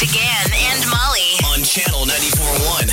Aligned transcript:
Big 0.00 0.08
Party 0.08 0.18
DeGan 0.18 0.52
and 0.72 0.90
Molly. 0.90 1.34
on 1.46 1.62
channel 1.64 2.04
94.1. 2.06 2.88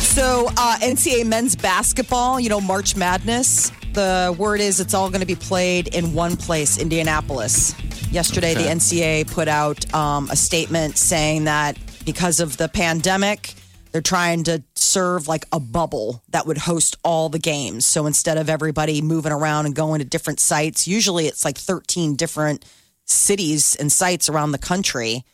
So, 0.00 0.48
uh, 0.56 0.76
NCAA 0.80 1.26
men's 1.26 1.54
basketball, 1.54 2.40
you 2.40 2.48
know, 2.48 2.60
March 2.60 2.96
Madness. 2.96 3.70
The 3.92 4.34
word 4.38 4.60
is 4.60 4.80
it's 4.80 4.94
all 4.94 5.08
going 5.08 5.20
to 5.20 5.26
be 5.26 5.34
played 5.34 5.94
in 5.94 6.14
one 6.14 6.36
place, 6.36 6.78
Indianapolis. 6.78 7.74
Yesterday, 8.10 8.54
the 8.54 8.62
NCAA 8.62 9.30
put 9.30 9.48
out 9.48 9.92
um, 9.94 10.30
a 10.30 10.36
statement 10.36 10.96
saying 10.96 11.44
that 11.44 11.76
because 12.04 12.40
of 12.40 12.56
the 12.56 12.68
pandemic, 12.68 13.54
they're 13.92 14.00
trying 14.00 14.44
to 14.44 14.62
serve 14.74 15.28
like 15.28 15.46
a 15.52 15.60
bubble 15.60 16.22
that 16.30 16.46
would 16.46 16.58
host 16.58 16.96
all 17.04 17.28
the 17.28 17.38
games. 17.38 17.84
So 17.86 18.06
instead 18.06 18.38
of 18.38 18.48
everybody 18.48 19.02
moving 19.02 19.32
around 19.32 19.66
and 19.66 19.74
going 19.74 19.98
to 19.98 20.04
different 20.04 20.40
sites, 20.40 20.88
usually 20.88 21.26
it's 21.26 21.44
like 21.44 21.58
13 21.58 22.16
different 22.16 22.64
cities 23.04 23.76
and 23.76 23.90
sites 23.90 24.28
around 24.28 24.52
the 24.52 24.58
country. 24.58 25.24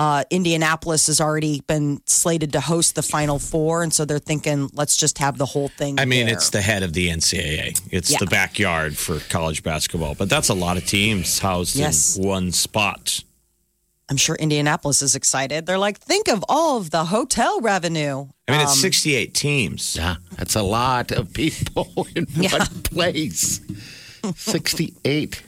Uh, 0.00 0.24
Indianapolis 0.30 1.08
has 1.08 1.20
already 1.20 1.60
been 1.66 2.00
slated 2.06 2.54
to 2.54 2.60
host 2.60 2.94
the 2.94 3.02
Final 3.02 3.38
Four, 3.38 3.82
and 3.82 3.92
so 3.92 4.06
they're 4.06 4.18
thinking, 4.18 4.70
let's 4.72 4.96
just 4.96 5.18
have 5.18 5.36
the 5.36 5.44
whole 5.44 5.68
thing. 5.68 6.00
I 6.00 6.06
mean, 6.06 6.24
there. 6.24 6.34
it's 6.34 6.48
the 6.48 6.62
head 6.62 6.82
of 6.82 6.94
the 6.94 7.08
NCAA. 7.10 7.78
It's 7.90 8.10
Yeah. 8.10 8.16
the 8.18 8.26
backyard 8.26 8.96
for 8.96 9.18
college 9.28 9.62
basketball, 9.62 10.14
but 10.14 10.30
that's 10.30 10.48
a 10.48 10.54
lot 10.54 10.78
of 10.78 10.86
teams 10.86 11.40
housed 11.40 11.76
Yes. 11.76 12.16
in 12.16 12.24
one 12.26 12.50
spot. 12.52 13.22
I'm 14.08 14.16
sure 14.16 14.36
Indianapolis 14.36 15.02
is 15.02 15.14
excited. 15.14 15.66
They're 15.66 15.76
like, 15.78 15.98
think 16.00 16.28
of 16.28 16.42
all 16.48 16.78
of 16.78 16.90
the 16.90 17.04
hotel 17.04 17.60
revenue. 17.60 18.26
I 18.48 18.52
mean, 18.52 18.60
Um, 18.62 18.68
it's 18.68 18.80
68 18.80 19.34
teams. 19.34 19.96
Yeah, 19.96 20.16
that's 20.38 20.54
a 20.56 20.62
lot 20.62 21.12
of 21.12 21.30
people 21.34 22.08
in 22.16 22.26
Yeah. 22.34 22.52
one 22.56 22.66
place. 22.84 23.60
68. 24.34 25.42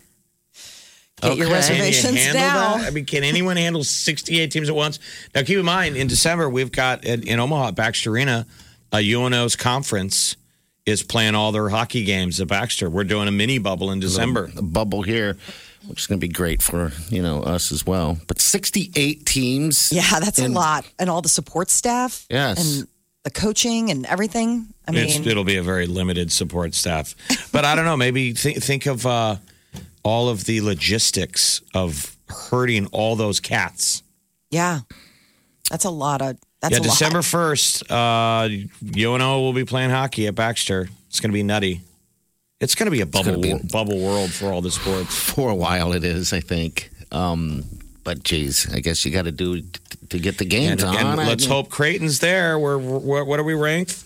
Get 1.23 1.37
your 1.37 1.47
Okay. 1.47 1.55
reservations 1.55 2.05
Can 2.15 2.17
you 2.17 2.33
now. 2.35 2.77
that? 2.79 2.87
I 2.87 2.91
mean, 2.91 3.05
can 3.05 3.23
anyone 3.25 3.57
handle 3.57 3.85
68 3.85 4.51
teams 4.51 4.69
at 4.69 4.75
once? 4.75 4.99
Now, 5.35 5.43
keep 5.43 5.59
in 5.59 5.65
mind, 5.65 5.97
in 5.97 6.09
December, 6.09 6.49
we've 6.51 6.73
got 6.73 7.05
in, 7.05 7.23
in 7.27 7.39
Omaha 7.41 7.69
at 7.69 7.75
Baxter 7.77 8.11
Arena, 8.11 8.47
a 8.93 8.99
UNO's 9.15 9.57
conference 9.57 10.37
is 10.85 11.03
playing 11.03 11.35
all 11.37 11.53
their 11.53 11.69
hockey 11.69 12.05
games 12.05 12.41
at 12.41 12.49
Baxter. 12.49 12.91
We're 12.91 13.05
doing 13.05 13.29
a 13.29 13.31
mini 13.31 13.59
bubble 13.59 13.93
in 13.93 14.01
December. 14.01 14.51
A 14.57 14.63
bubble 14.63 15.03
here, 15.03 15.37
which 15.87 16.01
is 16.01 16.07
going 16.09 16.19
to 16.21 16.27
be 16.27 16.33
great 16.33 16.61
for, 16.61 16.91
you 17.09 17.23
know, 17.23 17.41
us 17.43 17.71
as 17.71 17.87
well. 17.87 18.19
But 18.27 18.41
68 18.41 19.25
teams. 19.25 19.93
Yeah, 19.93 20.19
that's 20.19 20.41
a 20.41 20.49
lot. 20.49 20.85
And 20.99 21.09
all 21.09 21.23
the 21.23 21.29
support 21.29 21.71
staff. 21.71 22.27
Yes. 22.29 22.59
And 22.81 22.89
the 23.23 23.31
coaching 23.31 23.93
and 23.93 24.05
everything. 24.07 24.67
I 24.89 24.91
mean, 24.91 25.05
It's, 25.05 25.25
it'll 25.25 25.45
be 25.45 25.57
a 25.57 25.63
very 25.63 25.87
limited 25.87 26.33
support 26.33 26.75
staff. 26.75 27.15
But 27.53 27.65
I 27.65 27.77
don't 27.77 27.85
know. 27.85 27.97
Maybe 27.97 28.33
think, 28.33 28.61
think 28.63 28.87
of 28.87 29.07
uh, 29.07 29.37
all 30.03 30.29
of 30.29 30.45
the 30.45 30.61
logistics 30.61 31.61
of 31.75 32.17
herding 32.29 32.87
all 32.87 33.17
those 33.17 33.41
cats. 33.41 34.03
yeah, 34.51 34.81
that's 35.71 35.85
a 35.85 35.91
lot 35.91 36.21
of. 36.23 36.37
That's 36.61 36.73
yeah, 36.75 36.79
a 36.79 36.83
lot. 36.83 36.91
December 36.91 37.19
1st, 37.21 37.91
uh, 37.91 38.97
UNO 38.97 39.41
will 39.41 39.53
be 39.53 39.65
playing 39.65 39.91
hockey 39.91 40.29
at 40.29 40.35
Baxter. 40.37 40.89
It's 41.09 41.19
going 41.19 41.31
to 41.31 41.35
be 41.35 41.43
nutty. 41.43 41.81
It's 42.61 42.77
going 42.77 42.87
to 42.87 42.93
be 42.93 43.01
a 43.01 43.07
bubble, 43.07 43.41
be- 43.41 43.51
wor- 43.55 43.61
bubble 43.73 43.99
world 43.99 44.31
for 44.31 44.53
all 44.53 44.61
the 44.63 44.71
sports. 44.71 45.17
For 45.19 45.51
a 45.51 45.55
while, 45.57 45.93
it 45.93 46.05
is, 46.05 46.33
I 46.33 46.39
think. 46.39 46.91
Um, 47.11 47.65
but 48.05 48.23
geez, 48.23 48.73
I 48.73 48.79
guess 48.79 49.05
you 49.05 49.11
got 49.11 49.25
to 49.25 49.33
do 49.33 49.61
t- 49.63 49.69
to 50.11 50.19
get 50.21 50.39
the 50.39 50.45
games 50.45 50.83
And, 50.85 50.91
on. 50.97 50.97
and 50.97 51.21
I 51.21 51.27
let's 51.27 51.45
mean, 51.47 51.53
hope 51.53 51.69
Creighton's 51.69 52.21
there. 52.21 52.59
We're, 52.61 52.79
we're, 52.79 53.25
what 53.25 53.41
are 53.41 53.45
we 53.45 53.55
ranked? 53.55 54.05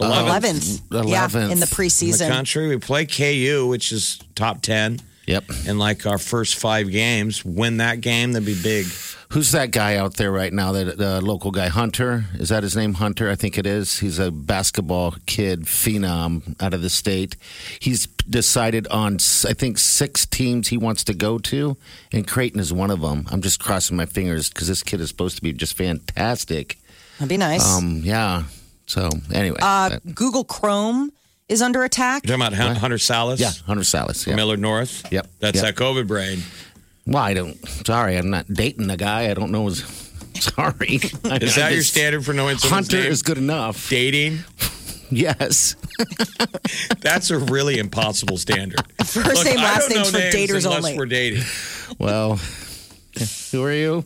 11th. 0.00 0.80
Yeah, 0.90 1.26
11th. 1.28 1.34
in 1.42 1.46
the 1.46 1.52
in 1.52 1.60
the 1.60 1.66
preseason. 1.66 2.28
country. 2.28 2.66
We 2.68 2.78
play 2.78 3.06
KU, 3.06 3.66
which 3.68 3.92
is 3.92 4.18
top 4.34 4.60
10. 4.62 4.98
Yep. 5.26 5.44
In 5.66 5.78
like 5.78 6.06
our 6.06 6.18
first 6.18 6.54
five 6.54 6.90
games, 6.90 7.44
win 7.44 7.78
that 7.78 8.00
game, 8.00 8.32
that'd 8.32 8.46
be 8.46 8.60
big. 8.60 8.86
Who's 9.30 9.50
that 9.52 9.72
guy 9.72 9.96
out 9.96 10.14
there 10.14 10.30
right 10.30 10.52
now? 10.52 10.70
That 10.70 11.00
uh, 11.00 11.20
local 11.20 11.50
guy, 11.50 11.66
Hunter. 11.66 12.26
Is 12.34 12.50
that 12.50 12.62
his 12.62 12.76
name? 12.76 12.94
Hunter, 12.94 13.28
I 13.28 13.34
think 13.34 13.58
it 13.58 13.66
is. 13.66 13.98
He's 13.98 14.20
a 14.20 14.30
basketball 14.30 15.16
kid, 15.26 15.62
phenom 15.62 16.54
out 16.62 16.72
of 16.74 16.82
the 16.82 16.90
state. 16.90 17.34
He's 17.80 18.06
decided 18.06 18.86
on, 18.86 19.14
I 19.44 19.52
think, 19.52 19.78
six 19.78 20.26
teams 20.26 20.68
he 20.68 20.76
wants 20.76 21.02
to 21.04 21.14
go 21.14 21.38
to, 21.38 21.76
and 22.12 22.26
Creighton 22.26 22.60
is 22.60 22.72
one 22.72 22.92
of 22.92 23.00
them. 23.00 23.26
I'm 23.32 23.42
just 23.42 23.58
crossing 23.58 23.96
my 23.96 24.06
fingers 24.06 24.48
because 24.48 24.68
this 24.68 24.84
kid 24.84 25.00
is 25.00 25.08
supposed 25.08 25.34
to 25.36 25.42
be 25.42 25.52
just 25.52 25.76
fantastic. 25.76 26.78
That'd 27.18 27.28
be 27.28 27.36
nice. 27.36 27.66
Um, 27.66 28.02
yeah. 28.04 28.44
So 28.86 29.10
anyway, 29.32 29.58
uh, 29.60 29.98
Google 30.14 30.44
Chrome 30.44 31.10
is 31.48 31.62
under 31.62 31.84
attack. 31.84 32.26
You're 32.26 32.36
talking 32.36 32.54
about 32.54 32.66
Hun- 32.66 32.76
Hunter 32.76 32.96
Sallis? 32.96 33.38
yeah, 33.40 33.50
Hunter 33.66 33.82
Sallis. 33.84 34.26
Yeah. 34.26 34.34
Millard 34.36 34.60
North? 34.60 35.10
Yep. 35.12 35.26
That's 35.40 35.56
Yep. 35.62 35.64
that 35.76 35.82
COVID 35.82 36.06
brain. 36.06 36.42
Well, 37.06 37.22
I 37.22 37.34
don't. 37.34 37.56
Sorry, 37.86 38.16
I'm 38.16 38.30
not 38.30 38.52
dating 38.52 38.88
the 38.88 38.96
guy. 38.96 39.30
I 39.30 39.34
don't 39.34 39.50
know 39.52 39.66
his. 39.66 39.84
Sorry. 40.40 40.86
Is 40.96 41.54
that 41.56 41.72
your 41.72 41.82
standard 41.82 42.24
for 42.24 42.32
knowing 42.32 42.58
someone's 42.58 42.88
Hunter 42.88 43.02
name? 43.04 43.12
is 43.12 43.22
good 43.22 43.38
enough. 43.38 43.88
Dating? 43.88 44.40
Yes. 45.08 45.76
That's 46.98 47.30
a 47.30 47.38
really 47.38 47.78
impossible 47.78 48.38
standard. 48.38 48.80
First 49.04 49.44
name, 49.44 49.56
I 49.60 49.62
last 49.62 49.88
don't 49.88 49.98
names 49.98 50.12
know 50.12 50.18
for 50.18 50.24
names 50.24 50.34
daters 50.50 50.64
unless 50.64 50.78
only. 50.84 50.98
we're 50.98 51.06
dating. 51.06 51.44
Well, 52.00 52.40
who 53.52 53.62
are 53.62 53.72
you? 53.72 54.04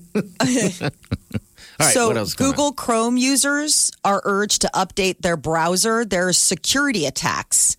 Right, 1.81 1.95
so 1.95 2.09
what 2.09 2.17
else? 2.17 2.35
going 2.35 2.49
on? 2.49 2.53
Google 2.53 2.73
Chrome 2.73 3.17
users 3.17 3.91
are 4.05 4.21
urged 4.25 4.63
to 4.63 4.71
update 4.75 5.19
their 5.19 5.37
browser. 5.37 6.05
There's 6.05 6.39
security 6.39 7.07
attacks. 7.07 7.77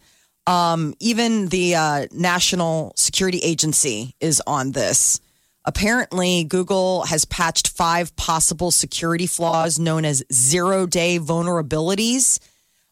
Um, 0.47 0.95
even 0.99 1.47
the 1.49 1.75
uh, 1.75 2.07
National 2.11 2.93
Security 2.95 3.39
Agency 3.39 4.15
is 4.19 4.41
on 4.47 4.71
this. 4.71 5.19
Apparently, 5.63 6.43
Google 6.43 7.05
has 7.05 7.25
patched 7.25 7.69
five 7.69 8.15
possible 8.15 8.71
security 8.71 9.27
flaws 9.27 9.77
known 9.77 10.03
as 10.05 10.23
zero 10.33 10.87
day 10.87 11.19
vulnerabilities. 11.19 12.39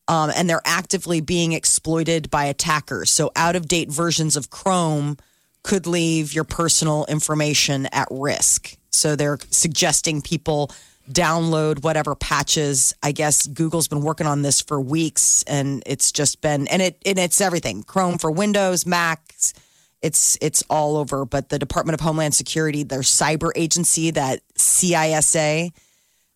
Um, 0.08 0.32
and 0.36 0.50
they're 0.50 0.62
actively 0.66 1.22
being 1.22 1.52
exploited 1.54 2.32
by 2.32 2.46
attackers. 2.46 3.12
So, 3.12 3.32
out 3.36 3.56
of 3.56 3.68
date 3.68 3.92
versions 3.92 4.36
of 4.36 4.50
Chrome 4.50 5.18
could 5.64 5.86
leave 5.86 6.34
your 6.34 6.44
personal 6.44 7.06
information 7.08 7.88
at 7.92 8.08
risk. 8.10 8.76
So, 8.92 9.16
they're 9.16 9.38
suggesting 9.52 10.22
people 10.22 10.72
download 11.12 11.84
whatever 11.84 12.16
patches. 12.16 12.94
I 13.02 13.12
guess 13.12 13.48
Google's 13.48 13.88
been 13.88 14.02
working 14.02 14.28
on 14.28 14.42
this 14.42 14.62
for 14.62 14.80
weeks, 14.80 15.44
and 15.48 15.84
it's 15.86 16.12
just 16.12 16.42
been 16.42 16.68
and 16.68 16.82
it 16.82 17.02
and 17.06 17.18
it's 17.20 17.42
everything 17.42 17.84
Chrome 17.84 18.18
for 18.18 18.32
Windows, 18.32 18.86
Macs. 18.86 19.54
It's 20.02 20.38
it's 20.42 20.64
all 20.70 20.98
over. 20.98 21.26
But 21.26 21.50
the 21.50 21.60
Department 21.60 21.94
of 21.96 22.00
Homeland 22.02 22.34
Security, 22.36 22.84
their 22.84 23.02
cyber 23.02 23.52
agency, 23.56 24.12
that 24.12 24.42
CISA, 24.58 25.72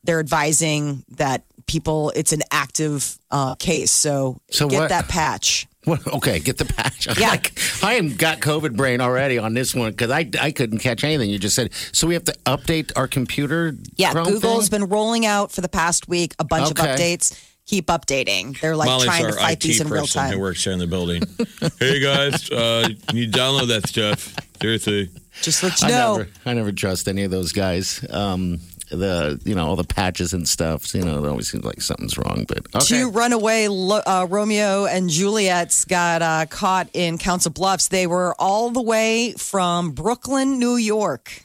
they're 0.03 0.19
advising 0.19 1.03
that 1.09 1.43
people 1.65 2.11
it's 2.15 2.33
an 2.33 2.41
active 2.51 3.17
uh, 3.31 3.55
case. 3.55 3.91
So, 3.91 4.37
So 4.51 4.67
get 4.67 4.79
what- 4.81 4.89
that 4.89 5.07
patch. 5.07 5.67
What, 5.85 6.07
okay, 6.07 6.39
get 6.39 6.57
the 6.57 6.65
patch. 6.65 7.07
I'm 7.09 7.15
Yeah. 7.19 7.29
like, 7.29 7.59
I 7.83 7.95
am 7.95 8.15
got 8.15 8.39
COVID 8.39 8.75
brain 8.77 9.01
already 9.01 9.37
on 9.37 9.53
this 9.53 9.75
one 9.75 9.91
because 9.91 10.11
I, 10.11 10.29
I 10.39 10.51
couldn't 10.51 10.79
catch 10.79 11.03
anything 11.03 11.29
you 11.29 11.39
just 11.39 11.55
said. 11.55 11.73
So 11.91 12.07
we 12.07 12.13
have 12.13 12.23
to 12.25 12.33
update 12.45 12.91
our 12.95 13.07
computer. 13.07 13.75
Yeah, 13.95 14.11
Chrome 14.13 14.27
Google's 14.27 14.69
thing? 14.69 14.79
been 14.81 14.89
rolling 14.89 15.25
out 15.25 15.51
for 15.51 15.61
the 15.61 15.69
past 15.69 16.07
week 16.07 16.35
a 16.39 16.43
bunch 16.45 16.71
Okay. 16.71 16.89
of 16.93 16.97
updates. 16.97 17.37
Keep 17.65 17.87
updating. 17.87 18.59
They're 18.59 18.75
like 18.75 18.87
Molly's 18.87 19.05
trying 19.05 19.25
to 19.27 19.33
fight 19.33 19.53
IT 19.53 19.59
these 19.61 19.79
in 19.81 19.87
real 19.87 20.01
person 20.03 20.31
who 20.31 20.39
works 20.39 20.63
here 20.63 20.73
in 20.73 20.79
the 20.79 20.87
building. 20.87 21.23
hey 21.79 21.99
guys, 22.01 22.49
uh, 22.51 22.89
you 23.13 23.27
download 23.29 23.69
that 23.69 23.87
stuff. 23.87 24.35
Seriously. 24.61 25.09
Just 25.41 25.63
let 25.63 25.81
you 25.81 25.87
I 25.87 25.91
know. 25.91 26.17
never, 26.17 26.29
I 26.45 26.53
never 26.53 26.71
trust 26.73 27.07
any 27.07 27.23
of 27.23 27.31
those 27.31 27.53
guys. 27.53 28.05
Um, 28.09 28.59
the 28.95 29.41
you 29.43 29.55
know 29.55 29.67
all 29.67 29.75
the 29.75 29.83
patches 29.83 30.33
and 30.33 30.47
stuff. 30.47 30.93
You 30.93 31.03
know, 31.03 31.23
it 31.23 31.27
always 31.27 31.49
seems 31.49 31.63
like 31.63 31.81
something's 31.81 32.17
wrong. 32.17 32.45
But 32.47 32.59
okay. 32.75 32.85
Two 32.85 33.09
runaway 33.09 33.67
uh, 33.67 34.27
Romeo 34.29 34.85
and 34.85 35.09
Juliet's 35.09 35.85
got 35.85 36.21
uh, 36.21 36.45
caught 36.45 36.89
in 36.93 37.17
Council 37.17 37.51
Bluffs. 37.51 37.87
They 37.87 38.07
were 38.07 38.35
all 38.39 38.69
the 38.69 38.81
way 38.81 39.33
from 39.37 39.91
Brooklyn, 39.91 40.59
New 40.59 40.75
York, 40.75 41.43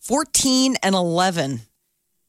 14 0.00 0.76
and 0.82 0.94
11. 0.94 1.60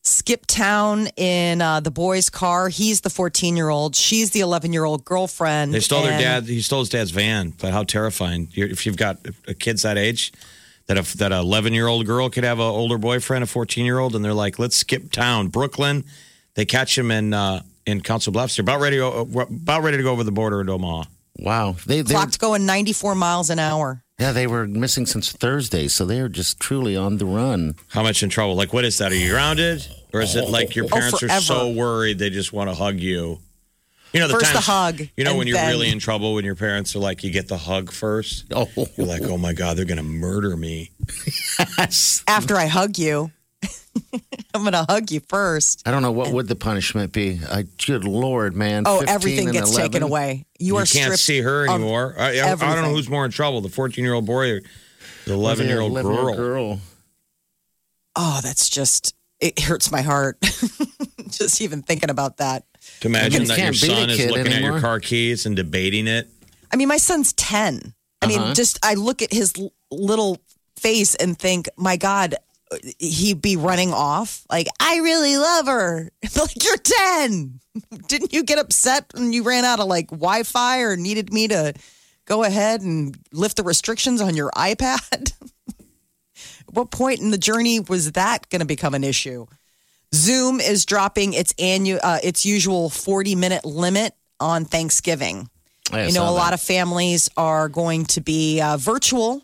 Skip 0.03 0.47
town 0.47 1.07
in 1.15 1.61
uh, 1.61 1.79
the 1.79 1.91
boy's 1.91 2.31
car. 2.31 2.69
He's 2.69 3.01
the 3.01 3.11
14 3.11 3.55
year 3.55 3.69
old. 3.69 3.95
She's 3.95 4.31
the 4.31 4.39
11 4.39 4.73
year 4.73 4.83
old 4.83 5.05
girlfriend. 5.05 5.73
They 5.73 5.79
stole 5.79 6.01
their 6.01 6.19
dad. 6.19 6.45
He 6.45 6.61
stole 6.61 6.79
his 6.79 6.89
dad's 6.89 7.11
van. 7.11 7.53
But 7.61 7.71
how 7.71 7.83
terrifying! 7.83 8.47
You're, 8.51 8.67
if 8.67 8.87
you've 8.87 8.97
got 8.97 9.19
uh, 9.47 9.53
kids 9.59 9.83
that 9.83 9.99
age, 9.99 10.31
that 10.93 11.13
a 11.13 11.17
that 11.17 11.31
a 11.31 11.37
11 11.39 11.73
year 11.73 11.87
old 11.87 12.05
girl 12.05 12.29
could 12.29 12.43
have 12.43 12.59
an 12.59 12.65
older 12.65 12.97
boyfriend, 12.97 13.43
a 13.43 13.47
14 13.47 13.85
year 13.85 13.99
old, 13.99 14.15
and 14.15 14.23
they're 14.25 14.33
like, 14.33 14.59
let's 14.59 14.75
skip 14.75 15.11
town, 15.11 15.47
Brooklyn. 15.47 16.03
They 16.55 16.65
catch 16.65 16.97
him 16.97 17.11
in 17.11 17.33
uh, 17.33 17.61
in 17.85 18.01
Council 18.01 18.33
Bluffs. 18.33 18.57
They're 18.57 18.63
about 18.63 18.81
ready 18.81 18.97
to 18.97 19.01
go, 19.33 19.41
about 19.41 19.83
ready 19.83 19.97
to 19.97 20.03
go 20.03 20.11
over 20.11 20.23
the 20.23 20.31
border 20.31 20.59
into 20.59 20.73
Omaha. 20.73 21.05
Wow. 21.37 21.75
They, 21.85 22.01
they 22.01 22.13
Clocked 22.13 22.39
going 22.39 22.65
94 22.65 23.15
miles 23.15 23.49
an 23.49 23.57
hour. 23.57 24.03
yeah, 24.19 24.33
they 24.33 24.47
were 24.47 24.67
missing 24.67 25.05
since 25.05 25.31
Thursday, 25.31 25.87
so 25.87 26.05
they 26.05 26.19
are 26.19 26.27
just 26.29 26.59
truly 26.59 26.95
on 26.97 27.17
the 27.17 27.25
run. 27.25 27.75
How 27.87 28.03
much 28.03 28.21
in 28.21 28.29
trouble? 28.29 28.55
Like, 28.55 28.73
what 28.73 28.83
is 28.83 28.97
that? 28.97 29.11
Are 29.13 29.15
you 29.15 29.29
grounded, 29.31 29.87
or 30.13 30.21
is 30.21 30.35
it 30.35 30.49
like 30.49 30.75
your 30.75 30.85
Oh, 30.85 30.89
parents 30.89 31.23
are 31.23 31.29
so 31.41 31.71
worried 31.71 32.19
they 32.19 32.29
just 32.29 32.51
want 32.51 32.69
to 32.69 32.75
hug 32.75 32.99
you? 32.99 33.39
You 34.13 34.19
know, 34.19 34.27
the 34.27 34.33
First 34.33 34.53
the 34.53 34.59
hug, 34.59 34.99
You 35.15 35.23
know, 35.23 35.35
when 35.37 35.47
you're 35.47 35.55
then- 35.57 35.69
really 35.71 35.89
in 35.89 35.99
trouble, 35.99 36.33
when 36.33 36.43
your 36.45 36.55
parents 36.55 36.95
are 36.95 36.99
like, 36.99 37.23
you 37.23 37.31
get 37.31 37.47
the 37.47 37.57
hug 37.57 37.91
first. 37.91 38.45
Oh, 38.53 38.67
You're 38.97 39.07
like, 39.07 39.21
oh 39.23 39.37
my 39.37 39.53
god, 39.53 39.77
they're 39.77 39.85
gonna 39.85 40.03
murder 40.03 40.57
me. 40.57 40.91
yes. 41.77 42.23
After 42.27 42.57
I 42.57 42.65
hug 42.67 42.97
you, 42.97 43.31
I'm 44.53 44.61
going 44.63 44.71
to 44.73 44.85
hug 44.89 45.11
you 45.11 45.19
first. 45.27 45.87
I 45.87 45.91
don't 45.91 46.01
know 46.01 46.11
what 46.11 46.31
would 46.33 46.47
the 46.47 46.55
punishment 46.55 47.11
be. 47.11 47.39
I, 47.49 47.65
good 47.85 48.03
lord, 48.05 48.55
man! 48.55 48.83
Oh, 48.85 49.03
everything 49.07 49.51
gets 49.51 49.71
11? 49.71 49.91
taken 49.91 50.03
away. 50.03 50.45
You, 50.59 50.67
You 50.67 50.77
are 50.77 50.85
can't 50.85 51.17
see 51.19 51.41
her 51.41 51.67
anymore. 51.69 52.15
I, 52.17 52.39
I, 52.39 52.51
I 52.51 52.55
don't 52.55 52.81
know 52.83 52.89
who's 52.91 53.09
more 53.09 53.23
in 53.25 53.31
trouble: 53.31 53.61
the 53.61 53.69
14 53.69 54.03
year 54.03 54.13
old 54.13 54.25
boy 54.25 54.51
or 54.51 54.61
the 55.25 55.33
11 55.33 55.67
year 55.67 55.79
old 55.81 55.91
11-year-old 55.93 56.35
girl. 56.35 56.35
girl. 56.35 56.79
Oh, 58.15 58.39
that's 58.43 58.67
just, 58.69 59.13
it 59.39 59.59
hurts 59.59 59.91
my 59.91 60.01
heart. 60.01 60.37
just 61.29 61.61
even 61.61 61.81
thinking 61.81 62.09
about 62.09 62.37
that. 62.37 62.63
To 63.01 63.07
imagine 63.07 63.45
that 63.45 63.57
your 63.57 63.67
can't 63.73 63.81
beat 63.81 63.91
a 63.91 63.95
son 63.95 64.09
is 64.09 64.17
kid 64.17 64.31
looking 64.31 64.47
at 64.47 64.53
anymore. 64.53 64.71
your 64.71 64.79
car 64.81 64.99
keys 64.99 65.45
and 65.45 65.55
debating 65.55 66.07
it. 66.07 66.27
I 66.71 66.75
mean, 66.75 66.87
my 66.87 66.97
son's 66.97 67.33
10. 67.33 67.93
I 68.21 68.25
Uh-huh. 68.25 68.45
mean, 68.45 68.55
just 68.55 68.79
I 68.83 68.93
look 68.93 69.21
at 69.21 69.33
his 69.33 69.53
l- 69.57 69.73
little 69.91 70.39
face 70.77 71.15
and 71.15 71.37
think, 71.37 71.67
my 71.77 71.97
God, 71.97 72.35
he'd 72.99 73.41
be 73.41 73.55
running 73.57 73.91
off. 73.93 74.43
Like, 74.49 74.67
I 74.79 74.97
really 74.97 75.37
love 75.37 75.65
her. 75.67 76.11
like, 76.39 76.63
you're 76.63 76.77
10. 76.77 77.59
Didn't 78.07 78.33
you 78.33 78.43
get 78.43 78.59
upset 78.59 79.11
when 79.13 79.33
you 79.33 79.43
ran 79.43 79.65
out 79.65 79.79
of 79.79 79.87
like 79.87 80.09
Wi 80.11 80.43
Fi 80.43 80.81
or 80.81 80.95
needed 80.95 81.33
me 81.33 81.47
to 81.47 81.73
go 82.25 82.43
ahead 82.43 82.81
and 82.81 83.17
lift 83.33 83.57
the 83.57 83.63
restrictions 83.63 84.21
on 84.21 84.35
your 84.35 84.51
iPad? 84.55 85.33
what 86.73 86.91
point 86.91 87.19
in 87.19 87.31
the 87.31 87.37
journey 87.37 87.79
was 87.79 88.11
that 88.13 88.47
going 88.49 88.59
to 88.61 88.65
become 88.65 88.93
an 88.93 89.03
issue? 89.03 89.45
Zoom 90.13 90.59
is 90.59 90.85
dropping 90.85 91.33
its 91.33 91.53
annual, 91.57 91.99
uh, 92.03 92.19
its 92.23 92.45
usual 92.45 92.89
40 92.89 93.35
minute 93.35 93.65
limit 93.65 94.13
on 94.39 94.65
Thanksgiving. 94.65 95.49
I 95.91 96.01
You 96.05 96.13
know, 96.13 96.21
saw 96.25 96.29
a 96.29 96.31
lot 96.31 96.53
of 96.53 96.61
families 96.61 97.29
are 97.37 97.69
going 97.69 98.05
to 98.07 98.21
be 98.21 98.61
uh, 98.61 98.77
virtual 98.77 99.41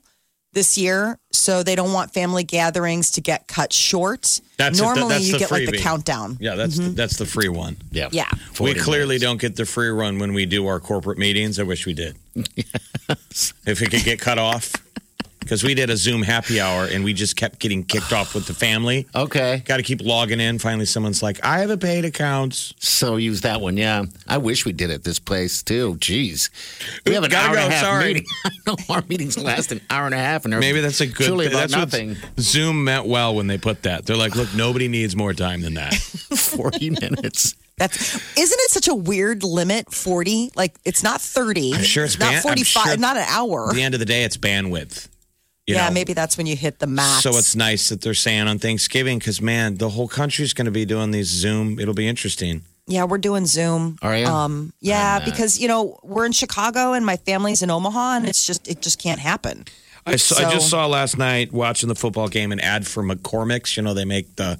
this 0.53 0.77
year, 0.77 1.19
so 1.31 1.61
they 1.61 1.75
don't 1.75 1.93
want 1.93 2.13
family 2.13 2.43
gatherings 2.43 3.11
to 3.11 3.21
get 3.21 3.47
cut 3.47 3.71
short. 3.73 4.41
That's 4.57 4.79
it. 4.79 4.81
That- 4.81 4.95
Normally, 4.95 5.13
that's 5.15 5.25
you 5.27 5.33
the 5.33 5.39
get 5.39 5.51
like 5.51 5.65
the 5.69 5.77
countdown. 5.77 6.37
Yeah, 6.39 6.55
that's 6.55 6.77
that's 6.79 7.17
the 7.17 7.25
free 7.25 7.49
one. 7.49 7.77
Yeah, 7.91 8.09
Yeah. 8.11 8.29
We 8.59 8.73
clearly 8.73 9.07
minutes. 9.15 9.23
don't 9.23 9.39
get 9.41 9.55
the 9.55 9.65
free 9.65 9.89
run 9.89 10.19
when 10.19 10.33
we 10.33 10.45
do 10.45 10.65
our 10.67 10.79
corporate 10.79 11.17
meetings. 11.17 11.59
I 11.59 11.63
wish 11.63 11.85
we 11.85 11.93
did. 11.93 12.17
If 13.65 13.81
it 13.81 13.91
could 13.91 14.03
get 14.03 14.19
cut 14.19 14.39
off, 14.39 14.73
because 15.47 15.63
we 15.63 15.73
did 15.73 15.89
a 15.89 15.95
Zoom 15.95 16.21
happy 16.23 16.59
hour 16.59 16.85
and 16.85 17.03
we 17.05 17.13
just 17.13 17.37
kept 17.37 17.59
getting 17.59 17.83
kicked 17.83 18.11
off 18.11 18.35
with 18.35 18.45
the 18.47 18.53
family. 18.53 19.07
Okay, 19.15 19.63
Got 19.65 19.77
to 19.77 19.83
keep 19.83 20.01
logging 20.01 20.41
in. 20.41 20.59
Finally, 20.59 20.85
someone's 20.87 21.23
like, 21.23 21.43
"I 21.43 21.59
have 21.59 21.69
a 21.69 21.77
paid 21.77 22.03
account." 22.05 22.73
so 22.79 23.15
use 23.15 23.41
that 23.41 23.61
one. 23.61 23.77
Yeah, 23.77 24.03
I 24.27 24.37
wish 24.37 24.65
we 24.65 24.73
did 24.73 24.89
it 24.89 25.03
this 25.03 25.19
place 25.19 25.63
too. 25.63 25.95
Jeez, 25.99 26.49
we 27.05 27.13
have 27.13 27.23
an 27.23 27.29
Gotta 27.31 27.47
hour 27.49 27.55
go, 27.55 27.61
and 27.61 27.71
a 27.73 27.75
half 27.75 27.85
sorry. 27.85 28.05
meeting. 28.13 28.25
I 28.45 28.49
know 28.67 28.75
our 28.89 29.03
meetings 29.07 29.37
last 29.37 29.71
an 29.71 29.79
hour 29.89 30.05
and 30.05 30.13
a 30.13 30.17
half, 30.17 30.43
and 30.43 30.51
they're 30.53 30.59
Maybe 30.59 30.81
that's 30.81 30.99
a 31.01 31.07
good. 31.07 31.27
truly 31.27 31.45
thing. 31.45 31.53
about 31.55 31.69
That's 31.69 31.93
what 31.93 32.07
nothing. 32.09 32.17
Zoom 32.39 32.83
meant 32.83 33.05
well 33.05 33.33
when 33.35 33.47
they 33.47 33.57
put 33.57 33.83
that. 33.83 34.05
They're 34.05 34.17
like, 34.17 34.35
"Look, 34.35 34.53
nobody 34.53 34.87
needs 34.87 35.15
more 35.15 35.33
time 35.33 35.61
than 35.61 35.75
that." 35.75 35.93
Forty 36.35 36.89
minutes. 36.89 37.55
That's 37.77 38.15
isn't 38.37 38.59
it 38.59 38.71
such 38.71 38.87
a 38.87 38.95
weird 38.95 39.43
limit? 39.43 39.93
Forty, 39.93 40.51
like 40.55 40.73
it's 40.83 41.03
not 41.03 41.21
thirty. 41.21 41.73
I'm 41.75 41.83
sure 41.83 42.03
it's 42.05 42.17
not 42.19 42.27
ban- 42.29 42.35
I'm 42.37 42.41
forty-five. 42.41 42.83
sure- 42.85 42.97
not 42.97 43.17
an 43.17 43.25
hour. 43.27 43.69
At 43.69 43.75
the 43.75 43.83
end 43.83 43.93
of 43.93 43.99
the 43.99 44.05
day, 44.05 44.23
it's 44.23 44.35
bandwidth. 44.37 45.07
You 45.67 45.75
yeah, 45.75 45.89
know? 45.89 45.93
maybe 45.93 46.13
that's 46.13 46.37
when 46.37 46.47
you 46.47 46.55
hit 46.55 46.79
the 46.79 46.87
max. 46.87 47.23
So 47.23 47.31
it's 47.37 47.55
nice 47.55 47.89
that 47.89 48.01
they're 48.01 48.13
saying 48.13 48.47
on 48.47 48.57
Thanksgiving 48.57 49.19
because 49.19 49.41
man, 49.41 49.75
the 49.75 49.89
whole 49.89 50.07
country's 50.07 50.53
going 50.53 50.65
to 50.65 50.71
be 50.71 50.85
doing 50.85 51.11
these 51.11 51.27
Zoom. 51.27 51.77
It'll 51.77 51.93
be 51.93 52.07
interesting. 52.07 52.61
Yeah, 52.87 53.03
we're 53.03 53.17
doing 53.17 53.45
Zoom. 53.45 53.97
Are 54.01 54.17
you? 54.17 54.25
Um, 54.25 54.71
yeah, 54.79 55.19
because 55.23 55.59
you 55.59 55.67
know 55.67 55.99
we're 56.03 56.25
in 56.25 56.31
Chicago 56.31 56.93
and 56.93 57.05
my 57.05 57.17
family's 57.17 57.61
in 57.61 57.69
Omaha, 57.69 58.15
and 58.17 58.27
it's 58.29 58.47
just 58.47 58.65
it 58.67 58.81
just 58.81 59.01
can't 59.01 59.19
happen. 59.19 59.65
I, 60.05 60.15
saw, 60.15 60.47
I 60.47 60.49
just 60.49 60.69
saw 60.69 60.85
last 60.87 61.17
night 61.17 61.51
watching 61.51 61.89
the 61.89 61.95
football 61.95 62.29
game 62.29 62.53
an 62.53 62.61
ad 62.61 62.87
for 62.87 63.03
McCormick's. 63.03 63.75
You 63.75 63.83
know 63.83 63.93
they 63.93 64.05
make 64.05 64.37
the 64.37 64.57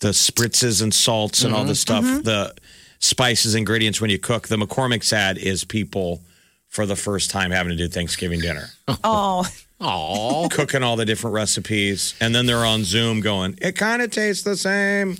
the 0.00 0.08
spritzes 0.08 0.82
and 0.82 0.92
salts 0.92 1.44
and 1.44 1.54
all 1.54 1.64
the 1.64 1.76
stuff, 1.76 2.02
the 2.02 2.52
spices, 2.98 3.54
ingredients 3.54 4.00
when 4.00 4.10
you 4.10 4.18
cook. 4.18 4.48
The 4.48 4.56
McCormick's 4.56 5.12
ad 5.12 5.38
is 5.38 5.62
people 5.62 6.20
for 6.68 6.84
the 6.84 6.96
first 6.96 7.30
time 7.30 7.52
having 7.52 7.70
to 7.70 7.76
do 7.76 7.86
Thanksgiving 7.86 8.40
dinner, 8.40 8.70
Oh, 9.04 9.46
Oh, 9.82 10.48
cooking 10.52 10.82
all 10.82 10.96
the 10.96 11.04
different 11.04 11.34
recipes, 11.34 12.14
and 12.20 12.34
then 12.34 12.46
they're 12.46 12.64
on 12.64 12.84
Zoom 12.84 13.20
going, 13.20 13.58
"It 13.60 13.72
kind 13.76 14.00
of 14.02 14.10
tastes 14.10 14.44
the 14.44 14.56
same." 14.56 15.16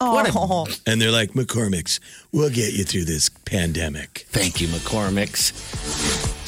oh, 0.00 0.66
And 0.86 1.00
they're 1.00 1.10
like, 1.10 1.32
McCormick's, 1.32 2.00
we'll 2.32 2.50
get 2.50 2.74
you 2.74 2.84
through 2.84 3.04
this 3.04 3.28
pandemic. 3.28 4.26
thank 4.30 4.60
you, 4.60 4.68
McCormick's. 4.68 5.52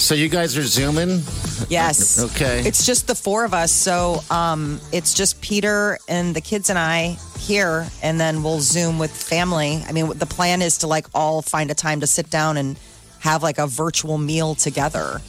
So 0.01 0.15
you 0.15 0.29
guys 0.29 0.57
are 0.59 0.63
zooming. 0.63 1.23
yes. 1.71 2.23
Okay. 2.23 2.61
It's 2.67 2.85
just 2.85 3.07
the 3.07 3.15
four 3.15 3.45
of 3.45 3.55
us, 3.55 3.73
so 3.73 4.21
um, 4.31 4.81
it's 4.93 5.15
just 5.15 5.41
Peter 5.41 5.99
and 6.09 6.35
the 6.35 6.41
kids 6.41 6.69
and 6.71 6.79
I 6.79 7.17
here, 7.39 7.87
and 8.03 8.21
then 8.21 8.43
we'll 8.43 8.61
Zoom 8.61 8.99
with 8.99 9.11
family. 9.11 9.83
I 9.89 9.93
mean, 9.93 10.09
the 10.19 10.27
plan 10.27 10.61
is 10.61 10.79
to 10.79 10.87
like 10.87 11.07
all 11.15 11.41
find 11.41 11.71
a 11.71 11.75
time 11.75 12.01
to 12.01 12.07
sit 12.07 12.29
down 12.31 12.57
and 12.57 12.79
have 13.21 13.43
like 13.43 13.59
a 13.59 13.67
virtual 13.67 14.19
meal 14.19 14.55
together. 14.55 15.21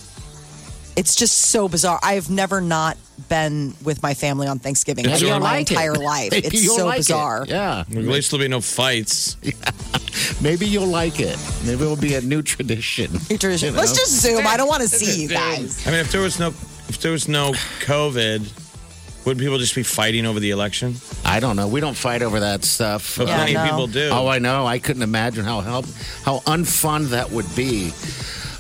It's 0.97 1.15
just 1.15 1.37
so 1.37 1.69
bizarre. 1.69 1.99
I've 2.01 2.29
never 2.29 2.59
not 2.59 2.97
been 3.29 3.73
with 3.83 4.01
my 4.01 4.13
family 4.15 4.47
on 4.47 4.57
Thanksgiving 4.59 5.05
Maybe 5.05 5.13
like, 5.13 5.21
you'll 5.21 5.35
in 5.37 5.43
my 5.43 5.51
like 5.57 5.61
it. 5.71 5.71
entire 5.71 5.93
life. 5.93 6.31
Maybe 6.31 6.47
It's 6.47 6.63
you'll 6.63 6.75
so 6.77 6.85
like 6.87 6.95
it. 6.97 6.99
bizarre. 7.01 7.45
Yeah, 7.47 7.79
At 7.81 7.89
least 7.91 8.31
there'll 8.31 8.43
be 8.43 8.47
no 8.49 8.61
fights. 8.61 9.37
maybe 10.41 10.65
you'll 10.65 10.87
like 10.87 11.19
it. 11.19 11.37
Maybe 11.65 11.81
it'll 11.83 11.95
be 11.95 12.15
a 12.15 12.21
new 12.21 12.41
tradition. 12.41 13.11
New 13.29 13.37
tradition. 13.37 13.67
You 13.67 13.73
know? 13.73 13.79
Let's 13.79 13.95
just 13.95 14.11
Zoom. 14.21 14.45
I 14.47 14.57
don't 14.57 14.67
want 14.67 14.81
to 14.81 14.89
see 14.89 15.21
you 15.21 15.27
guys. 15.29 15.85
I 15.87 15.91
mean, 15.91 15.99
if 15.99 16.11
there 16.11 16.21
was 16.21 16.39
no, 16.39 16.47
if 16.89 16.99
there 17.01 17.11
was 17.11 17.27
no 17.27 17.51
COVID, 17.81 19.25
would 19.25 19.37
people 19.37 19.57
just 19.59 19.75
be 19.75 19.83
fighting 19.83 20.25
over 20.25 20.39
the 20.39 20.49
election? 20.51 20.95
I 21.25 21.39
don't 21.39 21.55
know. 21.57 21.67
We 21.67 21.79
don't 21.79 21.97
fight 21.97 22.21
over 22.23 22.39
that 22.39 22.63
stuff. 22.63 23.17
But 23.17 23.27
Yeah, 23.27 23.35
plenty 23.37 23.55
of 23.55 23.63
no. 23.65 23.69
people 23.69 23.87
do. 23.87 24.09
Oh, 24.11 24.27
I 24.27 24.39
know. 24.39 24.65
I 24.65 24.79
couldn't 24.79 25.03
imagine 25.03 25.43
how 25.45 25.61
how 25.61 25.81
how 26.23 26.39
unfun 26.47 27.09
that 27.09 27.29
would 27.31 27.53
be. 27.55 27.91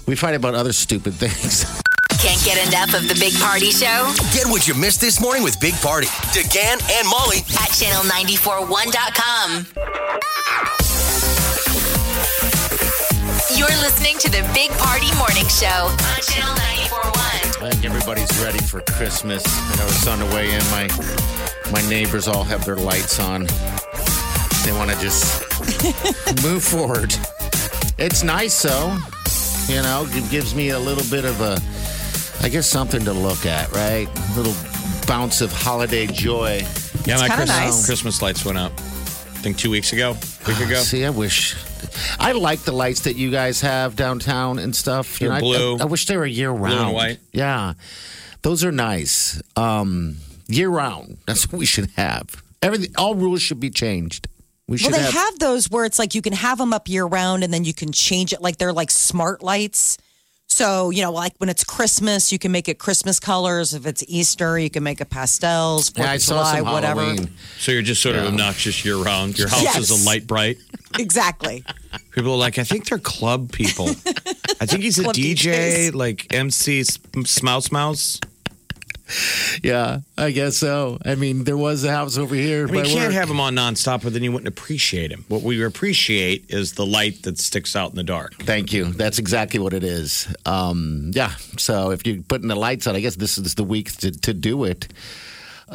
We 0.05 0.15
fight 0.15 0.35
about 0.35 0.53
other 0.55 0.73
stupid 0.73 1.13
things. 1.23 1.65
Can't 2.19 2.43
get 2.43 2.57
enough 2.67 2.93
of 2.95 3.07
the 3.07 3.15
Big 3.19 3.33
Party 3.39 3.69
Show 3.69 4.11
Get 4.33 4.47
what 4.47 4.67
you 4.67 4.73
missed 4.73 5.01
this 5.01 5.21
morning 5.21 5.43
with 5.43 5.59
Big 5.59 5.75
Party, 5.75 6.07
DeGan 6.33 6.81
and 6.97 7.07
Molly 7.07 7.39
at 7.61 7.69
channel941.com. 7.77 9.67
You're 13.55 13.67
listening 13.81 14.17
to 14.19 14.29
the 14.29 14.41
Big 14.53 14.71
Party 14.71 15.13
Morning 15.17 15.47
Show 15.47 15.89
on 15.93 16.21
channel 16.25 16.55
941. 16.57 17.63
I 17.63 17.69
think 17.71 17.85
everybody's 17.85 18.35
ready 18.41 18.59
for 18.59 18.81
Christmas. 18.81 19.43
I 19.45 19.75
know 19.77 19.85
it's 19.85 20.07
on 20.07 20.19
the 20.19 20.25
way 20.33 20.53
in. 20.53 20.61
My 20.71 20.87
my 21.71 21.87
neighbors 21.89 22.27
all 22.27 22.43
have 22.43 22.65
their 22.65 22.75
lights 22.77 23.19
on. 23.19 23.45
They 24.65 24.71
want 24.73 24.89
to 24.91 24.97
just 24.99 25.43
move 26.43 26.63
forward. 26.63 27.15
It's 27.97 28.23
nice, 28.23 28.61
though. 28.63 28.97
You 29.67 29.81
know, 29.81 30.07
it 30.09 30.29
gives 30.31 30.55
me 30.55 30.69
a 30.69 30.79
little 30.79 31.03
bit 31.09 31.25
of 31.25 31.41
a, 31.41 31.59
I 32.41 32.49
guess, 32.49 32.67
something 32.67 33.03
to 33.05 33.13
look 33.13 33.45
at, 33.45 33.71
right? 33.73 34.07
A 34.07 34.37
little 34.39 34.53
bounce 35.07 35.41
of 35.41 35.51
holiday 35.51 36.07
joy. 36.07 36.61
Yeah, 37.05 37.17
my 37.17 37.27
Christmas, 37.27 37.47
nice. 37.49 37.85
Christmas 37.85 38.21
lights 38.21 38.45
went 38.45 38.57
up. 38.57 38.71
I 38.73 39.39
think 39.41 39.57
two 39.57 39.69
weeks 39.69 39.93
ago, 39.93 40.15
week 40.47 40.59
ago. 40.59 40.75
See, 40.81 41.03
I 41.05 41.09
wish. 41.09 41.55
I 42.19 42.31
like 42.33 42.59
the 42.61 42.71
lights 42.71 43.01
that 43.01 43.15
you 43.15 43.31
guys 43.31 43.61
have 43.61 43.95
downtown 43.95 44.59
and 44.59 44.75
stuff. 44.75 45.19
You 45.21 45.29
know, 45.29 45.35
I- 45.35 45.39
blue. 45.39 45.77
I, 45.77 45.81
I 45.81 45.85
wish 45.85 46.05
they 46.05 46.17
were 46.17 46.25
year 46.25 46.51
round. 46.51 46.79
and 46.87 46.93
white. 46.93 47.19
Yeah, 47.33 47.73
those 48.43 48.63
are 48.63 48.71
nice. 48.71 49.41
Um, 49.55 50.17
year 50.47 50.69
round. 50.69 51.17
That's 51.27 51.51
what 51.51 51.59
we 51.59 51.65
should 51.65 51.89
have. 51.97 52.41
Everything. 52.61 52.91
All 52.97 53.15
rules 53.15 53.41
should 53.41 53.59
be 53.59 53.69
changed. 53.69 54.27
We 54.67 54.77
Well, 54.81 54.91
they 54.91 54.99
have. 55.01 55.13
have 55.13 55.39
those 55.39 55.69
where 55.69 55.85
it's 55.85 55.97
like 55.97 56.13
you 56.13 56.21
can 56.21 56.33
have 56.33 56.57
them 56.57 56.73
up 56.73 56.89
year 56.89 57.05
round 57.05 57.43
and 57.43 57.53
then 57.53 57.63
you 57.63 57.73
can 57.73 57.91
change 57.93 58.33
it. 58.33 58.41
Like 58.41 58.57
they're 58.57 58.73
like 58.73 58.91
smart 58.91 59.41
lights. 59.41 59.97
So, 60.57 60.89
you 60.89 61.03
know, 61.03 61.11
like 61.11 61.33
when 61.37 61.49
it's 61.49 61.63
Christmas, 61.63 62.31
you 62.31 62.39
can 62.39 62.51
make 62.51 62.67
it 62.67 62.79
Christmas 62.79 63.19
colors. 63.19 63.75
If 63.75 63.85
it's 63.85 64.03
Easter, 64.07 64.57
you 64.57 64.71
can 64.71 64.81
make 64.81 64.99
it 65.01 65.07
pastels, 65.11 65.91
Fourth 65.91 66.03
yeah, 66.03 66.13
I 66.13 66.15
of 66.15 66.21
saw 66.23 66.33
July, 66.37 66.57
some 66.57 66.73
whatever. 66.73 67.01
Halloween. 67.01 67.29
So 67.59 67.71
you're 67.71 67.83
just 67.83 68.01
sort 68.01 68.15
of 68.15 68.25
obnoxious 68.25 68.83
year 68.83 68.95
round. 68.97 69.37
Your 69.37 69.49
house 69.49 69.77
is 69.77 69.91
a 69.91 70.07
light 70.07 70.25
bright. 70.25 70.57
Exactly. 70.97 71.63
People 72.09 72.31
are 72.31 72.37
like, 72.37 72.57
I 72.57 72.63
think 72.63 72.89
they're 72.89 72.97
club 72.97 73.51
people. 73.51 73.89
I 74.59 74.65
think 74.65 74.81
he's 74.81 74.97
a 74.97 75.03
Club 75.03 75.15
DJ, 75.15 75.89
DJs. 75.91 75.93
like 75.93 76.25
MC 76.33 76.79
S- 76.79 76.97
Smouse 77.25 77.71
Mouse. 77.71 78.19
Yeah, 79.63 80.01
I 80.17 80.31
guess 80.31 80.57
so. 80.57 80.97
I 81.05 81.15
mean, 81.15 81.43
there 81.45 81.57
was 81.57 81.83
a 81.83 81.91
house 81.91 82.17
over 82.17 82.35
here. 82.35 82.67
I 82.67 82.71
mean, 82.71 82.85
you 82.85 82.91
can't 82.91 83.05
work. 83.07 83.13
have 83.13 83.29
him 83.29 83.39
on 83.39 83.55
nonstop, 83.55 84.03
but 84.03 84.13
then 84.13 84.23
you 84.23 84.31
wouldn't 84.31 84.47
appreciate 84.47 85.11
him. 85.11 85.25
What 85.27 85.41
we 85.43 85.63
appreciate 85.63 86.45
is 86.49 86.73
the 86.73 86.85
light 86.85 87.23
that 87.23 87.37
sticks 87.39 87.75
out 87.75 87.89
in 87.91 87.95
the 87.95 88.03
dark. 88.03 88.35
Thank 88.35 88.73
you. 88.73 88.85
That's 88.85 89.19
exactly 89.19 89.59
what 89.59 89.73
it 89.73 89.83
is. 89.83 90.27
Um, 90.45 91.11
yeah. 91.13 91.31
So 91.57 91.91
if 91.91 92.05
you're 92.05 92.21
putting 92.23 92.47
the 92.49 92.55
lights 92.55 92.87
on, 92.87 92.95
I 92.95 92.99
guess 92.99 93.15
this 93.15 93.37
is 93.37 93.55
the 93.55 93.63
week 93.63 93.91
to, 93.97 94.11
to 94.11 94.33
do 94.33 94.65
it. 94.65 94.87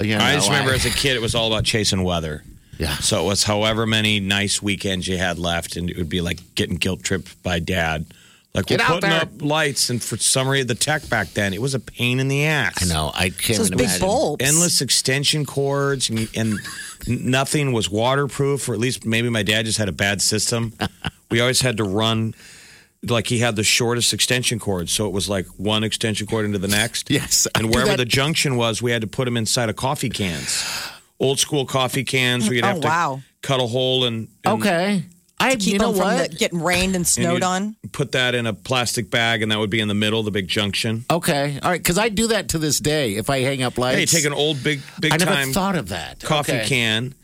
You 0.01 0.17
know, 0.17 0.25
I 0.25 0.35
just 0.35 0.49
remember 0.49 0.73
I- 0.73 0.77
as 0.77 0.87
a 0.87 0.91
kid, 0.91 1.17
it 1.17 1.23
was 1.23 1.35
all 1.35 1.47
about 1.53 1.65
chasing 1.65 2.03
weather. 2.03 2.43
Yeah. 2.79 2.97
So 2.97 3.23
it 3.23 3.27
was 3.27 3.45
however 3.45 3.87
many 3.87 4.19
nice 4.19 4.63
weekends 4.63 5.07
you 5.07 5.19
had 5.19 5.39
left, 5.39 5.77
and 5.77 5.89
it 5.91 5.97
would 5.97 6.09
be 6.09 6.21
like 6.21 6.39
getting 6.55 6.77
guilt 6.77 7.03
tripped 7.03 7.41
by 7.43 7.59
dad. 7.59 8.07
Like 8.55 8.67
Get 8.67 8.81
we're 8.81 8.85
out 8.85 8.91
putting 8.97 9.11
there. 9.11 9.23
up 9.23 9.41
lights, 9.41 9.89
and 9.89 10.03
for 10.03 10.19
some 10.19 10.47
reason, 10.47 10.67
the 10.67 10.75
tech 10.75 11.09
back 11.09 11.29
then, 11.29 11.55
it 11.55 11.63
was 11.63 11.73
a 11.75 11.81
pain 11.81 12.21
in 12.21 12.29
the 12.29 12.45
ass. 12.45 12.83
I 12.83 12.93
know. 12.93 13.11
I 13.15 13.31
can't 13.31 13.57
Those 13.59 13.69
even 13.69 13.79
big 13.79 13.87
imagine. 13.87 14.01
bulbs. 14.07 14.45
endless 14.47 14.81
extension 14.83 15.47
cords 15.47 16.11
and, 16.11 16.29
and 16.37 16.59
nothing 17.09 17.73
was 17.73 17.89
waterproof 17.91 18.69
or 18.69 18.75
at 18.75 18.79
least 18.79 19.07
maybe 19.07 19.29
my 19.31 19.43
dad 19.43 19.65
just 19.65 19.79
had 19.79 19.89
a 19.89 19.93
bad 19.93 20.21
system 20.23 20.73
we 21.31 21.41
always 21.41 21.61
had 21.63 21.79
to 21.79 21.85
run 21.85 22.35
like 23.09 23.27
he 23.27 23.39
had 23.39 23.57
the 23.57 23.65
shortest 23.65 24.13
extension 24.13 24.59
cord 24.61 24.89
so 24.89 25.07
it 25.07 25.13
was 25.13 25.29
like 25.29 25.47
one 25.57 25.83
extension 25.83 26.27
cord 26.29 26.45
into 26.45 26.59
the 26.59 26.69
next 26.69 27.11
Yes, 27.11 27.49
I 27.55 27.59
and 27.61 27.69
do 27.69 27.73
wherever 27.75 27.91
that. 27.93 27.97
the 27.97 28.05
junction 28.05 28.55
was 28.57 28.81
we 28.83 28.93
had 28.93 29.01
to 29.01 29.09
put 29.09 29.25
them 29.25 29.37
inside 29.37 29.69
of 29.71 29.77
coffee 29.77 30.11
cans 30.11 30.63
old 31.19 31.41
school 31.41 31.65
coffee 31.67 32.05
cans 32.05 32.49
we'd 32.49 32.63
Oh, 32.63 32.69
have 32.69 32.81
to 32.83 32.87
wow. 32.87 33.23
cut 33.41 33.61
a 33.61 33.67
hole 33.67 34.05
and, 34.05 34.29
and 34.45 34.61
Okay. 34.61 35.05
I 35.43 35.57
Keep 35.57 35.73
you 35.73 35.79
know 35.79 35.89
them 35.93 35.97
from 35.97 36.15
what? 36.15 36.31
the, 36.31 36.37
getting 36.37 36.63
rained 36.63 36.87
and 36.95 36.97
and 36.97 37.07
snowed 37.07 37.33
you'd 37.35 37.43
on. 37.43 37.77
put 37.93 38.13
that 38.13 38.35
in 38.35 38.47
a 38.47 38.53
plastic 38.53 39.11
bag 39.11 39.43
and 39.43 39.51
that 39.53 39.59
would 39.59 39.71
be 39.71 39.81
in 39.81 39.89
the 39.89 39.95
middle 39.95 40.23
the 40.23 40.31
big 40.31 40.49
junction 40.49 41.05
okay. 41.11 41.59
All 41.63 41.71
right. 41.71 41.81
Because 41.81 41.99
I 41.99 42.09
do 42.09 42.29
that 42.29 42.49
to 42.51 42.59
this 42.59 42.79
day. 42.79 43.15
If 43.17 43.29
I 43.31 43.41
hang 43.41 43.63
up 43.63 43.79
lights, 43.79 43.99
hey 43.99 44.07
take 44.07 44.25
an 44.25 44.33
old 44.33 44.63
big 44.63 44.81
big 45.01 45.13
I 45.13 45.17
never 45.17 45.33
time 45.33 45.53
thought 45.53 45.77
of 45.77 45.89
that. 45.89 46.21
coffee 46.21 46.53
Okay. 46.53 46.67
can, 46.67 47.15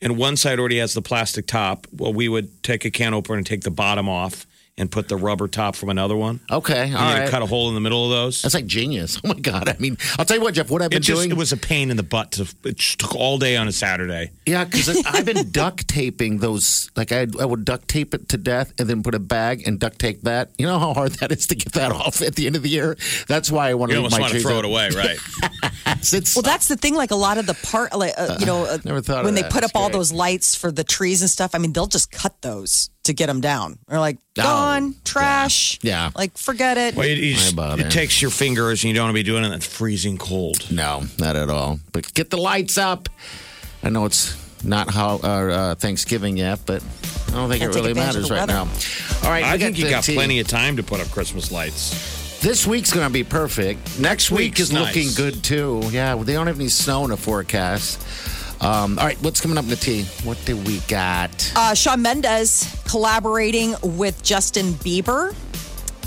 and 0.00 0.16
one 0.16 0.36
side 0.36 0.58
already 0.58 0.78
has 0.78 0.94
the 0.94 1.02
plastic 1.02 1.46
top. 1.46 1.86
Well, 1.92 2.12
we 2.12 2.28
would 2.28 2.62
take 2.62 2.84
a 2.84 2.90
can 2.90 3.14
opener 3.14 3.36
and 3.38 3.46
take 3.46 3.62
the 3.62 3.70
bottom 3.70 4.08
off 4.08 4.46
and 4.78 4.90
put 4.90 5.08
the 5.08 5.16
rubber 5.16 5.48
top 5.48 5.74
from 5.74 5.88
another 5.88 6.14
one. 6.16 6.38
Okay. 6.50 6.88
And 6.88 6.96
All 6.96 7.14
you 7.14 7.20
right. 7.20 7.30
cut 7.30 7.40
a 7.42 7.46
hole 7.46 7.68
in 7.68 7.74
the 7.74 7.80
middle 7.80 8.04
of 8.04 8.10
those. 8.10 8.42
That's 8.42 8.54
like 8.54 8.66
genius. 8.66 9.20
Oh 9.26 9.28
my 9.28 9.40
god! 9.40 9.68
I 9.68 9.76
mean, 9.80 9.96
I'll 10.18 10.24
tell 10.24 10.36
you 10.36 10.42
what, 10.42 10.54
Jeff. 10.54 10.70
What 10.70 10.82
I've 10.82 10.90
been 10.90 10.98
It 10.98 11.00
just 11.00 11.18
doing, 11.20 11.30
it 11.32 11.36
was 11.36 11.50
a 11.50 11.56
pain 11.56 11.90
in 11.90 11.96
the 11.96 12.02
butt. 12.04 12.32
To, 12.32 12.42
it 12.64 12.76
just 12.76 13.00
took 13.00 13.14
all 13.16 13.38
day 13.38 13.56
on 13.56 13.66
a 13.66 13.72
Saturday. 13.72 14.30
yeah, 14.46 14.64
because 14.64 15.02
I've 15.06 15.24
been 15.24 15.50
duct 15.50 15.88
taping 15.88 16.38
those. 16.38 16.90
Like 16.94 17.10
I, 17.10 17.26
I 17.40 17.44
would 17.44 17.64
duct 17.64 17.88
tape 17.88 18.14
it 18.14 18.28
to 18.28 18.36
death, 18.36 18.72
and 18.78 18.88
then 18.88 19.02
put 19.02 19.14
a 19.14 19.18
bag 19.18 19.66
and 19.66 19.80
duct 19.80 19.98
tape 19.98 20.22
that. 20.22 20.50
You 20.58 20.66
know 20.66 20.78
how 20.78 20.94
hard 20.94 21.12
that 21.14 21.32
is 21.32 21.46
to 21.48 21.54
get 21.56 21.72
that 21.72 21.90
off 21.92 22.20
at 22.22 22.36
the 22.36 22.46
end 22.46 22.54
of 22.56 22.62
the 22.62 22.68
year. 22.68 22.96
That's 23.26 23.50
why 23.50 23.70
I 23.70 23.74
want 23.74 23.90
to 23.90 23.96
leave 24.00 24.04
almost 24.12 24.20
want 24.20 24.32
to 24.32 24.40
throw 24.40 24.58
up. 24.58 24.64
it 24.64 24.66
away, 24.66 24.90
right? 24.90 25.18
It's, 26.12 26.36
Well, 26.36 26.42
that's 26.42 26.68
the 26.68 26.76
thing. 26.76 26.94
Like 26.94 27.10
a 27.10 27.16
lot 27.16 27.38
of 27.38 27.46
the 27.46 27.54
part, 27.54 27.96
like 27.96 28.12
uh, 28.16 28.36
you 28.38 28.46
know, 28.46 28.64
uh, 28.64 28.78
never 28.84 29.00
thought 29.00 29.20
of 29.20 29.24
when 29.24 29.34
they 29.34 29.42
that. 29.42 29.50
put 29.52 29.64
up 29.64 29.72
That's 29.72 29.82
all 29.82 29.88
those 29.90 30.12
lights 30.12 30.54
for 30.54 30.70
the 30.70 30.84
trees 30.84 31.22
and 31.22 31.30
stuff. 31.30 31.54
I 31.54 31.58
mean, 31.58 31.72
they'll 31.72 31.86
just 31.86 32.10
cut 32.12 32.42
those 32.42 32.90
to 33.06 33.12
get 33.14 33.26
them 33.26 33.40
down. 33.40 33.78
They're 33.88 33.98
like 34.00 34.18
Oh, 34.38 34.42
gone, 34.42 34.94
trash. 35.04 35.78
Yeah. 35.82 36.10
like 36.14 36.36
forget 36.38 36.76
it. 36.78 36.94
well, 36.94 37.06
you, 37.08 37.14
you 37.14 37.34
just- 37.34 37.56
bother? 37.56 37.86
it 37.86 37.90
takes 37.90 38.20
your 38.20 38.30
fingers, 38.30 38.84
and 38.84 38.88
you 38.90 38.94
don't 38.94 39.06
want 39.06 39.16
to 39.16 39.18
be 39.18 39.22
doing 39.24 39.44
it 39.44 39.52
in 39.52 39.60
freezing 39.60 40.18
cold. 40.18 40.70
no, 40.70 41.04
not 41.18 41.36
at 41.36 41.48
all. 41.50 41.80
But 41.92 42.12
get 42.14 42.30
the 42.30 42.36
lights 42.36 42.76
up. 42.78 43.08
I 43.82 43.90
know 43.90 44.04
it's 44.04 44.36
not 44.64 44.90
how 44.90 45.16
uh, 45.22 45.26
uh, 45.26 45.74
Thanksgiving 45.76 46.36
yet, 46.36 46.60
but 46.66 46.82
I 47.28 47.30
don't 47.32 47.48
think 47.48 47.60
Can't 47.62 47.74
it 47.74 47.78
really 47.78 47.94
matters 47.94 48.30
right 48.30 48.46
now. 48.48 48.62
All 49.24 49.30
right, 49.30 49.44
I 49.44 49.58
think 49.58 49.78
you 49.78 49.88
got 49.88 50.04
tea. 50.04 50.14
plenty 50.14 50.40
of 50.40 50.48
time 50.48 50.76
to 50.76 50.82
put 50.82 51.00
up 51.00 51.08
Christmas 51.10 51.50
lights. 51.52 52.40
This 52.40 52.66
week's 52.66 52.92
going 52.92 53.06
to 53.06 53.12
be 53.12 53.24
perfect. 53.24 53.98
Next 53.98 54.30
week 54.30 54.38
week's 54.40 54.60
is 54.60 54.72
looking 54.72 55.08
good 55.16 55.42
too. 55.42 55.82
Yeah, 55.90 56.14
they 56.16 56.34
don't 56.34 56.46
have 56.46 56.58
any 56.60 56.68
snow 56.68 57.04
in 57.04 57.10
the 57.10 57.16
forecast. 57.16 58.00
Um, 58.60 58.98
all 58.98 59.04
right, 59.04 59.20
what's 59.22 59.40
coming 59.40 59.58
up 59.58 59.64
in 59.64 59.70
the 59.70 59.76
tea? 59.76 60.04
What 60.24 60.42
do 60.44 60.56
we 60.56 60.80
got? 60.88 61.52
Uh, 61.54 61.74
Shawn 61.74 62.02
Mendes 62.02 62.74
collaborating 62.88 63.74
with 63.82 64.22
Justin 64.22 64.72
Bieber. 64.74 65.34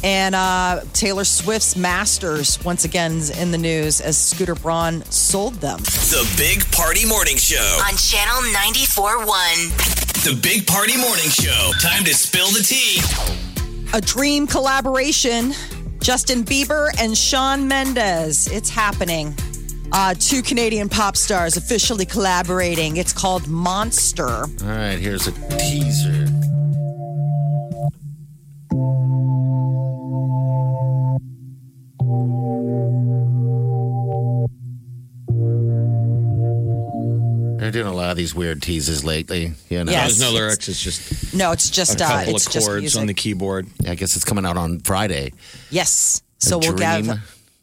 And 0.01 0.33
uh, 0.33 0.81
Taylor 0.93 1.25
Swift's 1.25 1.75
Masters 1.75 2.63
once 2.63 2.85
again 2.85 3.21
in 3.37 3.51
the 3.51 3.57
news 3.57 3.99
as 3.99 4.17
Scooter 4.17 4.55
Braun 4.55 5.03
sold 5.05 5.55
them. 5.55 5.79
The 5.79 6.25
Big 6.37 6.71
Party 6.71 7.05
Morning 7.05 7.35
Show. 7.35 7.81
On 7.85 7.95
Channel 7.97 8.41
94.1. 8.53 10.23
The 10.23 10.39
Big 10.41 10.65
Party 10.65 10.95
Morning 10.97 11.29
Show. 11.29 11.71
Time 11.81 12.05
to 12.05 12.13
spill 12.13 12.47
the 12.47 12.63
tea. 12.63 13.01
A 13.93 13.99
dream 13.99 14.47
collaboration 14.47 15.53
Justin 16.01 16.43
Bieber 16.43 16.89
and 16.99 17.17
Shawn 17.17 17.67
Mendes. 17.67 18.47
It's 18.47 18.69
happening. 18.69 19.35
Uh, 19.91 20.13
two 20.19 20.41
Canadian 20.41 20.87
pop 20.89 21.17
stars 21.17 21.57
officially 21.57 22.05
collaborating. 22.05 22.97
It's 22.97 23.13
called 23.13 23.47
Monster. 23.47 24.27
All 24.27 24.47
right, 24.61 24.97
here's 24.99 25.27
a 25.27 25.31
teaser. 25.57 26.27
They're 37.59 37.71
doing 37.71 37.87
a 37.87 37.93
lot 37.93 38.11
of 38.11 38.17
these 38.17 38.33
weird 38.33 38.61
teases 38.61 39.03
lately. 39.03 39.51
You 39.69 39.83
know, 39.83 39.91
Yes. 39.91 40.17
There's 40.17 40.21
no 40.21 40.31
lyrics. 40.31 40.69
It's 40.69 40.81
just 40.81 41.33
No, 41.33 41.51
it's 41.51 41.69
a 41.69 41.73
just 41.73 42.01
uh, 42.01 42.07
couple 42.07 42.35
it's 42.35 42.47
of 42.47 42.53
just 42.53 42.65
chords 42.67 42.81
music. 42.81 43.01
on 43.01 43.07
the 43.07 43.13
keyboard. 43.13 43.67
I 43.85 43.95
guess 43.95 44.15
it's 44.15 44.23
coming 44.23 44.45
out 44.45 44.55
on 44.55 44.79
Friday. 44.79 45.33
yes. 45.69 46.21
A 46.41 46.45
So 46.45 46.57
we'll 46.57 46.71
dream. 46.73 47.05
get 47.07 47.17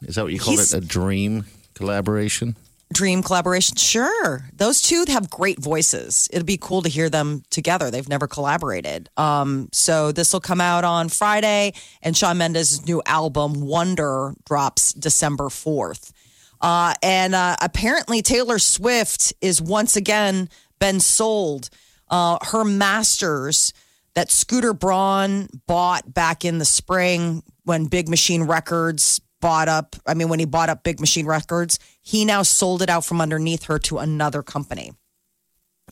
Is 0.06 0.16
that 0.16 0.22
what 0.24 0.32
you 0.32 0.38
called 0.38 0.58
He's- 0.58 0.74
it? 0.74 0.84
A 0.84 0.86
dream 0.86 1.46
collaboration? 1.76 2.56
dream 2.92 3.22
collaboration. 3.22 3.76
Sure, 3.76 4.48
those 4.54 4.80
two 4.82 5.04
have 5.08 5.30
great 5.30 5.58
voices. 5.58 6.28
It'd 6.32 6.46
be 6.46 6.56
cool 6.56 6.82
to 6.82 6.88
hear 6.88 7.10
them 7.10 7.42
together. 7.50 7.90
They've 7.90 8.08
never 8.08 8.26
collaborated. 8.26 9.08
Um, 9.16 9.68
so 9.72 10.12
this 10.12 10.32
will 10.32 10.40
come 10.40 10.60
out 10.60 10.84
on 10.84 11.08
Friday, 11.08 11.72
and 12.02 12.16
Shawn 12.16 12.38
Mendes' 12.38 12.86
new 12.86 13.02
album 13.06 13.60
Wonder 13.60 14.34
drops 14.44 14.92
December 14.92 15.48
fourth. 15.48 16.12
Uh, 16.60 16.94
and 17.02 17.34
uh, 17.34 17.56
apparently 17.60 18.22
Taylor 18.22 18.58
Swift 18.58 19.34
is 19.40 19.60
once 19.60 19.96
again 19.96 20.48
been 20.78 21.00
sold. 21.00 21.68
Uh, 22.08 22.38
her 22.42 22.64
masters 22.64 23.72
that 24.14 24.30
Scooter 24.30 24.72
Braun 24.72 25.48
bought 25.66 26.14
back 26.14 26.44
in 26.44 26.58
the 26.58 26.64
spring 26.64 27.42
when 27.64 27.86
Big 27.86 28.08
Machine 28.08 28.44
Records 28.44 29.20
bought 29.40 29.68
up. 29.68 29.96
I 30.06 30.14
mean, 30.14 30.28
when 30.28 30.38
he 30.38 30.44
bought 30.46 30.68
up 30.68 30.82
Big 30.82 31.00
Machine 31.00 31.26
Records, 31.26 31.78
he 32.02 32.24
now 32.24 32.42
sold 32.42 32.82
it 32.82 32.90
out 32.90 33.04
from 33.04 33.20
underneath 33.20 33.64
her 33.64 33.78
to 33.80 33.98
another 33.98 34.42
company. 34.42 34.92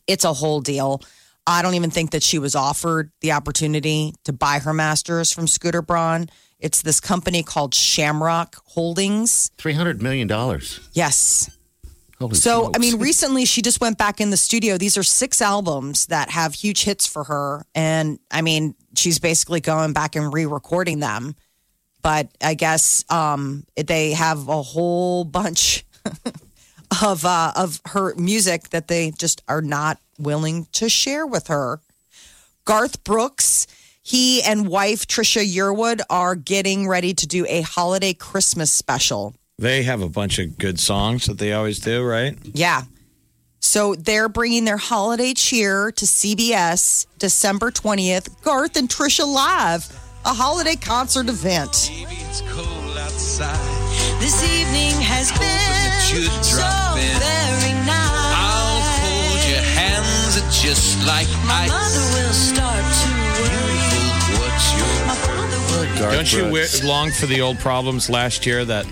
It's 0.07 0.23
a 0.23 0.33
whole 0.33 0.61
deal. 0.61 1.01
I 1.47 1.61
don't 1.61 1.75
even 1.75 1.91
think 1.91 2.11
that 2.11 2.23
she 2.23 2.39
was 2.39 2.55
offered 2.55 3.11
the 3.21 3.31
opportunity 3.33 4.13
to 4.23 4.33
buy 4.33 4.59
her 4.59 4.73
masters 4.73 5.31
from 5.31 5.47
Scooter 5.47 5.81
Braun. 5.81 6.27
It's 6.59 6.81
this 6.81 6.99
company 6.99 7.43
called 7.43 7.73
Shamrock 7.75 8.55
Holdings. 8.65 9.51
$300 9.57 10.01
million. 10.01 10.27
Yes. 10.93 11.51
Holy 12.17 12.33
So, 12.35 12.61
smokes. 12.63 12.77
I 12.77 12.79
mean, 12.79 12.99
recently 12.99 13.45
she 13.45 13.61
just 13.61 13.81
went 13.81 13.97
back 13.97 14.21
in 14.21 14.29
the 14.29 14.37
studio. 14.37 14.77
These 14.77 14.97
are 14.97 15.03
six 15.03 15.41
albums 15.41 16.07
that 16.07 16.29
have 16.31 16.53
huge 16.55 16.83
hits 16.83 17.05
for 17.05 17.25
her. 17.25 17.65
And 17.75 18.19
I 18.31 18.41
mean, 18.41 18.73
she's 18.95 19.19
basically 19.19 19.59
going 19.59 19.93
back 19.93 20.15
and 20.15 20.33
re 20.33 20.45
recording 20.45 20.99
them. 20.99 21.35
But 22.05 22.27
I 22.39 22.53
guess 22.53 23.03
um, 23.09 23.65
they 23.75 24.11
have 24.11 24.47
a 24.47 24.61
whole 24.61 25.23
bunch 25.23 25.83
of, 27.01 27.25
uh, 27.25 27.51
of 27.55 27.81
her 27.87 28.13
music 28.13 28.69
that 28.69 28.87
they 28.87 29.09
just 29.09 29.41
are 29.47 29.63
not 29.63 29.97
willing 30.19 30.67
to 30.73 30.87
share 30.87 31.25
with 31.25 31.47
her. 31.47 31.81
Garth 32.63 33.03
Brooks, 33.03 33.65
he 34.03 34.43
and 34.43 34.67
wife 34.67 35.07
Trisha 35.07 35.43
Yearwood 35.43 36.01
are 36.07 36.35
getting 36.35 36.87
ready 36.87 37.15
to 37.15 37.25
do 37.25 37.43
a 37.49 37.61
holiday 37.61 38.13
Christmas 38.13 38.71
special. 38.71 39.33
They 39.57 39.81
have 39.81 40.01
a 40.03 40.09
bunch 40.09 40.37
of 40.37 40.59
good 40.59 40.79
songs 40.79 41.25
that 41.25 41.39
they 41.39 41.53
always 41.53 41.79
do, 41.79 42.03
right? 42.03 42.37
Yeah. 42.43 42.83
So 43.61 43.95
they're 43.95 44.29
bringing 44.29 44.65
their 44.65 44.77
holiday 44.77 45.33
cheer 45.33 45.91
to 45.93 46.05
CBS 46.05 47.07
December 47.17 47.71
20th. 47.71 48.43
Garth 48.43 48.77
and 48.77 48.87
Trisha 48.87 49.27
Live, 49.27 49.91
a 50.25 50.33
holiday 50.33 50.75
concert 50.75 51.29
event. 51.29 51.89
Maybe 51.93 52.15
it's 52.29 52.41
cold 52.41 52.97
outside. 52.97 53.55
This 54.19 54.41
evening 54.43 54.99
has 55.01 55.29
Hoping 55.29 56.23
been 56.23 56.31
so 56.41 56.57
drop 56.57 56.97
in. 56.97 57.19
very 57.19 57.73
I'll 57.87 58.81
hold 59.01 59.39
your 59.49 59.61
hands 59.61 60.35
just 60.61 61.05
like 61.05 61.27
My 61.45 61.63
ice. 61.63 61.69
mother 61.69 62.05
will 62.17 62.33
start 62.33 62.85
to 63.01 63.09
worry. 63.41 63.81
What's 64.39 64.67
your 64.77 65.05
My 65.05 65.15
father 65.15 65.59
will 65.71 65.99
Garth 65.99 66.13
Don't 66.15 66.33
you 66.33 66.49
Brooks. 66.49 66.79
wi- 66.79 66.87
long 66.91 67.11
for 67.11 67.25
the 67.27 67.41
old 67.41 67.59
problems 67.59 68.09
last 68.09 68.45
year 68.45 68.65
that 68.65 68.85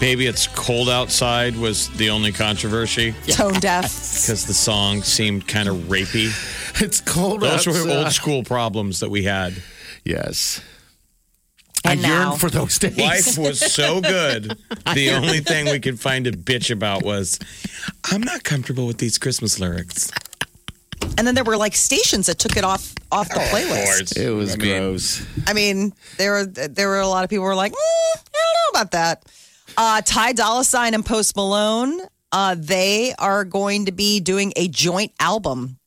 Baby 0.00 0.26
It's 0.26 0.46
Cold 0.46 0.88
Outside 0.88 1.56
was 1.56 1.88
the 1.90 2.10
only 2.10 2.32
controversy? 2.32 3.12
Tone 3.28 3.54
deaf. 3.60 3.82
Because 3.82 4.46
the 4.46 4.54
song 4.54 5.02
seemed 5.02 5.46
kind 5.48 5.68
of 5.68 5.76
rapey. 5.88 6.30
It's 6.80 7.00
cold 7.00 7.40
Those 7.40 7.66
were 7.66 7.90
old 7.90 8.12
school 8.12 8.42
problems 8.44 9.00
that 9.00 9.10
we 9.10 9.24
had. 9.24 9.54
Yes. 10.04 10.60
I 11.84 11.92
And 11.92 12.02
now- 12.02 12.30
yearn 12.30 12.38
for 12.38 12.50
those 12.50 12.78
days. 12.78 12.96
Life 12.98 13.38
was 13.38 13.58
so 13.60 14.00
good. 14.00 14.56
The 14.94 15.10
only 15.10 15.40
thing 15.40 15.66
we 15.66 15.80
could 15.80 16.00
find 16.00 16.26
a 16.26 16.32
bitch 16.32 16.70
about 16.70 17.04
was, 17.04 17.38
I'm 18.10 18.22
not 18.22 18.42
comfortable 18.42 18.86
with 18.86 18.96
these 18.98 19.18
Christmas 19.18 19.60
lyrics. 19.60 20.10
And 21.18 21.26
then 21.26 21.34
there 21.34 21.44
were 21.44 21.56
like 21.58 21.74
stations 21.74 22.26
that 22.26 22.38
took 22.38 22.56
it 22.56 22.64
off 22.64 22.94
off 23.12 23.28
the 23.28 23.40
playlist. 23.40 24.16
It 24.16 24.30
was 24.30 24.54
I 24.54 24.56
mean, 24.56 24.78
gross. 24.78 25.26
I 25.46 25.52
mean, 25.52 25.92
there 26.16 26.32
were 26.32 26.46
there 26.46 26.88
were 26.88 27.00
a 27.00 27.06
lot 27.06 27.22
of 27.24 27.30
people 27.30 27.44
who 27.44 27.48
were 27.48 27.54
like, 27.54 27.72
"Mm, 27.72 27.76
I 27.76 28.16
don't 28.16 28.74
know 28.74 28.80
about 28.80 28.90
that. 28.92 29.24
Uh, 29.76 30.00
Ty 30.04 30.32
Dolla 30.32 30.64
Sign 30.64 30.94
and 30.94 31.04
Post 31.04 31.36
Malone, 31.36 32.00
uh, 32.32 32.56
they 32.58 33.14
are 33.18 33.44
going 33.44 33.86
to 33.86 33.92
be 33.92 34.20
doing 34.20 34.52
a 34.56 34.68
joint 34.68 35.12
album. 35.20 35.78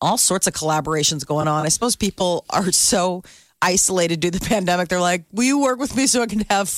All 0.00 0.18
sorts 0.18 0.46
of 0.46 0.54
collaborations 0.54 1.26
going 1.26 1.48
on. 1.48 1.64
I 1.66 1.68
suppose 1.68 1.96
people 1.96 2.44
are 2.50 2.70
so 2.72 3.22
isolated 3.64 4.20
due 4.20 4.30
to 4.30 4.38
the 4.38 4.44
pandemic. 4.54 4.88
They're 4.88 5.00
like, 5.00 5.24
"Will 5.32 5.44
you 5.44 5.58
work 5.60 5.78
with 5.78 5.96
me 5.96 6.06
so 6.06 6.22
I 6.22 6.26
can 6.26 6.40
have 6.50 6.68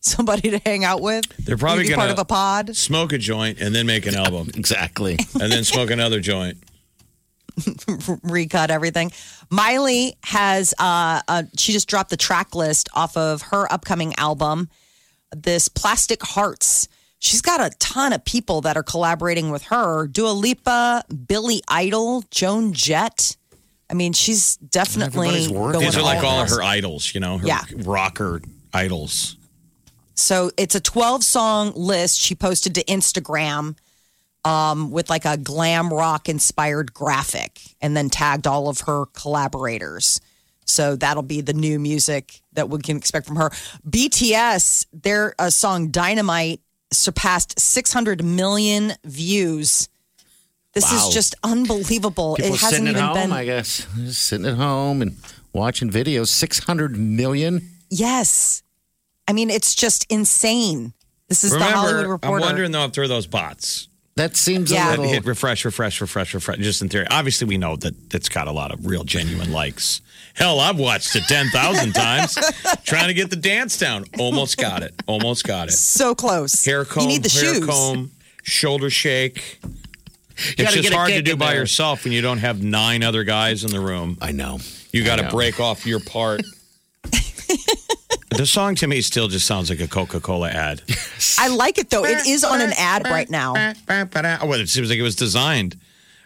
somebody 0.00 0.50
to 0.50 0.58
hang 0.58 0.84
out 0.84 1.00
with?" 1.00 1.24
They're 1.44 1.56
probably 1.56 1.78
Will 1.78 1.82
you 1.84 1.88
be 1.90 1.94
gonna 1.94 2.08
part 2.08 2.10
of 2.10 2.18
a 2.18 2.24
pod. 2.24 2.76
Smoke 2.76 3.12
a 3.12 3.18
joint 3.18 3.60
and 3.60 3.74
then 3.74 3.86
make 3.86 4.06
an 4.06 4.16
album, 4.16 4.50
Exactly. 4.54 5.18
and 5.40 5.50
then 5.52 5.64
smoke 5.64 5.90
another 5.90 6.20
joint. 6.20 6.58
recut 8.22 8.70
everything. 8.70 9.12
Miley 9.50 10.16
has 10.24 10.72
uh, 10.78 11.20
uh 11.28 11.42
she 11.58 11.72
just 11.72 11.88
dropped 11.88 12.10
the 12.10 12.16
track 12.16 12.54
list 12.54 12.88
off 12.94 13.16
of 13.16 13.42
her 13.42 13.70
upcoming 13.72 14.14
album, 14.16 14.68
this 15.36 15.68
Plastic 15.68 16.22
Hearts. 16.22 16.88
She's 17.18 17.42
got 17.42 17.60
a 17.60 17.70
ton 17.78 18.12
of 18.12 18.24
people 18.24 18.62
that 18.62 18.76
are 18.76 18.82
collaborating 18.82 19.50
with 19.50 19.64
her. 19.64 20.08
Dua 20.08 20.30
Lipa, 20.32 21.04
Billy 21.28 21.62
Idol, 21.68 22.24
Joan 22.30 22.72
Jett. 22.72 23.36
I 23.92 23.94
mean, 23.94 24.14
she's 24.14 24.56
definitely 24.56 25.48
going 25.48 25.78
These 25.78 25.96
are 25.98 26.02
like 26.02 26.24
all 26.24 26.40
of 26.40 26.48
her 26.48 26.62
idols, 26.62 27.14
you 27.14 27.20
know, 27.20 27.36
her 27.36 27.46
Yeah. 27.46 27.62
rocker 27.76 28.40
idols. 28.72 29.36
So 30.14 30.50
it's 30.56 30.74
a 30.74 30.80
12 30.80 31.22
song 31.22 31.72
list 31.76 32.18
she 32.18 32.34
posted 32.34 32.74
to 32.76 32.84
Instagram 32.84 33.76
um, 34.46 34.90
with 34.90 35.10
like 35.10 35.26
a 35.26 35.36
glam 35.36 35.92
rock 35.92 36.30
inspired 36.30 36.94
graphic 36.94 37.60
and 37.82 37.94
then 37.94 38.08
tagged 38.08 38.46
all 38.46 38.68
of 38.68 38.80
her 38.80 39.04
collaborators. 39.12 40.20
So 40.64 40.96
that'll 40.96 41.22
be 41.22 41.42
the 41.42 41.52
new 41.52 41.78
music 41.78 42.40
that 42.54 42.70
we 42.70 42.78
can 42.80 42.96
expect 42.96 43.26
from 43.26 43.36
her. 43.36 43.50
BTS, 43.88 44.86
their 44.92 45.34
uh, 45.38 45.50
song 45.50 45.88
Dynamite 45.90 46.60
surpassed 46.92 47.60
600 47.60 48.24
million 48.24 48.94
views. 49.04 49.88
This 50.74 50.84
Wow. 50.90 51.08
is 51.08 51.14
just 51.14 51.34
unbelievable. 51.42 52.36
People 52.36 52.54
it 52.54 52.60
hasn't 52.60 52.70
sitting 52.70 52.86
at 52.88 52.90
even 52.92 53.02
home, 53.04 53.14
been. 53.14 53.32
I 53.32 53.44
guess. 53.44 53.86
Just 53.96 54.22
sitting 54.22 54.46
at 54.46 54.54
home 54.56 55.02
and 55.02 55.16
watching 55.52 55.90
videos. 55.90 56.28
600 56.28 56.96
million? 56.96 57.68
yes. 57.90 58.62
I 59.28 59.32
mean, 59.34 59.50
it's 59.50 59.74
just 59.76 60.04
insane. 60.10 60.94
This 61.28 61.44
is 61.44 61.52
the 61.52 61.60
Hollywood 61.62 62.02
Remember, 62.04 62.26
I'm 62.26 62.40
wondering 62.40 62.72
though 62.72 62.84
if 62.86 62.92
they're 62.92 63.06
those 63.06 63.26
bots. 63.28 63.86
That 64.16 64.36
seems 64.36 64.70
Yeah. 64.70 64.88
a 64.88 64.90
that 64.90 64.98
little. 64.98 65.12
hit 65.14 65.24
refresh, 65.24 65.64
refresh, 65.64 66.00
refresh, 66.00 66.34
refresh. 66.34 66.58
Just 66.58 66.82
in 66.82 66.88
theory. 66.88 67.06
Obviously, 67.08 67.46
we 67.46 67.56
know 67.56 67.76
that 67.76 67.94
it's 68.12 68.28
got 68.28 68.48
a 68.48 68.52
lot 68.52 68.72
of 68.72 68.84
real, 68.84 69.04
genuine 69.04 69.52
likes. 69.52 70.00
Hell, 70.34 70.58
I've 70.60 70.76
watched 70.78 71.14
it 71.16 71.22
10,000 71.28 71.92
times 71.94 72.36
trying 72.84 73.06
to 73.08 73.14
get 73.14 73.30
the 73.30 73.36
dance 73.36 73.78
down. 73.78 74.04
Almost 74.18 74.58
got 74.58 74.82
it. 74.82 74.92
Almost 75.06 75.44
got 75.44 75.68
it. 75.68 75.72
so 75.72 76.14
close. 76.14 76.62
Hair 76.64 76.84
comb, 76.86 77.02
you 77.04 77.08
need 77.08 77.22
the 77.22 77.30
hair 77.30 77.54
shoes. 77.54 77.64
comb, 77.66 78.10
shoulder 78.42 78.90
shake. 78.90 79.60
It's 80.36 80.72
just 80.72 80.82
get 80.82 80.92
hard 80.92 81.10
to 81.10 81.22
do 81.22 81.36
by 81.36 81.52
there. 81.52 81.60
yourself 81.60 82.04
when 82.04 82.12
you 82.12 82.20
don't 82.22 82.38
have 82.38 82.62
nine 82.62 83.02
other 83.02 83.24
guys 83.24 83.64
in 83.64 83.70
the 83.70 83.80
room. 83.80 84.18
I 84.20 84.32
know. 84.32 84.58
You 84.92 85.04
got 85.04 85.16
to 85.16 85.28
break 85.30 85.60
off 85.60 85.86
your 85.86 86.00
part. 86.00 86.42
the 88.30 88.46
song 88.46 88.74
to 88.76 88.86
me 88.86 89.00
still 89.02 89.28
just 89.28 89.46
sounds 89.46 89.70
like 89.70 89.80
a 89.80 89.88
Coca 89.88 90.20
Cola 90.20 90.48
ad. 90.50 90.82
I 91.38 91.48
like 91.48 91.78
it 91.78 91.90
though. 91.90 92.04
It 92.04 92.26
is 92.26 92.44
on 92.44 92.60
an 92.60 92.72
ad 92.76 93.06
right 93.06 93.28
now. 93.28 93.52
Well, 93.54 94.54
it 94.60 94.68
seems 94.68 94.88
like 94.90 94.98
it 94.98 95.02
was 95.02 95.16
designed. 95.16 95.76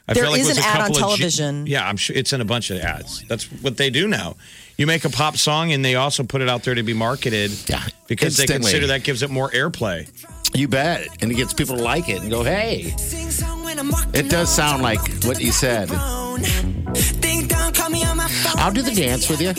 I 0.08 0.14
There 0.14 0.22
feel 0.22 0.30
like 0.32 0.40
is 0.40 0.46
it 0.46 0.50
was 0.50 0.58
an 0.58 0.64
a 0.64 0.66
ad 0.66 0.80
on 0.82 0.86
couple 0.92 0.96
of 0.96 1.16
G- 1.16 1.22
television. 1.22 1.66
yeah, 1.66 1.88
I'm 1.88 1.96
sure 1.96 2.14
it's 2.16 2.32
in 2.32 2.40
a 2.40 2.44
bunch 2.44 2.70
of 2.70 2.78
ads. 2.78 3.24
That's 3.26 3.46
what 3.60 3.76
they 3.76 3.90
do 3.90 4.06
now. 4.06 4.36
You 4.78 4.86
make 4.86 5.04
a 5.04 5.10
pop 5.10 5.36
song 5.36 5.72
and 5.72 5.84
they 5.84 5.96
also 5.96 6.22
put 6.22 6.42
it 6.42 6.48
out 6.48 6.62
there 6.62 6.76
to 6.76 6.84
be 6.84 6.94
marketed. 6.94 7.50
Yeah, 7.68 7.82
because 8.06 8.36
they 8.36 8.46
consider 8.46 8.86
that 8.88 9.02
gives 9.02 9.22
it 9.22 9.30
more 9.30 9.50
airplay. 9.50 10.08
You 10.54 10.68
bet. 10.68 11.08
And 11.20 11.32
it 11.32 11.34
gets 11.34 11.52
people 11.54 11.76
to 11.76 11.82
like 11.82 12.08
it 12.08 12.20
and 12.22 12.30
go, 12.30 12.44
hey. 12.44 12.94
It 14.14 14.30
does 14.30 14.48
sound 14.54 14.82
like 14.82 15.00
what 15.24 15.40
you 15.40 15.52
said. 15.52 15.90
I'll 15.92 16.36
do 18.72 18.82
the 18.82 18.92
dance 18.94 19.28
with 19.28 19.40
you. 19.40 19.50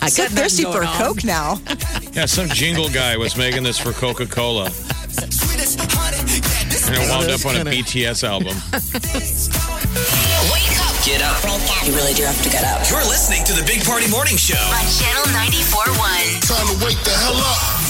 I 0.00 0.08
So 0.08 0.22
got 0.22 0.30
thirsty 0.32 0.62
nothing 0.62 0.80
for 0.80 0.84
a. 0.84 0.86
Coke 0.86 1.24
now. 1.24 1.60
Yeah, 2.12 2.26
some 2.26 2.46
jingle 2.48 2.90
guy 2.90 3.16
was 3.16 3.36
making 3.38 3.62
this 3.62 3.78
for 3.78 3.92
Coca 3.92 4.26
Cola. 4.26 4.66
And 4.66 4.74
it 6.94 7.08
wound 7.08 7.30
up 7.30 7.46
on 7.46 7.56
a 7.56 7.64
BTS 7.64 8.22
album. 8.22 8.48
Wake 10.52 10.78
up 10.84 10.92
Get 11.06 11.22
up. 11.22 11.42
You 11.86 11.94
really 11.94 12.12
do 12.12 12.24
have 12.24 12.42
to 12.42 12.50
get 12.50 12.64
up. 12.64 12.86
You're 12.90 13.00
listening 13.08 13.44
to 13.44 13.54
the 13.54 13.62
Big 13.66 13.82
Party 13.84 14.08
Morning 14.10 14.36
Show. 14.36 14.58
on 14.60 14.84
Channel 14.92 15.24
94.1. 15.32 16.46
Time 16.46 16.66
to 16.78 16.84
wake 16.84 17.02
the 17.02 17.10
hell 17.10 17.36
up. 17.36 17.81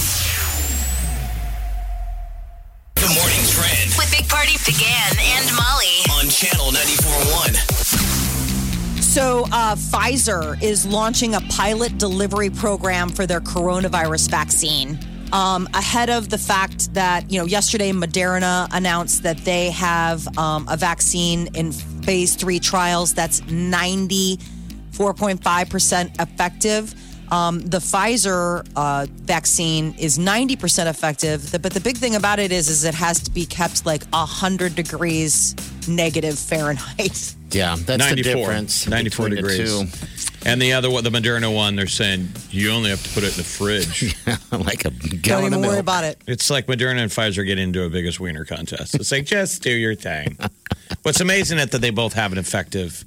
The 3.12 3.18
morning 3.18 3.44
trend 3.44 3.92
With 3.98 4.08
Big 4.10 4.26
Party 4.26 4.54
DeGan 4.54 5.18
and 5.20 5.54
Molly. 5.54 6.00
on 6.12 6.30
Channel 6.30 6.72
94.1. 6.72 9.02
So, 9.02 9.44
uh, 9.52 9.74
Pfizer 9.74 10.56
is 10.62 10.86
launching 10.86 11.34
a 11.34 11.42
pilot 11.50 11.98
delivery 11.98 12.48
program 12.48 13.10
for 13.10 13.26
their 13.26 13.42
coronavirus 13.42 14.30
vaccine. 14.30 14.98
Um, 15.30 15.68
ahead 15.74 16.08
of 16.08 16.30
the 16.30 16.38
fact 16.38 16.94
that, 16.94 17.30
you 17.30 17.38
know, 17.38 17.44
yesterday 17.44 17.92
Moderna 17.92 18.66
announced 18.72 19.24
that 19.24 19.36
they 19.38 19.70
have 19.72 20.26
um, 20.38 20.66
a 20.70 20.78
vaccine 20.78 21.48
in 21.54 21.72
phase 21.72 22.34
three 22.34 22.60
trials 22.60 23.12
that's 23.12 23.42
94.5% 23.42 26.18
effective. 26.18 26.94
Um, 27.32 27.60
the 27.60 27.78
Pfizer 27.78 28.68
uh, 28.76 29.06
vaccine 29.10 29.94
is 29.98 30.18
90% 30.18 30.86
effective, 30.86 31.50
but 31.62 31.72
the 31.72 31.80
big 31.80 31.96
thing 31.96 32.14
about 32.14 32.38
it 32.38 32.52
is, 32.52 32.68
is 32.68 32.84
it 32.84 32.94
has 32.94 33.20
to 33.20 33.30
be 33.30 33.46
kept 33.46 33.86
like 33.86 34.04
100 34.10 34.74
degrees 34.74 35.56
negative 35.88 36.38
Fahrenheit. 36.38 37.34
Yeah, 37.54 37.76
that's 37.78 37.98
94. 37.98 38.16
the 38.16 38.22
difference. 38.22 38.88
94 38.88 39.28
between 39.28 39.30
the 39.44 39.48
degrees. 39.56 40.42
And 40.46 40.62
the 40.62 40.72
other 40.72 40.88
one, 40.90 41.04
the 41.04 41.10
Moderna 41.10 41.54
one, 41.54 41.76
they're 41.76 41.86
saying 41.86 42.30
you 42.48 42.70
only 42.70 42.88
have 42.88 43.02
to 43.02 43.10
put 43.10 43.24
it 43.24 43.32
in 43.32 43.36
the 43.36 43.44
fridge. 43.44 44.16
two. 44.24 44.56
like 44.56 44.86
a 44.86 44.90
gallon 44.90 45.20
Don't 45.20 45.40
even 45.44 45.52
of 45.52 45.60
worry 45.60 45.68
milk. 45.72 45.80
about 45.80 46.04
it. 46.04 46.18
It's 46.26 46.48
like 46.48 46.66
Moderna 46.66 47.02
and 47.02 47.10
Pfizer 47.10 47.44
get 47.44 47.58
into 47.58 47.84
a 47.84 47.90
biggest 47.90 48.20
wiener 48.20 48.46
contest. 48.46 48.94
It's 48.94 49.12
like 49.12 49.26
just 49.26 49.62
do 49.62 49.70
your 49.70 49.94
thing. 49.94 50.38
What's 51.02 51.20
amazing 51.20 51.58
is 51.58 51.66
that 51.66 51.82
they 51.82 51.90
both 51.90 52.14
have 52.14 52.32
an 52.32 52.38
effective 52.38 53.04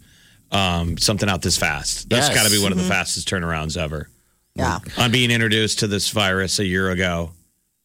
um, 0.52 1.00
something 1.00 1.28
out 1.28 1.42
this 1.42 1.58
fast. 1.58 2.08
That's 2.12 2.28
Yes. 2.28 2.36
got 2.38 2.44
to 2.48 2.52
be 2.56 2.62
one 2.62 2.72
of 2.72 2.78
the 2.78 2.84
fastest 2.84 3.28
turnarounds 3.28 3.78
ever. 3.82 4.10
Yeah. 4.56 4.80
On 4.98 5.12
being 5.12 5.32
introduced 5.32 5.80
to 5.80 5.88
this 5.88 6.10
virus 6.10 6.60
a 6.60 6.65
year 6.65 6.89
ago. 6.89 7.32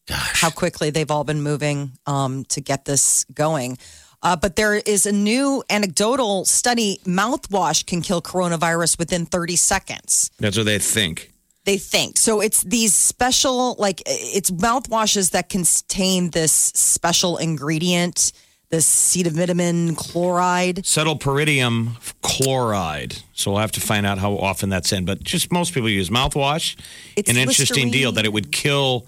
how 0.09 0.49
quickly 0.49 0.89
they've 0.89 1.11
all 1.11 1.23
been 1.23 1.41
moving 1.41 1.91
um, 2.05 2.45
to 2.45 2.61
get 2.61 2.85
this 2.85 3.25
going. 3.33 3.77
Uh, 4.23 4.35
but 4.35 4.55
there 4.55 4.75
is 4.75 5.05
a 5.05 5.11
new 5.11 5.63
anecdotal 5.69 6.45
study 6.45 6.99
mouthwash 7.05 7.85
can 7.85 8.01
kill 8.01 8.21
coronavirus 8.21 8.99
within 8.99 9.25
30 9.25 9.55
seconds. 9.55 10.29
That's 10.39 10.57
what 10.57 10.65
they 10.65 10.79
think. 10.79 11.31
They 11.65 11.77
think. 11.77 12.17
So 12.17 12.39
it's 12.41 12.63
these 12.63 12.93
special, 12.93 13.75
like, 13.77 14.01
it's 14.05 14.51
mouthwashes 14.51 15.31
that 15.31 15.49
contain 15.49 16.31
this 16.31 16.51
special 16.51 17.37
ingredient, 17.37 18.31
this 18.71 18.85
cetivitamin 18.87 19.95
chloride. 19.97 20.77
Cetylpyridinium 20.77 21.97
chloride. 22.21 23.17
So 23.33 23.51
we'll 23.51 23.59
have 23.59 23.73
to 23.73 23.81
find 23.81 24.05
out 24.05 24.17
how 24.17 24.37
often 24.37 24.69
that's 24.69 24.91
in. 24.93 25.05
But 25.05 25.21
just 25.23 25.51
most 25.51 25.73
people 25.73 25.89
use 25.89 26.09
mouthwash. 26.09 26.75
It's 27.15 27.29
An 27.29 27.37
interesting 27.37 27.85
Listerine. 27.87 27.91
deal 27.91 28.11
that 28.13 28.25
it 28.25 28.33
would 28.33 28.51
kill 28.51 29.05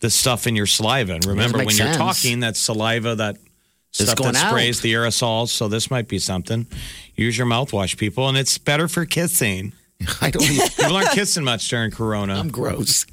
the 0.00 0.10
stuff 0.10 0.46
in 0.46 0.54
your 0.54 0.66
saliva. 0.66 1.14
And 1.14 1.24
remember, 1.24 1.58
make 1.58 1.66
when 1.68 1.76
you're 1.76 1.86
sense. 1.92 1.96
talking, 1.96 2.40
that 2.40 2.56
saliva, 2.56 3.14
that 3.16 3.36
It's 3.90 4.02
stuff 4.02 4.16
going 4.16 4.34
that 4.34 4.44
out. 4.44 4.50
sprays 4.50 4.82
the 4.82 4.92
aerosols. 4.92 5.48
So 5.48 5.68
this 5.68 5.90
might 5.90 6.08
be 6.08 6.18
something. 6.18 6.66
Use 7.14 7.38
your 7.38 7.46
mouthwash, 7.46 7.96
people. 7.96 8.28
And 8.28 8.36
it's 8.36 8.58
better 8.58 8.86
for 8.88 9.06
kissing. 9.06 9.72
I 10.20 10.30
don't 10.30 10.42
even, 10.42 10.68
People 10.68 10.96
aren't 10.96 11.10
kissing 11.10 11.44
much 11.44 11.68
during 11.68 11.90
Corona. 11.90 12.34
I'm 12.34 12.50
gross. 12.50 13.06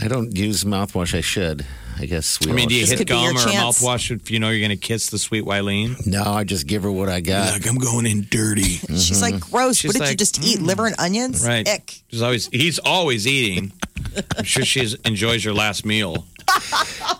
I 0.00 0.08
don't 0.08 0.36
use 0.36 0.64
mouthwash. 0.64 1.14
I 1.16 1.20
should. 1.20 1.64
I 1.98 2.06
guess 2.06 2.40
we 2.40 2.50
I 2.50 2.54
mean, 2.54 2.68
do 2.68 2.74
you 2.74 2.86
hit 2.86 2.98
could 2.98 3.08
gum 3.08 3.24
or 3.24 3.30
a 3.30 3.44
chance. 3.44 3.82
mouthwash 3.82 4.10
if 4.10 4.30
you 4.30 4.38
know 4.38 4.48
you're 4.48 4.66
going 4.66 4.70
to 4.70 4.76
kiss 4.76 5.10
the 5.10 5.18
sweet 5.18 5.44
Wileen? 5.44 6.06
No, 6.06 6.22
I 6.24 6.44
just 6.44 6.66
give 6.66 6.82
her 6.82 6.90
what 6.90 7.08
I 7.10 7.20
got. 7.20 7.52
Like 7.52 7.68
I'm 7.68 7.76
going 7.76 8.06
in 8.06 8.26
dirty. 8.30 8.62
She's 8.88 9.20
like, 9.20 9.34
mm-hmm. 9.34 9.50
gross. 9.50 9.76
She's 9.76 9.90
what 9.90 9.94
did 9.94 10.02
you 10.04 10.08
like, 10.10 10.18
just 10.18 10.42
eat? 10.42 10.58
Mm. 10.60 10.66
Liver 10.66 10.86
and 10.86 10.96
onions? 10.98 11.46
Right. 11.46 11.68
Ick. 11.68 12.02
She's 12.10 12.22
always 12.22 12.46
he's 12.48 12.78
always 12.78 13.26
eating. 13.26 13.72
I'm 14.36 14.44
sure 14.44 14.64
she 14.64 14.88
enjoys 15.04 15.44
your 15.44 15.54
last 15.54 15.84
meal. 15.84 16.24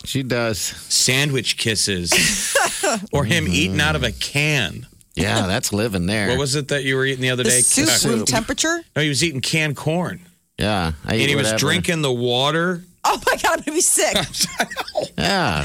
She 0.05 0.23
does. 0.23 0.59
Sandwich 0.59 1.59
kisses. 1.59 2.11
or 3.13 3.25
him 3.25 3.45
mm-hmm. 3.45 3.53
eating 3.53 3.81
out 3.81 3.97
of 3.97 4.03
a 4.03 4.13
can. 4.13 4.87
Yeah, 5.15 5.47
that's 5.47 5.73
living 5.73 6.07
there. 6.07 6.29
What 6.29 6.39
was 6.39 6.55
it 6.55 6.69
that 6.69 6.85
you 6.85 6.97
were 6.97 7.05
eating 7.05 7.23
the 7.23 7.31
other 7.31 7.43
The 7.45 7.51
day? 7.51 7.61
soup 7.61 7.89
Uh, 7.89 8.17
room 8.17 8.25
temperature? 8.25 8.81
No, 8.97 9.03
he 9.03 9.09
was 9.09 9.23
eating 9.25 9.41
canned 9.41 9.77
corn. 9.77 10.21
Yeah. 10.59 10.93
I 11.07 11.17
eat 11.17 11.21
and 11.23 11.31
he 11.31 11.37
was 11.37 11.53
drinking 11.55 12.03
the 12.03 12.13
water. 12.13 12.83
Oh 13.05 13.19
my 13.27 13.37
god, 13.37 13.59
I'm 13.59 13.65
gonna 13.65 13.73
be 13.77 13.81
sick. 13.81 14.17
Yeah. 15.19 15.65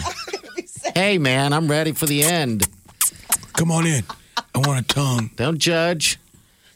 hey, 0.95 1.17
man, 1.17 1.51
I'm 1.53 1.69
ready 1.69 1.91
for 1.91 2.05
the 2.05 2.23
end. 2.23 2.67
Come 3.53 3.71
on 3.71 3.86
in. 3.86 4.03
I 4.53 4.60
want 4.60 4.79
a 4.79 4.84
tongue. 4.93 5.29
Don't 5.36 5.58
judge. 5.58 6.17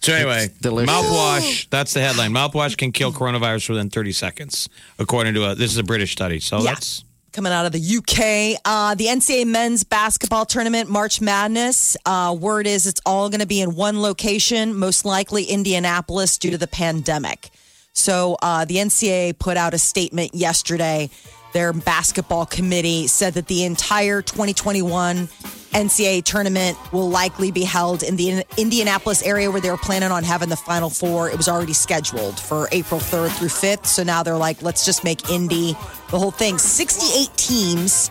So 0.01 0.13
anyway, 0.13 0.49
mouthwash. 0.61 1.67
That's 1.69 1.93
the 1.93 1.99
headline. 2.01 2.31
Mouthwash 2.31 2.77
can 2.77 2.91
kill 2.91 3.11
coronavirus 3.11 3.69
within 3.69 3.89
30 3.89 4.11
seconds, 4.13 4.69
according 4.97 5.33
to 5.33 5.43
a. 5.45 5.55
This 5.55 5.71
is 5.71 5.77
a 5.77 5.83
British 5.83 6.11
study. 6.13 6.39
So 6.39 6.57
Yeah. 6.59 6.73
that's 6.73 7.03
Coming 7.31 7.51
out 7.51 7.67
of 7.67 7.71
the 7.73 7.97
UK, 7.97 8.59
uh, 8.65 8.95
the 8.95 9.05
NCAA 9.05 9.45
men's 9.45 9.83
basketball 9.83 10.45
tournament, 10.45 10.89
March 10.89 11.21
Madness. 11.21 11.95
Uh, 12.03 12.35
word 12.39 12.65
is 12.65 12.87
it's 12.87 13.01
all 13.05 13.29
going 13.29 13.41
to 13.41 13.45
be 13.45 13.61
in 13.61 13.75
one 13.75 14.01
location, 14.01 14.73
most 14.73 15.05
likely 15.05 15.43
Indianapolis, 15.43 16.39
due 16.39 16.49
to 16.49 16.57
the 16.57 16.65
pandemic. 16.67 17.51
So 17.93 18.35
uh, 18.41 18.65
the 18.65 18.77
NCAA 18.77 19.37
put 19.37 19.57
out 19.57 19.75
a 19.75 19.77
statement 19.77 20.33
yesterday. 20.33 21.11
Their 21.53 21.73
basketball 21.73 22.45
committee 22.45 23.07
said 23.07 23.33
that 23.33 23.47
the 23.47 23.63
entire 23.63 24.21
2021 24.21 25.27
NCAA 25.71 26.23
tournament 26.23 26.77
will 26.91 27.09
likely 27.09 27.51
be 27.51 27.63
held 27.63 28.01
in 28.01 28.15
the 28.15 28.43
Indianapolis 28.57 29.21
area 29.23 29.51
where 29.51 29.61
they 29.61 29.69
were 29.69 29.77
planning 29.77 30.11
on 30.11 30.23
having 30.23 30.49
the 30.49 30.57
Final 30.57 30.89
Four. 30.89 31.29
It 31.29 31.37
was 31.37 31.47
already 31.47 31.73
scheduled 31.73 32.39
for 32.39 32.67
April 32.71 32.99
3rd 32.99 33.37
through 33.37 33.49
5th. 33.49 33.85
So 33.85 34.03
now 34.03 34.23
they're 34.23 34.37
like, 34.37 34.61
let's 34.63 34.85
just 34.85 35.03
make 35.03 35.29
Indy 35.29 35.73
the 36.09 36.17
whole 36.17 36.31
thing. 36.31 36.57
68 36.57 37.29
teams 37.37 38.09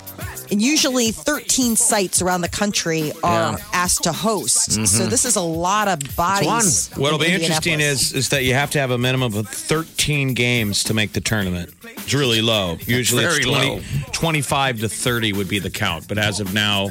and 0.51 0.61
usually 0.63 1.11
13 1.11 1.77
sites 1.77 2.23
around 2.23 2.41
the 2.43 2.49
country 2.49 3.13
are 3.23 3.53
Yeah. 3.53 3.65
asked 3.73 4.03
to 4.05 4.13
host. 4.13 4.87
So 4.89 5.07
this 5.07 5.25
is 5.25 5.37
a 5.37 5.41
lot 5.41 5.89
of 5.89 6.17
bodies. 6.17 6.91
What'll 6.97 7.21
in 7.23 7.29
be 7.29 7.35
interesting 7.35 7.81
is 7.81 8.13
is 8.13 8.29
that 8.31 8.45
you 8.45 8.55
have 8.55 8.71
to 8.73 8.79
have 8.81 8.91
a 8.91 8.99
minimum 8.99 9.35
of 9.35 9.49
13 9.49 10.35
games 10.35 10.85
to 10.85 10.95
make 10.95 11.13
the 11.13 11.21
tournament. 11.21 11.73
It's 11.85 12.15
really 12.15 12.41
low. 12.41 12.79
Usually 12.87 13.25
it's 13.25 13.35
very 13.35 13.45
20, 13.45 13.83
25 14.13 14.81
to 14.81 14.89
30 14.89 15.33
would 15.35 15.49
be 15.49 15.59
the 15.59 15.71
count. 15.71 16.09
But 16.09 16.19
as 16.19 16.41
of 16.41 16.55
now, 16.55 16.89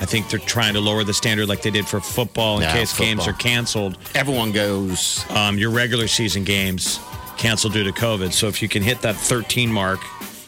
I 0.00 0.06
think 0.06 0.28
they're 0.30 0.38
trying 0.38 0.74
to 0.74 0.80
lower 0.80 1.04
the 1.04 1.14
standard 1.14 1.48
like 1.48 1.62
they 1.62 1.70
did 1.70 1.86
for 1.86 2.00
football 2.00 2.56
in 2.56 2.62
Yeah, 2.62 2.72
case 2.72 2.96
games 2.96 3.26
are 3.26 3.32
canceled. 3.32 3.98
Everyone 4.14 4.52
goes. 4.52 5.24
Um, 5.30 5.58
your 5.58 5.70
regular 5.70 6.08
season 6.08 6.44
games 6.44 6.98
canceled 7.36 7.72
due 7.72 7.84
to 7.84 7.92
COVID. 7.92 8.32
So 8.32 8.46
if 8.48 8.62
you 8.62 8.68
can 8.68 8.82
hit 8.82 9.00
that 9.02 9.16
13 9.16 9.70
mark, 9.72 10.00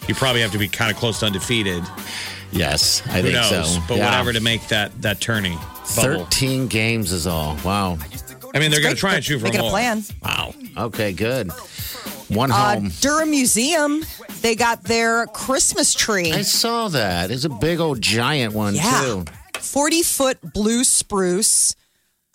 you 0.09 0.15
probably 0.15 0.41
have 0.41 0.53
to 0.53 0.59
be 0.59 0.69
kind 0.69 0.91
of 0.91 0.97
close 0.97 1.19
to 1.21 1.27
undefeated. 1.27 1.83
Yes, 2.53 3.03
I 3.07 3.21
Who 3.21 3.23
think 3.23 3.35
knows? 3.35 3.75
so. 3.75 3.81
But 3.89 3.99
Yeah. 3.99 4.05
whatever 4.07 4.33
to 4.33 4.41
make 4.41 4.67
that 4.69 5.01
that 5.03 5.21
tourney 5.21 5.59
bubble. 5.97 6.25
13 6.25 6.69
games 6.69 7.13
is 7.13 7.27
all. 7.27 7.57
Wow. 7.65 7.99
I 8.55 8.59
mean, 8.59 8.71
they're 8.71 8.81
going 8.81 8.95
to 8.95 9.01
try 9.01 9.15
and 9.17 9.25
shoot 9.25 9.39
for 9.41 9.45
Making 9.45 9.61
more. 9.61 9.69
a 9.69 9.73
plan. 9.73 10.05
Wow. 10.25 10.55
Okay, 10.77 11.13
good. 11.13 11.51
One 12.29 12.51
Uh, 12.51 12.55
home. 12.75 12.93
Durham 13.01 13.31
Museum, 13.31 14.05
they 14.41 14.55
got 14.55 14.83
their 14.85 15.27
Christmas 15.27 15.93
tree. 15.93 16.33
I 16.33 16.43
saw 16.43 16.89
that. 16.89 17.31
It's 17.31 17.45
a 17.45 17.49
big 17.51 17.81
old 17.81 18.01
giant 18.01 18.55
one, 18.55 18.75
Yeah. 18.75 19.01
too. 19.03 19.25
40 19.61 20.03
foot 20.03 20.39
blue 20.55 20.85
spruce. 20.85 21.75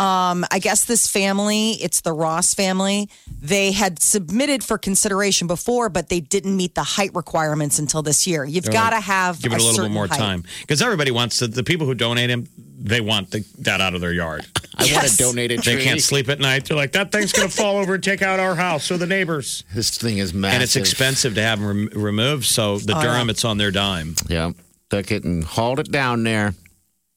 Um, 0.01 0.45
I 0.51 0.59
guess 0.59 0.85
this 0.85 1.07
family, 1.07 1.73
it's 1.73 2.01
the 2.01 2.11
Ross 2.13 2.53
family, 2.55 3.07
they 3.39 3.71
had 3.71 4.01
submitted 4.01 4.63
for 4.63 4.77
consideration 4.77 5.47
before, 5.47 5.89
but 5.89 6.09
they 6.09 6.19
didn't 6.21 6.55
meet 6.57 6.73
the 6.75 6.83
height 6.83 7.11
requirements 7.13 7.77
until 7.77 8.01
this 8.01 8.25
year. 8.25 8.43
You've 8.43 8.71
got 8.71 8.91
to 8.91 8.99
have 8.99 9.41
give 9.41 9.51
it 9.51 9.55
a, 9.55 9.57
little 9.57 9.71
bit 9.73 9.75
certain 9.75 9.91
more 9.93 10.07
height. 10.07 10.17
time 10.17 10.43
because 10.61 10.81
everybody 10.81 11.11
wants 11.11 11.37
to, 11.39 11.47
the 11.47 11.63
people 11.63 11.85
who 11.85 11.93
donate 11.93 12.29
them. 12.29 12.47
They 12.83 12.99
want 12.99 13.29
the, 13.29 13.45
that 13.59 13.79
out 13.79 13.93
of 13.93 14.01
their 14.01 14.11
yard. 14.11 14.43
I 14.75 14.83
want 14.85 14.91
Yes. 14.91 15.17
to 15.17 15.23
donate 15.23 15.51
a 15.51 15.57
tree. 15.57 15.75
They 15.75 15.83
can't 15.83 16.01
sleep 16.01 16.29
at 16.29 16.39
night. 16.39 16.65
They're 16.65 16.75
like, 16.75 16.93
that 16.93 17.11
thing's 17.11 17.31
going 17.31 17.47
to 17.47 17.53
fall 17.55 17.77
over 17.77 17.93
and 17.93 18.03
take 18.03 18.23
out 18.23 18.39
our 18.39 18.55
house 18.55 18.89
or 18.89 18.97
the 18.97 19.05
neighbors. 19.05 19.63
This 19.75 19.95
thing 19.99 20.17
is 20.17 20.33
massive. 20.33 20.55
And 20.55 20.63
it's 20.63 20.75
expensive 20.75 21.35
to 21.35 21.43
have 21.43 21.59
them 21.59 21.89
rem- 21.93 22.03
removed. 22.03 22.45
So 22.45 22.79
the 22.79 22.97
Oh, 22.97 23.01
Durham, 23.03 23.29
it's 23.29 23.45
on 23.45 23.59
their 23.59 23.69
dime. 23.69 24.15
Yeah. 24.27 24.53
Took 24.89 25.11
it 25.11 25.23
and 25.23 25.43
hauled 25.43 25.79
it 25.79 25.91
down 25.91 26.23
there. 26.23 26.55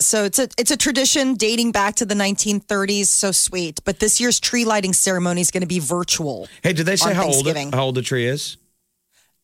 So 0.01 0.25
it's 0.25 0.39
a 0.39 0.49
it's 0.59 0.71
a 0.71 0.77
tradition 0.77 1.35
dating 1.35 1.73
back 1.73 1.95
to 1.97 2.05
the 2.05 2.15
1930s. 2.15 3.07
So 3.07 3.33
sweet. 3.33 3.81
But 3.85 4.01
this 4.01 4.21
year's 4.21 4.41
tree 4.41 4.65
lighting 4.65 4.93
ceremony 4.93 5.41
is 5.41 5.51
going 5.51 5.63
to 5.63 5.67
be 5.67 5.79
virtual. 5.79 6.49
Hey, 6.63 6.73
did 6.73 6.87
they 6.87 6.97
say 6.97 7.15
how 7.15 7.25
old, 7.25 7.31
it, 7.47 7.55
Thanksgiving. 7.55 7.73
how 7.73 7.85
old 7.85 7.95
the 7.95 8.03
tree 8.03 8.27
is? 8.27 8.57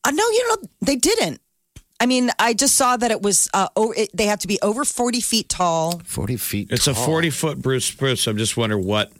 Uh, 0.03 0.11
no, 0.11 0.23
you 0.29 0.47
know 0.49 0.57
they 0.81 0.95
didn't. 0.95 1.39
I 1.99 2.07
mean, 2.07 2.31
I 2.39 2.53
just 2.53 2.75
saw 2.75 2.97
that 2.97 3.11
it 3.11 3.21
was. 3.21 3.47
Uh, 3.53 3.67
oh, 3.75 3.91
it, 3.91 4.09
they 4.13 4.25
have 4.25 4.39
to 4.39 4.47
be 4.47 4.59
over 4.61 4.83
40 4.85 5.21
feet 5.21 5.49
tall. 5.49 5.99
40 6.03 6.35
feet 6.37 6.67
It's 6.71 6.87
a 6.87 6.95
40 6.95 7.29
foot 7.29 7.61
Bruce 7.61 7.85
spruce. 7.85 8.27
I'm 8.27 8.37
just 8.37 8.57
wondering 8.57 8.85
what 8.85 9.11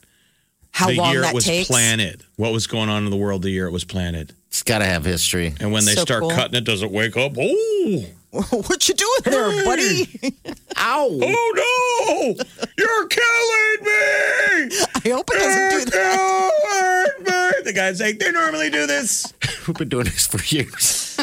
How 0.71 0.87
the 0.87 0.95
long 0.97 1.11
year 1.11 1.21
that 1.21 1.29
it 1.31 1.35
was 1.35 1.45
takes? 1.45 1.67
planted. 1.69 2.23
What 2.37 2.51
was 2.51 2.67
going 2.67 2.89
on 2.89 3.05
in 3.05 3.11
the 3.11 3.17
world 3.17 3.43
the 3.43 3.51
year 3.51 3.67
it 3.67 3.71
was 3.71 3.83
planted. 3.83 4.33
It's 4.47 4.63
got 4.63 4.79
to 4.79 4.85
have 4.85 5.05
history. 5.05 5.53
And 5.59 5.71
when 5.71 5.85
they 5.85 5.93
So 5.93 6.01
start 6.01 6.21
cool. 6.21 6.31
cutting 6.31 6.55
it, 6.55 6.63
does 6.65 6.81
it 6.83 6.91
wake 6.91 7.15
up? 7.15 7.33
Oh, 7.39 8.05
what 8.49 8.87
you 8.87 8.93
doing 8.95 9.19
there, 9.25 9.65
buddy? 9.65 10.07
Ow. 10.77 11.19
oh 11.21 12.33
no! 12.37 12.43
You're 12.77 13.07
killing 13.07 13.83
me! 13.83 14.77
I 14.95 15.01
hope 15.13 15.29
it 15.31 15.37
doesn't 15.37 15.69
do 15.69 15.75
You're 15.77 15.85
that. 15.85 17.13
killing 17.17 17.23
me! 17.25 17.63
The 17.65 17.73
guy's 17.73 17.99
like, 17.99 18.19
they 18.19 18.31
normally 18.31 18.69
do 18.69 18.87
this. 18.87 19.31
We've 19.67 19.75
been 19.75 19.89
doing 19.89 20.05
this 20.05 20.27
for 20.27 20.41
years. 20.55 21.17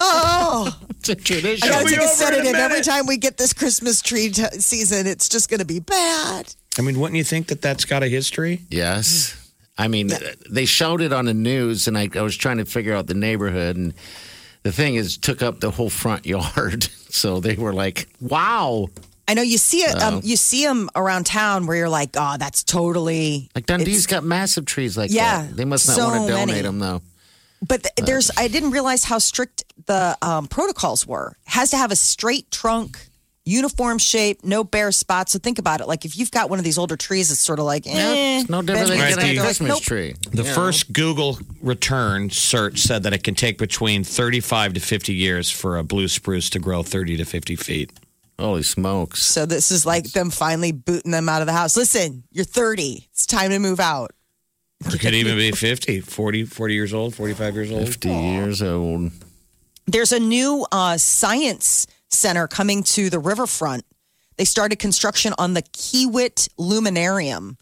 Oh, 0.00 0.78
It's 0.90 1.08
a 1.08 1.14
tradition. 1.14 1.66
I 1.68 1.72
gotta 1.72 1.84
be 1.86 1.90
take 1.92 2.00
a 2.00 2.02
over 2.02 2.12
a 2.12 2.14
sedative. 2.14 2.54
Every 2.54 2.82
time 2.82 3.06
we 3.06 3.16
get 3.16 3.38
this 3.38 3.52
Christmas 3.54 4.02
tree 4.02 4.28
t- 4.28 4.44
season, 4.60 5.06
it's 5.06 5.28
just 5.28 5.48
going 5.48 5.60
to 5.60 5.66
be 5.66 5.80
bad. 5.80 6.54
I 6.78 6.82
mean, 6.82 7.00
wouldn't 7.00 7.16
you 7.16 7.24
think 7.24 7.48
that 7.48 7.62
that's 7.62 7.86
got 7.86 8.02
a 8.02 8.06
history? 8.08 8.60
Yes. 8.68 9.36
I 9.78 9.88
mean, 9.88 10.10
they 10.50 10.66
showed 10.66 11.00
it 11.00 11.12
on 11.12 11.24
the 11.24 11.32
news, 11.34 11.88
and 11.88 11.96
I, 11.96 12.10
I 12.14 12.20
was 12.20 12.36
trying 12.36 12.58
to 12.58 12.66
figure 12.66 12.94
out 12.94 13.06
the 13.06 13.14
neighborhood. 13.14 13.76
And 13.76 13.94
the 14.62 14.72
thing 14.72 14.94
is, 14.96 15.16
took 15.18 15.42
up 15.42 15.60
the 15.60 15.70
whole 15.70 15.90
front 15.90 16.26
yard. 16.26 16.88
So 17.12 17.40
they 17.40 17.56
were 17.56 17.72
like, 17.72 18.08
wow. 18.20 18.86
I 19.26 19.34
know 19.34 19.42
you 19.42 19.58
see 19.58 19.78
it. 19.78 20.00
Um, 20.00 20.20
you 20.22 20.36
see 20.36 20.64
them 20.64 20.88
around 20.94 21.26
town 21.26 21.66
where 21.66 21.76
you're 21.76 21.88
like, 21.88 22.10
oh, 22.16 22.36
that's 22.38 22.62
totally 22.62 23.50
Like 23.52 23.66
Dundee's 23.66 24.06
got 24.06 24.22
massive 24.22 24.64
trees 24.64 24.96
like 24.96 25.10
Yeah, 25.10 25.42
that. 25.42 25.56
They 25.56 25.64
must 25.64 25.88
not 25.88 25.96
so 25.96 26.06
want 26.08 26.28
to 26.28 26.32
donate 26.32 26.46
many. 26.46 26.62
them, 26.62 26.78
though. 26.78 27.02
But 27.66 27.82
th- 27.82 28.06
there's, 28.06 28.30
I 28.36 28.46
didn't 28.46 28.70
realize 28.70 29.02
how 29.02 29.18
strict 29.18 29.64
the 29.86 30.16
um, 30.22 30.46
protocols 30.46 31.04
were. 31.04 31.36
Has 31.46 31.70
to 31.70 31.76
have 31.76 31.90
a 31.90 31.96
straight 31.96 32.48
trunk, 32.52 32.98
uniform 33.44 33.98
shape, 33.98 34.44
no 34.44 34.62
bare 34.64 34.92
spots. 34.92 35.32
So 35.32 35.38
think 35.38 35.58
about 35.58 35.80
it. 35.80 35.88
Like 35.88 36.04
if 36.04 36.16
you've 36.16 36.30
got 36.30 36.50
one 36.50 36.58
of 36.58 36.64
these 36.64 36.78
older 36.78 36.96
trees, 36.96 37.30
it's 37.30 37.40
sort 37.40 37.58
of 37.58 37.64
like, 37.64 37.86
eh, 37.86 38.40
It's 38.40 38.50
no 38.50 38.62
different 38.62 38.88
than 38.88 38.98
getting 38.98 39.30
a 39.30 39.34
the- 39.36 39.40
Christmas 39.40 39.68
Nope. 39.70 39.82
tree. 39.82 40.14
The 40.32 40.42
Yeah. 40.44 40.54
first 40.54 40.92
Google 40.92 41.38
return 41.62 42.30
search 42.30 42.80
said 42.80 43.02
that 43.04 43.12
it 43.12 43.24
can 43.24 43.34
take 43.34 43.58
between 43.58 44.04
35 44.04 44.74
to 44.74 44.80
50 44.80 45.14
years 45.14 45.50
for 45.50 45.78
a 45.78 45.82
blue 45.82 46.08
spruce 46.08 46.50
to 46.50 46.58
grow 46.58 46.82
30 46.82 47.16
to 47.16 47.24
50 47.24 47.56
feet. 47.56 47.90
Holy 48.38 48.62
smokes. 48.62 49.22
So 49.22 49.44
this 49.46 49.70
is 49.70 49.84
like 49.84 50.12
them 50.12 50.30
finally 50.30 50.72
booting 50.72 51.10
them 51.12 51.28
out 51.28 51.42
of 51.42 51.46
the 51.46 51.52
house. 51.52 51.76
Listen, 51.76 52.24
you're 52.32 52.44
30. 52.44 53.08
It's 53.12 53.26
time 53.26 53.50
to 53.50 53.58
move 53.58 53.80
out. 53.80 54.12
It 54.86 54.98
could 54.98 55.12
even 55.14 55.36
be 55.36 55.50
50, 55.52 56.00
40, 56.00 56.44
40 56.44 56.72
years 56.74 56.94
old, 56.94 57.14
45 57.14 57.54
years 57.54 57.70
old. 57.70 57.86
50 57.86 58.08
years 58.08 58.62
old. 58.62 59.10
There's 59.86 60.12
a 60.12 60.18
new 60.20 60.66
uh, 60.72 60.96
science 60.96 61.86
center 62.10 62.46
coming 62.46 62.82
to 62.82 63.10
the 63.10 63.18
riverfront. 63.18 63.84
They 64.36 64.44
started 64.44 64.78
construction 64.78 65.34
on 65.38 65.54
the 65.54 65.62
Kiewit 65.62 66.48
Luminarium. 66.58 67.56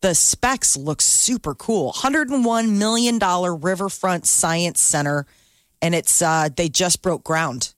The 0.00 0.14
specs 0.14 0.76
look 0.76 1.00
super 1.00 1.54
cool. 1.54 1.92
$101 1.92 2.68
million 2.76 3.18
riverfront 3.18 4.26
science 4.26 4.80
center. 4.80 5.26
And 5.80 5.94
it's 5.94 6.22
uh, 6.22 6.48
they 6.54 6.68
just 6.68 7.02
broke 7.02 7.24
ground. 7.24 7.74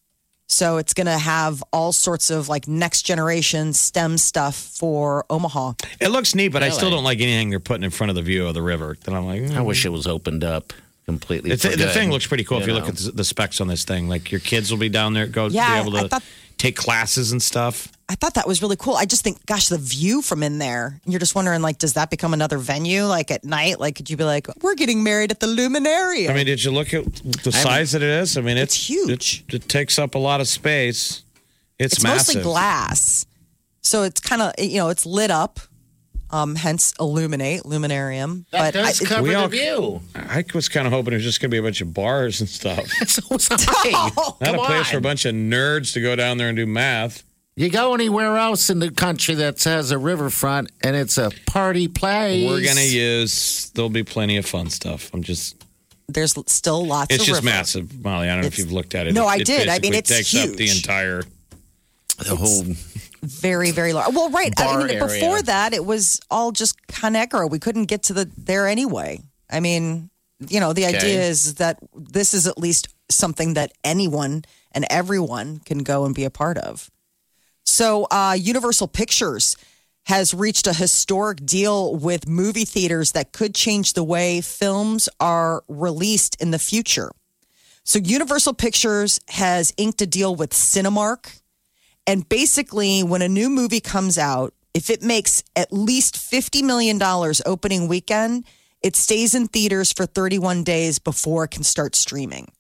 So 0.51 0.79
it's 0.79 0.95
going 0.95 1.07
to 1.07 1.19
have 1.19 1.63
all 1.73 1.93
sorts 1.93 2.31
of 2.31 2.49
like 2.49 2.67
next 2.67 3.03
generation 3.03 3.75
STEM 3.75 4.17
stuff 4.17 4.57
for 4.57 5.27
Omaha. 5.29 5.75
It 6.01 6.09
looks 6.09 6.35
neat, 6.35 6.49
but 6.49 6.63
I 6.63 6.71
still 6.71 6.91
don't 6.91 7.05
like 7.05 7.21
anything 7.21 7.51
they're 7.51 7.61
putting 7.61 7.85
in 7.85 7.91
front 7.91 8.09
of 8.11 8.17
the 8.17 8.23
view 8.23 8.47
of 8.47 8.55
the 8.55 8.63
river. 8.63 8.97
Then 9.05 9.15
I'm 9.15 9.27
like, 9.27 9.51
I 9.51 9.61
wish 9.61 9.85
it 9.85 9.91
was 9.91 10.07
opened 10.07 10.45
up 10.45 10.73
completely. 11.09 11.51
the, 11.51 11.69
the 11.71 11.77
good, 11.77 11.91
thing 11.93 12.11
looks 12.11 12.27
pretty 12.27 12.45
cool 12.45 12.59
if 12.61 12.67
you 12.67 12.75
know. 12.75 12.81
look 12.81 12.89
at 12.89 12.97
the, 12.97 13.11
the 13.13 13.25
specs 13.25 13.61
on 13.63 13.67
this 13.67 13.85
thing. 13.85 14.09
Like 14.09 14.31
your 14.31 14.41
kids 14.41 14.71
will 14.71 14.79
be 14.79 14.91
down 14.91 15.15
there, 15.15 15.27
go 15.27 15.47
Yeah, 15.47 15.83
be 15.83 15.89
able 15.89 15.99
to 15.99 16.09
thought- 16.09 16.23
take 16.59 16.77
classes 16.77 17.33
and 17.33 17.41
stuff. 17.43 17.89
I 18.11 18.15
thought 18.15 18.35
that 18.35 18.47
was 18.47 18.61
really 18.63 18.77
cool. 18.77 18.95
I 18.95 19.05
just 19.05 19.23
think, 19.23 19.45
gosh, 19.47 19.69
the 19.69 19.79
view 19.79 20.23
from 20.23 20.43
in 20.43 20.59
there. 20.59 20.99
You're 21.07 21.21
just 21.21 21.35
wondering, 21.35 21.61
like, 21.63 21.79
does 21.79 21.93
that 21.95 22.11
become 22.11 22.33
another 22.35 22.59
venue? 22.59 23.05
Like 23.05 23.31
at 23.31 23.45
night, 23.45 23.79
like, 23.81 23.97
could 23.97 24.09
you 24.11 24.17
be 24.17 24.25
like, 24.25 24.47
we're 24.63 24.75
getting 24.75 25.03
married 25.03 25.31
at 25.31 25.41
the 25.41 25.47
Luminarium? 25.47 26.31
I 26.31 26.35
mean, 26.35 26.47
did 26.47 26.63
you 26.65 26.71
look 26.71 26.93
at 26.95 27.05
the 27.45 27.53
size 27.53 27.93
that 27.93 28.03
it 28.03 28.09
is? 28.09 28.37
I 28.37 28.41
mean, 28.41 28.57
it's, 28.57 28.75
It's 28.75 28.89
huge. 28.89 29.45
It, 29.49 29.55
it 29.55 29.69
takes 29.69 29.99
up 29.99 30.15
a 30.15 30.19
lot 30.19 30.41
of 30.41 30.49
space. 30.49 31.23
It's, 31.79 31.95
it's 31.95 32.03
massive. 32.03 32.37
mostly 32.37 32.43
glass, 32.43 33.27
so 33.83 34.03
it's 34.03 34.21
kind 34.21 34.43
of 34.43 34.53
you 34.59 34.79
know 34.79 34.89
it's 34.89 35.07
lit 35.07 35.31
up. 35.31 35.61
Um, 36.31 36.57
hence 36.57 36.93
illuminate 37.01 37.63
luminarium. 37.63 38.45
That 38.51 38.75
but 38.75 38.81
I, 38.85 38.89
does 38.89 39.01
it- 39.01 39.07
cover 39.07 39.23
we 39.23 39.31
the 39.31 39.35
all- 39.37 39.49
view. 39.49 40.03
I 40.15 40.45
was 40.55 40.69
kind 40.69 40.87
of 40.87 40.93
hoping 40.93 41.15
it 41.15 41.17
was 41.17 41.25
just 41.25 41.41
going 41.41 41.51
to 41.51 41.55
be 41.55 41.59
a 41.59 41.63
bunch 41.63 41.81
of 41.81 41.95
bars 41.95 42.41
and 42.41 42.49
stuff. 42.49 42.87
So 43.09 43.23
was 43.31 43.49
I. 43.51 44.11
Not 44.15 44.37
a 44.43 44.45
Come 44.45 44.67
place 44.67 44.91
for 44.91 44.99
a 44.99 45.01
bunch 45.01 45.25
of 45.25 45.35
nerds 45.35 45.95
to 45.95 46.03
go 46.03 46.15
down 46.17 46.37
there 46.37 46.49
and 46.49 46.57
do 46.57 46.67
math. 46.67 47.23
You 47.57 47.71
go 47.71 47.95
anywhere 47.95 48.37
else 48.37 48.69
in 48.71 48.79
the 48.79 48.91
country 48.91 49.35
that 49.37 49.63
has 49.65 49.91
a 49.91 49.97
riverfront 49.99 50.71
and 50.85 50.95
it's 50.95 51.17
a 51.19 51.31
party 51.47 51.89
place. 51.89 52.47
We're 52.47 52.61
going 52.63 52.77
to 52.77 52.89
use, 52.89 53.71
there'll 53.71 53.89
be 53.89 54.05
plenty 54.05 54.37
of 54.37 54.45
fun 54.47 54.69
stuff. 54.71 55.11
I'm 55.15 55.23
just, 55.23 55.65
there's 56.09 56.35
still 56.47 56.87
lots. 56.87 57.13
It's 57.13 57.23
of 57.23 57.27
just 57.27 57.43
river. 57.43 57.57
massive, 57.57 58.05
Molly. 58.05 58.29
I 58.29 58.33
don't 58.35 58.43
know 58.43 58.47
if 58.47 58.59
you've 58.59 58.71
looked 58.71 58.95
at 58.95 59.07
it. 59.07 59.15
No, 59.15 59.25
It- 59.25 59.31
I 59.33 59.39
did. 59.39 59.69
I 59.69 59.79
mean, 59.81 59.93
basically 59.93 59.99
it's 59.99 60.09
takes 60.33 60.35
up 60.51 60.57
the 60.57 60.69
entire. 60.71 61.23
The 62.19 62.37
whole 62.37 62.65
very 63.23 63.71
very 63.71 63.93
large. 63.93 64.15
Well, 64.15 64.31
right. 64.31 64.53
I 64.57 64.77
mean, 64.77 64.91
area. 64.91 65.07
before 65.07 65.43
that, 65.43 65.73
it 65.75 65.85
was 65.85 66.21
all 66.31 66.53
just 66.53 66.77
ConAgra. 66.89 67.51
We 67.51 67.59
couldn't 67.59 67.87
get 67.87 68.03
to 68.05 68.13
the 68.13 68.31
there 68.37 68.67
anyway. 68.67 69.21
I 69.51 69.61
mean, 69.61 70.11
you 70.49 70.61
know, 70.61 70.73
the 70.73 70.87
Okay. 70.87 70.97
idea 70.97 71.23
is 71.23 71.55
that 71.55 71.79
this 71.95 72.35
is 72.35 72.47
at 72.47 72.59
least 72.59 72.89
something 73.11 73.55
that 73.55 73.73
anyone 73.83 74.45
and 74.73 74.85
everyone 74.91 75.61
can 75.65 75.79
go 75.79 76.05
and 76.05 76.15
be 76.15 76.25
a 76.25 76.31
part 76.31 76.59
of. 76.59 76.91
So, 77.65 78.05
uh, 78.11 78.37
Universal 78.39 78.89
Pictures 78.89 79.57
has 80.05 80.33
reached 80.33 80.67
a 80.67 80.73
historic 80.73 81.45
deal 81.45 81.95
with 81.95 82.27
movie 82.29 82.65
theaters 82.65 83.13
that 83.13 83.33
could 83.33 83.55
change 83.55 83.93
the 83.93 84.05
way 84.05 84.41
films 84.41 85.09
are 85.21 85.65
released 85.69 86.35
in 86.41 86.51
the 86.51 86.59
future. 86.59 87.11
So, 87.85 87.99
Universal 87.99 88.55
Pictures 88.55 89.21
has 89.29 89.73
inked 89.77 90.01
a 90.03 90.07
deal 90.07 90.35
with 90.35 90.51
Cinemark. 90.51 91.41
And 92.09 92.27
basically, 92.27 93.03
when 93.03 93.21
a 93.21 93.29
new 93.29 93.51
movie 93.51 93.81
comes 93.81 94.17
out, 94.17 94.55
if 94.73 94.89
it 94.89 95.03
makes 95.03 95.45
at 95.55 95.75
least 95.75 96.17
$50 96.17 96.63
million 96.63 96.99
opening 97.45 97.87
weekend, 97.87 98.47
it 98.83 98.97
stays 98.97 99.35
in 99.35 99.47
theaters 99.47 99.93
for 99.93 100.07
31 100.07 100.65
days 100.65 100.99
before 100.99 101.45
it 101.45 101.51
can 101.51 101.65
start 101.65 101.95
streaming. 101.95 102.51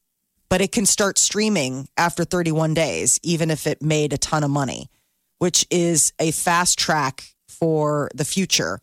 But 0.50 0.60
it 0.60 0.70
can 0.70 0.84
start 0.84 1.16
streaming 1.16 1.88
after 1.96 2.24
31 2.24 2.74
days, 2.74 3.18
even 3.22 3.50
if 3.50 3.66
it 3.66 3.80
made 3.80 4.12
a 4.12 4.18
ton 4.18 4.44
of 4.44 4.50
money, 4.50 4.90
which 5.38 5.66
is 5.70 6.12
a 6.18 6.30
fast 6.30 6.78
track 6.78 7.24
for 7.48 8.10
the 8.14 8.26
future. 8.26 8.80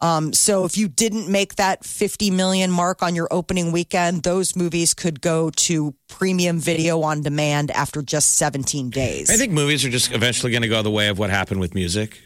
Um, 0.00 0.32
so 0.32 0.64
if 0.64 0.76
you 0.78 0.86
didn't 0.88 1.28
make 1.28 1.56
that 1.56 1.84
50 1.84 2.30
million 2.30 2.70
mark 2.70 3.02
on 3.02 3.16
your 3.16 3.26
opening 3.32 3.72
weekend, 3.72 4.22
those 4.22 4.54
movies 4.54 4.94
could 4.94 5.20
go 5.20 5.50
to 5.50 5.92
premium 6.08 6.58
video 6.60 7.02
on 7.02 7.20
demand 7.22 7.70
after 7.72 8.00
just 8.02 8.36
17 8.36 8.90
days. 8.90 9.28
I 9.28 9.36
think 9.36 9.52
movies 9.52 9.84
are 9.84 9.90
just 9.90 10.12
eventually 10.12 10.52
going 10.52 10.62
to 10.62 10.68
go 10.68 10.82
the 10.82 10.90
way 10.90 11.08
of 11.08 11.18
what 11.18 11.30
happened 11.30 11.58
with 11.60 11.74
music. 11.74 12.20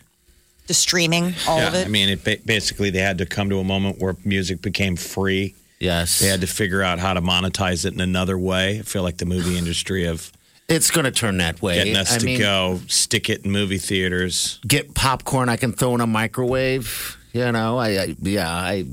the 0.66 0.74
streaming, 0.74 1.34
all 1.48 1.58
yeah, 1.58 1.68
of 1.68 1.74
it. 1.74 1.86
I 1.86 1.88
mean, 1.88 2.10
it 2.10 2.22
ba- 2.24 2.36
basically 2.44 2.90
they 2.90 3.00
had 3.00 3.18
to 3.18 3.26
come 3.26 3.48
to 3.48 3.58
a 3.58 3.64
moment 3.64 3.98
where 3.98 4.16
music 4.24 4.60
became 4.60 4.94
free. 4.96 5.54
yes, 5.80 6.18
They 6.20 6.26
had 6.28 6.42
to 6.42 6.46
figure 6.46 6.82
out 6.82 6.98
how 6.98 7.14
to 7.14 7.22
monetize 7.22 7.86
it 7.86 7.94
in 7.94 8.00
another 8.00 8.36
way. 8.38 8.80
I 8.80 8.82
feel 8.82 9.02
like 9.02 9.16
the 9.16 9.26
movie 9.26 9.56
industry 9.56 10.04
of 10.06 10.30
it's 10.68 10.90
going 10.90 11.04
to 11.04 11.10
turn 11.10 11.38
that 11.38 11.60
way. 11.62 11.76
getting 11.76 11.96
us 11.96 12.14
I 12.14 12.18
to 12.18 12.26
mean, 12.26 12.38
go 12.38 12.80
stick 12.86 13.28
it 13.30 13.44
in 13.46 13.50
movie 13.50 13.78
theaters. 13.78 14.60
get 14.68 14.94
popcorn 14.94 15.48
I 15.48 15.56
can 15.56 15.72
throw 15.72 15.94
in 15.94 16.00
a 16.02 16.06
microwave. 16.06 17.16
You 17.32 17.50
know, 17.52 17.78
I, 17.78 17.88
I 18.02 18.16
yeah, 18.20 18.50
I 18.50 18.84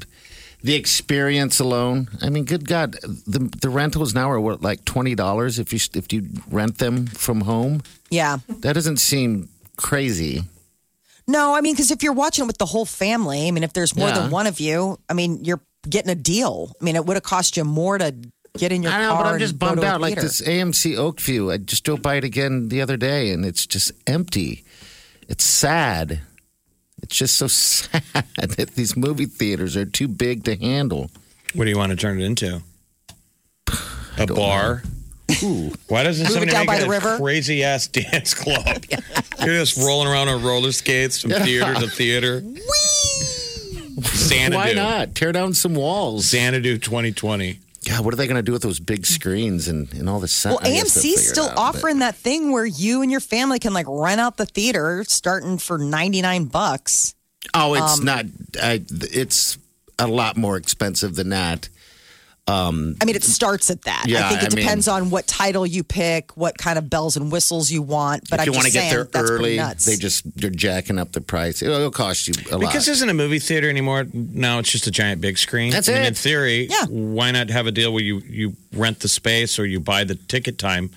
the 0.63 0.75
experience 0.75 1.59
alone. 1.59 2.09
I 2.21 2.29
mean, 2.29 2.45
good 2.45 2.67
God, 2.67 2.93
the 3.27 3.39
the 3.61 3.69
rentals 3.69 4.13
now 4.13 4.29
are 4.31 4.39
what 4.39 4.61
like 4.61 4.85
twenty 4.85 5.15
dollars 5.15 5.59
if 5.59 5.73
you 5.73 5.79
if 5.93 6.11
you 6.13 6.27
rent 6.49 6.77
them 6.77 7.05
from 7.07 7.41
home. 7.41 7.81
yeah. 8.09 8.37
That 8.61 8.73
doesn't 8.73 8.97
seem 8.97 9.49
crazy. 9.77 10.43
No, 11.27 11.53
I 11.55 11.61
mean, 11.61 11.75
because 11.75 11.91
if 11.91 12.01
you're 12.01 12.13
watching 12.13 12.45
it 12.45 12.47
with 12.47 12.57
the 12.57 12.65
whole 12.65 12.85
family, 12.85 13.47
I 13.47 13.51
mean, 13.51 13.63
if 13.63 13.71
there's 13.73 13.95
more 13.95 14.07
Yeah. 14.09 14.19
than 14.19 14.31
one 14.31 14.47
of 14.47 14.59
you, 14.59 14.97
I 15.07 15.13
mean, 15.13 15.45
you're 15.45 15.61
getting 15.87 16.09
a 16.09 16.15
deal. 16.15 16.73
I 16.81 16.83
mean, 16.83 16.95
it 16.95 17.05
would 17.05 17.15
have 17.17 17.23
cost 17.23 17.55
you 17.55 17.63
more 17.63 17.97
to 17.99 18.15
get 18.57 18.71
in 18.71 18.81
your 18.81 18.91
I 18.91 19.01
know, 19.03 19.09
car. 19.13 19.23
but 19.25 19.33
I'm 19.33 19.39
just 19.39 19.59
bummed 19.59 19.83
out. 19.83 20.01
Like 20.01 20.15
this 20.19 20.41
AMC 20.41 20.95
Oakview, 20.97 21.53
I 21.53 21.57
just 21.57 21.83
drove 21.83 22.01
by 22.01 22.15
it 22.15 22.23
again 22.23 22.69
the 22.69 22.81
other 22.81 22.97
day, 22.97 23.29
and 23.31 23.45
it's 23.45 23.67
just 23.67 23.91
empty. 24.07 24.63
It's 25.27 25.43
sad. 25.45 26.21
It's 27.03 27.15
just 27.15 27.35
so 27.37 27.47
sad 27.47 28.03
that 28.35 28.71
these 28.75 28.95
movie 28.97 29.25
theaters 29.25 29.75
are 29.77 29.85
too 29.85 30.07
big 30.07 30.43
to 30.45 30.55
handle. 30.55 31.09
What 31.53 31.65
do 31.65 31.69
you 31.71 31.77
want 31.77 31.91
to 31.91 31.95
turn 31.95 32.19
it 32.21 32.25
into? 32.25 32.61
A 34.17 34.27
bar? 34.27 34.83
Ooh. 35.43 35.71
Why 35.87 36.03
doesn't 36.03 36.23
Move 36.23 36.29
it 36.29 36.33
somebody 36.33 36.51
down 36.51 36.61
make 36.61 36.67
by 36.67 36.75
it 36.77 36.79
the 36.81 36.85
a 36.87 36.89
river? 36.89 37.17
crazy 37.17 37.63
ass 37.63 37.87
dance 37.91 38.33
club? 38.33 38.83
You're 39.39 39.57
just 39.59 39.77
rolling 39.77 40.07
around 40.07 40.27
on 40.27 40.43
roller 40.43 40.71
skates 40.71 41.21
from 41.21 41.31
theater 41.31 41.73
to 41.75 41.87
theater. 41.87 42.43
Xanadu. 44.01 44.55
Why 44.55 44.73
not 44.73 45.15
tear 45.15 45.31
down 45.31 45.53
some 45.53 45.75
walls? 45.75 46.25
Xanadu 46.25 46.77
2020. 46.77 47.59
God, 47.87 48.03
what 48.03 48.13
are 48.13 48.17
they 48.17 48.27
going 48.27 48.35
to 48.35 48.43
do 48.43 48.51
with 48.51 48.61
those 48.61 48.79
big 48.79 49.05
screens 49.05 49.67
and, 49.67 49.91
and 49.93 50.09
all 50.09 50.19
the 50.19 50.27
sound? 50.27 50.57
well, 50.61 50.71
AMC's 50.71 51.29
still 51.29 51.45
out, 51.45 51.55
but- 51.55 51.61
offering 51.61 51.99
that 51.99 52.15
thing 52.15 52.51
where 52.51 52.65
you 52.65 53.01
and 53.01 53.09
your 53.11 53.21
family 53.21 53.59
can 53.59 53.73
like 53.73 53.85
rent 53.87 54.19
out 54.19 54.37
the 54.37 54.45
theater 54.45 55.03
starting 55.07 55.57
for 55.57 55.77
99 55.77 56.45
bucks. 56.45 57.15
Oh, 57.53 57.75
Um, 57.75 57.83
it's 57.83 58.01
not. 58.01 58.25
I, 58.61 58.81
it's 58.89 59.57
a 59.97 60.07
lot 60.07 60.35
more 60.37 60.57
expensive 60.57 61.15
than 61.15 61.29
that. 61.29 61.69
Um, 62.49 62.95
I 63.01 63.05
mean, 63.05 63.15
it 63.15 63.23
starts 63.23 63.69
at 63.69 63.83
that. 63.83 64.05
Yeah, 64.07 64.25
I 64.25 64.29
think 64.29 64.43
it 64.43 64.53
I 64.53 64.55
mean- 64.55 64.65
depends 64.65 64.87
on 64.87 65.09
what 65.09 65.27
title 65.27 65.65
you 65.65 65.83
pick, 65.83 66.35
what 66.35 66.57
kind 66.57 66.77
of 66.77 66.89
bells 66.89 67.15
and 67.17 67.31
whistles 67.31 67.69
you 67.71 67.81
want. 67.81 68.29
But 68.29 68.39
if 68.39 68.41
I'm 68.41 68.45
you 68.47 68.51
want 68.53 68.63
just 68.65 68.73
to 68.73 68.79
get 68.79 68.81
saying, 68.81 68.93
there 68.93 69.03
that's 69.05 69.29
pretty 69.29 69.43
early, 69.45 69.55
nuts. 69.57 69.85
they 69.85 69.95
just 69.95 70.23
they're 70.35 70.49
jacking 70.49 70.97
up 70.97 71.11
the 71.11 71.21
price. 71.21 71.61
It'll, 71.61 71.75
it'll 71.75 71.91
cost 71.91 72.27
you 72.27 72.33
a 72.49 72.57
lot. 72.57 72.59
Because 72.61 72.85
this 72.85 72.97
isn't 72.97 73.09
a 73.09 73.13
movie 73.13 73.39
theater 73.39 73.69
anymore. 73.69 74.05
Now 74.13 74.59
it's 74.59 74.71
just 74.71 74.87
a 74.87 74.91
giant 74.91 75.21
big 75.21 75.37
screen. 75.37 75.71
That's 75.71 75.87
I 75.89 75.93
mean, 75.93 76.01
it. 76.03 76.07
in 76.07 76.13
theory, 76.15 76.67
Yeah. 76.69 76.85
why 76.87 77.31
not 77.31 77.49
have 77.49 77.67
a 77.67 77.71
deal 77.71 77.93
where 77.93 78.03
you, 78.03 78.19
you 78.27 78.53
rent 78.73 78.99
the 79.01 79.07
space 79.07 79.59
or 79.59 79.65
you 79.65 79.79
buy 79.79 80.03
the 80.03 80.15
ticket 80.15 80.57
time 80.57 80.89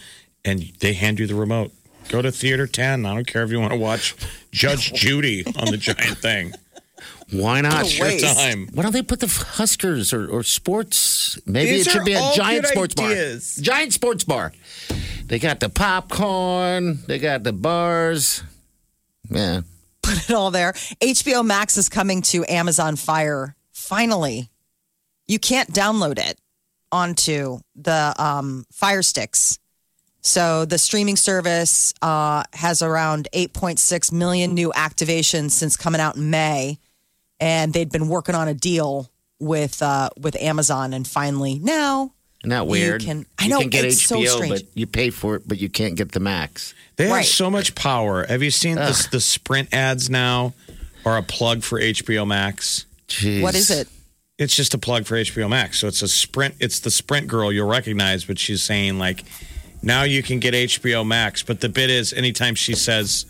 and 0.45 0.61
they 0.81 0.93
hand 0.95 1.19
you 1.19 1.27
the 1.27 1.35
remote? 1.35 1.73
Go 2.09 2.21
to 2.21 2.33
Theater 2.33 2.67
10. 2.67 3.07
I 3.07 3.15
don't 3.15 3.27
care 3.27 3.43
if 3.45 3.51
you 3.51 3.61
want 3.61 3.73
to 3.73 3.79
watch 3.79 4.15
Judge 4.53 4.93
Judy 4.93 5.45
on 5.47 5.71
the 5.71 5.77
giant 5.77 6.19
thing. 6.19 6.53
Why 7.33 7.61
not? 7.62 7.83
It's 7.87 7.99
your 7.99 8.11
time. 8.18 8.68
Why 8.75 8.83
don't 8.83 8.92
they 8.92 9.03
put 9.03 9.21
the 9.21 9.27
Huskers 9.27 10.12
or, 10.12 10.29
or 10.29 10.42
sports? 10.42 11.38
Maybe 11.47 11.71
These 11.73 11.87
it 11.87 11.90
should 11.90 12.05
be 12.05 12.12
a 12.12 12.33
giant 12.35 12.66
sports 12.66 12.95
ideas. 12.99 13.57
bar. 13.57 13.62
Giant 13.64 13.92
sports 13.92 14.25
bar. 14.25 14.53
They 15.27 15.38
got 15.38 15.61
the 15.61 15.71
popcorn. 15.71 16.99
They 17.07 17.18
got 17.18 17.42
the 17.42 17.53
bars. 17.53 18.42
Yeah. 19.31 19.62
put 20.03 20.29
it 20.29 20.35
all 20.35 20.51
there. 20.51 20.73
HBO 21.01 21.45
Max 21.45 21.77
is 21.77 21.88
coming 21.88 22.21
to 22.23 22.45
Amazon 22.49 22.97
Fire. 22.97 23.57
Finally, 23.73 24.51
you 25.27 25.38
can't 25.38 25.73
download 25.73 26.18
it 26.18 26.38
onto 26.90 27.61
the 27.75 28.14
um, 28.18 28.66
Fire 28.71 29.03
Sticks. 29.03 29.59
So 30.21 30.64
the 30.66 30.79
streaming 30.79 31.16
service 31.16 31.95
uh, 32.03 32.45
has 32.53 32.83
around 32.83 33.29
8.6 33.33 34.12
million 34.12 34.55
new 34.55 34.71
activations 34.77 35.51
since 35.53 35.77
coming 35.77 36.01
out 36.01 36.16
in 36.16 36.31
May, 36.31 36.79
and 37.42 37.72
they'd 37.72 37.90
been 37.90 38.07
working 38.09 38.35
on 38.37 38.46
a 38.48 38.55
deal 38.55 39.11
with 39.40 39.83
uh, 39.83 40.09
with 40.20 40.37
Amazon, 40.40 40.92
and 40.94 41.07
finally 41.07 41.59
now 41.59 42.12
Isn't 42.42 42.50
that 42.50 42.64
You 42.64 42.70
weird? 42.70 43.02
can- 43.02 43.26
I 43.38 43.44
You 43.44 43.50
know, 43.50 43.61
can 43.61 43.70
get 43.70 43.85
it's 43.85 44.00
so 44.02 44.16
HBO, 44.18 44.28
strange. 44.37 44.50
but 44.52 44.62
you 44.74 44.87
pay 44.87 45.11
for 45.11 45.35
it, 45.37 45.42
but 45.48 45.59
you 45.59 45.68
can't 45.68 45.96
get 45.96 46.12
the 46.12 46.20
max. 46.20 46.74
They 46.96 47.05
have 47.05 47.12
Right. 47.12 47.26
so 47.26 47.50
much 47.50 47.74
power. 47.74 48.24
Have 48.28 48.42
you 48.42 48.50
seen 48.52 48.76
this, 48.76 49.07
the 49.07 49.20
Sprint 49.20 49.68
ads 49.74 50.09
now 50.09 50.55
are 51.05 51.16
a 51.18 51.22
plug 51.22 51.62
for 51.64 51.81
HBO 51.81 52.24
Max? 52.26 52.87
Jeez. 53.09 53.42
what 53.42 53.55
is 53.55 53.70
it? 53.70 53.88
It's 54.38 54.55
just 54.57 54.72
a 54.74 54.78
plug 54.78 55.05
for 55.07 55.16
HBO 55.16 55.48
Max. 55.48 55.78
So 55.81 55.87
it's 55.88 56.02
a 56.02 56.09
Sprint. 56.09 56.55
It's 56.61 56.81
the 56.81 56.90
Sprint 56.90 57.26
girl 57.28 57.52
you'll 57.52 57.68
recognize, 57.68 58.24
but 58.24 58.38
she's 58.38 58.62
saying 58.62 58.98
like, 58.98 59.24
now 59.83 60.02
you 60.05 60.22
can 60.22 60.38
get 60.38 60.55
HBO 60.55 61.05
Max. 61.05 61.42
But 61.42 61.61
the 61.61 61.68
bit 61.68 61.90
is, 61.90 62.12
anytime 62.12 62.55
she 62.55 62.74
says 62.74 63.26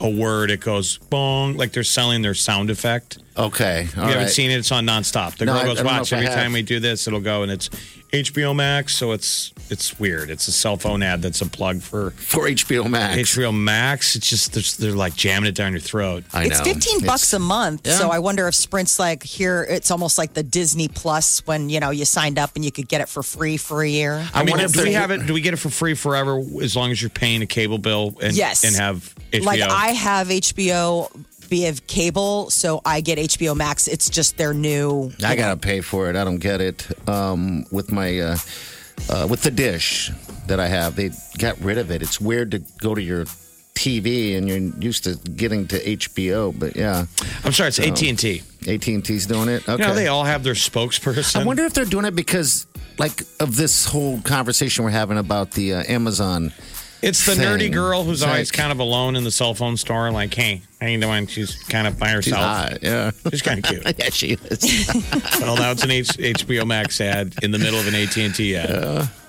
a 0.00 0.08
word, 0.08 0.50
it 0.50 0.60
goes 0.60 0.98
bong. 1.10 1.56
Like 1.56 1.72
they're 1.72 1.82
selling 1.84 2.22
their 2.22 2.34
sound 2.34 2.70
effect. 2.70 3.18
Okay. 3.36 3.82
you 3.82 3.88
haven't 3.90 4.16
right. 4.16 4.28
seen 4.28 4.50
it? 4.50 4.58
It's 4.58 4.72
on 4.72 4.86
nonstop. 4.86 5.36
The 5.36 5.44
No, 5.46 5.52
girl 5.54 5.60
I- 5.62 5.64
goes, 5.64 5.78
I 5.80 5.82
don't 5.82 5.92
know 5.92 5.98
watch. 6.00 6.12
if 6.12 6.18
I 6.18 6.22
Every 6.22 6.34
time 6.34 6.52
we 6.52 6.62
do 6.62 6.80
this, 6.80 7.06
it'll 7.06 7.20
go 7.20 7.42
and 7.42 7.52
it's 7.52 7.70
HBO 8.12 8.54
Max. 8.56 8.94
So 8.96 9.12
it's 9.12 9.52
it's 9.70 9.98
weird. 10.00 10.30
It's 10.30 10.48
a 10.48 10.52
cell 10.52 10.76
phone 10.78 11.02
ad 11.02 11.20
that's 11.20 11.40
a 11.42 11.46
plug 11.46 11.82
for 11.82 12.10
For 12.12 12.48
HBO 12.48 12.88
Max. 12.88 13.16
HBO 13.34 13.54
Max. 13.54 14.16
It's 14.16 14.28
just 14.28 14.52
they're, 14.54 14.62
they're 14.88 14.96
like 14.96 15.14
jamming 15.14 15.48
it 15.48 15.54
down 15.54 15.72
your 15.72 15.80
throat. 15.80 16.24
I 16.32 16.44
It's 16.46 16.58
know. 16.58 16.64
15 16.72 17.04
bucks 17.04 17.32
a 17.34 17.38
month. 17.38 17.86
Yeah. 17.86 17.92
So 17.98 18.10
I 18.10 18.18
wonder 18.18 18.48
if 18.48 18.54
Sprint's 18.54 18.98
like 18.98 19.22
here, 19.22 19.66
it's 19.68 19.90
almost 19.90 20.16
like 20.16 20.32
the 20.32 20.42
Disney 20.42 20.88
Plus 20.88 21.46
when, 21.46 21.68
you 21.68 21.80
know, 21.80 21.90
you 21.90 22.06
signed 22.06 22.38
up 22.38 22.52
and 22.56 22.64
you 22.64 22.72
could 22.72 22.88
get 22.88 23.02
it 23.02 23.08
for 23.10 23.22
free 23.22 23.58
for 23.58 23.82
a 23.82 23.88
year. 23.88 24.26
I, 24.32 24.42
mean, 24.42 24.52
wonder 24.52 24.64
if 24.64 24.72
do 24.72 24.84
we 24.84 24.94
have 24.94 25.10
it? 25.10 25.26
Do 25.26 25.34
we 25.34 25.42
get 25.42 25.52
it 25.52 25.58
for 25.58 25.68
free 25.70 25.94
forever 25.94 26.40
as 26.62 26.74
long 26.74 26.90
as 26.90 27.02
you're 27.02 27.10
paying 27.10 27.42
a 27.42 27.46
cable 27.46 27.78
bill 27.78 28.14
and 28.22 28.34
Yes. 28.34 28.64
and 28.64 28.74
have 28.76 29.14
HBO? 29.32 29.44
Like 29.44 29.60
I 29.60 29.88
have 29.88 30.28
HBO 30.28 31.10
via 31.48 31.72
cable, 31.86 32.50
so 32.50 32.80
I 32.84 33.00
get 33.00 33.18
HBO 33.18 33.56
Max. 33.56 33.88
It's 33.88 34.08
just 34.10 34.36
their 34.36 34.54
new. 34.54 35.12
I 35.24 35.36
gotta 35.36 35.56
pay 35.56 35.80
for 35.80 36.08
it. 36.10 36.16
I 36.16 36.24
don't 36.24 36.38
get 36.38 36.60
it. 36.60 36.86
Um, 37.08 37.64
with 37.70 37.90
my 37.90 38.18
uh, 38.18 38.36
uh, 39.10 39.26
with 39.28 39.42
the 39.42 39.50
dish 39.50 40.10
that 40.46 40.60
I 40.60 40.68
have, 40.68 40.96
they 40.96 41.10
got 41.38 41.58
rid 41.60 41.78
of 41.78 41.90
it. 41.90 42.02
It's 42.02 42.20
weird 42.20 42.50
to 42.52 42.58
go 42.80 42.94
to 42.94 43.02
your 43.02 43.24
TV 43.74 44.36
and 44.36 44.48
you're 44.48 44.58
used 44.58 45.04
to 45.04 45.14
getting 45.30 45.66
to 45.68 45.78
HBO, 45.96 46.58
but 46.58 46.74
yeah, 46.74 47.04
I'm 47.44 47.52
sorry, 47.52 47.68
it's 47.68 47.78
AT 47.78 48.02
and 48.02 48.18
T. 48.18 48.42
AT 48.66 48.86
and 48.88 49.04
T's 49.04 49.26
doing 49.26 49.48
it. 49.48 49.68
Okay, 49.68 49.80
You 49.82 49.88
know, 49.88 49.94
they 49.94 50.08
all 50.08 50.24
have 50.24 50.42
their 50.42 50.54
spokesperson. 50.54 51.40
I 51.40 51.44
wonder 51.44 51.64
if 51.64 51.74
they're 51.74 51.84
doing 51.84 52.04
it 52.04 52.16
because, 52.16 52.66
like, 52.98 53.22
of 53.38 53.54
this 53.54 53.84
whole 53.84 54.20
conversation 54.22 54.84
we're 54.84 54.90
having 54.90 55.16
about 55.16 55.52
the 55.52 55.74
uh, 55.74 55.84
Amazon 55.86 56.52
It's 57.00 57.24
the 57.26 57.32
nerdy 57.34 57.70
girl 57.72 58.02
who's 58.02 58.22
It's 58.22 58.28
always 58.28 58.50
like- 58.52 58.58
kind 58.58 58.72
of 58.72 58.80
alone 58.80 59.14
in 59.16 59.22
the 59.24 59.30
cell 59.30 59.54
phone 59.54 59.76
store. 59.76 60.10
Like, 60.10 60.34
hey, 60.34 60.62
I 60.80 60.84
how 60.84 60.90
you 60.90 61.00
doing? 61.00 61.26
She's 61.28 61.54
kind 61.64 61.86
of 61.86 61.98
by 61.98 62.08
She's 62.20 62.34
herself. 62.34 62.40
hot, 62.42 62.78
yeah. 62.82 63.10
She's 63.30 63.42
kind 63.42 63.58
of 63.58 63.64
cute. 63.70 63.82
yeah, 63.98 64.10
she 64.10 64.32
is. 64.32 64.90
well, 65.40 65.56
now 65.56 65.70
it's 65.70 65.84
an 65.84 65.90
H- 65.92 66.08
HBO 66.18 66.66
Max 66.66 67.00
ad 67.00 67.34
in 67.42 67.50
the 67.52 67.58
middle 67.58 67.78
of 67.78 67.86
an 67.86 67.94
AT 67.94 68.16
and 68.18 68.34
T 68.34 68.56
ad. 68.56 68.70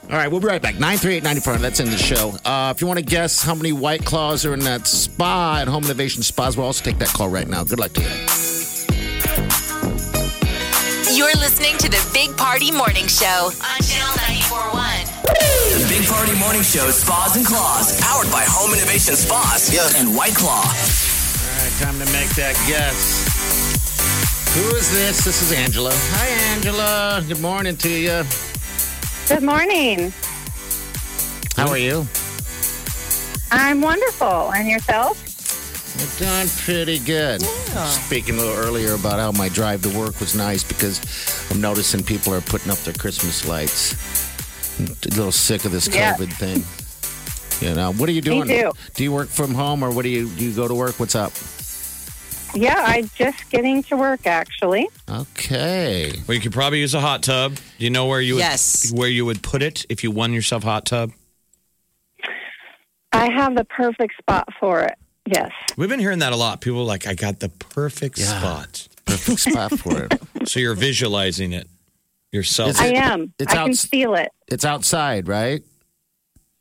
All 0.10 0.16
right, 0.16 0.28
we'll 0.28 0.40
be 0.40 0.48
right 0.48 0.62
back. 0.62 0.76
938-9400, 0.76 1.58
that's 1.60 1.80
in 1.80 1.92
the 1.92 1.98
show. 1.98 2.30
Uh, 2.44 2.74
if 2.76 2.82
you 2.82 2.88
want 2.88 2.98
to 2.98 3.06
guess 3.06 3.44
how 3.44 3.54
many 3.54 3.72
White 3.72 4.04
Claws 4.04 4.44
are 4.44 4.56
in 4.56 4.62
that 4.62 4.88
spa 4.88 5.60
at 5.62 5.68
Home 5.68 5.84
Innovation 5.84 6.24
Spas, 6.24 6.58
we'll 6.58 6.66
also 6.66 6.84
take 6.84 6.98
that 6.98 7.10
call 7.10 7.30
right 7.30 7.48
now. 7.48 7.64
Good 7.64 7.78
luck 7.80 7.94
to 7.94 8.02
you. 8.02 8.08
You're 11.16 11.36
listening 11.36 11.78
to 11.78 11.90
the 11.90 12.04
Big 12.14 12.36
Party 12.38 12.72
Morning 12.72 13.06
Show 13.08 13.52
on 13.52 13.80
Channel 13.84 14.16
941. 14.18 14.89
The 15.30 15.86
Big 15.88 16.08
Party 16.08 16.34
Morning 16.40 16.64
Show, 16.64 16.90
Spas 16.90 17.36
and 17.36 17.46
Claws, 17.46 18.00
powered 18.02 18.32
by 18.32 18.44
Home 18.48 18.74
Innovation 18.74 19.16
Spas 19.16 19.70
and 19.96 20.16
White 20.16 20.34
Claw. 20.34 20.64
All 20.66 21.64
right, 21.64 21.72
time 21.80 22.00
to 22.00 22.06
make 22.12 22.30
that 22.36 22.56
guess. 22.68 23.26
Who 24.56 24.76
is 24.76 24.92
this? 24.92 25.24
This 25.24 25.44
is 25.44 25.52
Angela. 25.52 25.92
Hi, 25.94 26.28
Angela. 26.56 27.24
Good 27.28 27.42
morning 27.42 27.78
to 27.78 27.90
you. 27.90 28.24
Good 29.28 29.44
morning. 29.44 30.12
How 31.56 31.70
are 31.70 31.78
you? 31.78 32.08
I'm 33.52 33.82
wonderful. 33.82 34.52
And 34.54 34.68
yourself? 34.68 35.26
We're 36.00 36.26
doing 36.26 36.48
pretty 36.66 36.98
good. 37.00 37.44
Speaking 37.44 38.36
a 38.36 38.38
little 38.38 38.56
earlier 38.56 38.96
about 38.96 39.20
how 39.20 39.32
my 39.32 39.50
drive 39.50 39.84
to 39.84 39.90
work 39.96 40.20
was 40.20 40.34
nice 40.34 40.64
because 40.64 41.00
I'm 41.52 41.62
noticing 41.62 42.04
people 42.04 42.34
are 42.34 42.42
putting 42.42 42.72
up 42.72 42.80
their 42.80 42.96
Christmas 42.96 43.48
lights. 43.48 44.29
I'm 44.80 44.86
a 44.86 45.16
little 45.16 45.32
sick 45.32 45.66
of 45.66 45.72
this 45.72 45.88
Yeah. 45.88 46.16
COVID 46.16 46.32
thing. 46.34 47.68
You 47.68 47.76
know, 47.76 47.92
what 47.94 48.08
are 48.08 48.14
you 48.14 48.22
doing? 48.22 48.48
too. 48.48 48.72
Do 48.96 49.04
you 49.04 49.12
work 49.12 49.28
from 49.28 49.54
home 49.54 49.84
or 49.84 49.92
what 49.92 50.04
do 50.04 50.10
you 50.10 50.30
do 50.30 50.46
you 50.46 50.54
go 50.54 50.68
to 50.68 50.74
work? 50.76 51.00
What's 51.00 51.16
up? 51.16 51.34
Yeah, 52.56 52.82
I'm 52.88 53.10
just 53.16 53.50
getting 53.52 53.84
to 53.84 53.98
work 53.98 54.26
actually. 54.26 54.88
Okay. 55.10 56.14
Well, 56.28 56.36
you 56.36 56.42
could 56.42 56.54
probably 56.54 56.80
use 56.80 56.94
a 56.96 57.02
hot 57.02 57.22
tub. 57.22 57.56
Do 57.56 57.62
you 57.84 57.90
know 57.90 58.06
where 58.08 58.22
you 58.22 58.36
would, 58.36 58.40
Yes. 58.40 58.92
where 58.94 59.10
you 59.10 59.26
would 59.26 59.44
put 59.44 59.62
it 59.62 59.86
if 59.90 60.04
you 60.04 60.10
won 60.12 60.34
yourself 60.34 60.64
a 60.64 60.68
hot 60.68 60.86
tub? 60.86 61.12
I 63.12 63.30
have 63.32 63.56
the 63.56 63.66
perfect 63.66 64.14
spot 64.18 64.48
for 64.60 64.82
it. 64.82 64.96
Yes. 65.26 65.52
We've 65.78 65.90
been 65.90 66.00
hearing 66.00 66.20
that 66.20 66.32
a 66.34 66.36
lot. 66.36 66.62
People 66.62 66.80
are 66.82 66.86
like, 66.86 67.06
I 67.08 67.14
got 67.14 67.40
the 67.40 67.50
perfect 67.50 68.18
Yeah. 68.18 68.40
spot. 68.40 68.88
Perfect 69.06 69.40
spot 69.42 69.78
for 69.80 70.04
it. 70.04 70.14
So 70.48 70.60
you're 70.60 70.74
visualizing 70.74 71.52
it 71.52 71.68
yourself. 72.32 72.72
Is 72.72 72.80
I 72.80 72.88
it- 72.88 72.96
am. 72.96 73.34
it's 73.40 73.52
I 73.54 73.56
can 73.58 73.70
outs- 73.72 73.86
feel 73.86 74.14
it. 74.16 74.32
It's 74.48 74.66
outside, 74.66 75.28
right? 75.28 75.62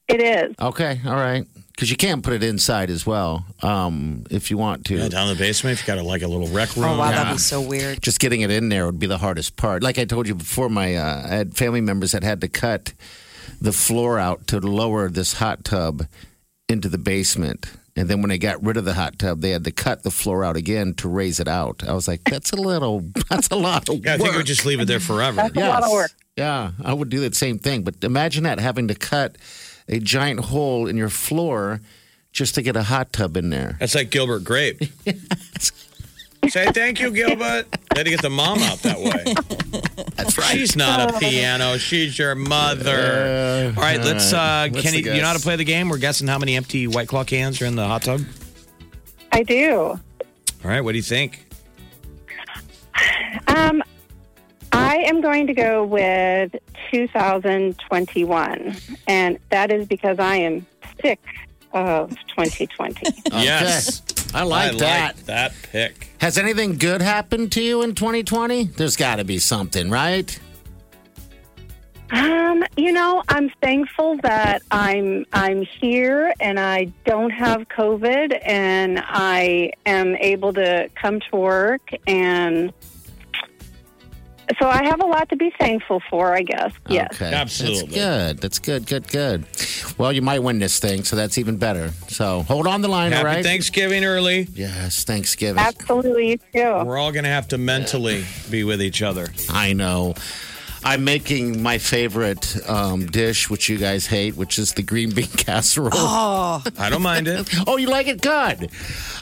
It 0.08 0.20
is. 0.22 0.54
Okay, 0.60 1.00
all 1.06 1.14
right. 1.16 1.44
Because 1.72 1.90
you 1.90 1.96
can 1.96 2.22
put 2.22 2.32
it 2.32 2.42
inside 2.42 2.90
as 2.90 3.06
well, 3.06 3.44
um, 3.62 4.24
if 4.30 4.50
you 4.50 4.58
want 4.58 4.84
to. 4.86 4.96
Yeah, 4.96 5.08
down 5.08 5.28
in 5.28 5.36
the 5.36 5.38
basement, 5.38 5.78
if 5.78 5.86
you 5.86 5.94
got 5.94 5.98
a, 6.02 6.06
like 6.06 6.22
a 6.22 6.26
little 6.26 6.48
rec 6.48 6.74
room. 6.74 6.86
Oh 6.86 6.98
wow, 6.98 7.10
Yeah. 7.10 7.16
that'd 7.22 7.34
be 7.34 7.38
so 7.38 7.60
weird. 7.60 8.02
just 8.02 8.18
getting 8.18 8.40
it 8.40 8.50
in 8.50 8.68
there 8.68 8.84
would 8.86 8.98
be 8.98 9.06
the 9.06 9.18
hardest 9.18 9.54
part. 9.56 9.82
Like 9.84 9.96
I 9.98 10.04
told 10.04 10.26
you 10.26 10.34
before, 10.34 10.68
my 10.68 10.96
uh, 10.96 11.22
I 11.24 11.28
had 11.28 11.56
family 11.56 11.80
members 11.80 12.10
that 12.12 12.24
had 12.24 12.40
to 12.40 12.48
cut 12.48 12.94
the 13.60 13.72
floor 13.72 14.18
out 14.18 14.48
to 14.48 14.58
lower 14.60 15.08
this 15.08 15.34
hot 15.34 15.62
tub 15.64 16.06
into 16.68 16.88
the 16.88 16.98
basement. 16.98 17.70
And 17.98 18.08
then 18.08 18.22
when 18.22 18.28
they 18.28 18.38
got 18.38 18.64
rid 18.64 18.76
of 18.76 18.84
the 18.84 18.94
hot 18.94 19.18
tub, 19.18 19.40
they 19.40 19.50
had 19.50 19.64
to 19.64 19.72
cut 19.72 20.04
the 20.04 20.12
floor 20.12 20.44
out 20.44 20.56
again 20.56 20.94
to 20.94 21.08
raise 21.08 21.40
it 21.40 21.48
out. 21.48 21.82
I 21.84 21.94
was 21.94 22.06
like, 22.06 22.22
that's 22.22 22.52
a 22.52 22.56
little, 22.56 23.00
that's 23.28 23.48
a 23.48 23.56
lot 23.56 23.88
of 23.88 24.04
Yeah, 24.04 24.14
I 24.14 24.18
think 24.18 24.30
we 24.30 24.36
would 24.36 24.46
just 24.46 24.64
leave 24.64 24.78
it 24.78 24.84
there 24.84 25.00
forever. 25.00 25.36
That's 25.36 25.56
a 25.56 25.68
lot 25.68 25.82
of 25.82 25.90
work. 25.90 26.12
Yeah, 26.36 26.70
I 26.84 26.92
would 26.92 27.08
do 27.08 27.18
that 27.20 27.34
same 27.34 27.58
thing. 27.58 27.82
But 27.82 28.04
imagine 28.04 28.44
that 28.44 28.60
having 28.60 28.86
to 28.86 28.94
cut 28.94 29.36
a 29.88 29.98
giant 29.98 30.38
hole 30.38 30.86
in 30.86 30.96
your 30.96 31.08
floor 31.08 31.80
just 32.30 32.54
to 32.54 32.62
get 32.62 32.76
a 32.76 32.84
hot 32.84 33.12
tub 33.12 33.36
in 33.36 33.50
there. 33.50 33.76
That's 33.80 33.96
like 33.96 34.10
Gilbert 34.10 34.44
Grape. 34.44 34.80
Say 36.48 36.66
thank 36.72 37.00
you, 37.00 37.10
Gilbert. 37.10 37.66
Had 37.96 38.04
to 38.04 38.10
get 38.10 38.22
the 38.22 38.30
mom 38.30 38.58
out 38.60 38.78
that 38.78 38.98
way. 38.98 39.34
That's 40.16 40.38
right. 40.38 40.52
She's 40.56 40.76
not 40.76 41.14
a 41.14 41.18
piano. 41.18 41.76
She's 41.78 42.16
your 42.18 42.34
mother. 42.34 43.74
All 43.76 43.82
right, 43.82 43.98
let's. 44.00 44.32
Uh, 44.32 44.68
What's 44.70 44.82
Kenny, 44.82 45.02
the 45.02 45.14
you 45.14 45.20
know 45.20 45.26
how 45.26 45.32
to 45.32 45.38
guess? 45.38 45.44
play 45.44 45.56
the 45.56 45.64
game? 45.64 45.88
We're 45.88 45.98
guessing 45.98 46.28
how 46.28 46.38
many 46.38 46.56
empty 46.56 46.86
White 46.86 47.08
Claw 47.08 47.24
cans 47.24 47.60
are 47.60 47.66
in 47.66 47.74
the 47.76 47.86
hot 47.86 48.02
tub. 48.04 48.20
I 49.32 49.42
do. 49.42 49.74
All 49.74 50.00
right, 50.64 50.80
what 50.80 50.92
do 50.92 50.96
you 50.98 51.02
think? 51.02 51.44
Um, 53.48 53.82
I 54.72 54.96
am 54.98 55.20
going 55.20 55.46
to 55.48 55.54
go 55.54 55.84
with 55.84 56.54
2021, 56.92 58.76
and 59.06 59.38
that 59.50 59.70
is 59.72 59.86
because 59.86 60.18
I 60.18 60.36
am 60.36 60.66
sick 61.02 61.20
of 61.72 62.10
2020. 62.28 63.02
Yes, 63.32 64.02
I 64.34 64.42
like 64.44 64.74
I 64.74 64.76
that. 64.78 65.16
Like 65.16 65.26
that 65.26 65.52
pick. 65.62 66.07
Has 66.20 66.36
anything 66.36 66.76
good 66.78 67.00
happened 67.00 67.52
to 67.52 67.62
you 67.62 67.82
in 67.82 67.94
2020? 67.94 68.64
There's 68.64 68.96
got 68.96 69.16
to 69.16 69.24
be 69.24 69.38
something, 69.38 69.88
right? 69.88 70.38
Um, 72.10 72.64
you 72.76 72.92
know, 72.92 73.22
I'm 73.28 73.50
thankful 73.62 74.16
that 74.22 74.62
I'm 74.70 75.26
I'm 75.32 75.62
here 75.62 76.32
and 76.40 76.58
I 76.58 76.86
don't 77.04 77.30
have 77.30 77.68
COVID 77.68 78.40
and 78.42 79.00
I 79.04 79.72
am 79.84 80.16
able 80.16 80.54
to 80.54 80.88
come 80.94 81.20
to 81.20 81.36
work 81.36 81.90
and 82.06 82.72
so 84.60 84.68
I 84.68 84.84
have 84.84 85.00
a 85.00 85.06
lot 85.06 85.28
to 85.30 85.36
be 85.36 85.52
thankful 85.58 86.00
for, 86.08 86.34
I 86.34 86.42
guess. 86.42 86.72
Yes. 86.88 87.14
Okay. 87.14 87.32
Absolutely. 87.32 87.96
That's 87.96 87.96
good. 87.96 88.38
That's 88.38 88.58
good, 88.58 88.86
good, 88.86 89.08
good. 89.08 89.44
Well, 89.98 90.12
you 90.12 90.22
might 90.22 90.40
win 90.40 90.58
this 90.58 90.78
thing, 90.78 91.04
so 91.04 91.16
that's 91.16 91.38
even 91.38 91.56
better. 91.56 91.90
So 92.08 92.42
hold 92.42 92.66
on 92.66 92.82
the 92.82 92.88
line, 92.88 93.12
Happy 93.12 93.26
all 93.26 93.34
right? 93.34 93.44
Thanksgiving 93.44 94.04
early. 94.04 94.48
Yes, 94.54 95.04
Thanksgiving. 95.04 95.58
Absolutely, 95.58 96.30
you 96.30 96.38
too. 96.52 96.84
We're 96.84 96.98
all 96.98 97.12
going 97.12 97.24
to 97.24 97.30
have 97.30 97.48
to 97.48 97.58
mentally 97.58 98.24
be 98.50 98.64
with 98.64 98.80
each 98.82 99.02
other. 99.02 99.28
I 99.50 99.72
know. 99.72 100.14
I'm 100.88 101.04
making 101.04 101.62
my 101.62 101.76
favorite 101.78 102.56
um, 102.68 103.06
dish, 103.06 103.50
which 103.50 103.68
you 103.68 103.76
guys 103.78 104.06
hate, 104.06 104.36
which 104.36 104.58
is 104.58 104.72
the 104.72 104.82
green 104.82 105.10
bean 105.12 105.26
casserole. 105.36 105.90
Oh, 105.92 106.62
I 106.78 106.88
don't 106.88 107.02
mind 107.02 107.28
it. 107.28 107.48
Oh, 107.66 107.76
you 107.76 107.88
like 107.88 108.06
it? 108.06 108.20
Good. 108.22 108.70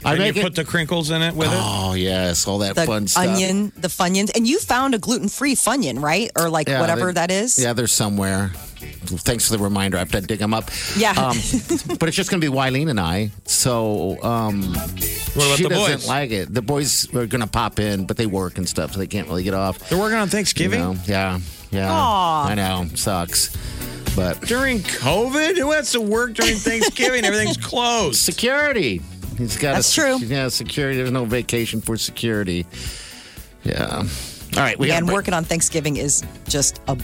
I 0.05 0.13
And 0.13 0.19
you 0.23 0.33
make 0.33 0.41
put 0.41 0.55
the 0.55 0.63
crinkles 0.63 1.11
in 1.11 1.21
it 1.21 1.33
with 1.35 1.49
it. 1.51 1.57
oh 1.59 1.93
yes, 1.93 2.47
all 2.47 2.59
that 2.59 2.75
The 2.75 2.85
fun 2.85 3.07
stuff. 3.07 3.25
onion, 3.27 3.71
the 3.75 3.89
funyuns, 3.89 4.31
and 4.35 4.47
you 4.47 4.59
found 4.59 4.95
a 4.95 4.97
gluten-free 4.99 5.55
funyun, 5.55 6.01
right? 6.01 6.31
Or 6.37 6.49
like 6.49 6.69
Yeah, 6.69 6.79
whatever 6.79 7.07
they- 7.07 7.13
that 7.13 7.31
is. 7.31 7.57
Yeah, 7.59 7.73
they're 7.73 7.87
somewhere. 7.87 8.51
Thanks 8.79 9.47
for 9.49 9.57
the 9.57 9.63
reminder. 9.63 9.97
I 9.97 10.01
have 10.01 10.11
to 10.11 10.21
dig 10.21 10.39
them 10.39 10.53
up. 10.53 10.69
Yeah. 10.95 11.11
Um, 11.11 11.35
but 11.99 12.07
it's 12.07 12.15
just 12.15 12.29
going 12.29 12.39
to 12.41 12.51
be 12.51 12.55
Wileen 12.55 12.89
and 12.89 12.99
I. 12.99 13.31
So 13.45 14.21
um, 14.23 14.61
What 14.73 15.45
about 15.45 15.57
she 15.57 15.63
the 15.63 15.69
doesn't 15.69 15.95
boys? 16.01 16.07
like 16.07 16.31
it. 16.31 16.53
The 16.53 16.61
boys 16.61 17.07
are 17.15 17.25
going 17.25 17.41
to 17.41 17.47
pop 17.47 17.79
in, 17.79 18.05
but 18.05 18.17
they 18.17 18.25
work 18.27 18.57
and 18.57 18.69
stuff, 18.69 18.93
so 18.93 18.99
they 18.99 19.07
can't 19.07 19.27
really 19.27 19.43
get 19.43 19.53
off. 19.55 19.79
They're 19.89 19.97
working 19.97 20.17
on 20.19 20.27
You 20.27 20.31
Thanksgiving 20.31 20.79
know? 20.79 20.95
Yeah, 21.05 21.39
yeah. 21.71 21.91
Aw. 21.91 22.47
I 22.49 22.55
know. 22.55 22.87
Sucks. 22.95 23.55
But 24.15 24.41
during 24.41 24.79
COVID. 24.79 25.57
Who 25.57 25.71
has 25.71 25.91
to 25.91 26.01
work 26.01 26.33
during 26.33 26.55
Thanksgiving? 26.55 27.23
Everything's 27.23 27.57
closed. 27.57 28.19
security. 28.19 29.01
He's 29.37 29.57
got 29.57 29.75
That's 29.75 29.95
a, 29.95 30.01
true. 30.01 30.17
Yeah, 30.17 30.47
security. 30.47 30.97
There's 30.97 31.11
no 31.11 31.25
vacation 31.25 31.81
for 31.81 31.97
security. 31.97 32.65
Yeah. 33.63 33.97
All 33.97 34.07
right. 34.55 34.79
We 34.79 34.87
yeah, 34.87 34.97
and 34.97 35.07
working 35.07 35.33
on 35.33 35.43
Thanksgiving 35.43 35.97
is 35.97 36.23
just 36.47 36.81
a. 36.87 36.97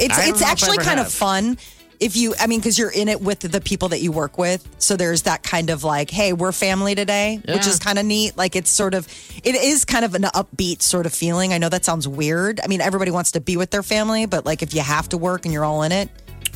It's 0.00 0.18
it's 0.18 0.18
know 0.18 0.36
if 0.36 0.42
I 0.42 0.50
actually 0.50 0.78
ever 0.78 0.84
kind 0.84 1.00
of 1.00 1.12
fun 1.12 1.58
if 2.04 2.16
you. 2.16 2.34
I 2.38 2.46
mean, 2.46 2.60
because 2.60 2.78
you're 2.78 2.90
in 2.92 3.08
it 3.08 3.20
with 3.20 3.40
the 3.40 3.60
people 3.60 3.88
that 3.88 4.00
you 4.00 4.12
work 4.12 4.36
with, 4.38 4.66
so 4.78 4.96
there's 4.96 5.22
that 5.22 5.42
kind 5.42 5.70
of 5.70 5.82
like, 5.84 6.10
hey, 6.10 6.32
we're 6.32 6.52
family 6.52 6.94
today, 6.94 7.40
which 7.48 7.66
is 7.66 7.78
kind 7.78 7.98
of 7.98 8.04
neat. 8.06 8.36
Like 8.36 8.54
it's 8.56 8.70
sort 8.70 8.94
of, 8.94 9.06
it 9.42 9.54
is 9.54 9.84
kind 9.84 10.04
of 10.04 10.14
an 10.14 10.22
upbeat 10.22 10.82
sort 10.82 11.06
of 11.06 11.12
feeling. 11.14 11.52
I 11.52 11.58
know 11.58 11.68
that 11.68 11.84
sounds 11.84 12.06
weird. 12.06 12.60
I 12.62 12.66
mean, 12.66 12.80
everybody 12.80 13.10
wants 13.10 13.32
to 13.32 13.40
be 13.40 13.56
with 13.56 13.70
their 13.70 13.82
family, 13.82 14.26
but 14.26 14.44
like 14.44 14.62
if 14.62 14.74
you 14.74 14.82
have 14.82 15.08
to 15.10 15.18
work 15.18 15.44
and 15.44 15.52
you're 15.52 15.64
all 15.64 15.82
in 15.82 15.92
it, 15.92 16.08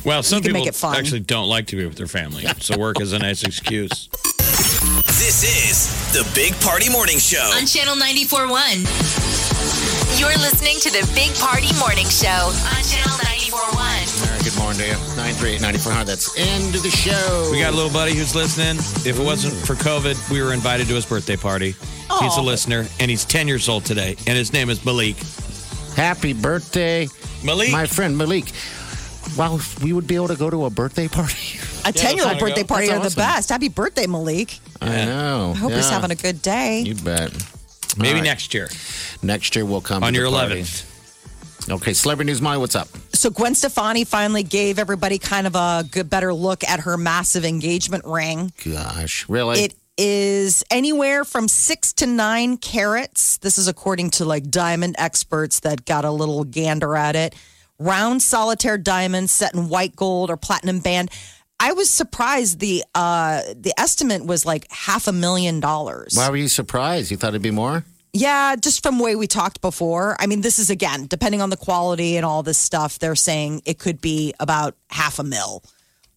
Well, 0.05 0.23
some 0.23 0.37
You 0.37 0.41
can 0.43 0.49
people 0.51 0.61
make 0.61 0.69
it 0.69 0.75
fun. 0.75 0.95
actually 0.95 1.21
don't 1.21 1.49
like 1.49 1.67
to 1.67 1.75
be 1.75 1.85
with 1.85 1.95
their 1.97 2.07
family, 2.07 2.45
so 2.59 2.77
work 2.77 3.01
is 3.01 3.11
a 3.13 3.19
nice 3.19 3.43
excuse. 3.43 4.09
This 5.19 5.43
is 5.43 6.13
the 6.13 6.23
Big 6.33 6.53
Party 6.61 6.89
Morning 6.89 7.19
Show. 7.19 7.43
On 7.55 7.65
Channel 7.65 7.95
941. 7.95 8.79
You're 10.17 10.35
listening 10.39 10.79
to 10.81 10.89
the 10.89 11.03
Big 11.13 11.33
Party 11.35 11.67
Morning 11.77 12.07
Show 12.07 12.27
on 12.73 12.81
Channel 12.87 13.17
941. 13.51 14.08
All 14.39 14.45
right, 14.45 14.51
good 14.53 14.59
morning 14.59 14.79
to 14.79 14.87
you. 14.87 14.93
938 15.19 15.61
9400. 15.61 16.05
That's 16.05 16.37
end 16.39 16.73
of 16.73 16.81
the 16.81 16.89
show. 16.89 17.49
We 17.51 17.59
got 17.59 17.73
a 17.73 17.75
little 17.75 17.91
buddy 17.91 18.13
who's 18.15 18.35
listening. 18.35 18.77
If 19.05 19.19
it 19.19 19.23
wasn't 19.23 19.53
for 19.53 19.73
COVID, 19.75 20.31
we 20.31 20.41
were 20.41 20.53
invited 20.53 20.87
to 20.87 20.93
his 20.95 21.05
birthday 21.05 21.35
party. 21.35 21.75
He's 22.21 22.37
a 22.37 22.41
listener, 22.41 22.85
and 23.01 23.11
he's 23.11 23.25
10 23.25 23.49
years 23.49 23.67
old 23.67 23.83
today, 23.85 24.15
and 24.27 24.37
his 24.37 24.53
name 24.53 24.69
is 24.69 24.85
Malik. 24.85 25.17
Happy 25.97 26.31
birthday, 26.31 27.07
Malik. 27.43 27.71
my 27.73 27.85
friend 27.85 28.17
Malik. 28.17 28.45
Wow, 29.37 29.59
we 29.83 29.91
would 29.91 30.07
be 30.07 30.15
able 30.15 30.29
to 30.29 30.37
go 30.37 30.49
to 30.49 30.65
a 30.65 30.69
birthday 30.69 31.09
party. 31.09 31.59
a 31.85 31.91
ten 31.91 32.15
year 32.15 32.25
old 32.25 32.39
birthday 32.39 32.61
go. 32.61 32.67
party 32.67 32.87
That's 32.87 33.05
are 33.07 33.09
the 33.09 33.15
best. 33.17 33.49
Happy 33.49 33.67
birthday, 33.67 34.07
Malik! 34.07 34.57
I 34.81 35.03
know. 35.05 35.51
I 35.53 35.59
hope 35.59 35.73
he's 35.73 35.89
having 35.89 36.11
a 36.11 36.15
good 36.15 36.41
day. 36.41 36.79
You 36.81 36.95
bet. 36.95 37.33
Maybe 37.97 38.09
All 38.09 38.15
right. 38.15 38.23
next 38.23 38.53
year 38.53 38.69
Next 39.21 39.55
year 39.55 39.65
we'll 39.65 39.81
come 39.81 40.03
on 40.03 40.13
to 40.13 40.19
your 40.19 40.29
the 40.31 40.37
party. 40.37 40.61
11th. 40.61 40.85
Okay, 41.71 41.93
celebrity 41.93 42.31
news, 42.31 42.41
Molly. 42.41 42.57
What's 42.57 42.75
up? 42.75 42.87
So 43.13 43.29
Gwen 43.29 43.53
Stefani 43.53 44.03
finally 44.03 44.43
gave 44.43 44.79
everybody 44.79 45.19
kind 45.19 45.45
of 45.45 45.55
a 45.55 45.85
good, 45.89 46.09
better 46.09 46.33
look 46.33 46.63
at 46.63 46.81
her 46.81 46.97
massive 46.97 47.45
engagement 47.45 48.05
ring. 48.05 48.51
Gosh, 48.63 49.27
really? 49.29 49.59
It 49.59 49.75
is 49.97 50.63
anywhere 50.71 51.25
from 51.25 51.47
six 51.47 51.93
to 51.93 52.07
nine 52.07 52.57
carats. 52.57 53.37
This 53.37 53.57
is 53.57 53.67
according 53.67 54.11
to 54.11 54.25
like 54.25 54.49
diamond 54.49 54.95
experts 54.97 55.59
that 55.61 55.85
got 55.85 56.05
a 56.05 56.11
little 56.11 56.43
gander 56.43 56.95
at 56.95 57.15
it. 57.15 57.35
Round 57.77 58.21
solitaire 58.21 58.77
diamonds 58.77 59.31
set 59.31 59.53
in 59.53 59.69
white 59.69 59.95
gold 59.95 60.29
or 60.29 60.37
platinum 60.37 60.79
band. 60.79 61.11
I 61.59 61.73
was 61.73 61.89
surprised 61.89 62.59
the 62.59 62.83
uh 62.95 63.41
the 63.55 63.73
estimate 63.77 64.25
was 64.25 64.45
like 64.45 64.65
half 64.71 65.07
a 65.07 65.11
million 65.11 65.59
dollars. 65.59 66.13
Why 66.15 66.29
were 66.29 66.37
you 66.37 66.47
surprised? 66.47 67.11
You 67.11 67.17
thought 67.17 67.29
it'd 67.29 67.41
be 67.41 67.51
more? 67.51 67.83
Yeah, 68.13 68.55
just 68.55 68.81
from 68.81 68.97
the 68.97 69.03
way 69.03 69.15
we 69.15 69.27
talked 69.27 69.61
before. 69.61 70.15
I 70.19 70.25
mean, 70.25 70.41
this 70.41 70.57
is 70.59 70.69
again, 70.69 71.05
depending 71.07 71.41
on 71.41 71.49
the 71.49 71.57
quality 71.57 72.17
and 72.17 72.25
all 72.25 72.41
this 72.43 72.57
stuff, 72.57 72.97
they're 72.99 73.15
saying 73.15 73.61
it 73.65 73.77
could 73.79 74.01
be 74.01 74.33
about 74.39 74.75
half 74.89 75.19
a 75.19 75.23
mil. 75.23 75.63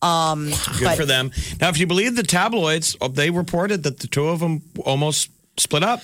Um, 0.00 0.46
Good 0.78 0.84
but- 0.84 0.96
for 0.96 1.04
them. 1.04 1.30
Now, 1.60 1.68
if 1.68 1.78
you 1.78 1.86
believe 1.86 2.16
the 2.16 2.22
tabloids, 2.22 2.96
uh, 3.00 3.08
they 3.08 3.30
reported 3.30 3.82
that 3.84 4.00
the 4.00 4.06
two 4.08 4.28
of 4.28 4.40
them 4.40 4.62
almost 4.84 5.30
split 5.58 5.82
up 5.82 6.02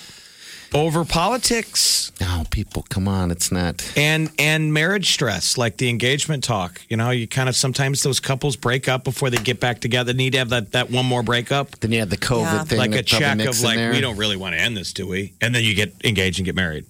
over 0.75 1.05
politics 1.05 2.13
No, 2.21 2.45
people, 2.51 2.85
come 2.91 3.09
on. 3.09 3.31
It's 3.31 3.51
not. 3.51 3.91
and 3.97 4.31
and 4.39 4.73
marriage 4.75 5.11
stress, 5.13 5.57
like 5.57 5.77
the 5.79 5.89
engagement 5.89 6.45
talk. 6.45 6.81
You 6.89 6.97
know, 6.97 7.11
you 7.11 7.27
kind 7.29 7.49
of 7.49 7.57
sometimes 7.57 8.03
those 8.03 8.21
couples 8.21 8.57
break 8.57 8.89
up 8.89 9.05
before 9.05 9.31
they 9.31 9.39
get 9.39 9.61
back 9.61 9.81
together. 9.81 10.13
Need 10.13 10.33
to 10.33 10.39
have 10.39 10.51
that 10.51 10.73
that 10.73 10.91
one 10.91 11.07
more 11.07 11.23
breakup, 11.23 11.79
Then 11.81 11.93
you 11.93 12.01
had 12.01 12.11
the 12.11 12.17
COVID 12.17 12.43
Yeah. 12.43 12.65
thing. 12.65 12.79
like 12.79 12.95
a 12.95 13.03
check 13.03 13.39
of 13.41 13.61
like 13.63 13.77
there. 13.77 13.93
we 13.93 14.01
don't 14.01 14.17
really 14.17 14.37
want 14.37 14.55
to 14.55 14.61
end 14.61 14.77
this, 14.77 14.93
do 14.93 15.07
we? 15.07 15.33
And 15.41 15.55
then 15.55 15.65
you 15.65 15.75
get 15.75 15.95
engaged 16.05 16.39
and 16.39 16.45
get 16.47 16.55
married. 16.55 16.85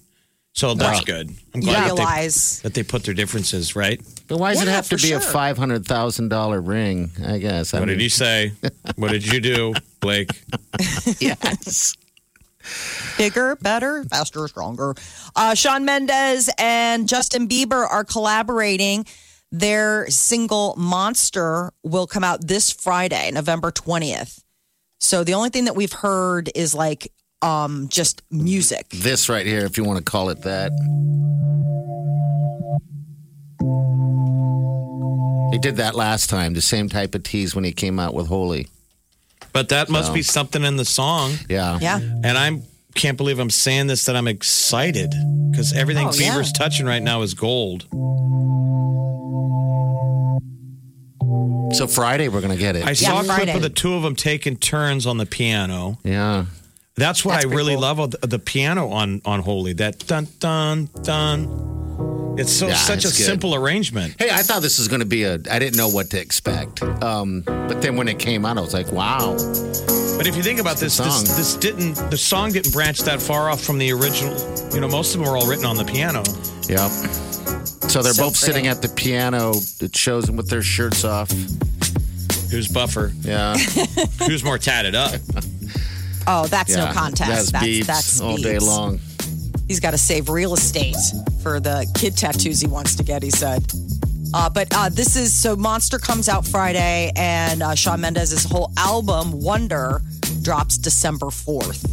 So 0.53 0.73
that's 0.73 0.99
Wow. 0.99 1.03
good. 1.05 1.29
I'm 1.53 1.61
You 1.61 1.67
glad 1.67 1.75
that 1.91 1.95
they, 1.95 2.01
realize 2.01 2.59
that 2.63 2.73
they 2.73 2.83
put 2.83 3.03
their 3.03 3.13
differences 3.13 3.75
right. 3.75 4.01
But 4.27 4.39
why 4.39 4.53
does 4.53 4.63
it 4.63 4.67
have 4.67 4.89
to 4.89 4.97
for 4.97 5.01
be 5.01 5.13
a 5.13 5.19
five 5.19 5.57
hundred 5.57 5.85
thousand 5.85 6.29
dollar 6.29 6.59
ring? 6.59 7.11
I 7.25 7.37
guess. 7.37 7.73
I 7.73 7.79
What 7.79 7.87
mean, 7.87 7.97
did 7.99 8.03
you 8.03 8.09
say? 8.09 8.51
what 8.95 9.11
did 9.11 9.25
you 9.31 9.39
do, 9.39 9.73
Blake? 10.01 10.29
Yes. 11.19 11.95
Bigger, 13.17 13.55
better, 13.57 14.03
faster, 14.05 14.47
stronger. 14.47 14.95
Uh, 15.35 15.53
Shawn 15.53 15.85
Mendes 15.85 16.49
and 16.57 17.07
Justin 17.07 17.47
Bieber 17.47 17.87
are 17.89 18.03
collaborating. 18.03 19.05
Their 19.51 20.07
single 20.09 20.75
Monster 20.77 21.71
will 21.83 22.07
come 22.07 22.23
out 22.23 22.45
this 22.47 22.71
Friday, 22.71 23.31
November 23.31 23.71
20th. 23.71 24.43
So 24.99 25.23
the 25.23 25.33
only 25.33 25.49
thing 25.49 25.65
that 25.65 25.75
we've 25.75 25.93
heard 25.93 26.49
is 26.55 26.75
like 26.75 27.11
um 27.41 27.87
just 27.89 28.21
music. 28.29 28.89
This 28.89 29.29
right 29.29 29.45
here, 29.45 29.65
if 29.65 29.77
you 29.77 29.83
want 29.85 29.97
to 29.97 30.03
call 30.03 30.29
it 30.29 30.41
that. 30.41 30.71
He 35.51 35.57
did 35.57 35.77
that 35.77 35.95
last 35.95 36.29
time, 36.29 36.53
the 36.53 36.61
same 36.61 36.89
type 36.89 37.15
of 37.15 37.23
tease 37.23 37.55
when 37.55 37.63
he 37.63 37.71
came 37.71 37.99
out 37.99 38.13
with 38.13 38.27
Holy. 38.27 38.67
But 39.53 39.69
that 39.69 39.89
must 39.89 40.13
be 40.13 40.21
something 40.21 40.63
in 40.63 40.75
the 40.77 40.85
song. 40.85 41.33
Yeah. 41.49 41.77
Yeah. 41.81 41.97
And 41.99 42.37
I 42.37 42.61
can't 42.95 43.17
believe 43.17 43.39
I'm 43.39 43.49
saying 43.49 43.87
this 43.87 44.05
that 44.05 44.15
I'm 44.15 44.27
excited 44.27 45.13
because 45.51 45.73
everything 45.73 46.07
Oh, 46.07 46.11
yeah. 46.13 46.33
Bieber's 46.33 46.51
touching 46.51 46.85
right 46.85 47.01
now 47.03 47.21
is 47.21 47.33
gold. 47.33 47.85
So 51.75 51.85
Friday 51.87 52.29
we're 52.29 52.41
gonna 52.41 52.57
get 52.57 52.75
it. 52.75 52.83
I 52.85 52.93
saw 52.93 53.21
a 53.21 53.23
clip 53.23 53.53
of 53.55 53.61
the 53.61 53.69
two 53.69 53.93
of 53.93 54.01
them 54.01 54.15
taking 54.15 54.55
turns 54.57 55.05
on 55.05 55.17
the 55.17 55.25
piano. 55.25 55.99
yeah. 56.03 56.45
That's 56.95 57.23
what 57.23 57.33
That's 57.35 57.45
I 57.45 57.49
really 57.55 57.75
cool. 57.75 57.81
love 57.81 58.11
the, 58.11 58.27
the 58.27 58.39
piano 58.39 58.89
on 58.89 59.21
on 59.23 59.39
Holy. 59.41 59.71
That 59.73 60.05
dun 60.05 60.27
dun 60.39 60.89
dun. 61.03 61.68
It's 62.39 62.51
so 62.53 62.67
Yeah, 62.67 62.75
such 62.75 62.99
a 63.03 63.07
good. 63.07 63.13
simple 63.13 63.53
arrangement. 63.53 64.15
Hey, 64.17 64.29
I 64.31 64.41
thought 64.43 64.61
this 64.61 64.77
was 64.79 64.87
gonna 64.87 65.03
be 65.05 65.23
a. 65.23 65.33
I 65.51 65.59
didn't 65.59 65.75
know 65.77 65.89
what 65.89 66.09
to 66.11 66.19
expect. 66.21 66.81
Um, 67.03 67.41
but 67.45 67.81
then 67.81 67.97
when 67.97 68.07
it 68.07 68.17
came 68.17 68.45
out, 68.45 68.57
I 68.57 68.61
was 68.61 68.73
like, 68.73 68.91
wow. 68.93 69.33
But 70.17 70.25
if 70.27 70.35
you 70.37 70.43
think 70.43 70.59
about 70.59 70.77
this, 70.77 70.97
It's 70.99 71.05
this, 71.23 71.27
song. 71.27 71.37
this 71.37 71.55
didn't 71.55 72.09
the 72.09 72.17
song 72.17 72.51
didn't 72.51 72.71
branch 72.73 72.99
that 73.03 73.21
far 73.21 73.49
off 73.49 73.61
from 73.61 73.77
the 73.77 73.91
original. 73.91 74.35
You 74.73 74.79
know, 74.81 74.87
most 74.87 75.13
of 75.15 75.19
them 75.21 75.29
were 75.29 75.37
all 75.37 75.47
written 75.47 75.65
on 75.65 75.75
the 75.75 75.85
piano. 75.85 76.23
Yep. 76.69 76.89
So 77.89 78.01
they're 78.01 78.13
So 78.13 78.23
both 78.23 78.35
sitting 78.35 78.67
at 78.67 78.81
the 78.81 78.89
piano. 78.89 79.53
It 79.81 79.95
shows 79.95 80.25
them 80.25 80.35
with 80.37 80.49
their 80.49 80.61
shirts 80.61 81.03
off. 81.03 81.29
Who's 82.51 82.67
buffer? 82.67 83.11
Yeah. 83.21 83.57
Who's 84.27 84.43
more 84.43 84.57
tatted 84.57 84.95
up? 84.95 85.13
Oh, 86.27 86.47
that's 86.47 86.69
yeah. 86.75 86.85
no 86.85 86.91
contest. 86.93 87.51
That's, 87.51 87.51
that's 87.51 87.65
Biebs 87.65 87.85
that's 87.85 88.21
all 88.21 88.37
day 88.37 88.59
long. 88.59 88.99
He's 89.69 89.79
got 89.79 89.91
to 89.91 89.99
save 89.99 90.29
real 90.29 90.55
estate 90.55 90.97
for 91.43 91.59
the 91.59 91.89
kid 91.93 92.17
tattoos 92.17 92.59
he 92.59 92.65
wants 92.65 92.95
to 92.95 93.03
get, 93.03 93.21
he 93.21 93.29
said. 93.29 93.63
Uh, 94.33 94.49
but 94.49 94.67
uh, 94.75 94.89
this 94.89 95.15
is 95.15 95.31
so 95.31 95.55
Monster 95.55 95.99
comes 95.99 96.27
out 96.27 96.43
Friday, 96.45 97.11
and 97.15 97.61
uh, 97.61 97.75
Shawn 97.75 98.01
Mendes' 98.01 98.43
whole 98.43 98.71
album, 98.77 99.31
Wonder, 99.31 100.01
drops 100.41 100.75
December 100.79 101.27
4th. 101.27 101.85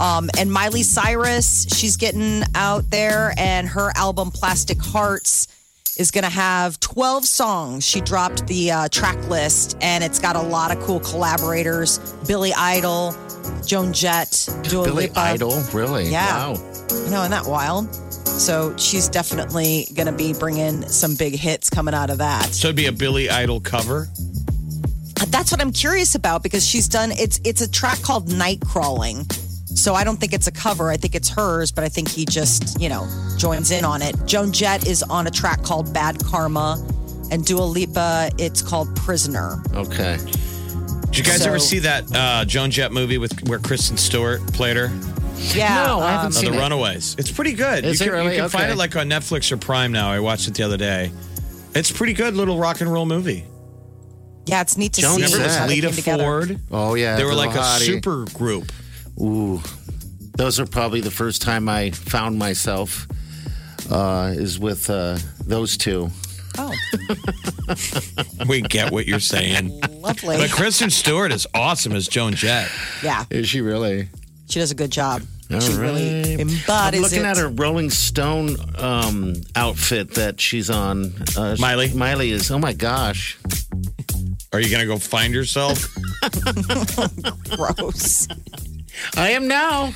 Um, 0.00 0.30
and 0.38 0.50
Miley 0.50 0.82
Cyrus, 0.82 1.66
she's 1.76 1.98
getting 1.98 2.42
out 2.54 2.88
there, 2.88 3.34
and 3.36 3.68
her 3.68 3.92
album, 3.96 4.30
Plastic 4.30 4.80
Hearts, 4.80 5.46
is 5.98 6.10
going 6.10 6.24
to 6.24 6.30
have 6.30 6.78
12 6.80 7.24
songs. 7.24 7.86
She 7.86 8.00
dropped 8.00 8.46
the 8.46 8.70
uh, 8.70 8.88
track 8.88 9.18
list, 9.28 9.76
and 9.80 10.02
it's 10.02 10.18
got 10.18 10.36
a 10.36 10.42
lot 10.42 10.76
of 10.76 10.82
cool 10.82 11.00
collaborators 11.00 11.98
Billy 12.26 12.52
Idol, 12.54 13.14
Joan 13.64 13.92
Jett, 13.92 14.48
Dua 14.62 14.84
Billy 14.84 15.08
Lipa. 15.08 15.20
Idol, 15.20 15.62
really? 15.72 16.10
Yeah. 16.10 16.52
Wow. 16.52 16.52
I 16.52 17.10
know, 17.10 17.20
isn't 17.20 17.30
that 17.30 17.46
wild? 17.46 17.94
So 17.94 18.76
she's 18.76 19.08
definitely 19.08 19.86
going 19.94 20.06
to 20.06 20.12
be 20.12 20.32
bringing 20.34 20.82
some 20.88 21.14
big 21.14 21.34
hits 21.34 21.70
coming 21.70 21.94
out 21.94 22.10
of 22.10 22.18
that. 22.18 22.46
So 22.46 22.68
it'd 22.68 22.76
be 22.76 22.86
a 22.86 22.92
Billy 22.92 23.30
Idol 23.30 23.60
cover. 23.60 24.08
That's 25.28 25.50
what 25.52 25.60
I'm 25.60 25.72
curious 25.72 26.14
about 26.14 26.42
because 26.42 26.66
she's 26.66 26.86
done 26.88 27.10
it's 27.12 27.40
it's 27.44 27.60
a 27.60 27.70
track 27.70 28.02
called 28.02 28.30
Night 28.30 28.60
Crawling. 28.60 29.26
So 29.74 29.94
I 29.94 30.04
don't 30.04 30.18
think 30.18 30.32
it's 30.32 30.46
a 30.46 30.52
cover. 30.52 30.90
I 30.90 30.96
think 30.96 31.14
it's 31.14 31.28
hers, 31.28 31.72
but 31.72 31.84
I 31.84 31.88
think 31.88 32.08
he 32.08 32.24
just, 32.24 32.80
you 32.80 32.88
know, 32.88 33.06
joins 33.38 33.70
in 33.70 33.84
on 33.84 34.02
it. 34.02 34.14
Joan 34.24 34.52
Jett 34.52 34.86
is 34.86 35.02
on 35.02 35.26
a 35.26 35.30
track 35.30 35.62
called 35.62 35.92
Bad 35.92 36.22
Karma 36.24 36.82
and 37.30 37.44
Dua 37.44 37.62
Lipa 37.64 38.30
it's 38.38 38.62
called 38.62 38.94
Prisoner. 38.96 39.62
Okay. 39.74 40.18
Did 41.06 41.18
you 41.18 41.24
guys 41.24 41.42
So- 41.42 41.48
ever 41.48 41.58
see 41.58 41.80
that 41.80 42.04
uh, 42.14 42.44
Joan 42.44 42.70
Jett 42.70 42.92
movie 42.92 43.18
with 43.18 43.48
where 43.48 43.58
Kristen 43.58 43.96
Stewart 43.96 44.40
played 44.52 44.76
her? 44.76 44.92
Yeah. 45.36 45.84
No, 45.86 45.98
I 46.00 46.12
haven't 46.12 46.26
um, 46.26 46.32
seen 46.32 46.52
the 46.52 46.58
it. 46.58 46.60
Runaways. 46.60 47.16
It's 47.18 47.30
pretty 47.30 47.52
good. 47.54 47.84
Is 47.84 48.00
you 48.00 48.06
it 48.06 48.08
can, 48.10 48.18
really? 48.18 48.34
You 48.36 48.40
can 48.42 48.48
find 48.48 48.70
it 48.70 48.76
like 48.76 48.94
on 48.96 49.08
Netflix 49.10 49.50
or 49.52 49.56
Prime 49.56 49.90
now. 49.92 50.10
I 50.10 50.20
watched 50.20 50.46
it 50.48 50.54
the 50.54 50.62
other 50.62 50.76
day. 50.76 51.10
It's 51.74 51.90
pretty 51.90 52.12
good 52.14 52.34
little 52.36 52.56
rock 52.58 52.80
and 52.80 52.90
roll 52.92 53.04
movie. 53.06 53.44
yeah, 54.46 54.60
it's 54.60 54.76
neat 54.76 54.92
to 54.94 55.00
Joan 55.02 55.16
see. 55.18 55.22
Remember 55.24 55.38
it 55.38 55.42
was 55.42 55.52
Jett. 55.52 55.60
how 55.60 55.66
they 55.66 55.74
Lita 55.80 55.92
together. 55.92 56.22
Ford? 56.22 56.60
Oh 56.70 56.94
yeah. 56.94 57.16
They 57.16 57.24
were 57.24 57.34
like 57.34 57.54
a 57.54 57.58
hottie. 57.58 57.80
super 57.80 58.24
group. 58.26 58.70
Ooh, 59.20 59.60
those 60.36 60.58
are 60.60 60.66
probably 60.66 61.00
the 61.00 61.10
first 61.10 61.42
time 61.42 61.68
I 61.68 61.90
found 61.90 62.38
myself. 62.38 63.06
Uh, 63.90 64.32
is 64.34 64.58
with 64.58 64.88
uh, 64.88 65.18
those 65.44 65.76
two. 65.76 66.08
Oh, 66.56 66.72
We 68.48 68.62
get 68.62 68.92
what 68.92 69.06
you're 69.06 69.20
saying. 69.20 69.78
lovely. 70.00 70.38
But 70.38 70.50
Kristen 70.50 70.88
Stewart 70.90 71.32
is 71.32 71.46
awesome 71.54 71.92
as 71.92 72.08
Joan 72.08 72.32
Jett. 72.34 72.70
Yeah, 73.02 73.24
Is 73.30 73.48
she 73.48 73.60
really? 73.60 74.08
she 74.48 74.60
does 74.60 74.70
a 74.70 74.74
good 74.74 74.90
job. 74.90 75.22
All 75.52 75.60
she 75.60 75.74
really 75.74 76.34
embodies 76.40 76.98
I'm 76.98 77.02
looking 77.02 77.20
it. 77.20 77.24
at 77.26 77.36
her 77.36 77.48
Rolling 77.48 77.90
Stone 77.90 78.56
um, 78.78 79.34
outfit 79.54 80.14
that 80.14 80.40
she's 80.40 80.70
on. 80.70 81.12
Uh, 81.36 81.56
Miley? 81.58 81.92
Miley 81.92 82.30
is. 82.30 82.50
Oh 82.50 82.58
my 82.58 82.72
gosh. 82.72 83.36
Are 84.54 84.60
you 84.60 84.70
going 84.70 84.80
to 84.80 84.86
go 84.86 84.98
find 84.98 85.34
yourself? 85.34 85.84
Gross. 87.56 88.26
I 89.16 89.30
am 89.30 89.48
now. 89.48 89.86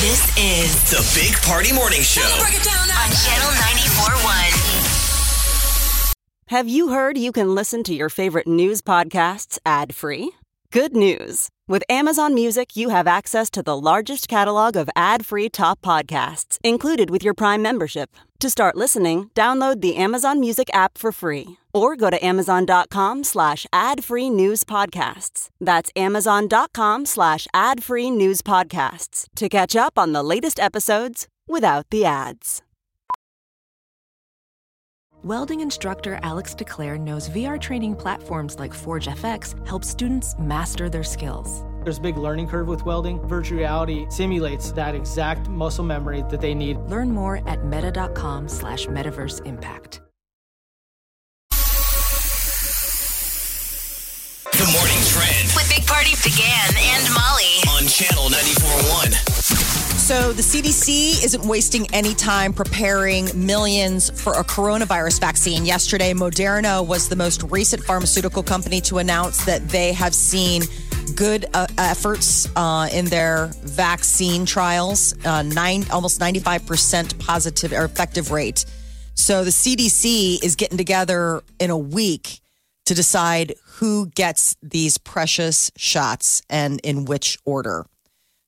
This 0.00 0.32
is 0.38 0.90
The 0.90 1.02
Big 1.14 1.34
Party 1.42 1.72
Morning 1.72 2.02
Show. 2.02 2.22
on 2.22 3.10
Channel 3.10 3.50
94.1. 3.50 6.14
Have 6.48 6.68
you 6.68 6.88
heard 6.88 7.18
you 7.18 7.32
can 7.32 7.54
listen 7.54 7.82
to 7.84 7.94
your 7.94 8.08
favorite 8.08 8.46
news 8.46 8.80
podcasts 8.82 9.58
ad 9.64 9.94
free? 9.94 10.32
Good 10.72 10.94
news! 10.96 11.48
With 11.68 11.84
Amazon 11.88 12.34
Music, 12.34 12.76
you 12.76 12.88
have 12.88 13.06
access 13.06 13.50
to 13.50 13.62
the 13.62 13.78
largest 13.78 14.26
catalog 14.28 14.74
of 14.76 14.90
ad 14.96 15.24
free 15.26 15.48
top 15.48 15.80
podcasts 15.80 16.58
included 16.64 17.10
with 17.10 17.22
your 17.22 17.34
Prime 17.34 17.62
membership. 17.62 18.10
To 18.40 18.50
start 18.50 18.74
listening, 18.74 19.30
download 19.34 19.80
the 19.80 19.94
Amazon 19.96 20.40
Music 20.40 20.68
app 20.72 20.98
for 20.98 21.12
free 21.12 21.59
or 21.74 21.96
go 21.96 22.10
to 22.10 22.24
amazon.com 22.24 23.24
slash 23.24 23.66
ad 23.72 24.04
free 24.04 24.30
news 24.30 24.64
podcasts. 24.64 25.48
That's 25.60 25.90
amazon.com 25.96 27.06
slash 27.06 27.46
ad 27.52 27.82
free 27.82 28.10
news 28.10 28.42
podcasts 28.42 29.26
to 29.36 29.48
catch 29.48 29.76
up 29.76 29.98
on 29.98 30.12
the 30.12 30.22
latest 30.22 30.58
episodes 30.60 31.28
without 31.46 31.86
the 31.90 32.04
ads. 32.04 32.62
Welding 35.22 35.60
instructor 35.60 36.18
Alex 36.22 36.54
DeClaire 36.54 36.98
knows 36.98 37.28
VR 37.28 37.60
training 37.60 37.94
platforms 37.94 38.58
like 38.58 38.72
Forge 38.72 39.06
FX 39.06 39.54
help 39.68 39.84
students 39.84 40.34
master 40.38 40.88
their 40.88 41.02
skills. 41.02 41.62
There's 41.84 41.98
a 41.98 42.00
big 42.00 42.16
learning 42.16 42.48
curve 42.48 42.68
with 42.68 42.86
welding. 42.86 43.20
Virtual 43.26 43.58
reality 43.58 44.06
simulates 44.08 44.72
that 44.72 44.94
exact 44.94 45.48
muscle 45.48 45.84
memory 45.84 46.24
that 46.30 46.40
they 46.40 46.54
need. 46.54 46.78
Learn 46.88 47.10
more 47.10 47.46
at 47.46 47.64
meta.com 47.66 48.48
slash 48.48 48.86
metaverse 48.86 49.44
impact. 49.44 50.00
The 54.70 54.76
morning 54.76 55.02
trend 55.06 55.50
With 55.56 55.68
Big 55.68 55.84
Party 55.84 56.14
began 56.22 56.70
and 56.76 57.02
Molly. 57.12 57.58
on 57.70 57.88
channel 57.88 58.28
94.1. 58.28 59.12
So 59.98 60.32
the 60.32 60.42
CDC 60.42 61.24
isn't 61.24 61.44
wasting 61.44 61.92
any 61.92 62.14
time 62.14 62.52
preparing 62.52 63.28
millions 63.34 64.10
for 64.10 64.34
a 64.34 64.44
coronavirus 64.44 65.18
vaccine. 65.18 65.64
Yesterday, 65.64 66.12
Moderna 66.12 66.86
was 66.86 67.08
the 67.08 67.16
most 67.16 67.42
recent 67.50 67.82
pharmaceutical 67.82 68.44
company 68.44 68.80
to 68.82 68.98
announce 68.98 69.44
that 69.44 69.68
they 69.70 69.92
have 69.92 70.14
seen 70.14 70.62
good 71.16 71.46
uh, 71.52 71.66
efforts 71.76 72.48
uh, 72.54 72.88
in 72.92 73.06
their 73.06 73.50
vaccine 73.64 74.46
trials, 74.46 75.16
uh, 75.26 75.42
nine 75.42 75.84
almost 75.90 76.20
ninety 76.20 76.38
five 76.38 76.64
percent 76.64 77.18
positive 77.18 77.72
or 77.72 77.86
effective 77.86 78.30
rate. 78.30 78.66
So 79.14 79.42
the 79.42 79.50
CDC 79.50 80.44
is 80.44 80.54
getting 80.54 80.78
together 80.78 81.42
in 81.58 81.70
a 81.70 81.78
week 81.78 82.40
to 82.90 82.94
decide 82.94 83.54
who 83.80 84.06
gets 84.08 84.56
these 84.62 84.98
precious 84.98 85.70
shots 85.74 86.42
and 86.50 86.80
in 86.84 87.06
which 87.06 87.38
order. 87.46 87.86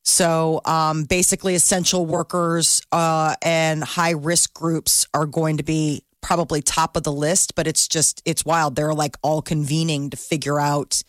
So 0.04 0.60
um, 0.66 1.04
basically, 1.04 1.54
essential 1.54 2.04
workers 2.04 2.82
uh, 2.92 3.34
and 3.40 3.82
high 3.82 4.10
risk 4.10 4.52
groups 4.52 5.06
are 5.14 5.24
going 5.24 5.56
to 5.56 5.62
be 5.62 6.04
probably 6.20 6.60
top 6.60 6.96
of 6.98 7.02
the 7.04 7.12
list, 7.12 7.54
but 7.54 7.66
it's 7.66 7.88
just, 7.88 8.20
it's 8.26 8.44
wild. 8.44 8.76
They're 8.76 8.92
like 8.92 9.16
all 9.22 9.40
convening 9.40 10.10
to 10.10 10.18
figure 10.18 10.60
out 10.60 11.02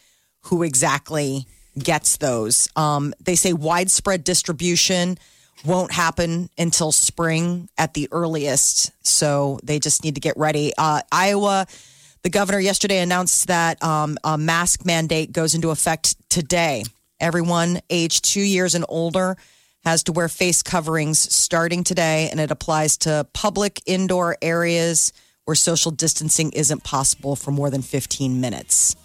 who 0.44 0.64
exactly 0.64 1.46
gets 1.78 2.16
those. 2.16 2.70
Um, 2.78 3.14
they 3.20 3.36
say 3.36 3.52
widespread 3.52 4.24
distribution 4.24 5.18
won't 5.66 5.92
happen 5.92 6.50
until 6.58 6.94
spring 6.94 7.68
at 7.78 7.94
the 7.94 8.08
earliest. 8.14 8.92
So 9.06 9.60
they 9.64 9.80
just 9.80 10.02
need 10.02 10.16
to 10.16 10.22
get 10.22 10.38
ready. 10.38 10.72
Uh, 10.78 11.02
Iowa. 11.12 11.68
The 12.24 12.30
governor 12.30 12.60
yesterday 12.60 13.00
announced 13.00 13.48
that 13.48 13.84
um, 13.84 14.18
a 14.24 14.38
mask 14.38 14.86
mandate 14.86 15.34
goes 15.34 15.56
into 15.56 15.72
effect 15.72 16.16
today. 16.30 16.86
Everyone 17.20 17.82
aged 17.90 18.24
two 18.24 18.42
years 18.42 18.76
and 18.76 18.86
older 18.88 19.36
has 19.84 20.04
to 20.04 20.14
wear 20.14 20.30
face 20.30 20.64
coverings 20.64 21.20
starting 21.20 21.84
today, 21.84 22.30
and 22.32 22.40
it 22.40 22.50
applies 22.50 22.96
to 23.00 23.28
public 23.34 23.82
indoor 23.86 24.38
areas 24.42 25.12
where 25.44 25.56
social 25.56 25.92
distancing 25.92 26.54
isn't 26.54 26.86
possible 26.86 27.36
for 27.36 27.52
more 27.52 27.70
than 27.70 27.82
15 27.82 28.40
minutes. 28.40 28.96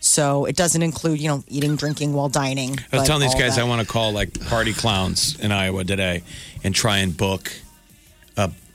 So 0.00 0.44
it 0.44 0.54
doesn't 0.54 0.82
include, 0.82 1.20
you 1.20 1.28
know, 1.28 1.42
eating, 1.48 1.76
drinking 1.76 2.12
while 2.12 2.28
dining. 2.28 2.78
I 2.92 2.98
was 2.98 3.06
telling 3.06 3.22
these 3.22 3.34
guys 3.34 3.56
that. 3.56 3.62
I 3.62 3.64
want 3.64 3.80
to 3.80 3.88
call 3.90 4.12
like 4.12 4.46
party 4.46 4.74
clowns 4.74 5.40
in 5.40 5.52
Iowa 5.52 5.84
today 5.84 6.22
and 6.62 6.74
try 6.74 6.98
and 6.98 7.16
book 7.16 7.50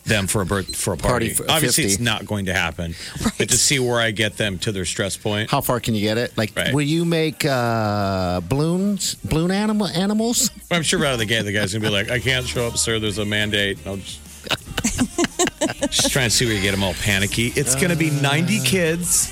them 0.06 0.28
for 0.28 0.42
a 0.42 0.46
birth 0.46 0.76
for 0.76 0.94
a 0.94 0.98
party. 0.98 1.28
Party 1.30 1.34
for 1.34 1.50
Obviously, 1.50 1.84
50. 1.84 1.94
it's 1.94 2.02
not 2.02 2.26
going 2.26 2.46
to 2.46 2.54
happen. 2.54 2.94
Right. 3.24 3.34
But 3.38 3.50
to 3.50 3.58
see 3.58 3.80
where 3.80 4.00
I 4.00 4.12
get 4.12 4.38
them 4.38 4.58
to 4.60 4.72
their 4.72 4.86
stress 4.86 5.16
point. 5.18 5.50
How 5.50 5.62
far 5.62 5.80
can 5.80 5.96
you 5.96 6.02
get 6.02 6.18
it? 6.18 6.38
Like, 6.38 6.52
Right. 6.56 6.74
will 6.74 6.82
you 6.82 7.06
make 7.06 7.46
uh, 7.46 8.42
balloons, 8.42 9.16
balloon 9.16 9.52
animal 9.52 9.88
animals? 9.88 10.50
I'm 10.72 10.84
sure 10.84 11.04
out 11.06 11.14
of 11.14 11.20
the 11.20 11.26
gate, 11.26 11.44
the 11.44 11.52
guy's 11.54 11.74
gonna 11.74 11.86
be 11.86 11.90
like, 11.92 12.10
"I 12.10 12.20
can't 12.20 12.46
show 12.46 12.68
up, 12.68 12.78
sir. 12.78 13.00
There's 13.00 13.18
a 13.18 13.26
mandate." 13.26 13.78
I'll 13.86 13.98
just, 13.98 14.20
just 15.92 16.12
try 16.12 16.24
and 16.24 16.32
see 16.32 16.46
where 16.46 16.54
you 16.56 16.62
get 16.62 16.72
them 16.72 16.84
all 16.84 16.94
panicky. 16.96 17.48
It's 17.56 17.76
gonna 17.76 17.96
be 17.96 18.10
90 18.10 18.60
kids 18.62 19.32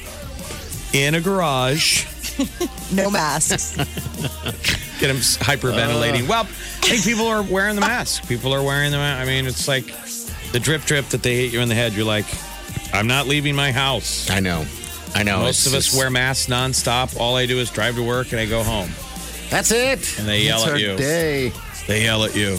in 0.93 1.15
a 1.15 1.21
garage. 1.21 2.05
no 2.91 3.09
masks. 3.11 3.75
Get 4.99 5.07
them 5.07 5.17
hyperventilating. 5.17 6.27
well, 6.27 6.43
I 6.43 6.87
think 6.87 7.03
people 7.03 7.27
are 7.27 7.43
wearing 7.43 7.75
the 7.75 7.81
mask. 7.81 8.27
People 8.27 8.53
are 8.53 8.63
wearing 8.63 8.91
the 8.91 8.97
mask. 8.97 9.21
I 9.21 9.25
mean, 9.25 9.45
it's 9.47 9.67
like 9.67 9.85
the 10.51 10.59
drip 10.59 10.83
drip 10.83 11.05
that 11.09 11.23
they 11.23 11.35
hit 11.37 11.53
you 11.53 11.61
in 11.61 11.69
the 11.69 11.75
head. 11.75 11.93
You're 11.93 12.05
like, 12.05 12.25
I'm 12.93 13.07
not 13.07 13.27
leaving 13.27 13.55
my 13.55 13.71
house. 13.71 14.29
I 14.29 14.39
know. 14.39 14.65
I 15.15 15.23
know. 15.23 15.39
Most 15.39 15.59
It's 15.59 15.67
of 15.67 15.73
us 15.73 15.85
just- 15.87 15.97
wear 15.97 16.09
masks 16.09 16.47
nonstop. 16.47 17.17
All 17.19 17.35
I 17.35 17.45
do 17.45 17.59
is 17.59 17.69
drive 17.69 17.95
to 17.95 18.03
work 18.03 18.31
and 18.31 18.39
I 18.39 18.45
go 18.45 18.63
home. 18.63 18.89
That's 19.49 19.71
it. 19.71 20.17
And 20.19 20.27
they 20.27 20.43
yell 20.43 20.59
That's 20.59 20.67
at 20.69 20.73
our 20.73 20.79
you. 20.79 20.95
Day. 20.97 21.51
They 21.87 22.03
yell 22.03 22.23
at 22.23 22.35
you. 22.35 22.57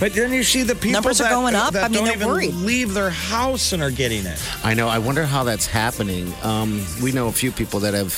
But 0.00 0.12
then 0.12 0.32
you 0.32 0.44
see 0.44 0.62
the 0.62 0.74
people 0.74 0.92
Numbers 0.92 1.20
are 1.20 1.24
that, 1.24 1.30
going 1.30 1.54
up. 1.56 1.72
that 1.72 1.84
I 1.84 1.88
mean, 1.88 1.94
don't 1.94 2.04
they're 2.04 2.14
even 2.16 2.28
worried. 2.28 2.54
leave 2.54 2.94
their 2.94 3.10
house 3.10 3.72
and 3.72 3.82
are 3.82 3.90
getting 3.90 4.26
it. 4.26 4.38
I 4.62 4.74
know. 4.74 4.86
I 4.86 4.98
wonder 4.98 5.24
how 5.26 5.42
that's 5.44 5.66
happening. 5.66 6.32
Um, 6.42 6.84
we 7.02 7.10
know 7.10 7.26
a 7.26 7.32
few 7.32 7.50
people 7.50 7.80
that 7.80 7.94
have 7.94 8.12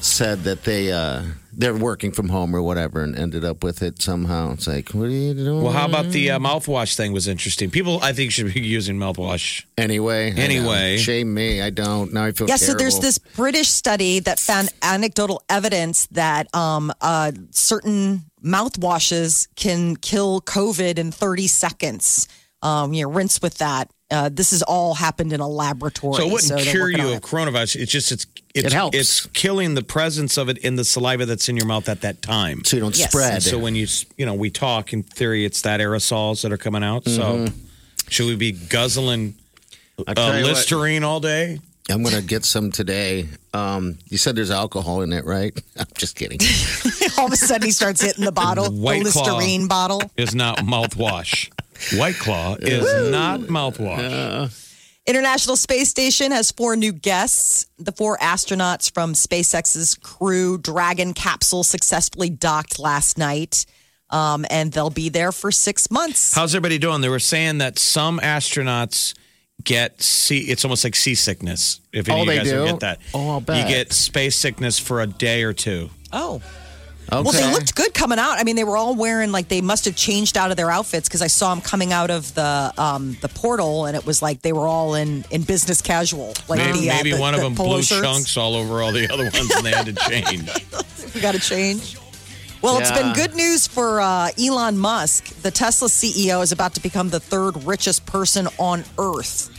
said 0.00 0.42
that 0.44 0.64
they 0.64 0.90
uh, 0.90 1.22
they're 1.56 1.74
working 1.76 2.12
from 2.12 2.28
home 2.28 2.54
or 2.54 2.62
whatever 2.62 3.02
and 3.02 3.16
ended 3.16 3.44
up 3.44 3.62
with 3.64 3.82
it 3.82 4.00
somehow. 4.02 4.52
It's 4.52 4.66
like, 4.66 4.90
what 4.90 5.04
are 5.06 5.10
you 5.10 5.34
doing? 5.34 5.62
Well, 5.62 5.72
how 5.72 5.86
about 5.86 6.06
the 6.10 6.30
uh, 6.32 6.38
mouthwash 6.38 6.96
thing? 6.96 7.12
Was 7.12 7.28
interesting. 7.28 7.70
People, 7.70 8.00
I 8.02 8.12
think, 8.12 8.32
should 8.32 8.52
be 8.52 8.60
using 8.78 8.96
mouthwash. 8.96 9.64
Anyway, 9.78 10.32
Anyway. 10.32 10.98
shame 10.98 11.32
me. 11.34 11.62
I 11.62 11.70
don't. 11.70 12.12
Now 12.12 12.24
I 12.24 12.32
feel 12.32 12.48
Yeah, 12.48 12.56
so 12.56 12.74
there's 12.74 12.98
this 13.00 13.18
British 13.18 13.68
study 13.68 14.20
that 14.20 14.38
found 14.38 14.68
anecdotal 14.82 15.42
evidence 15.48 16.06
that 16.12 16.54
um, 16.54 16.92
uh, 17.00 17.32
certain 17.50 18.24
mouthwashes 18.44 19.48
can 19.56 19.96
kill 19.96 20.40
COVID 20.42 20.98
in 20.98 21.10
30 21.12 21.46
seconds. 21.46 22.28
Um, 22.64 22.92
you 22.94 23.04
know, 23.04 23.10
rinse 23.12 23.40
with 23.42 23.58
that. 23.58 23.90
Uh, 24.10 24.28
this 24.32 24.50
has 24.52 24.62
all 24.62 24.94
happened 24.94 25.32
in 25.32 25.40
a 25.40 25.48
laboratory. 25.48 26.16
So 26.16 26.26
it 26.28 26.32
wouldn't 26.32 26.48
they're 26.50 26.64
cure 26.72 26.90
you 26.90 27.08
of 27.08 27.14
it. 27.14 27.22
coronavirus. 27.22 27.76
It's 27.76 27.92
just 27.92 28.10
it's 28.12 28.26
it's 28.54 28.66
It 28.66 28.72
helps. 28.72 28.96
it's 28.96 29.26
killing 29.26 29.74
the 29.74 29.82
presence 29.82 30.36
of 30.36 30.48
it 30.48 30.58
in 30.58 30.76
the 30.76 30.84
saliva 30.84 31.26
that's 31.26 31.48
in 31.48 31.56
your 31.56 31.66
mouth 31.66 31.88
at 31.88 32.00
that 32.02 32.22
time. 32.22 32.64
so 32.64 32.76
you 32.76 32.80
don't 32.82 32.96
Yes. 32.96 33.10
spread. 33.10 33.34
And 33.34 33.42
so 33.42 33.58
when 33.58 33.74
you 33.74 33.86
you 34.16 34.24
know 34.26 34.34
we 34.34 34.50
talk 34.50 34.92
in 34.92 35.02
theory, 35.02 35.44
it's 35.44 35.62
that 35.62 35.80
aerosols 35.80 36.42
that 36.42 36.52
are 36.52 36.56
coming 36.58 36.82
out. 36.84 37.04
So 37.06 37.22
Mm-hmm. 37.22 37.56
should 38.08 38.26
we 38.26 38.36
be 38.36 38.52
guzzling 38.52 39.34
I'll 39.98 40.04
uh, 40.08 40.14
tell 40.14 40.38
you 40.38 40.44
what. 40.44 40.54
Listerine 40.54 41.04
all 41.04 41.20
day? 41.20 41.60
I'm 41.90 42.02
gonna 42.02 42.22
get 42.22 42.44
some 42.46 42.70
today. 42.72 43.28
Um, 43.52 43.98
you 44.08 44.16
said 44.18 44.36
there's 44.36 44.50
alcohol 44.50 45.02
in 45.02 45.12
it, 45.12 45.24
right? 45.24 45.52
I'm 45.78 45.86
just 45.98 46.16
kidding. 46.16 46.38
all 47.18 47.26
of 47.26 47.32
a 47.32 47.36
sudden 47.36 47.62
he 47.66 47.72
starts 47.72 48.00
hitting 48.00 48.24
the 48.24 48.32
bottle, 48.32 48.70
White 48.72 49.04
the 49.04 49.10
Claw. 49.10 49.36
Listerine 49.36 49.68
bottle. 49.68 50.02
Is 50.16 50.34
not 50.34 50.58
mouthwash. 50.58 51.50
White 51.94 52.16
Claw 52.16 52.56
is 52.60 53.10
not 53.10 53.40
mouthwash. 53.40 54.60
International 55.06 55.56
Space 55.56 55.90
Station 55.90 56.32
has 56.32 56.50
four 56.50 56.76
new 56.76 56.92
guests. 56.92 57.66
The 57.78 57.92
four 57.92 58.16
astronauts 58.18 58.90
from 58.92 59.12
SpaceX's 59.12 59.94
Crew 59.96 60.56
Dragon 60.56 61.12
capsule 61.12 61.62
successfully 61.62 62.30
docked 62.30 62.78
last 62.78 63.18
night, 63.18 63.66
um, 64.08 64.46
and 64.48 64.72
they'll 64.72 64.88
be 64.88 65.10
there 65.10 65.30
for 65.30 65.52
six 65.52 65.90
months. 65.90 66.32
How's 66.34 66.54
everybody 66.54 66.78
doing? 66.78 67.02
They 67.02 67.10
were 67.10 67.18
saying 67.18 67.58
that 67.58 67.78
some 67.78 68.18
astronauts 68.20 69.12
get 69.62 70.00
sea. 70.00 70.38
It's 70.40 70.64
almost 70.64 70.84
like 70.84 70.96
seasickness. 70.96 71.80
If 71.92 72.08
any 72.08 72.18
Oh, 72.18 72.22
of 72.22 72.26
you 72.28 72.32
they 72.32 72.38
guys 72.38 72.48
do? 72.50 72.64
get 72.64 72.80
that, 72.80 72.98
Oh, 73.12 73.28
I'll 73.30 73.40
bet. 73.42 73.68
you 73.68 73.74
get 73.74 73.92
space 73.92 74.36
sickness 74.36 74.78
for 74.78 75.02
a 75.02 75.06
day 75.06 75.42
or 75.42 75.52
two. 75.52 75.90
Oh. 76.12 76.40
Okay. 77.12 77.22
Well, 77.22 77.32
they 77.32 77.52
looked 77.52 77.74
good 77.74 77.92
coming 77.94 78.18
out. 78.18 78.38
I 78.38 78.44
mean, 78.44 78.56
they 78.56 78.64
were 78.64 78.76
all 78.76 78.94
wearing 78.94 79.30
like 79.30 79.48
they 79.48 79.60
must 79.60 79.84
have 79.84 79.94
changed 79.94 80.36
out 80.36 80.50
of 80.50 80.56
their 80.56 80.70
outfits 80.70 81.06
because 81.08 81.22
I 81.22 81.26
saw 81.26 81.54
them 81.54 81.60
coming 81.62 81.92
out 81.92 82.10
of 82.10 82.34
the 82.34 82.72
um, 82.78 83.16
the 83.20 83.28
portal, 83.28 83.84
and 83.86 83.96
it 83.96 84.04
was 84.06 84.22
like 84.22 84.40
they 84.42 84.52
were 84.52 84.66
all 84.66 84.94
in 84.94 85.24
in 85.30 85.42
business 85.42 85.82
casual. 85.82 86.32
Like 86.48 86.58
Maybe, 86.60 86.80
the, 86.80 86.90
uh, 86.90 86.94
maybe 86.96 87.10
the- 87.12 87.20
one 87.20 87.34
of 87.34 87.40
the 87.40 87.44
them 87.46 87.54
blew 87.54 87.82
shirts. 87.82 88.00
chunks 88.02 88.36
all 88.36 88.56
over 88.56 88.80
all 88.82 88.90
the 88.90 89.12
other 89.12 89.24
ones, 89.24 89.50
and 89.54 89.64
they 89.66 89.70
had 89.72 89.86
to 89.86 89.92
change. 90.08 90.50
We 91.14 91.20
got 91.20 91.32
to 91.34 91.40
change. 91.40 91.98
Well, 92.62 92.78
it's 92.78 92.90
been 92.92 93.12
good 93.12 93.34
news 93.36 93.66
for 93.66 94.00
uh, 94.00 94.30
Elon 94.42 94.78
Musk. 94.78 95.26
The 95.42 95.50
Tesla 95.50 95.88
CEO 95.88 96.42
is 96.42 96.50
about 96.50 96.72
to 96.76 96.80
become 96.80 97.10
the 97.10 97.20
third 97.20 97.62
richest 97.64 98.06
person 98.06 98.48
on 98.58 98.84
Earth. 98.98 99.50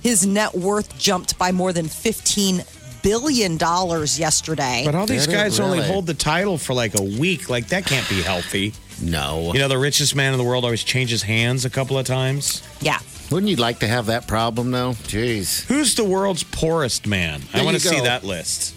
His 0.00 0.24
net 0.24 0.54
worth 0.54 0.96
jumped 0.96 1.36
by 1.36 1.50
more 1.50 1.72
than 1.72 1.88
fifteen 1.88 2.62
billion 3.06 3.56
dollars 3.56 4.18
yesterday. 4.18 4.82
But 4.84 4.94
all 4.96 5.06
these 5.06 5.26
Did 5.26 5.34
it 5.34 5.36
guys 5.38 5.60
only 5.60 5.78
really? 5.78 5.90
hold 5.92 6.06
the 6.06 6.14
title 6.14 6.58
for 6.58 6.74
like 6.74 6.98
a 6.98 7.02
week. 7.02 7.48
Like 7.48 7.68
that 7.68 7.86
can't 7.86 8.08
be 8.08 8.20
healthy. 8.20 8.74
no. 9.00 9.52
You 9.52 9.60
know, 9.60 9.68
the 9.68 9.78
richest 9.78 10.16
man 10.16 10.32
in 10.32 10.38
the 10.38 10.44
world 10.44 10.64
always 10.64 10.82
changes 10.82 11.22
hands 11.22 11.64
a 11.64 11.70
couple 11.70 11.96
of 11.98 12.04
times. 12.06 12.62
yeah. 12.80 12.98
Wouldn't 13.30 13.50
you 13.50 13.56
like 13.56 13.80
to 13.80 13.88
have 13.88 14.06
that 14.06 14.26
problem 14.28 14.70
though? 14.72 14.92
Jeez. 14.92 15.64
Who's 15.66 15.94
the 15.94 16.04
world's 16.04 16.42
poorest 16.44 17.06
man? 17.06 17.42
I 17.52 17.56
There 17.56 17.64
want 17.64 17.74
you 17.74 17.80
to 17.80 17.88
see 17.88 17.96
go. 17.98 18.04
that 18.04 18.24
list. 18.24 18.74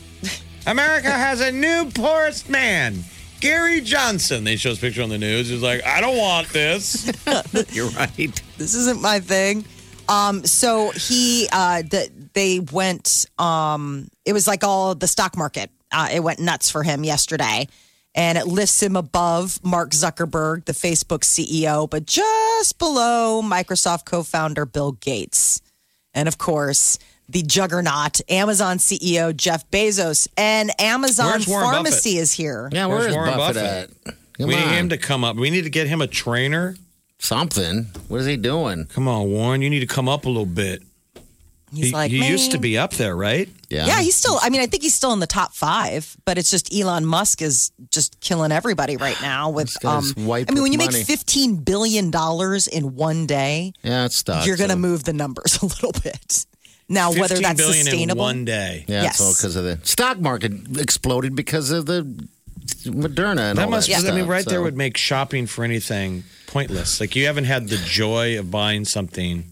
America 0.68 1.10
has 1.10 1.42
a 1.42 1.52
new 1.52 1.90
poorest 1.94 2.50
man. 2.50 3.04
Gary 3.42 3.80
Johnson. 3.82 4.44
They 4.44 4.56
show 4.58 4.70
his 4.70 4.80
picture 4.80 5.02
on 5.02 5.10
the 5.10 5.18
news. 5.18 5.50
He's 5.50 5.62
like, 5.64 5.84
I 5.86 6.02
don't 6.02 6.18
want 6.18 6.50
this. 6.50 7.06
You're 7.72 7.90
right. 7.92 8.42
this 8.58 8.76
isn't 8.76 9.02
my 9.02 9.20
thing. 9.20 9.66
Um, 10.10 10.44
so 10.46 10.90
he, 10.92 11.48
uh, 11.52 11.84
the, 11.84 12.10
they 12.34 12.60
went, 12.60 13.26
um, 13.38 14.08
it 14.26 14.34
was 14.34 14.48
like 14.48 14.64
all 14.64 14.96
the 14.96 15.08
stock 15.08 15.38
market. 15.38 15.72
Uh, 15.92 16.10
it 16.12 16.22
went 16.22 16.40
nuts 16.40 16.70
for 16.70 16.84
him 16.84 17.04
yesterday 17.04 17.68
and 18.16 18.38
it 18.38 18.48
lifts 18.48 18.82
him 18.82 18.96
above 18.96 19.60
Mark 19.64 19.92
Zuckerberg, 19.92 20.66
the 20.66 20.74
Facebook 20.74 21.20
CEO, 21.20 21.90
but 21.90 22.06
just 22.06 22.78
below 22.80 23.42
Microsoft 23.44 24.06
co-founder 24.06 24.66
Bill 24.66 24.94
Gates. 24.94 25.62
And 26.14 26.28
of 26.28 26.38
course, 26.38 26.98
the 27.28 27.44
juggernaut, 27.44 28.20
Amazon 28.30 28.78
CEO 28.78 29.36
Jeff 29.36 29.70
Bezos, 29.70 30.28
and 30.36 30.72
Amazon 30.82 31.28
Where's 31.28 31.48
Warren 31.48 31.66
Pharmacy 31.72 32.12
Buffett? 32.14 32.22
is 32.24 32.32
here. 32.32 32.70
Yeah, 32.72 32.88
Where's 32.88 33.04
where's 33.04 33.14
Warren 33.16 33.38
Buffett, 33.38 33.56
Buffett? 33.56 33.98
at? 34.08 34.16
Come 34.40 34.48
we 34.48 34.56
need 34.56 34.68
him 34.68 34.90
to 34.90 34.98
come 34.98 35.24
up. 35.24 35.36
We 35.36 35.50
need 35.50 35.64
to 35.64 35.70
get 35.70 35.88
him 35.88 36.02
a 36.02 36.08
trainer. 36.08 36.76
Something. 37.20 37.88
What 38.08 38.22
is 38.22 38.26
he 38.26 38.38
doing? 38.38 38.86
Come 38.86 39.08
on, 39.10 39.30
Warren. 39.30 39.62
You 39.62 39.70
need 39.70 39.82
to 39.82 39.86
come 39.88 40.08
up 40.08 40.26
a 40.26 40.30
little 40.30 40.46
bit. 40.46 40.82
He's 41.74 41.88
he 41.88 41.92
like, 41.92 42.12
he 42.12 42.28
used 42.28 42.52
to 42.52 42.58
be 42.58 42.78
up 42.78 42.92
there, 42.94 43.16
right? 43.16 43.48
Yeah. 43.70 43.86
Yeah, 43.86 44.02
he's 44.02 44.16
still. 44.16 44.40
I 44.42 44.50
mean, 44.50 44.62
I 44.62 44.66
think 44.66 44.82
he's 44.84 44.96
still 44.96 45.14
in 45.14 45.20
the 45.20 45.28
top 45.28 45.54
five, 45.54 46.16
but 46.26 46.38
it's 46.38 46.50
just 46.50 46.74
Elon 46.74 47.06
Musk 47.06 47.42
is 47.42 47.72
just 47.92 48.20
killing 48.22 48.52
everybody 48.52 48.98
right 48.98 49.20
now 49.22 49.50
with. 49.50 49.84
Um, 49.86 50.06
white 50.16 50.46
I 50.50 50.54
mean, 50.54 50.64
when 50.64 50.72
you 50.72 50.78
money. 50.80 50.98
make 50.98 51.06
fifteen 51.06 51.58
billion 51.58 52.10
dollars 52.12 52.68
in 52.68 52.96
one 52.96 53.26
day, 53.28 53.74
Yeah, 53.84 54.06
it's 54.06 54.16
stuck. 54.16 54.46
you're 54.48 54.58
going 54.58 54.70
to 54.70 54.76
so- 54.76 54.80
move 54.80 55.04
the 55.04 55.14
numbers 55.14 55.58
a 55.62 55.66
little 55.66 55.92
bit. 55.92 56.46
Now, 56.92 57.12
whether 57.12 57.36
that's 57.38 57.60
billion 57.62 57.84
sustainable, 57.86 58.22
in 58.24 58.26
one 58.38 58.46
day. 58.46 58.86
Yeah, 58.88 59.04
Yes. 59.04 59.12
it's 59.14 59.22
all 59.22 59.34
because 59.34 59.56
of 59.56 59.64
the 59.64 59.80
stock 59.86 60.20
market 60.20 60.52
exploded 60.80 61.36
because 61.36 61.70
of 61.70 61.86
the 61.86 62.02
Moderna 62.86 63.50
and 63.50 63.58
That 63.58 63.66
all 63.66 63.70
must. 63.72 63.88
that 63.90 63.98
I 64.00 64.12
mean, 64.12 64.20
stuff, 64.22 64.30
right 64.30 64.46
there 64.46 64.62
would 64.62 64.76
make 64.78 64.98
shopping 64.98 65.46
for 65.48 65.64
anything 65.64 66.24
pointless. 66.48 67.00
Like 67.00 67.16
you 67.16 67.26
haven't 67.28 67.44
had 67.46 67.68
the 67.70 67.78
joy 67.78 68.40
of 68.40 68.50
buying 68.50 68.86
something 68.86 69.46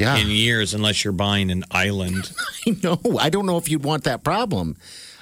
Yeah. 0.00 0.16
in 0.16 0.28
years, 0.28 0.72
unless 0.74 1.04
you're 1.04 1.12
buying 1.12 1.50
an 1.50 1.64
island. 1.70 2.32
no, 2.82 2.98
I 3.18 3.28
don't 3.30 3.46
know 3.46 3.58
if 3.58 3.68
you'd 3.70 3.84
want 3.84 4.04
that 4.04 4.24
problem. 4.24 4.76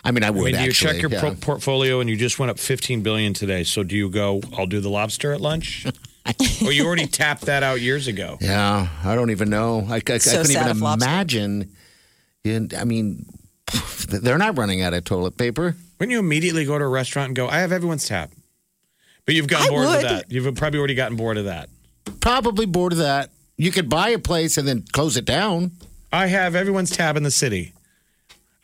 I 0.05 0.13
mean, 0.13 0.23
I 0.23 0.29
I 0.29 0.31
would 0.31 0.45
mean, 0.45 0.55
do 0.55 0.63
you 0.63 0.69
actually. 0.69 0.93
check 0.93 1.03
your 1.03 1.11
yeah. 1.11 1.21
pro- 1.21 1.35
portfolio 1.35 2.01
and 2.01 2.09
you 2.09 2.17
just 2.17 2.39
went 2.39 2.51
up 2.51 2.59
15 2.59 3.03
billion 3.03 3.35
today? 3.35 3.65
So 3.65 3.83
do 3.83 3.97
you 3.97 4.09
go? 4.09 4.41
I'll 4.57 4.67
do 4.67 4.81
the 4.81 4.89
lobster 4.89 5.33
at 5.33 5.41
lunch, 5.41 5.85
or 6.65 6.73
you 6.73 6.87
already 6.87 7.07
tapped 7.07 7.43
that 7.43 7.63
out 7.63 7.81
years 7.81 8.07
ago? 8.07 8.39
Yeah, 8.41 8.89
I 9.05 9.15
don't 9.15 9.31
even 9.31 9.51
know. 9.51 9.85
I, 9.89 9.95
I, 9.95 9.97
I 9.97 10.01
couldn't 10.01 10.51
even 10.51 10.83
imagine. 10.83 11.73
And, 12.45 12.73
I 12.73 12.85
mean, 12.85 13.27
they're 14.09 14.39
not 14.39 14.57
running 14.57 14.81
out 14.83 14.95
of 14.95 15.05
toilet 15.05 15.37
paper. 15.37 15.77
Wouldn't 15.99 16.13
you 16.13 16.21
immediately 16.21 16.65
go 16.65 16.79
to 16.79 16.85
a 16.85 16.89
restaurant 16.89 17.29
and 17.31 17.37
go, 17.37 17.49
"I 17.49 17.59
have 17.59 17.73
everyone's 17.73 18.07
tab"? 18.07 18.31
But 19.27 19.35
you've 19.35 19.49
gotten 19.49 19.67
I 19.67 19.71
bored 19.71 19.87
would. 19.87 19.97
with 19.97 20.03
that. 20.05 20.31
You've 20.33 20.55
probably 20.55 20.79
already 20.79 20.95
gotten 20.95 21.17
bored 21.17 21.37
of 21.37 21.47
that. 21.47 21.69
Probably 22.21 22.65
bored 22.65 22.93
of 22.93 22.99
that. 22.99 23.31
You 23.59 23.71
could 23.73 23.89
buy 23.91 24.11
a 24.11 24.19
place 24.19 24.57
and 24.57 24.67
then 24.67 24.85
close 24.93 25.17
it 25.17 25.25
down. 25.25 25.73
I 26.13 26.27
have 26.29 26.55
everyone's 26.55 26.91
tab 26.91 27.17
in 27.17 27.23
the 27.25 27.31
city. 27.31 27.73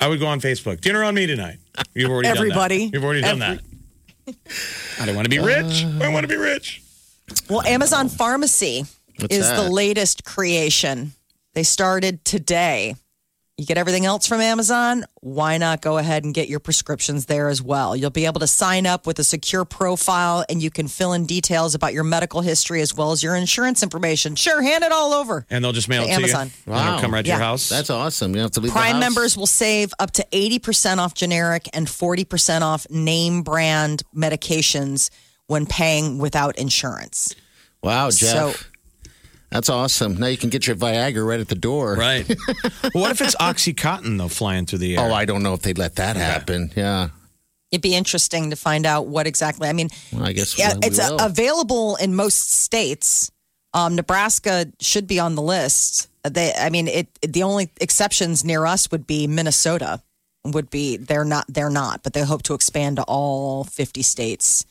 I 0.00 0.08
would 0.08 0.20
go 0.20 0.26
on 0.26 0.40
Facebook. 0.40 0.80
Dinner 0.80 1.04
on 1.04 1.14
me 1.14 1.26
tonight. 1.26 1.58
You've 1.94 2.10
already 2.10 2.28
Everybody. 2.28 2.78
Done 2.78 2.86
that. 2.90 2.94
You've 2.94 3.04
already 3.04 3.20
done 3.20 3.42
Every- 3.42 3.56
that. 3.56 3.64
I 5.00 5.06
don't 5.06 5.14
want 5.16 5.26
to 5.26 5.30
be 5.30 5.38
rich. 5.38 5.84
Uh. 5.84 6.04
I 6.04 6.08
want 6.08 6.24
to 6.24 6.28
be 6.28 6.36
rich. 6.36 6.82
well, 7.50 7.62
Amazon 7.66 8.08
Pharmacy 8.08 8.84
What's 9.18 9.34
is 9.34 9.46
that? 9.46 9.62
the 9.62 9.68
latest 9.68 10.24
creation. 10.24 11.12
They 11.52 11.62
started 11.62 12.24
today. 12.24 12.94
You 13.56 13.66
get 13.66 13.78
everything 13.78 14.04
else 14.04 14.26
from 14.26 14.40
Amazon. 14.40 15.04
Why 15.20 15.58
not 15.58 15.80
go 15.80 15.96
ahead 15.96 16.24
and 16.24 16.34
get 16.34 16.48
your 16.48 16.58
prescriptions 16.58 17.26
there 17.26 17.48
as 17.48 17.62
well? 17.62 17.94
You'll 17.94 18.10
be 18.10 18.26
able 18.26 18.40
to 18.40 18.48
sign 18.48 18.84
up 18.84 19.06
with 19.06 19.20
a 19.20 19.24
secure 19.24 19.64
profile 19.64 20.44
and 20.48 20.60
you 20.60 20.70
can 20.72 20.88
fill 20.88 21.12
in 21.12 21.24
details 21.24 21.72
about 21.76 21.94
your 21.94 22.02
medical 22.02 22.40
history 22.40 22.80
as 22.80 22.92
well 22.92 23.12
as 23.12 23.22
your 23.22 23.36
insurance 23.36 23.84
information. 23.84 24.34
Sure, 24.34 24.60
hand 24.60 24.82
it 24.82 24.90
all 24.90 25.12
over. 25.12 25.46
And 25.50 25.64
they'll 25.64 25.70
just 25.70 25.88
mail 25.88 26.02
To 26.02 26.08
it 26.08 26.14
to 26.14 26.16
Amazon. 26.16 26.50
you. 26.66 26.72
And 26.72 26.88
it'll 26.88 27.00
come 27.00 27.14
right 27.14 27.22
to 27.24 27.28
your 27.28 27.38
Yeah. 27.38 27.44
house. 27.44 27.68
That's 27.68 27.90
awesome. 27.90 28.32
You 28.32 28.36
don't 28.38 28.42
have 28.46 28.50
to 28.52 28.60
leave 28.60 28.72
the 28.72 28.76
Prime 28.76 28.94
house. 28.96 29.00
members 29.00 29.36
will 29.36 29.46
save 29.46 29.94
up 30.00 30.10
to 30.12 30.26
80% 30.32 30.98
off 30.98 31.14
generic 31.14 31.68
and 31.72 31.88
40% 31.88 32.64
off 32.64 32.88
name 32.90 33.42
brand 33.42 34.02
medications 34.16 35.10
when 35.46 35.64
paying 35.66 36.18
without 36.18 36.58
insurance. 36.58 37.32
Wow, 37.84 38.10
Jeff. 38.10 38.30
So- 38.32 38.54
That's 39.54 39.70
awesome. 39.70 40.16
Now 40.16 40.26
you 40.26 40.36
can 40.36 40.50
get 40.50 40.66
your 40.66 40.74
Viagra 40.74 41.24
right 41.24 41.38
at 41.38 41.46
the 41.46 41.54
door. 41.54 41.94
right. 41.94 42.28
well, 42.82 42.90
what 43.04 43.12
if 43.12 43.20
it's 43.20 43.36
Oxycontin 43.36 44.18
though 44.18 44.26
flying 44.26 44.66
through 44.66 44.80
the 44.80 44.96
air? 44.98 45.08
Oh, 45.08 45.14
I 45.14 45.24
don't 45.26 45.44
know 45.44 45.54
if 45.54 45.62
they'd 45.62 45.78
let 45.78 45.94
that 45.94 46.16
happen. 46.16 46.72
Yeah. 46.74 47.10
It'd 47.70 47.80
be 47.80 47.94
interesting 47.94 48.50
to 48.50 48.56
find 48.56 48.84
out 48.84 49.06
what 49.06 49.28
exactly. 49.28 49.68
I 49.68 49.72
mean, 49.72 49.90
Well, 50.12 50.24
I 50.24 50.32
guess 50.32 50.58
yeah, 50.58 50.74
we 50.74 50.80
it's 50.88 50.98
uh, 50.98 51.10
will. 51.12 51.24
available 51.24 51.94
in 51.96 52.16
most 52.16 52.50
states. 52.52 53.30
Um, 53.72 53.94
Nebraska 53.94 54.66
should 54.80 55.06
be 55.06 55.20
on 55.20 55.36
the 55.36 55.42
list. 55.42 56.08
They, 56.24 56.52
I 56.52 56.70
mean, 56.70 56.88
it. 56.88 57.06
The 57.22 57.44
only 57.44 57.70
exceptions 57.80 58.44
near 58.44 58.66
us 58.66 58.90
would 58.90 59.06
be 59.06 59.28
Minnesota. 59.28 60.02
Would 60.44 60.68
be 60.68 60.96
they're 60.96 61.24
not 61.24 61.46
they're 61.48 61.70
not, 61.70 62.02
but 62.02 62.12
they 62.12 62.22
hope 62.22 62.42
to 62.44 62.54
expand 62.54 62.96
to 62.96 63.02
all 63.04 63.62
fifty 63.64 64.02
states 64.02 64.64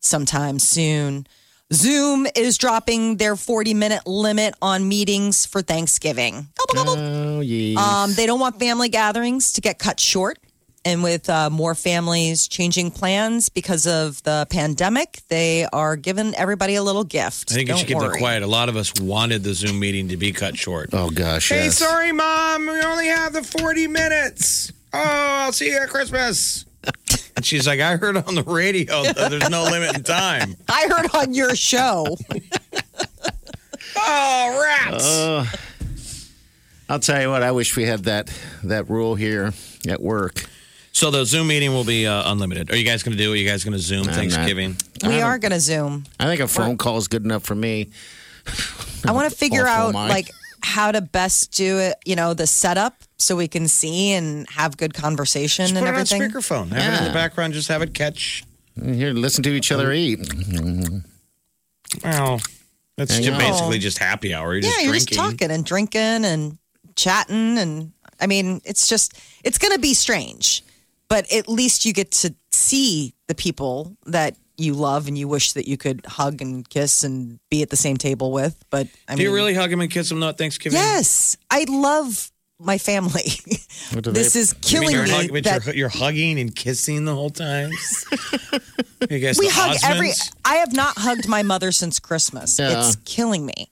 sometime 0.00 0.58
soon. 0.58 1.26
Zoom 1.74 2.26
is 2.36 2.56
dropping 2.58 3.16
their 3.16 3.36
forty 3.36 3.74
minute 3.74 4.06
limit 4.06 4.54
on 4.62 4.88
meetings 4.88 5.44
for 5.46 5.60
Thanksgiving. 5.62 6.48
Gobble, 6.56 6.74
gobble. 6.74 6.96
Oh, 7.02 7.40
yeah. 7.40 7.78
Um, 8.04 8.14
they 8.14 8.26
don't 8.26 8.40
want 8.40 8.58
family 8.58 8.88
gatherings 8.88 9.52
to 9.54 9.60
get 9.60 9.78
cut 9.78 9.98
short. 10.00 10.38
And 10.86 11.02
with 11.02 11.30
uh, 11.30 11.48
more 11.48 11.74
families 11.74 12.46
changing 12.46 12.90
plans 12.90 13.48
because 13.48 13.86
of 13.86 14.22
the 14.24 14.46
pandemic, 14.50 15.22
they 15.28 15.64
are 15.72 15.96
giving 15.96 16.34
everybody 16.34 16.74
a 16.74 16.82
little 16.82 17.04
gift. 17.04 17.50
I 17.50 17.54
think 17.54 17.68
Don't 17.70 17.78
should 17.78 17.88
keep 17.88 17.96
worry. 17.96 18.08
that 18.10 18.18
quiet. 18.18 18.42
A 18.42 18.46
lot 18.46 18.68
of 18.68 18.76
us 18.76 18.92
wanted 19.00 19.42
the 19.44 19.54
Zoom 19.54 19.78
meeting 19.80 20.08
to 20.08 20.18
be 20.18 20.30
cut 20.32 20.58
short. 20.58 20.90
oh, 20.92 21.08
gosh. 21.08 21.48
Hey, 21.48 21.64
yes. 21.64 21.78
sorry, 21.78 22.12
mom. 22.12 22.66
We 22.66 22.82
only 22.82 23.06
have 23.06 23.32
the 23.32 23.42
40 23.42 23.86
minutes. 23.86 24.72
Oh, 24.92 24.98
I'll 25.00 25.52
see 25.52 25.70
you 25.70 25.78
at 25.78 25.88
Christmas. 25.88 26.66
And 27.36 27.44
she's 27.44 27.66
like, 27.66 27.80
I 27.80 27.96
heard 27.96 28.16
on 28.16 28.36
the 28.36 28.44
radio 28.44 29.02
that 29.02 29.28
there's 29.30 29.50
no 29.50 29.64
limit 29.64 29.96
in 29.96 30.04
time. 30.04 30.54
I 30.68 30.86
heard 30.88 31.14
on 31.14 31.34
your 31.34 31.54
show. 31.56 32.06
Oh, 33.96 34.60
rats. 34.62 35.04
Uh, 35.06 35.46
I'll 36.88 36.98
tell 36.98 37.20
you 37.20 37.30
what. 37.30 37.42
I 37.42 37.52
wish 37.52 37.76
we 37.76 37.84
had 37.84 38.04
that 38.04 38.30
that 38.64 38.90
rule 38.90 39.14
here 39.14 39.52
at 39.88 40.00
work. 40.02 40.44
so 40.92 41.10
the 41.10 41.24
Zoom 41.24 41.46
meeting 41.46 41.72
will 41.72 41.84
be 41.84 42.06
uh, 42.06 42.30
unlimited. 42.30 42.70
Are 42.72 42.76
you 42.76 42.84
guys 42.84 43.02
going 43.02 43.16
to 43.16 43.22
do 43.22 43.30
it? 43.30 43.34
Are 43.34 43.36
you 43.36 43.48
guys 43.48 43.62
going 43.64 43.72
to 43.72 43.78
Zoom 43.78 44.06
not. 44.06 44.14
Thanksgiving? 44.16 44.76
we 45.06 45.20
are 45.20 45.38
going 45.38 45.52
to 45.52 45.60
Zoom. 45.60 46.04
I 46.18 46.26
think 46.26 46.40
a 46.40 46.48
phone 46.48 46.76
call 46.76 46.96
is 46.98 47.08
good 47.08 47.24
enough 47.24 47.44
for 47.44 47.54
me. 47.54 47.90
I 49.06 49.12
want 49.12 49.30
to 49.30 49.36
figure 49.36 49.66
out 49.66 49.92
mind. 49.92 50.10
like 50.10 50.30
how 50.62 50.90
to 50.92 51.00
best 51.00 51.52
do 51.52 51.78
it. 51.78 51.94
You 52.04 52.16
know, 52.16 52.34
the 52.34 52.46
setup 52.46 52.96
so 53.24 53.36
we 53.36 53.48
can 53.48 53.66
see 53.68 54.12
and 54.12 54.48
have 54.50 54.76
good 54.76 54.94
conversation 54.94 55.64
Just 55.64 55.76
and 55.76 55.84
put 55.84 55.88
it 55.88 55.94
on 55.94 56.00
everything. 56.00 56.22
speakerphone. 56.22 56.68
Have 56.72 56.94
it 56.94 56.98
in 56.98 57.04
the 57.08 57.12
background. 57.14 57.54
Just 57.54 57.68
have 57.68 57.82
it 57.82 57.94
catch. 57.94 58.44
Here, 58.82 59.12
listen 59.12 59.42
to 59.44 59.50
each 59.50 59.70
other 59.72 59.92
eat. 59.92 60.18
Oh, 62.04 62.38
that's 62.96 63.18
just 63.18 63.38
basically 63.38 63.78
just 63.78 63.98
happy 63.98 64.34
hour. 64.34 64.54
You're 64.54 64.62
yeah, 64.64 64.70
just 64.70 64.82
you're 64.82 64.92
drinking. 64.92 65.06
just 65.16 65.30
talking 65.30 65.50
and 65.50 65.64
drinking 65.64 66.24
and 66.24 66.58
chatting, 66.96 67.58
and 67.58 67.92
I 68.20 68.26
mean, 68.26 68.60
it's 68.64 68.88
just 68.88 69.18
it's 69.44 69.58
going 69.58 69.72
to 69.72 69.78
be 69.78 69.94
strange, 69.94 70.62
but 71.08 71.30
at 71.32 71.48
least 71.48 71.84
you 71.84 71.92
get 71.92 72.10
to 72.12 72.34
see 72.50 73.14
the 73.26 73.34
people 73.34 73.96
that 74.06 74.36
you 74.56 74.74
love 74.74 75.08
and 75.08 75.18
you 75.18 75.26
wish 75.26 75.52
that 75.52 75.66
you 75.66 75.76
could 75.76 76.04
hug 76.06 76.40
and 76.40 76.68
kiss 76.68 77.02
and 77.02 77.40
be 77.50 77.62
at 77.62 77.70
the 77.70 77.76
same 77.76 77.96
table 77.96 78.30
with. 78.32 78.64
But 78.70 78.86
I 79.08 79.14
Do 79.14 79.18
mean, 79.18 79.26
you 79.30 79.34
really 79.34 79.54
hug 79.54 79.72
him 79.72 79.80
and 79.80 79.90
kiss 79.90 80.10
him 80.10 80.22
at 80.22 80.38
Thanksgiving? 80.38 80.76
Yes, 80.78 81.36
I 81.50 81.64
love 81.68 82.30
my 82.58 82.78
family. 82.78 83.22
This 83.92 84.32
they- 84.32 84.40
is 84.40 84.52
killing 84.62 84.90
you're, 84.90 85.04
me. 85.04 85.10
hug- 85.10 85.42
that 85.44 85.66
you're, 85.66 85.74
you're 85.74 85.88
hugging 85.88 86.38
and 86.40 86.54
kissing 86.54 87.04
the 87.04 87.14
whole 87.14 87.30
time. 87.30 87.70
you 89.10 89.18
guys, 89.18 89.38
we 89.38 89.46
the 89.46 89.52
hug 89.54 89.76
every. 89.84 90.10
I 90.44 90.56
have 90.56 90.72
not 90.72 90.96
hugged 90.96 91.28
my 91.28 91.42
mother 91.42 91.70
since 91.70 91.98
Christmas. 92.00 92.58
Yeah. 92.58 92.78
It's 92.78 92.96
killing 93.04 93.44
me. 93.46 93.70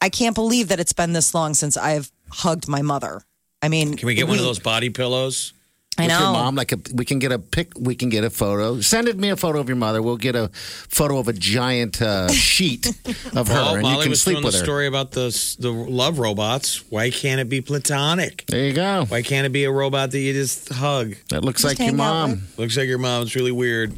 I 0.00 0.08
can't 0.08 0.34
believe 0.34 0.68
that 0.68 0.80
it's 0.80 0.92
been 0.92 1.12
this 1.12 1.34
long 1.34 1.54
since 1.54 1.76
I've 1.76 2.10
hugged 2.30 2.68
my 2.68 2.80
mother. 2.82 3.22
I 3.62 3.68
mean, 3.68 3.96
Can 3.96 4.06
we 4.06 4.14
get 4.14 4.28
one 4.28 4.38
of 4.38 4.44
those 4.44 4.58
body 4.58 4.88
pillows? 4.88 5.52
I 5.98 6.04
With 6.04 6.08
know. 6.12 6.20
your 6.20 6.32
mom, 6.32 6.54
like 6.54 6.72
a, 6.72 6.78
we 6.94 7.04
can 7.04 7.18
get 7.18 7.30
a 7.32 7.38
pic. 7.38 7.72
We 7.78 7.94
can 7.94 8.08
get 8.08 8.24
a 8.24 8.30
photo. 8.30 8.80
Send 8.80 9.08
it 9.08 9.18
me 9.18 9.28
a 9.28 9.36
photo 9.36 9.58
of 9.60 9.68
your 9.68 9.76
mother. 9.76 10.00
We'll 10.00 10.16
get 10.16 10.34
a 10.36 10.48
photo 10.54 11.18
of 11.18 11.28
a 11.28 11.32
giant 11.32 12.00
uh, 12.00 12.28
sheet 12.32 12.86
of 13.34 13.48
her, 13.48 13.54
Well, 13.54 13.74
and 13.74 13.82
Molly 13.82 13.96
you 13.96 14.02
can 14.02 14.10
was 14.10 14.22
sleep 14.22 14.36
doing 14.36 14.44
with 14.44 14.54
the 14.54 14.60
her. 14.60 14.64
story 14.64 14.86
about 14.86 15.10
the 15.12 15.56
the 15.58 15.70
love 15.70 16.18
robots. 16.18 16.90
Why 16.90 17.10
can't 17.10 17.40
it 17.40 17.48
be 17.50 17.60
platonic? 17.60 18.46
There 18.46 18.64
you 18.64 18.72
go. 18.72 19.04
Why 19.08 19.22
can't 19.22 19.46
it 19.46 19.50
be 19.52 19.64
a 19.64 19.70
robot 19.70 20.12
that 20.12 20.18
you 20.20 20.32
just 20.32 20.72
hug? 20.72 21.16
That 21.28 21.44
looks 21.44 21.62
Just 21.62 21.72
like 21.72 21.78
your 21.80 21.86
hang 21.96 22.00
out 22.00 22.28
mom. 22.28 22.42
Looks 22.56 22.76
like 22.76 22.86
your 22.86 22.98
mom's 22.98 23.34
really 23.34 23.52
weird. 23.52 23.92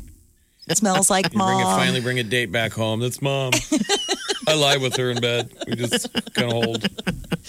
It 0.69 0.79
smells 0.79 1.11
like 1.11 1.27
You 1.27 1.39
bring 1.39 1.61
it, 1.61 1.65
mom. 1.65 1.79
finally 1.79 2.01
bring 2.01 2.19
a 2.19 2.25
date 2.25 2.51
back 2.51 2.73
home. 2.73 3.01
That's 3.01 3.21
mom. 3.23 3.53
I 4.49 4.55
lie 4.55 4.79
with 4.79 4.97
her 4.97 5.11
in 5.11 5.21
bed. 5.21 5.51
We 5.69 5.77
just 5.77 6.13
kind 6.35 6.51
of 6.53 6.65
hold. 6.65 6.83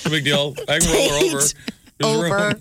No 0.06 0.12
big 0.12 0.26
deal. 0.26 0.54
I 0.68 0.80
can 0.80 0.92
roll 0.92 1.10
her 1.10 1.26
over. 1.26 1.40
Date 1.40 1.54
There's 2.00 2.18
over. 2.32 2.60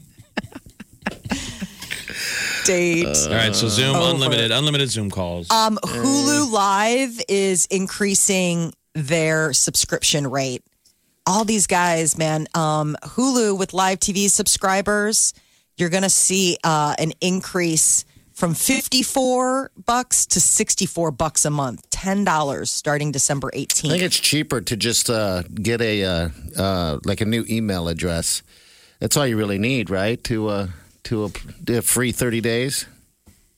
Room. 2.69 2.77
Date. 2.77 3.27
All 3.29 3.35
right, 3.35 3.55
so 3.55 3.69
Zoom 3.69 3.97
Over. 3.97 4.15
unlimited, 4.15 4.51
unlimited 4.51 4.91
Zoom 4.91 5.11
calls. 5.11 5.51
Um, 5.51 5.79
Hulu 5.83 6.51
Live 6.53 7.21
is 7.29 7.67
increasing 7.67 8.73
their 8.95 9.53
subscription 9.53 10.29
rate. 10.29 10.63
All 11.27 11.45
these 11.45 11.67
guys, 11.67 12.19
man. 12.19 12.47
Um, 12.55 12.97
Hulu 13.03 13.59
with 13.59 13.73
live 13.73 14.01
TV 14.01 14.29
subscribers, 14.29 15.35
you're 15.77 15.89
going 15.89 16.03
to 16.03 16.11
see 16.11 16.59
uh, 16.65 16.95
an 16.99 17.13
increase 17.21 18.05
from 18.33 18.55
54 18.55 19.71
bucks 19.87 20.27
to 20.27 20.41
64 20.41 21.13
bucks 21.13 21.45
a 21.45 21.51
month. 21.51 21.89
$10 21.91 22.67
starting 22.67 23.13
December 23.13 23.51
18th. 23.55 23.87
I 23.87 23.89
think 23.91 24.03
it's 24.03 24.19
cheaper 24.19 24.61
to 24.61 24.77
just 24.77 25.09
uh, 25.09 25.43
get 25.43 25.81
a 25.81 26.05
uh, 26.05 26.29
uh, 26.59 26.99
like 27.05 27.21
a 27.21 27.25
new 27.25 27.45
email 27.49 27.87
address. 27.89 28.43
That's 28.99 29.17
all 29.17 29.27
you 29.27 29.37
really 29.37 29.59
need, 29.59 29.91
right? 29.91 30.23
To 30.25 30.49
uh, 30.49 30.69
to 31.05 31.25
a, 31.25 31.73
a 31.79 31.83
free 31.83 32.13
thirty 32.13 32.41
days. 32.41 32.87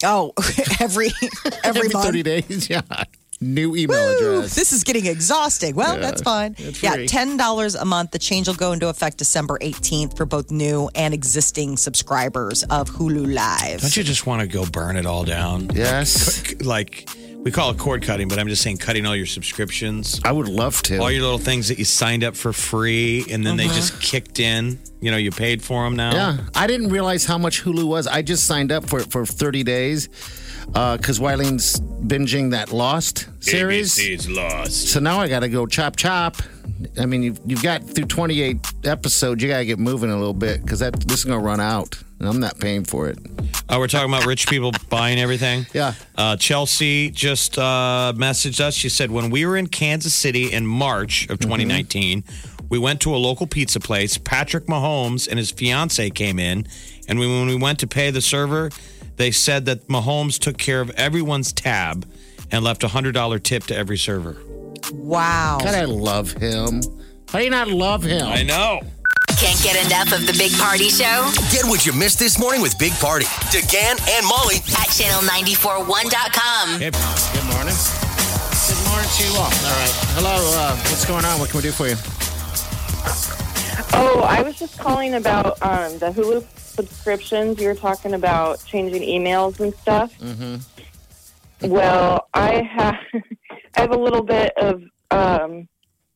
Oh, 0.04 0.32
every 0.80 1.10
every, 1.62 1.88
month. 1.88 2.04
thirty 2.04 2.22
days. 2.22 2.68
Yeah. 2.70 2.82
New 3.40 3.74
email 3.76 3.98
Woo! 3.98 4.36
address. 4.38 4.54
This 4.54 4.72
is 4.72 4.84
getting 4.84 5.06
exhausting. 5.06 5.74
Well, 5.74 5.96
Yeah, 5.96 6.00
that's 6.00 6.22
fine. 6.22 6.54
Yeah, 6.80 7.04
ten 7.04 7.36
dollars 7.36 7.74
a 7.74 7.84
month. 7.84 8.12
The 8.12 8.18
change 8.18 8.46
will 8.46 8.54
go 8.54 8.72
into 8.72 8.88
effect 8.88 9.18
December 9.18 9.58
eighteenth 9.60 10.16
for 10.16 10.24
both 10.24 10.50
new 10.50 10.88
and 10.94 11.12
existing 11.12 11.76
subscribers 11.76 12.62
of 12.64 12.88
Hulu 12.88 13.34
Live. 13.34 13.80
Don't 13.82 13.96
you 13.96 14.04
just 14.04 14.24
want 14.26 14.40
to 14.40 14.46
go 14.46 14.64
burn 14.64 14.96
it 14.96 15.04
all 15.04 15.24
down? 15.24 15.68
Yes. 15.74 16.54
Like 16.62 17.08
we 17.44 17.50
call 17.50 17.70
it 17.70 17.78
cord 17.78 18.02
cutting, 18.02 18.26
but 18.26 18.38
I'm 18.38 18.48
just 18.48 18.62
saying 18.62 18.78
cutting 18.78 19.04
all 19.04 19.14
your 19.14 19.26
subscriptions. 19.26 20.18
I 20.24 20.32
would 20.32 20.48
love 20.48 20.80
to. 20.84 20.98
All 20.98 21.10
your 21.10 21.22
little 21.22 21.38
things 21.38 21.68
that 21.68 21.78
you 21.78 21.84
signed 21.84 22.24
up 22.24 22.34
for 22.34 22.54
free 22.54 23.26
and 23.30 23.46
then 23.46 23.58
they 23.58 23.66
uh-huh. 23.66 23.74
just 23.74 24.00
kicked 24.00 24.40
in. 24.40 24.78
You 25.02 25.10
know, 25.10 25.18
you 25.18 25.30
paid 25.30 25.62
for 25.62 25.84
them 25.84 25.94
now. 25.94 26.12
Yeah, 26.14 26.38
I 26.54 26.66
didn't 26.66 26.88
realize 26.88 27.26
how 27.26 27.36
much 27.36 27.62
Hulu 27.62 27.84
was. 27.84 28.06
I 28.06 28.22
just 28.22 28.46
signed 28.46 28.72
up 28.72 28.88
for 28.88 29.00
it 29.00 29.10
for 29.10 29.26
30 29.26 29.62
days 29.62 30.08
uh, 30.74 30.96
because 30.96 31.20
Wileen's 31.20 31.80
binging 31.80 32.52
that 32.52 32.72
Lost 32.72 33.28
series. 33.40 33.98
ABC's 33.98 34.30
lost. 34.30 34.88
So 34.88 35.00
now 35.00 35.20
I 35.20 35.28
got 35.28 35.40
to 35.40 35.50
go 35.50 35.66
chop 35.66 35.96
chop. 35.96 36.36
I 36.98 37.04
mean, 37.04 37.22
you've, 37.22 37.40
you've 37.44 37.62
got 37.62 37.84
through 37.84 38.06
28 38.06 38.56
episodes. 38.84 39.42
You 39.42 39.50
got 39.50 39.58
to 39.58 39.66
get 39.66 39.78
moving 39.78 40.10
a 40.10 40.16
little 40.16 40.32
bit 40.32 40.62
because 40.62 40.78
that 40.78 40.98
this 41.00 41.18
is 41.18 41.24
going 41.24 41.38
to 41.38 41.44
run 41.44 41.60
out. 41.60 41.98
And 42.24 42.32
I'm 42.32 42.40
not 42.40 42.58
paying 42.58 42.84
for 42.84 43.06
it. 43.08 43.18
Oh, 43.68 43.78
we're 43.78 43.86
talking 43.86 44.08
about 44.08 44.24
rich 44.24 44.48
people 44.48 44.72
buying 44.88 45.18
everything. 45.18 45.66
Yeah. 45.74 45.92
Uh, 46.16 46.38
Chelsea 46.38 47.10
just 47.10 47.58
uh, 47.58 48.14
messaged 48.16 48.60
us. 48.60 48.72
She 48.72 48.88
said, 48.88 49.10
when 49.10 49.28
we 49.28 49.44
were 49.44 49.58
in 49.58 49.66
Kansas 49.66 50.14
City 50.14 50.50
in 50.50 50.66
March 50.66 51.28
of 51.28 51.38
2019, 51.38 52.24
we 52.70 52.78
went 52.78 53.02
to 53.02 53.14
a 53.14 53.18
local 53.18 53.46
pizza 53.46 53.78
place. 53.78 54.16
Patrick 54.16 54.64
Mahomes 54.68 55.28
and 55.28 55.38
his 55.38 55.50
fiance 55.50 56.08
came 56.08 56.38
in. 56.38 56.66
And 57.08 57.18
we, 57.18 57.26
when 57.26 57.46
we 57.46 57.56
went 57.56 57.78
to 57.80 57.86
pay 57.86 58.10
the 58.10 58.22
server, 58.22 58.70
they 59.16 59.30
said 59.30 59.66
that 59.66 59.86
Mahomes 59.88 60.38
took 60.38 60.56
care 60.56 60.80
of 60.80 60.88
everyone's 60.92 61.52
tab 61.52 62.10
and 62.50 62.64
left 62.64 62.84
a 62.84 62.86
$100 62.86 63.42
tip 63.42 63.64
to 63.64 63.76
every 63.76 63.98
server. 63.98 64.38
Wow. 64.94 65.58
God, 65.62 65.74
I 65.74 65.84
love 65.84 66.32
him. 66.32 66.80
How 67.28 67.38
do 67.40 67.44
you 67.44 67.50
not 67.50 67.68
love 67.68 68.02
him? 68.02 68.24
I 68.26 68.44
know. 68.44 68.80
Can't 69.44 69.62
get 69.62 69.76
enough 69.84 70.10
of 70.18 70.26
the 70.26 70.32
Big 70.38 70.56
Party 70.56 70.88
Show 70.88 71.28
Get 71.52 71.66
what 71.66 71.84
you 71.84 71.92
missed 71.92 72.18
this 72.18 72.38
morning 72.38 72.62
with 72.62 72.78
Big 72.78 72.94
Party, 72.94 73.26
DeGan 73.52 74.00
and 74.16 74.26
Molly 74.26 74.56
at 74.80 74.88
channel941.com. 74.88 76.80
Hey, 76.80 76.88
Good 76.88 77.44
morning. 77.52 77.76
Good 77.76 78.80
morning 78.88 79.04
to 79.04 79.22
you 79.28 79.36
all. 79.36 79.44
All 79.44 79.76
right. 79.76 79.92
Hello. 80.16 80.32
Uh, 80.56 80.74
what's 80.88 81.04
going 81.04 81.26
on? 81.26 81.38
What 81.38 81.50
can 81.50 81.58
we 81.58 81.62
do 81.62 81.72
for 81.72 81.86
you? 81.86 81.96
Oh, 83.92 84.22
I 84.26 84.40
was 84.40 84.58
just 84.58 84.78
calling 84.78 85.12
about 85.12 85.60
um, 85.60 85.98
the 85.98 86.10
Hulu 86.10 86.42
subscriptions. 86.56 87.60
You 87.60 87.68
were 87.68 87.74
talking 87.74 88.14
about 88.14 88.64
changing 88.64 89.02
emails 89.02 89.60
and 89.60 89.74
stuff. 89.74 90.18
Mm-hmm. 90.20 91.68
Well, 91.68 92.28
I 92.32 92.62
have 92.62 92.96
I 93.76 93.80
have 93.82 93.90
a 93.90 93.98
little 93.98 94.22
bit 94.22 94.54
of 94.56 94.82
um, 95.10 95.68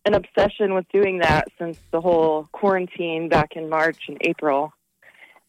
an 0.04 0.14
obsession 0.14 0.74
with 0.74 0.86
doing 0.92 1.18
that 1.18 1.48
since 1.58 1.78
the 1.90 2.00
whole 2.00 2.48
quarantine 2.52 3.28
back 3.28 3.56
in 3.56 3.68
March 3.68 4.04
and 4.08 4.16
April. 4.22 4.72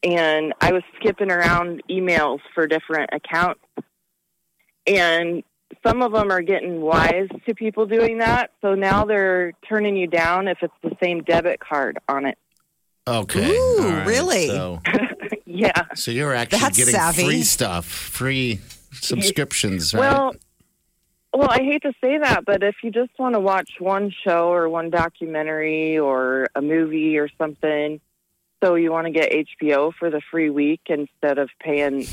And 0.04 0.54
I 0.62 0.72
was 0.72 0.84
skipping 1.00 1.32
around 1.32 1.84
emails 1.90 2.40
for 2.54 2.68
different 2.68 3.10
accounts. 3.14 3.62
And 4.88 5.44
some 5.86 6.02
of 6.02 6.12
them 6.14 6.32
are 6.32 6.42
getting 6.42 6.82
wise 6.82 7.28
to 7.48 7.54
people 7.54 7.86
doing 7.86 8.20
that. 8.20 8.52
So 8.62 8.76
now 8.76 9.06
they're 9.06 9.54
turning 9.68 9.96
you 9.96 10.08
down 10.08 10.48
if 10.48 10.58
it's 10.62 10.74
the 10.82 10.96
same 11.02 11.22
debit 11.24 11.60
card 11.60 12.00
on 12.08 12.26
it. 12.26 12.38
Okay. 13.08 13.50
Ooh, 13.52 13.78
All 13.80 13.86
right. 13.86 14.08
really? 14.08 14.48
So, 14.48 14.82
Yeah. 15.46 15.84
so 15.96 16.12
you're 16.12 16.34
actually 16.34 16.60
That's 16.60 16.78
getting 16.78 16.94
savvy. 16.94 17.24
free 17.26 17.44
stuff, 17.44 17.86
free 17.86 18.60
subscriptions, 18.94 19.94
right? 19.94 20.00
Well, 20.00 20.36
well, 21.34 21.50
I 21.50 21.60
hate 21.60 21.84
to 21.84 21.94
say 22.02 22.18
that, 22.18 22.46
but 22.46 22.64
if 22.64 22.76
you 22.84 22.92
just 22.92 23.12
want 23.20 23.36
to 23.36 23.40
watch 23.40 23.72
one 23.80 24.12
show 24.26 24.52
or 24.52 24.68
one 24.68 24.90
documentary 24.90 26.00
or 26.00 26.48
a 26.56 26.62
movie 26.62 27.18
or 27.18 27.30
something, 27.38 28.02
so 28.64 28.76
you 28.76 28.92
want 28.92 29.06
to 29.06 29.12
get 29.12 29.32
HBO 29.32 29.94
for 29.94 30.10
the 30.10 30.22
free 30.32 30.50
week 30.50 30.82
instead 30.88 31.38
of 31.38 31.50
paying 31.60 32.06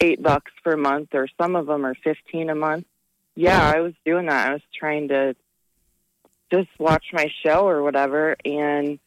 eight 0.00 0.22
bucks 0.22 0.52
per 0.62 0.76
month, 0.76 1.08
or 1.14 1.28
some 1.40 1.56
of 1.56 1.66
them 1.66 1.84
are 1.84 1.94
fifteen 1.94 2.50
a 2.50 2.54
month. 2.54 2.86
Yeah, 3.34 3.72
I 3.74 3.80
was 3.80 3.94
doing 4.04 4.26
that. 4.26 4.50
I 4.50 4.52
was 4.52 4.62
trying 4.74 5.08
to 5.08 5.34
just 6.52 6.68
watch 6.78 7.06
my 7.12 7.30
show 7.42 7.66
or 7.66 7.82
whatever, 7.82 8.36
and 8.44 8.98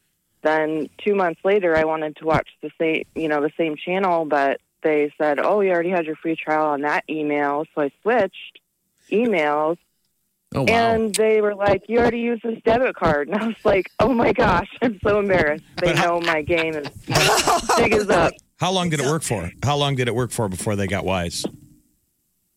then 0.42 0.90
two 0.98 1.14
months 1.14 1.40
later, 1.44 1.76
I 1.76 1.84
wanted 1.84 2.16
to 2.16 2.24
watch 2.24 2.48
the 2.62 2.70
same, 2.78 3.04
you 3.14 3.28
know, 3.28 3.40
the 3.40 3.52
same 3.56 3.76
channel, 3.76 4.24
but 4.24 4.60
they 4.82 5.12
said, 5.18 5.38
"Oh, 5.38 5.60
you 5.60 5.70
already 5.70 5.90
had 5.90 6.04
your 6.04 6.16
free 6.16 6.36
trial 6.36 6.66
on 6.66 6.82
that 6.82 7.04
email," 7.08 7.64
so 7.74 7.82
I 7.82 7.90
switched 8.02 8.58
emails, 9.12 9.76
oh, 10.54 10.62
wow. 10.62 10.66
and 10.68 11.14
they 11.14 11.40
were 11.40 11.54
like, 11.54 11.82
"You 11.88 11.98
already 11.98 12.20
used 12.20 12.42
this 12.42 12.58
debit 12.64 12.96
card," 12.96 13.28
and 13.28 13.36
I 13.40 13.46
was 13.46 13.64
like, 13.64 13.90
"Oh 14.00 14.12
my 14.12 14.32
gosh, 14.32 14.68
I'm 14.82 14.98
so 15.06 15.18
embarrassed." 15.18 15.64
They 15.76 15.94
know 15.94 16.20
my 16.20 16.42
game 16.42 16.74
is 16.74 16.88
big 17.76 17.92
as 17.92 18.08
up. 18.10 18.32
How 18.58 18.70
long 18.72 18.90
did 18.90 19.00
it 19.00 19.06
work 19.06 19.22
for? 19.22 19.50
How 19.62 19.76
long 19.76 19.94
did 19.96 20.08
it 20.08 20.14
work 20.14 20.30
for 20.30 20.48
before 20.48 20.76
they 20.76 20.86
got 20.86 21.04
wise? 21.04 21.44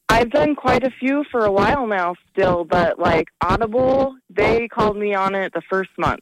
I've 0.08 0.30
done 0.30 0.56
quite 0.56 0.84
a 0.86 0.92
few 0.92 1.24
for 1.32 1.46
a 1.46 1.52
while 1.52 1.88
now, 1.88 2.14
still, 2.32 2.64
but 2.64 3.00
like 3.00 3.28
Audible, 3.42 4.16
they 4.30 4.68
called 4.68 4.98
me 4.98 5.16
on 5.16 5.34
it 5.36 5.52
the 5.54 5.62
first 5.70 5.90
month. 5.98 6.22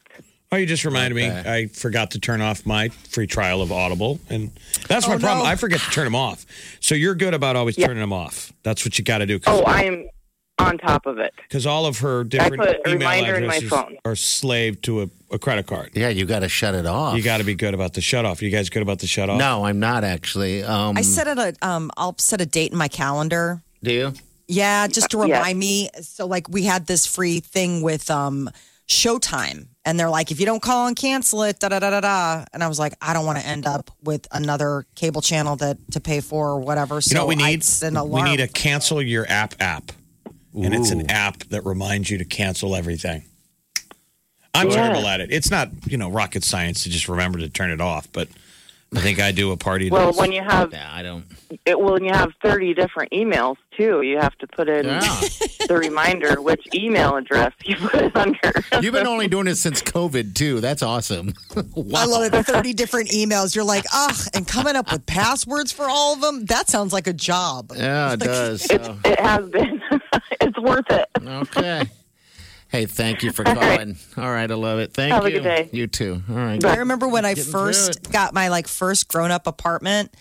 Oh, 0.53 0.55
you 0.55 0.65
just 0.65 0.85
reminded 0.85 1.15
me. 1.15 1.29
Okay. 1.29 1.53
I 1.53 1.67
forgot 1.67 2.11
to 2.11 2.19
turn 2.19 2.39
off 2.39 2.65
my 2.65 2.89
free 2.89 3.27
trial 3.27 3.61
of 3.61 3.71
Audible, 3.71 4.19
and 4.29 4.51
that's 4.87 5.05
oh, 5.05 5.09
my 5.09 5.15
Oh, 5.15 5.19
problem. 5.19 5.39
no. 5.45 5.49
I 5.51 5.55
forget 5.55 5.79
to 5.81 5.89
turn 5.89 6.05
them 6.05 6.15
off. 6.15 6.45
So 6.79 6.95
you're 6.95 7.15
good 7.15 7.33
about 7.33 7.55
always 7.55 7.77
Yeah. 7.77 7.87
turning 7.87 8.01
them 8.01 8.13
off. 8.13 8.53
That's 8.63 8.85
what 8.85 8.97
you 8.97 9.03
got 9.03 9.17
to 9.17 9.25
do. 9.25 9.39
Oh, 9.47 9.63
I'm 9.65 10.07
on 10.59 10.77
top 10.77 11.05
of 11.05 11.17
it. 11.17 11.33
because 11.47 11.65
all 11.65 11.85
of 11.85 11.99
her 11.99 12.23
different 12.23 12.57
put 12.57 12.69
a 12.69 12.89
email 12.89 13.09
reminder 13.09 13.35
in 13.35 13.47
my 13.47 13.55
addresses 13.55 13.69
phone. 13.69 13.97
are 14.05 14.15
slave 14.15 14.81
to 14.83 15.01
a, 15.01 15.09
a 15.31 15.39
credit 15.39 15.65
card. 15.67 15.91
yeah, 15.95 16.09
you 16.09 16.25
got 16.25 16.39
to 16.39 16.49
shut 16.49 16.75
it 16.75 16.85
off. 16.85 17.17
You 17.17 17.23
got 17.23 17.37
to 17.39 17.43
be 17.43 17.55
good 17.55 17.73
about 17.73 17.93
the 17.93 18.01
shut 18.01 18.23
off. 18.25 18.41
You 18.41 18.49
guys 18.51 18.69
good 18.69 18.83
about 18.83 18.99
the 18.99 19.07
shut 19.07 19.29
off? 19.29 19.39
No, 19.39 19.65
I'm 19.65 19.79
not 19.79 20.03
actually. 20.03 20.63
Um, 20.63 20.95
I 20.97 21.01
set 21.01 21.27
it 21.27 21.37
a 21.39 21.53
um 21.67 21.89
I'll 21.97 22.15
set 22.19 22.39
a 22.41 22.45
date 22.45 22.71
in 22.71 22.77
my 22.77 22.87
calendar. 22.87 23.63
Do 23.83 23.91
you? 23.93 24.13
Yeah, 24.47 24.87
just 24.87 25.09
to 25.11 25.17
Yeah. 25.17 25.37
remind 25.37 25.57
me. 25.57 25.89
So 26.01 26.27
like 26.27 26.47
we 26.49 26.63
had 26.63 26.85
this 26.85 27.05
free 27.07 27.39
thing 27.39 27.81
with 27.81 28.09
um 28.11 28.49
Showtime 28.87 29.67
and 29.85 29.99
they're 29.99 30.09
like 30.09 30.29
if 30.29 30.39
you 30.39 30.45
don't 30.45 30.61
call 30.61 30.87
and 30.87 30.95
cancel 30.95 31.43
it 31.43 31.59
da 31.59 31.69
da 31.69 31.79
da 31.79 31.89
da 31.89 32.01
da 32.01 32.45
and 32.53 32.61
I 32.63 32.67
was 32.67 32.77
like 32.77 32.93
I 33.01 33.13
don't 33.13 33.25
want 33.25 33.39
to 33.39 33.45
end 33.45 33.65
up 33.65 33.89
with 34.03 34.27
another 34.31 34.85
cable 34.95 35.21
channel 35.21 35.55
that 35.57 35.77
to 35.93 35.99
pay 36.01 36.19
for 36.19 36.49
or 36.51 36.59
whatever. 36.59 36.99
So 37.01 37.13
You 37.13 37.15
know 37.19 37.25
what 37.25 37.37
we 37.37 37.43
I'd 37.43 37.49
need? 37.49 37.63
set 37.63 37.93
an 37.93 38.09
We 38.09 38.21
need 38.21 38.39
a 38.41 38.47
cancel 38.47 39.01
your 39.01 39.25
app 39.29 39.55
app, 39.61 39.91
and 40.55 40.73
it's 40.73 40.91
an 40.91 41.09
app 41.09 41.39
that 41.45 41.65
reminds 41.65 42.09
you 42.09 42.17
to 42.19 42.25
cancel 42.25 42.75
everything. 42.75 43.23
I'm 44.53 44.69
Yeah. 44.69 44.75
terrible 44.75 45.07
at 45.07 45.19
it. 45.21 45.31
It's 45.31 45.49
not 45.49 45.69
you 45.87 45.97
know 45.97 46.09
rocket 46.09 46.43
science 46.43 46.83
to 46.83 46.89
just 46.89 47.07
remember 47.09 47.39
to 47.39 47.49
turn 47.49 47.71
it 47.71 47.81
off, 47.81 48.07
but 48.11 48.27
I 48.95 48.99
think 48.99 49.19
I 49.19 49.31
do 49.31 49.51
a 49.51 49.57
party. 49.57 49.89
Well, 49.89 50.07
does. 50.11 50.17
when 50.19 50.31
you 50.31 50.41
have 50.43 50.71
Yeah, 50.71 50.89
I 50.91 51.01
don't. 51.03 51.25
it, 51.65 51.79
when 51.79 52.03
you 52.03 52.11
have 52.13 52.31
thirty 52.43 52.73
different 52.73 53.11
emails 53.11 53.55
too, 53.77 54.01
you 54.01 54.17
have 54.19 54.35
to 54.37 54.47
put 54.47 54.69
in 54.69 54.85
Yeah. 54.85 54.99
the 55.67 55.75
reminder 55.77 56.41
which 56.41 56.65
email 56.73 57.15
address 57.15 57.51
you 57.65 57.75
put 57.75 57.95
it 58.01 58.15
under. 58.15 58.53
You've 58.81 58.93
been 58.93 59.07
only 59.07 59.27
doing 59.27 59.47
it 59.47 59.55
since 59.55 59.81
COVID 59.81 60.35
too. 60.35 60.59
That's 60.59 60.83
awesome. 60.83 61.33
wow. 61.75 62.01
I 62.01 62.05
love 62.05 62.33
it. 62.33 62.45
30 62.45 62.73
different 62.73 63.09
emails. 63.09 63.55
You're 63.55 63.63
like, 63.65 63.85
ugh, 63.93 64.15
and 64.33 64.47
coming 64.47 64.75
up 64.75 64.91
with 64.91 65.05
passwords 65.05 65.71
for 65.71 65.85
all 65.89 66.13
of 66.13 66.21
them? 66.21 66.45
That 66.45 66.69
sounds 66.69 66.93
like 66.93 67.07
a 67.07 67.13
job. 67.13 67.71
Yeah, 67.75 68.13
it 68.13 68.19
does. 68.19 68.65
It's, 68.69 68.85
So, 68.85 68.97
it 69.05 69.19
has 69.19 69.49
been. 69.49 69.81
it's 70.41 70.59
worth 70.59 70.89
it. 70.89 71.07
okay. 71.25 71.83
Hey, 72.73 72.87
thank 72.87 73.21
you 73.21 73.31
for 73.31 73.47
All 73.47 73.53
right. 73.53 73.77
calling. 73.77 73.97
All 74.17 74.29
right, 74.31 74.49
I 74.49 74.55
love 74.55 74.79
it. 74.79 74.93
Thank 74.93 75.13
Have 75.13 75.25
a 75.25 75.29
you. 75.31 75.37
good 75.39 75.43
day. 75.43 75.69
You 75.71 75.85
too. 75.87 76.21
All 76.27 76.35
right. 76.35 76.65
I 76.65 76.77
remember 76.77 77.07
when 77.07 77.23
I 77.23 77.35
Getting 77.35 77.51
first 77.51 78.11
got 78.11 78.33
my 78.33 78.47
like 78.49 78.67
first 78.67 79.07
grown 79.07 79.29
up 79.29 79.45
apartment 79.45 80.13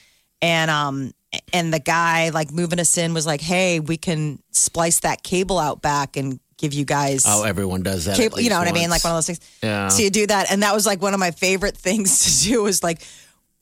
and 0.42 0.70
um 0.70 1.12
and 1.54 1.72
the 1.72 1.78
guy 1.80 2.28
like 2.28 2.52
moving 2.52 2.78
us 2.78 2.98
in 2.98 3.14
was 3.14 3.26
like, 3.26 3.40
"Hey, 3.40 3.80
we 3.80 3.96
can 3.96 4.38
splice 4.50 5.00
that 5.00 5.22
cable 5.22 5.58
out 5.58 5.80
back 5.80 6.18
and 6.18 6.38
give 6.58 6.74
you 6.74 6.84
guys 6.84 7.24
Oh, 7.26 7.42
everyone 7.44 7.82
does 7.82 8.04
that. 8.04 8.16
cable, 8.18 8.38
you 8.38 8.50
know 8.50 8.56
least 8.60 8.66
what 8.66 8.76
I 8.76 8.80
mean? 8.80 8.90
Like 8.90 9.02
one 9.02 9.12
of 9.14 9.16
those 9.16 9.26
things. 9.26 9.40
Yeah. 9.62 9.88
So 9.88 10.02
you 10.02 10.10
do 10.10 10.26
that 10.26 10.52
and 10.52 10.62
that 10.62 10.74
was 10.74 10.84
like 10.86 11.00
one 11.00 11.14
of 11.14 11.20
my 11.20 11.30
favorite 11.30 11.76
things 11.88 12.42
to 12.42 12.48
do 12.50 12.62
was 12.62 12.82
like 12.82 13.02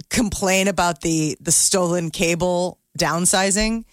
complain 0.09 0.67
about 0.67 1.01
the 1.01 1.37
the 1.41 1.53
stolen 1.53 2.11
cable 2.11 2.79
downsizing 2.99 3.85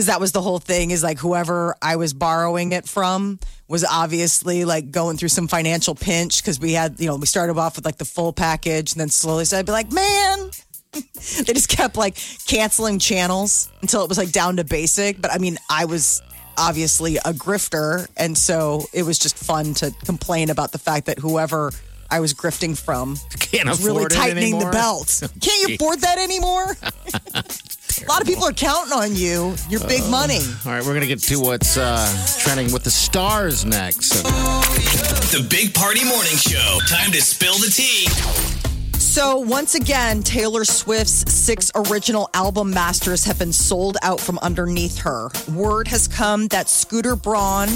because 0.00 0.06
that 0.06 0.18
was 0.18 0.32
the 0.32 0.40
whole 0.40 0.58
thing 0.58 0.92
is 0.92 1.02
like 1.02 1.18
whoever 1.18 1.76
I 1.82 1.96
was 1.96 2.14
borrowing 2.14 2.72
it 2.72 2.88
from 2.88 3.38
was 3.68 3.84
obviously 3.84 4.64
like 4.64 4.90
going 4.90 5.18
through 5.18 5.28
some 5.28 5.46
financial 5.46 5.94
pinch 5.94 6.40
because 6.40 6.58
we 6.58 6.72
had 6.72 6.98
you 6.98 7.06
know 7.06 7.16
we 7.16 7.26
started 7.26 7.58
off 7.58 7.76
with 7.76 7.84
like 7.84 7.98
the 7.98 8.06
full 8.06 8.32
package 8.32 8.92
and 8.92 9.00
then 9.02 9.10
slowly 9.10 9.44
so 9.44 9.58
I'd 9.58 9.66
be 9.66 9.72
like 9.72 9.92
man 9.92 10.50
they 10.92 11.52
just 11.52 11.68
kept 11.68 11.98
like 11.98 12.16
canceling 12.46 12.98
channels 12.98 13.70
until 13.82 14.02
it 14.02 14.08
was 14.08 14.16
like 14.16 14.32
down 14.32 14.56
to 14.56 14.64
basic 14.64 15.20
but 15.20 15.30
I 15.30 15.36
mean 15.36 15.58
I 15.68 15.84
was 15.84 16.22
obviously 16.56 17.18
a 17.18 17.34
grifter 17.34 18.08
and 18.16 18.38
so 18.38 18.86
it 18.94 19.02
was 19.02 19.18
just 19.18 19.36
fun 19.36 19.74
to 19.74 19.90
complain 20.06 20.48
about 20.48 20.72
the 20.72 20.78
fact 20.78 21.04
that 21.06 21.18
whoever 21.18 21.72
I 22.10 22.20
was 22.20 22.34
grifting 22.34 22.76
from. 22.76 23.16
Can't 23.38 23.68
was 23.68 23.84
really 23.84 24.06
tightening 24.06 24.58
the 24.58 24.70
belt. 24.70 25.22
Can't 25.40 25.68
you 25.68 25.76
afford 25.76 26.00
that 26.00 26.18
anymore? 26.18 26.74
A 28.02 28.06
lot 28.08 28.20
of 28.20 28.26
people 28.26 28.44
are 28.44 28.52
counting 28.52 28.92
on 28.92 29.14
you. 29.14 29.54
You're 29.68 29.86
big 29.86 30.02
Uh, 30.02 30.08
money. 30.10 30.40
All 30.64 30.72
right, 30.72 30.80
we're 30.82 30.92
going 30.94 31.02
to 31.02 31.06
get 31.06 31.20
to 31.20 31.40
what's 31.40 31.76
uh, 31.76 32.06
trending 32.40 32.72
with 32.72 32.82
the 32.84 32.90
stars 32.90 33.64
next. 33.64 34.10
The 35.32 35.46
Big 35.48 35.74
Party 35.74 36.04
Morning 36.04 36.36
Show. 36.36 36.78
Time 36.88 37.12
to 37.12 37.20
spill 37.20 37.54
the 37.58 37.70
tea. 37.70 38.06
So, 38.98 39.38
once 39.38 39.74
again, 39.74 40.22
Taylor 40.22 40.64
Swift's 40.64 41.30
six 41.32 41.70
original 41.74 42.30
album 42.34 42.70
masters 42.70 43.24
have 43.24 43.38
been 43.38 43.52
sold 43.52 43.96
out 44.02 44.20
from 44.20 44.38
underneath 44.38 44.98
her. 44.98 45.28
Word 45.52 45.88
has 45.88 46.08
come 46.08 46.46
that 46.48 46.68
Scooter 46.68 47.16
Braun 47.16 47.68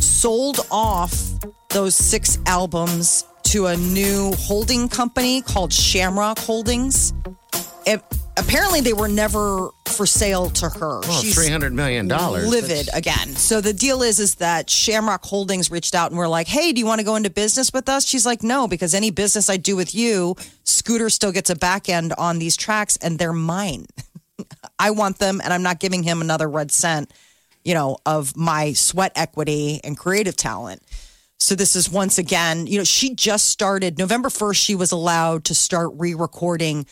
sold 0.00 0.66
off 0.70 1.14
those 1.68 1.94
six 1.94 2.38
albums 2.46 3.24
to 3.44 3.66
a 3.66 3.76
new 3.76 4.32
holding 4.38 4.88
company 4.88 5.42
called 5.42 5.72
Shamrock 5.72 6.38
Holdings. 6.38 7.12
It, 7.86 8.02
apparently, 8.40 8.80
they 8.80 8.92
were 8.92 9.08
never 9.08 9.70
for 9.86 10.06
sale 10.06 10.50
to 10.50 10.68
her. 10.68 11.00
Well, 11.00 11.22
She's 11.22 11.36
$300 11.36 11.72
million. 11.72 12.08
livid 12.08 12.88
again. 12.94 13.36
So 13.36 13.60
the 13.60 13.72
deal 13.72 14.02
is 14.02 14.18
is 14.18 14.36
that 14.36 14.70
Shamrock 14.70 15.24
Holdings 15.24 15.70
reached 15.70 15.94
out 15.94 16.10
and 16.10 16.18
were 16.18 16.28
like, 16.28 16.46
"Hey, 16.48 16.72
do 16.72 16.80
you 16.80 16.86
want 16.86 17.00
to 17.00 17.04
go 17.04 17.16
into 17.16 17.30
business 17.30 17.72
with 17.72 17.88
us?" 17.88 18.06
She's 18.06 18.26
like, 18.26 18.42
"No, 18.42 18.66
because 18.66 18.94
any 18.94 19.10
business 19.10 19.48
I 19.50 19.56
do 19.56 19.76
with 19.76 19.94
you, 19.94 20.36
Scooter 20.64 21.10
still 21.10 21.32
gets 21.32 21.50
a 21.50 21.56
back 21.56 21.88
end 21.88 22.12
on 22.18 22.38
these 22.38 22.56
tracks 22.56 22.96
and 22.96 23.18
they're 23.18 23.32
mine. 23.32 23.86
I 24.78 24.90
want 24.92 25.18
them 25.18 25.40
and 25.42 25.52
I'm 25.52 25.62
not 25.62 25.78
giving 25.80 26.02
him 26.02 26.20
another 26.20 26.48
red 26.48 26.70
cent, 26.70 27.12
you 27.64 27.74
know, 27.74 27.98
of 28.06 28.36
my 28.36 28.72
sweat 28.72 29.12
equity 29.16 29.80
and 29.84 29.96
creative 29.98 30.36
talent." 30.36 30.82
So 31.42 31.54
this 31.54 31.74
is 31.74 31.90
once 31.90 32.18
again, 32.18 32.66
you 32.66 32.76
know, 32.76 32.84
she 32.84 33.14
just 33.14 33.46
started 33.46 33.96
November 33.98 34.28
1st 34.28 34.56
she 34.56 34.74
was 34.74 34.92
allowed 34.92 35.44
to 35.46 35.54
start 35.54 35.90
re-recording 35.94 36.84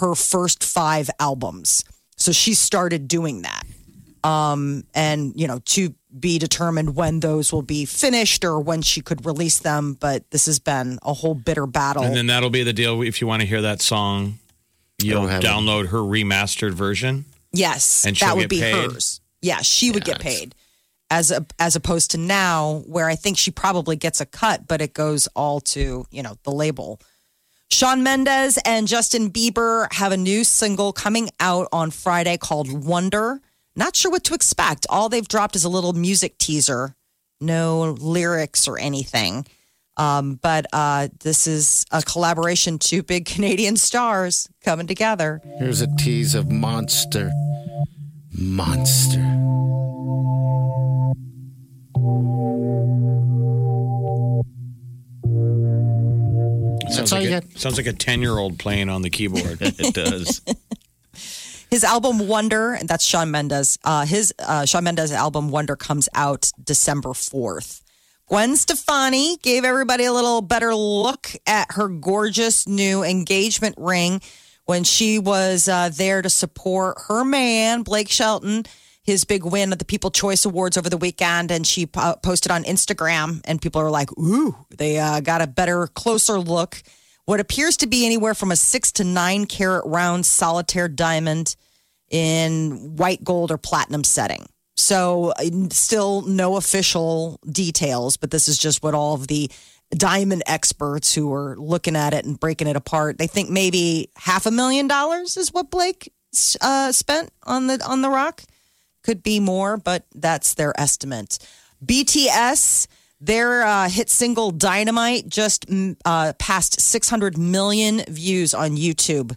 her 0.00 0.14
first 0.14 0.64
5 0.64 1.10
albums. 1.20 1.84
So 2.16 2.32
she 2.32 2.54
started 2.54 3.06
doing 3.08 3.42
that 3.42 3.64
um, 4.24 4.84
and 4.94 5.32
you 5.38 5.46
know 5.46 5.60
to 5.64 5.94
be 6.18 6.38
determined 6.38 6.96
when 6.96 7.20
those 7.20 7.52
will 7.52 7.62
be 7.62 7.84
finished 7.84 8.44
or 8.44 8.58
when 8.60 8.82
she 8.82 9.00
could 9.00 9.24
release 9.26 9.58
them. 9.58 9.94
But 10.00 10.28
this 10.30 10.46
has 10.46 10.58
been 10.58 10.98
a 11.02 11.12
whole 11.12 11.34
bitter 11.34 11.66
battle. 11.66 12.02
And 12.02 12.16
then 12.16 12.26
that'll 12.26 12.50
be 12.50 12.62
the 12.62 12.72
deal. 12.72 13.02
If 13.02 13.20
you 13.20 13.26
want 13.26 13.42
to 13.42 13.46
hear 13.46 13.62
that 13.62 13.80
song, 13.82 14.38
you'll 15.02 15.26
have 15.26 15.42
it. 15.44 15.46
download 15.46 15.88
her 15.88 15.98
remastered 15.98 16.72
version. 16.72 17.26
yes, 17.52 18.04
And 18.06 18.16
she'll 18.16 18.28
that 18.28 18.36
would 18.36 18.42
get 18.42 18.50
be 18.50 18.60
paid? 18.60 18.90
hers. 18.92 19.20
Yeah, 19.42 19.60
she 19.60 19.90
would 19.92 20.04
get 20.04 20.18
paid 20.18 20.54
as 21.10 21.30
a, 21.30 21.46
as 21.58 21.76
opposed 21.76 22.10
to 22.12 22.18
now 22.18 22.82
where 22.86 23.06
I 23.08 23.14
think 23.14 23.38
she 23.38 23.50
probably 23.50 23.94
gets 23.96 24.20
a 24.20 24.26
cut, 24.26 24.66
but 24.66 24.80
it 24.80 24.94
goes 24.94 25.28
all 25.36 25.60
to 25.60 26.04
you 26.10 26.22
know 26.22 26.36
the 26.42 26.50
label. 26.50 27.00
Shawn 27.70 28.02
Mendes 28.02 28.58
and 28.64 28.88
Justin 28.88 29.30
Bieber 29.30 29.92
have 29.92 30.10
a 30.10 30.16
new 30.16 30.42
single 30.42 30.92
coming 30.92 31.28
out 31.38 31.68
on 31.70 31.90
Friday 31.90 32.38
called 32.38 32.84
Wonder. 32.84 33.40
Not 33.76 33.94
sure 33.94 34.10
what 34.10 34.24
to 34.24 34.34
expect. 34.34 34.86
All 34.88 35.08
they've 35.08 35.28
dropped 35.28 35.54
is 35.54 35.64
a 35.64 35.68
little 35.68 35.92
music 35.92 36.38
teaser, 36.38 36.96
no 37.40 37.92
lyrics 38.00 38.66
or 38.66 38.78
anything. 38.78 39.46
Um, 39.98 40.36
but 40.36 40.66
uh, 40.72 41.08
this 41.20 41.46
is 41.46 41.84
a 41.90 42.02
collaboration, 42.02 42.78
two 42.78 43.02
big 43.04 43.26
Canadian 43.26 43.76
stars 43.76 44.48
coming 44.64 44.86
together. 44.86 45.42
Here's 45.58 45.82
a 45.82 45.94
tease 45.96 46.34
of 46.34 46.50
Monster. 46.50 47.30
Monster. 48.32 49.38
Sounds 56.92 57.12
all 57.12 57.18
like 57.18 57.28
you 57.28 57.36
a, 57.36 57.40
got? 57.40 57.58
sounds 57.58 57.76
like 57.76 57.86
a 57.86 57.92
ten 57.92 58.20
year 58.20 58.38
old 58.38 58.58
playing 58.58 58.88
on 58.88 59.02
the 59.02 59.10
keyboard. 59.10 59.58
it 59.60 59.94
does. 59.94 60.40
His 61.70 61.84
album 61.84 62.28
Wonder, 62.28 62.72
and 62.72 62.88
that's 62.88 63.04
Shawn 63.04 63.30
Mendes. 63.30 63.78
Uh, 63.84 64.06
his 64.06 64.32
uh, 64.38 64.64
Shawn 64.64 64.84
Mendes 64.84 65.12
album 65.12 65.50
Wonder 65.50 65.76
comes 65.76 66.08
out 66.14 66.50
December 66.64 67.12
fourth. 67.12 67.82
Gwen 68.26 68.56
Stefani 68.56 69.36
gave 69.38 69.64
everybody 69.64 70.04
a 70.04 70.12
little 70.12 70.40
better 70.40 70.74
look 70.74 71.30
at 71.46 71.72
her 71.72 71.88
gorgeous 71.88 72.66
new 72.66 73.02
engagement 73.02 73.74
ring 73.78 74.22
when 74.64 74.84
she 74.84 75.18
was 75.18 75.68
uh, 75.68 75.90
there 75.92 76.20
to 76.22 76.30
support 76.30 76.96
her 77.08 77.24
man 77.24 77.82
Blake 77.82 78.10
Shelton, 78.10 78.64
his 79.08 79.24
big 79.24 79.42
win 79.42 79.72
at 79.72 79.78
the 79.78 79.86
People 79.86 80.10
Choice 80.10 80.44
Awards 80.44 80.76
over 80.76 80.90
the 80.90 80.98
weekend, 80.98 81.50
and 81.50 81.66
she 81.66 81.86
po- 81.86 82.16
posted 82.22 82.52
on 82.52 82.62
Instagram, 82.64 83.40
and 83.46 83.60
people 83.60 83.80
are 83.80 83.90
like, 83.90 84.16
"Ooh!" 84.18 84.54
They 84.76 84.98
uh, 84.98 85.20
got 85.20 85.40
a 85.40 85.46
better, 85.46 85.86
closer 85.86 86.38
look 86.38 86.82
what 87.24 87.40
appears 87.40 87.78
to 87.78 87.86
be 87.86 88.04
anywhere 88.04 88.34
from 88.34 88.50
a 88.50 88.56
six 88.56 88.92
to 88.92 89.04
nine 89.04 89.46
carat 89.46 89.84
round 89.86 90.26
solitaire 90.26 90.88
diamond 90.88 91.56
in 92.10 92.96
white 92.96 93.24
gold 93.24 93.50
or 93.50 93.58
platinum 93.58 94.04
setting. 94.04 94.46
So, 94.76 95.32
uh, 95.38 95.68
still 95.70 96.22
no 96.22 96.56
official 96.56 97.40
details, 97.50 98.18
but 98.18 98.30
this 98.30 98.46
is 98.46 98.58
just 98.58 98.82
what 98.82 98.94
all 98.94 99.14
of 99.14 99.26
the 99.26 99.50
diamond 99.90 100.42
experts 100.46 101.14
who 101.14 101.32
are 101.32 101.56
looking 101.58 101.96
at 101.96 102.12
it 102.12 102.26
and 102.26 102.38
breaking 102.38 102.68
it 102.68 102.76
apart. 102.76 103.16
They 103.16 103.26
think 103.26 103.48
maybe 103.48 104.10
half 104.16 104.44
a 104.44 104.50
million 104.50 104.86
dollars 104.86 105.38
is 105.38 105.52
what 105.52 105.70
Blake 105.70 106.12
uh, 106.60 106.92
spent 106.92 107.30
on 107.44 107.68
the 107.68 107.82
on 107.86 108.02
the 108.02 108.10
rock. 108.10 108.42
Could 109.02 109.22
be 109.22 109.40
more, 109.40 109.76
but 109.76 110.04
that's 110.14 110.54
their 110.54 110.78
estimate. 110.80 111.38
BTS. 111.84 112.86
Their 113.20 113.64
uh, 113.64 113.88
hit 113.88 114.08
single 114.10 114.52
Dynamite 114.52 115.28
just 115.28 115.66
mm, 115.66 115.96
uh, 116.04 116.34
passed 116.38 116.80
600 116.80 117.36
million 117.36 118.04
views 118.06 118.54
on 118.54 118.76
YouTube. 118.76 119.34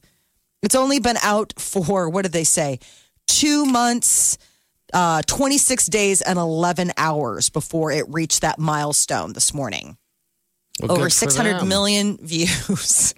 It's 0.62 0.76
only 0.76 1.00
been 1.00 1.18
out 1.24 1.54
for, 1.58 2.08
what 2.08 2.22
did 2.22 2.32
they 2.32 2.44
say? 2.44 2.78
Two 3.28 3.66
months, 3.66 4.38
uh, 4.94 5.24
26 5.26 5.88
days, 5.88 6.22
and 6.22 6.38
11 6.38 6.92
hours 6.96 7.50
before 7.50 7.92
it 7.92 8.06
reached 8.10 8.42
that 8.42 8.60
milestone 8.60 9.34
this 9.34 9.52
morning. 9.52 9.98
Well, 10.80 10.92
Over 10.92 11.10
600 11.10 11.62
them. 11.62 11.68
million 11.68 12.18
views. 12.22 13.16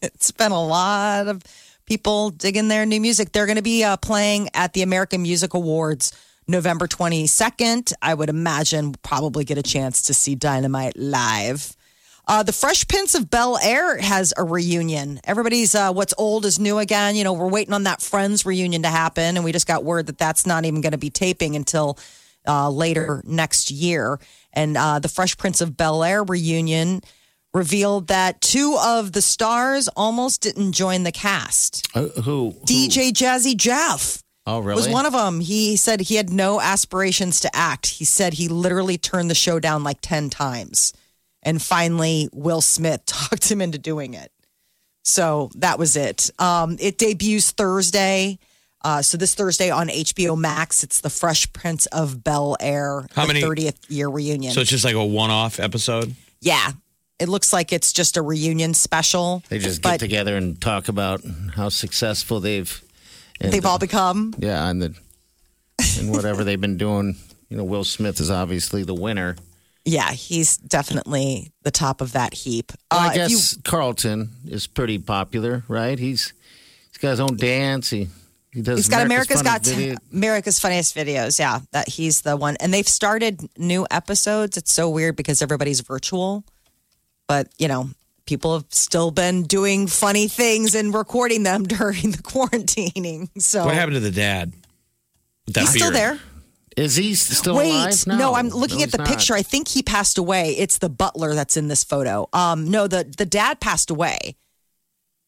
it's 0.00 0.30
been 0.30 0.52
a 0.52 0.62
lot 0.64 1.28
of 1.28 1.42
people 1.88 2.28
digging 2.28 2.68
their 2.68 2.84
new 2.84 3.00
music. 3.00 3.32
They're 3.32 3.46
going 3.46 3.56
to 3.56 3.62
be 3.62 3.82
uh, 3.82 3.96
playing 3.96 4.50
at 4.52 4.74
the 4.74 4.82
American 4.82 5.22
Music 5.22 5.54
Awards 5.54 6.12
November 6.46 6.86
22nd. 6.86 7.94
I 8.02 8.12
would 8.12 8.28
imagine 8.28 8.94
probably 9.02 9.44
get 9.44 9.56
a 9.56 9.62
chance 9.62 10.02
to 10.02 10.14
see 10.14 10.34
Dynamite 10.34 10.98
live. 10.98 11.74
Uh, 12.26 12.42
the 12.42 12.52
Fresh 12.52 12.88
Prince 12.88 13.14
of 13.14 13.30
Bel 13.30 13.58
Air 13.62 13.96
has 13.96 14.34
a 14.36 14.44
reunion. 14.44 15.18
Everybody's 15.24 15.74
uh, 15.74 15.90
what's 15.94 16.12
old 16.18 16.44
is 16.44 16.58
new 16.58 16.76
again. 16.76 17.16
You 17.16 17.24
know, 17.24 17.32
we're 17.32 17.48
waiting 17.48 17.72
on 17.72 17.84
that 17.84 18.02
Friends 18.02 18.44
reunion 18.44 18.82
to 18.82 18.88
happen, 18.88 19.36
and 19.36 19.44
we 19.44 19.50
just 19.50 19.66
got 19.66 19.82
word 19.82 20.08
that 20.08 20.18
that's 20.18 20.44
not 20.44 20.66
even 20.66 20.82
going 20.82 20.92
to 20.92 20.98
be 20.98 21.08
taping 21.08 21.56
until 21.56 21.98
uh, 22.46 22.68
later 22.68 23.22
next 23.24 23.70
year. 23.70 24.20
And 24.52 24.76
uh, 24.76 24.98
the 24.98 25.08
Fresh 25.08 25.38
Prince 25.38 25.62
of 25.62 25.74
Bel 25.74 26.04
Air 26.04 26.22
reunion 26.22 27.00
revealed 27.58 28.06
that 28.06 28.40
two 28.40 28.78
of 28.80 29.12
the 29.12 29.20
stars 29.20 29.88
almost 29.88 30.40
didn't 30.42 30.72
join 30.72 31.02
the 31.02 31.12
cast. 31.12 31.86
Uh, 31.94 32.06
who? 32.22 32.54
DJ 32.64 33.10
Jazzy 33.12 33.56
Jeff 33.56 34.22
Oh, 34.46 34.60
really? 34.60 34.76
was 34.76 34.88
one 34.88 35.04
of 35.04 35.12
them. 35.12 35.40
He 35.40 35.76
said 35.76 36.00
he 36.00 36.14
had 36.14 36.30
no 36.30 36.60
aspirations 36.60 37.40
to 37.40 37.54
act. 37.54 37.86
He 37.86 38.04
said 38.06 38.32
he 38.34 38.48
literally 38.48 38.96
turned 38.96 39.28
the 39.30 39.34
show 39.34 39.58
down 39.60 39.84
like 39.84 39.98
10 40.00 40.30
times. 40.30 40.94
And 41.42 41.60
finally, 41.60 42.28
Will 42.32 42.60
Smith 42.62 43.02
talked 43.06 43.50
him 43.50 43.60
into 43.60 43.78
doing 43.78 44.14
it. 44.14 44.32
So 45.04 45.50
that 45.56 45.78
was 45.78 45.96
it. 45.96 46.30
Um, 46.38 46.76
it 46.80 46.98
debuts 46.98 47.50
Thursday. 47.50 48.38
Uh, 48.84 49.02
so 49.02 49.16
this 49.18 49.34
Thursday 49.34 49.70
on 49.70 49.88
HBO 49.88 50.38
Max, 50.38 50.84
it's 50.84 51.00
the 51.00 51.10
Fresh 51.10 51.52
Prince 51.52 51.86
of 51.86 52.22
Bel 52.22 52.56
Air, 52.60 53.06
How 53.14 53.26
many- 53.26 53.42
30th 53.42 53.74
year 53.88 54.08
reunion. 54.08 54.52
so 54.52 54.60
it's 54.60 54.70
just 54.70 54.84
like 54.84 54.94
a 54.94 55.04
one 55.04 55.30
off 55.30 55.58
episode. 55.58 56.14
yeah, 56.40 56.70
it 57.18 57.28
looks 57.28 57.52
like 57.52 57.72
it's 57.72 57.92
just 57.92 58.16
a 58.16 58.22
reunion 58.22 58.74
special. 58.74 59.42
They 59.48 59.58
just 59.58 59.82
get 59.82 60.00
together 60.00 60.36
and 60.36 60.60
talk 60.60 60.88
about 60.88 61.20
how 61.54 61.68
successful 61.68 62.40
they've. 62.40 62.82
and- 63.40 63.52
they've 63.52 63.66
all 63.66 63.78
become. 63.78 64.34
Yeah, 64.38 64.68
and 64.68 64.82
the 64.82 64.94
and 65.98 66.10
whatever 66.10 66.44
they've 66.44 66.60
been 66.60 66.76
doing. 66.76 67.16
You 67.48 67.56
know, 67.56 67.64
Will 67.64 67.84
Smith 67.84 68.20
is 68.20 68.30
obviously 68.30 68.82
the 68.82 68.94
winner. 68.94 69.36
Yeah, 69.84 70.10
he's 70.10 70.56
definitely 70.58 71.50
the 71.62 71.70
top 71.70 72.00
of 72.02 72.12
that 72.12 72.34
heap. 72.34 72.72
Well, 72.90 73.00
Uh, 73.00 73.04
I 73.04 73.14
if 73.14 73.30
you- 73.30 73.36
guess 73.36 73.56
Carlton 73.64 74.30
is 74.46 74.66
pretty 74.66 74.98
popular, 74.98 75.64
right? 75.68 75.98
He's 75.98 76.32
he's 76.90 76.98
got 76.98 77.10
his 77.10 77.20
own 77.20 77.36
dance. 77.36 77.88
He 77.90 78.08
he 78.52 78.60
does. 78.62 78.78
He's 78.78 78.88
got 78.88 79.06
America's 79.06 79.40
Got 79.42 79.64
Video. 79.64 79.96
America's 80.12 80.58
Funniest 80.58 80.94
Videos. 80.94 81.38
Yeah, 81.38 81.60
that 81.72 81.88
he's 81.88 82.20
the 82.22 82.36
one. 82.36 82.56
And 82.60 82.72
they've 82.74 82.88
started 82.88 83.48
new 83.56 83.86
episodes. 83.90 84.56
It's 84.56 84.72
so 84.72 84.90
weird 84.90 85.16
because 85.16 85.40
everybody's 85.42 85.80
virtual, 85.80 86.44
but 87.28 87.48
you 87.58 87.68
know, 87.68 87.90
people 88.26 88.54
have 88.54 88.66
still 88.70 89.10
been 89.12 89.44
doing 89.44 89.86
funny 89.86 90.26
things 90.28 90.74
and 90.74 90.92
recording 90.92 91.44
them 91.44 91.62
during 91.66 92.10
the 92.10 92.18
quarantining. 92.22 93.28
So 93.40 93.64
What 93.64 93.74
happened 93.74 93.94
to 93.94 94.00
the 94.00 94.10
dad? 94.10 94.52
That 95.48 95.60
he's 95.60 95.70
still 95.70 95.90
there. 95.92 96.18
Is 96.76 96.94
he 96.94 97.14
still 97.14 97.56
Wait, 97.56 97.70
alive? 97.70 98.06
no, 98.06 98.34
I'm 98.34 98.48
looking 98.50 98.78
No, 98.78 98.84
at 98.84 98.90
the 98.92 98.98
he's 98.98 98.98
not. 98.98 99.06
picture. 99.08 99.34
I 99.34 99.42
think 99.42 99.66
he 99.68 99.82
passed 99.82 100.16
away. 100.18 100.50
It's 100.52 100.78
the 100.78 100.88
butler 100.88 101.34
that's 101.34 101.56
in 101.56 101.66
this 101.68 101.82
photo. 101.84 102.28
Um, 102.32 102.70
no, 102.70 102.86
the 102.86 103.02
the 103.04 103.26
dad 103.26 103.58
passed 103.60 103.90
away, 103.90 104.36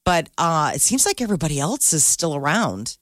but 0.04 0.28
uh, 0.38 0.72
it 0.74 0.80
seems 0.80 1.06
like 1.06 1.20
everybody 1.20 1.58
else 1.58 1.92
is 1.92 2.04
still 2.04 2.36
around. 2.36 2.98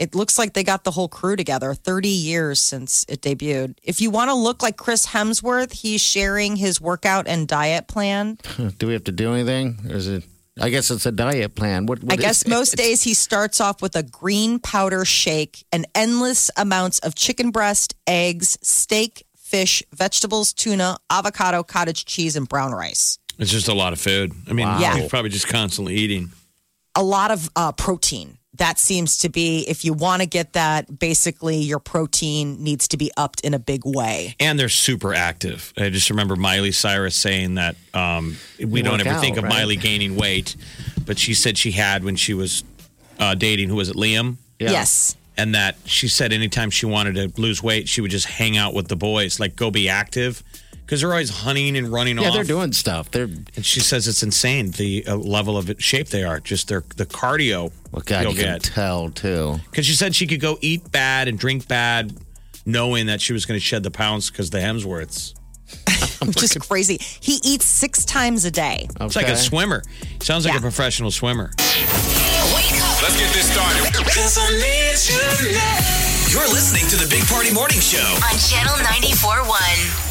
It 0.00 0.14
looks 0.14 0.38
like 0.38 0.54
they 0.54 0.64
got 0.64 0.84
the 0.84 0.90
whole 0.90 1.08
crew 1.08 1.36
together. 1.36 1.74
Thirty 1.74 2.08
years 2.08 2.58
since 2.58 3.04
it 3.06 3.20
debuted. 3.20 3.76
If 3.82 4.00
you 4.00 4.10
want 4.10 4.30
to 4.30 4.34
look 4.34 4.62
like 4.62 4.76
Chris 4.78 5.06
Hemsworth, 5.06 5.72
he's 5.72 6.00
sharing 6.00 6.56
his 6.56 6.80
workout 6.80 7.28
and 7.28 7.46
diet 7.46 7.86
plan. 7.86 8.38
Do 8.78 8.86
we 8.86 8.94
have 8.94 9.04
to 9.04 9.12
do 9.12 9.34
anything? 9.34 9.78
Or 9.90 9.96
is 9.96 10.08
it? 10.08 10.24
I 10.58 10.70
guess 10.70 10.90
it's 10.90 11.04
a 11.06 11.12
diet 11.12 11.54
plan. 11.54 11.84
What? 11.86 12.02
what 12.02 12.14
I 12.14 12.16
guess 12.16 12.42
it? 12.42 12.48
most 12.48 12.76
days 12.76 13.02
he 13.02 13.12
starts 13.14 13.60
off 13.60 13.82
with 13.82 13.94
a 13.94 14.02
green 14.02 14.58
powder 14.58 15.04
shake 15.04 15.64
and 15.70 15.86
endless 15.94 16.50
amounts 16.56 16.98
of 17.00 17.14
chicken 17.14 17.50
breast, 17.50 17.94
eggs, 18.06 18.58
steak, 18.62 19.24
fish, 19.36 19.82
vegetables, 19.94 20.52
tuna, 20.54 20.96
avocado, 21.10 21.62
cottage 21.62 22.06
cheese, 22.06 22.36
and 22.36 22.48
brown 22.48 22.72
rice. 22.72 23.18
It's 23.38 23.50
just 23.50 23.68
a 23.68 23.74
lot 23.74 23.92
of 23.92 24.00
food. 24.00 24.32
I 24.48 24.54
mean, 24.54 24.66
Yeah. 24.80 24.96
he's 24.96 25.08
probably 25.10 25.30
just 25.30 25.48
constantly 25.48 25.94
eating. 25.96 26.30
A 26.94 27.02
lot 27.02 27.30
of 27.30 27.48
uh, 27.54 27.72
protein. 27.72 28.38
That 28.60 28.78
seems 28.78 29.16
to 29.18 29.30
be, 29.30 29.64
if 29.66 29.86
you 29.86 29.94
want 29.94 30.20
to 30.20 30.26
get 30.26 30.52
that, 30.52 30.98
basically 30.98 31.56
your 31.56 31.78
protein 31.78 32.62
needs 32.62 32.88
to 32.88 32.98
be 32.98 33.10
upped 33.16 33.40
in 33.40 33.54
a 33.54 33.58
big 33.58 33.86
way. 33.86 34.36
And 34.38 34.58
they're 34.58 34.68
super 34.68 35.14
active. 35.14 35.72
I 35.78 35.88
just 35.88 36.10
remember 36.10 36.36
Miley 36.36 36.70
Cyrus 36.70 37.16
saying 37.16 37.54
that 37.54 37.74
um, 37.94 38.36
we 38.58 38.80
You 38.80 38.82
don't 38.82 39.00
ever 39.00 39.16
out, 39.16 39.22
think 39.22 39.38
of 39.38 39.44
right? 39.44 39.52
Miley 39.54 39.76
gaining 39.76 40.14
weight, 40.14 40.56
but 41.06 41.18
she 41.18 41.32
said 41.32 41.56
she 41.56 41.70
had 41.70 42.04
when 42.04 42.16
she 42.16 42.34
was 42.34 42.62
uh, 43.18 43.34
dating, 43.34 43.70
who 43.70 43.76
was 43.76 43.88
it, 43.88 43.96
Liam? 43.96 44.36
Yeah. 44.58 44.72
Yes. 44.72 45.16
And 45.38 45.54
that 45.54 45.76
she 45.86 46.08
said 46.08 46.30
anytime 46.34 46.68
she 46.68 46.84
wanted 46.84 47.14
to 47.14 47.40
lose 47.40 47.62
weight, 47.62 47.88
she 47.88 48.02
would 48.02 48.10
just 48.10 48.26
hang 48.26 48.58
out 48.58 48.74
with 48.74 48.88
the 48.88 48.96
boys, 48.96 49.40
like 49.40 49.56
go 49.56 49.70
be 49.70 49.88
active. 49.88 50.42
Because 50.90 51.02
they're 51.02 51.10
always 51.12 51.30
hunting 51.30 51.76
and 51.76 51.86
running 51.92 52.18
Yeah, 52.18 52.26
off. 52.30 52.34
they're 52.34 52.42
doing 52.42 52.72
stuff. 52.72 53.12
They're 53.12 53.28
And 53.54 53.64
she 53.64 53.78
says 53.78 54.08
it's 54.08 54.24
insane 54.24 54.72
the 54.72 55.04
uh, 55.06 55.14
level 55.14 55.56
of 55.56 55.70
shape 55.78 56.08
they 56.08 56.24
are. 56.24 56.40
Just 56.40 56.66
their 56.66 56.82
the 56.96 57.06
cardio 57.06 57.70
well, 57.92 58.02
God, 58.04 58.22
you'll 58.24 58.32
you 58.32 58.38
can 58.42 58.54
get. 58.54 58.64
tell 58.64 59.08
too. 59.08 59.60
Because 59.70 59.86
she 59.86 59.92
said 59.92 60.16
she 60.16 60.26
could 60.26 60.40
go 60.40 60.58
eat 60.60 60.90
bad 60.90 61.28
and 61.28 61.38
drink 61.38 61.68
bad, 61.68 62.12
knowing 62.66 63.06
that 63.06 63.20
she 63.20 63.32
was 63.32 63.46
going 63.46 63.54
to 63.54 63.64
shed 63.64 63.84
the 63.84 63.92
pounds 63.92 64.30
because 64.32 64.50
the 64.50 64.58
Hemsworths. 64.58 65.34
Which 66.26 66.42
is 66.42 66.54
crazy. 66.54 66.98
He 67.20 67.34
eats 67.44 67.66
six 67.66 68.04
times 68.04 68.44
a 68.44 68.50
day. 68.50 68.88
It's 69.00 69.14
like 69.14 69.28
a 69.28 69.32
Okay. 69.34 69.40
swimmer. 69.40 69.84
Sounds 70.20 70.44
like 70.44 70.54
Yeah. 70.54 70.58
a 70.58 70.60
professional 70.60 71.12
swimmer. 71.12 71.52
Let's 71.56 73.16
get 73.16 73.32
this 73.32 73.46
started. 73.52 73.94
You're 76.32 76.48
listening 76.48 76.88
to 76.88 76.96
the 76.96 77.06
Big 77.08 77.24
Party 77.28 77.54
Morning 77.54 77.78
Show. 77.78 78.02
On 78.02 78.36
Channel 78.50 78.74
94.1. 78.84 80.09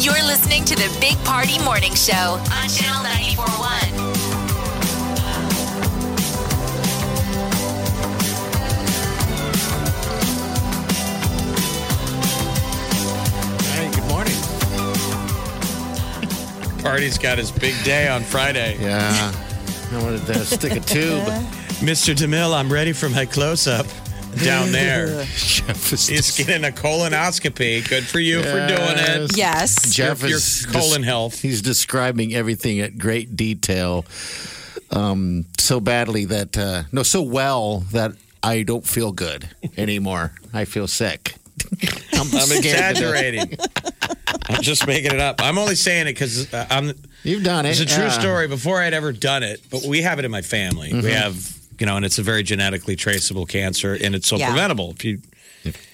You're 0.00 0.14
listening 0.14 0.64
to 0.66 0.76
the 0.76 0.96
Big 1.00 1.16
Party 1.24 1.58
Morning 1.64 1.92
Show 1.92 2.14
on 2.14 2.68
Channel 2.68 3.02
94.1. 3.02 4.38
Hey, 13.74 13.90
good 13.90 14.04
morning. 14.08 14.38
Party's 16.80 17.18
got 17.18 17.38
his 17.38 17.50
big 17.50 17.74
day 17.82 18.06
on 18.06 18.22
Friday. 18.22 18.76
Yeah, 18.80 19.32
I 19.90 20.00
wanted 20.00 20.24
to 20.26 20.44
stick 20.44 20.76
a 20.76 20.80
tube. 20.80 21.24
Mr. 21.80 22.14
DeMille, 22.14 22.54
I'm 22.54 22.72
ready 22.72 22.92
for 22.92 23.08
my 23.08 23.26
close 23.26 23.66
up 23.66 23.86
down 24.38 24.72
there. 24.72 25.24
Jeff 25.36 25.92
is 25.92 26.06
He's 26.06 26.36
getting 26.36 26.64
a 26.64 26.72
colonoscopy. 26.72 27.88
Good 27.88 28.04
for 28.04 28.20
you 28.20 28.42
for 28.42 28.66
doing 28.66 28.96
it. 28.96 29.36
Yes. 29.36 29.92
Jeff 29.92 30.20
Your- 30.20 30.30
your 30.30 30.38
is 30.38 30.66
colon 30.66 31.02
health. 31.02 31.40
He's 31.40 31.62
describing 31.62 32.34
everything 32.34 32.80
at 32.80 32.98
great 32.98 33.36
detail, 33.36 34.04
um, 34.90 35.44
so 35.58 35.80
badly 35.80 36.24
that 36.26 36.56
uh, 36.56 36.82
no, 36.92 37.02
so 37.02 37.22
well 37.22 37.80
that 37.92 38.12
I 38.42 38.62
don't 38.62 38.86
feel 38.86 39.12
good 39.12 39.48
anymore. 39.76 40.32
I 40.52 40.64
feel 40.64 40.86
sick. 40.86 41.34
I'm, 42.12 42.20
I'm 42.20 42.28
scared 42.28 42.48
to 42.48 42.62
death. 42.62 42.90
exaggerating. 42.90 43.58
I'm 44.48 44.62
just 44.62 44.86
making 44.86 45.12
it 45.12 45.20
up. 45.20 45.36
I'm 45.40 45.58
only 45.58 45.74
saying 45.74 46.06
it 46.06 46.12
because 46.12 46.52
uh, 46.52 46.66
I'm. 46.70 46.92
You've 47.22 47.42
done 47.44 47.66
it. 47.66 47.70
It's 47.70 47.80
a 47.80 47.86
true 47.86 48.04
yeah. 48.04 48.10
story. 48.10 48.48
Before 48.48 48.80
I'd 48.80 48.94
ever 48.94 49.12
done 49.12 49.42
it, 49.42 49.60
but 49.70 49.82
we 49.84 50.02
have 50.02 50.18
it 50.18 50.24
in 50.24 50.30
my 50.30 50.42
family. 50.42 50.90
Mm-hmm. 50.90 51.04
We 51.04 51.12
have, 51.12 51.57
you 51.78 51.86
know, 51.86 51.96
and 51.96 52.04
it's 52.04 52.18
a 52.18 52.22
very 52.22 52.42
genetically 52.42 52.96
traceable 52.96 53.46
cancer, 53.46 53.94
and 53.94 54.14
it's 54.14 54.26
so 54.28 54.36
Yeah. 54.36 54.48
preventable 54.50 54.90
if 54.96 55.04
you 55.04 55.20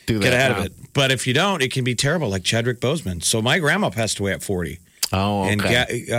Do 0.07 0.19
get 0.21 0.31
that 0.31 0.33
ahead 0.35 0.51
now. 0.53 0.59
of 0.59 0.67
it. 0.67 0.73
But 0.93 1.11
if 1.13 1.27
you 1.27 1.35
don't, 1.35 1.63
it 1.63 1.71
can 1.73 1.85
be 1.85 1.95
terrible, 1.95 2.29
like 2.29 2.45
Chadwick 2.45 2.81
Boseman. 2.81 3.23
So 3.25 3.41
my 3.43 3.59
grandma 3.59 3.91
passed 3.91 4.19
away 4.19 4.33
at 4.33 4.43
40, 4.43 4.79
Oh, 5.13 5.45
and 5.45 5.61
okay. 5.61 6.05
Ga- 6.07 6.13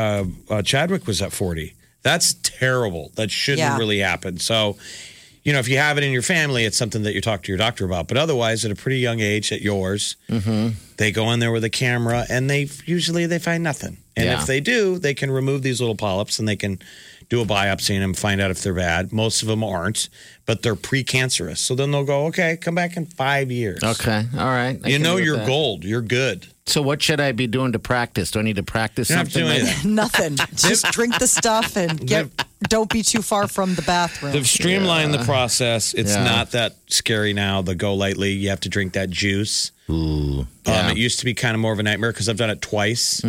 uh, 0.50 0.54
uh, 0.56 0.62
Chadwick 0.62 1.08
was 1.08 1.22
at 1.22 1.32
40. 1.32 1.74
That's 2.04 2.36
terrible. 2.44 3.12
That 3.16 3.32
shouldn't 3.32 3.60
Yeah. 3.60 3.78
really 3.78 4.00
happen. 4.00 4.40
So, 4.40 4.78
you 5.44 5.54
know, 5.54 5.60
if 5.60 5.68
you 5.68 5.78
have 5.78 5.98
it 5.98 6.04
in 6.04 6.12
your 6.12 6.22
family, 6.22 6.66
it's 6.66 6.78
something 6.78 7.04
that 7.04 7.14
you 7.16 7.22
talk 7.22 7.44
to 7.44 7.48
your 7.52 7.58
doctor 7.58 7.86
about. 7.86 8.08
But 8.08 8.18
otherwise, 8.18 8.64
at 8.66 8.72
a 8.72 8.76
pretty 8.76 9.00
young 9.00 9.20
age, 9.22 9.52
at 9.52 9.62
yours, 9.62 10.16
Mm-hmm. 10.30 10.70
they 10.98 11.12
go 11.12 11.32
in 11.32 11.40
there 11.40 11.52
with 11.52 11.64
a 11.64 11.70
camera, 11.70 12.26
and 12.30 12.50
they 12.50 12.70
usually 12.86 13.26
they 13.26 13.40
find 13.40 13.64
nothing. 13.64 13.98
And 14.16 14.26
Yeah. 14.26 14.40
if 14.42 14.48
they 14.48 14.60
do, 14.60 14.98
they 14.98 15.14
can 15.14 15.30
remove 15.32 15.62
these 15.62 15.80
little 15.80 15.96
polyps, 15.96 16.40
and 16.40 16.48
they 16.48 16.56
can 16.56 16.80
do 17.30 17.42
a 17.42 17.46
biopsy 17.46 17.92
in 17.96 18.02
them, 18.02 18.14
find 18.14 18.40
out 18.42 18.52
if 18.52 18.62
they're 18.62 18.74
bad. 18.74 19.12
Most 19.12 19.42
of 19.42 19.48
them 19.48 19.64
aren't, 19.64 20.10
but 20.46 20.62
they're 20.62 20.76
precancerous. 20.76 21.58
So 21.58 21.74
then 21.76 21.92
they'll 21.92 22.04
go, 22.06 22.26
okay, 22.28 22.58
come 22.58 22.76
back 22.76 22.98
in 22.98 23.06
five 23.06 23.52
years. 23.52 23.84
okay, 23.84 24.26
all 24.38 24.46
right. 24.46 24.80
I 24.84 24.88
You 24.88 25.00
know 25.00 25.16
live 25.16 25.26
you're 25.26 25.38
that. 25.38 25.48
gold. 25.48 25.84
You're 25.84 26.02
good. 26.02 26.48
So, 26.68 26.82
what 26.82 27.00
should 27.00 27.20
I 27.20 27.32
be 27.32 27.46
doing 27.46 27.74
to 27.74 27.80
practice? 27.80 28.32
Do 28.32 28.40
I 28.40 28.42
need 28.42 28.56
to 28.56 28.64
practice 28.64 29.12
You 29.12 29.18
don't 29.18 29.30
something? 29.32 29.44
do 29.44 29.66
maybe? 29.66 29.88
Nothing. 29.94 30.36
Just 30.56 30.86
drink 30.92 31.20
the 31.20 31.28
stuff 31.28 31.76
and 31.78 32.08
get. 32.08 32.28
Don't 32.70 32.90
be 32.90 33.04
too 33.04 33.22
far 33.22 33.48
from 33.48 33.76
the 33.76 33.84
bathroom. 33.84 34.32
They've 34.32 34.48
streamlined 34.48 35.14
the 35.14 35.24
process. 35.24 35.94
It's 35.94 36.16
Yeah. 36.16 36.24
not 36.24 36.52
that 36.52 36.76
scary 36.88 37.34
now. 37.34 37.62
The 37.62 37.76
GoLYTELY. 37.76 38.34
You 38.40 38.50
have 38.50 38.62
to 38.62 38.70
drink 38.70 38.94
that 38.94 39.12
juice. 39.12 39.70
Ooh, 39.92 39.94
Um, 40.40 40.48
yeah. 40.66 40.90
it 40.90 40.98
used 40.98 41.20
to 41.20 41.26
be 41.26 41.36
kind 41.36 41.54
of 41.54 41.60
more 41.62 41.72
of 41.74 41.78
a 41.78 41.84
nightmare 41.84 42.12
because 42.12 42.28
I've 42.28 42.38
done 42.38 42.50
it 42.50 42.64
twice. 42.64 43.22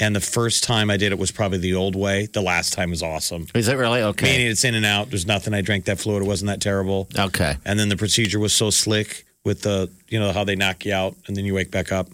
And 0.00 0.16
the 0.16 0.20
first 0.20 0.64
time 0.64 0.90
I 0.90 0.96
did 0.96 1.12
it 1.12 1.18
was 1.18 1.30
probably 1.30 1.58
the 1.58 1.74
old 1.74 1.94
way. 1.94 2.26
The 2.26 2.40
last 2.40 2.72
time 2.72 2.90
was 2.90 3.02
awesome. 3.02 3.46
Is 3.54 3.68
it 3.68 3.74
really 3.76 4.00
okay? 4.02 4.32
Meaning 4.32 4.46
it's 4.48 4.64
in 4.64 4.74
and 4.74 4.86
out. 4.86 5.10
There's 5.10 5.26
nothing. 5.26 5.52
I 5.54 5.60
drank 5.60 5.84
that 5.84 5.98
fluid. 6.00 6.22
It 6.22 6.26
wasn't 6.26 6.48
that 6.48 6.60
terrible. 6.60 7.08
Okay. 7.18 7.56
And 7.66 7.78
then 7.78 7.88
the 7.90 7.96
procedure 7.98 8.40
was 8.40 8.52
so 8.54 8.70
slick 8.70 9.26
with 9.44 9.62
the, 9.62 9.90
you 10.08 10.18
know, 10.18 10.32
how 10.32 10.44
they 10.44 10.56
knock 10.56 10.84
you 10.84 10.92
out 10.92 11.14
and 11.26 11.36
then 11.36 11.44
you 11.44 11.54
wake 11.54 11.70
back 11.70 11.92
up. 11.92 12.08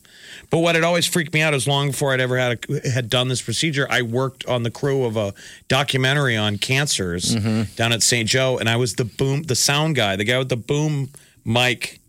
But 0.51 0.59
what 0.59 0.74
had 0.74 0.84
always 0.84 1.07
freaked 1.07 1.32
me 1.32 1.43
out 1.43 1.55
is 1.55 1.66
long 1.66 1.89
before 1.91 2.12
I'd 2.12 2.20
ever 2.20 2.37
had 2.39 2.59
a, 2.68 2.89
had 2.91 3.09
done 3.09 3.28
this 3.28 3.41
procedure, 3.43 3.87
I 3.91 4.03
worked 4.03 4.45
on 4.47 4.62
the 4.64 4.70
crew 4.70 5.05
of 5.05 5.16
a 5.16 5.32
documentary 5.68 6.37
on 6.37 6.59
cancers 6.59 7.34
Mm-hmm. 7.37 7.74
down 7.76 7.93
at 7.93 8.03
St. 8.03 8.28
Joe, 8.28 8.59
and 8.59 8.68
I 8.68 8.76
was 8.76 8.95
the 8.95 9.05
boom, 9.05 9.43
the 9.45 9.57
sound 9.57 9.97
guy, 9.97 10.16
the 10.16 10.24
guy 10.24 10.39
with 10.39 10.49
the 10.49 10.57
boom 10.57 11.11
mic. 11.45 12.01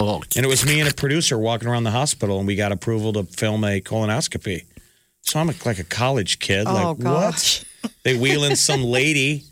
Oh, 0.00 0.22
And 0.36 0.44
it 0.44 0.48
was 0.48 0.64
me 0.64 0.80
and 0.80 0.88
a 0.88 0.94
producer 0.94 1.38
walking 1.38 1.66
around 1.68 1.84
the 1.84 1.90
hospital, 1.90 2.38
and 2.38 2.46
we 2.46 2.54
got 2.54 2.70
approval 2.70 3.12
to 3.14 3.24
film 3.24 3.64
a 3.64 3.80
colonoscopy. 3.80 4.64
So 5.28 5.38
I'm 5.38 5.46
like 5.46 5.78
a 5.78 5.84
college 5.84 6.38
kid. 6.38 6.66
Oh, 6.66 6.72
like, 6.72 6.98
God. 6.98 7.34
what? 7.34 7.64
They 8.02 8.16
wheel 8.16 8.44
in 8.44 8.56
some 8.56 8.82
lady, 8.82 9.44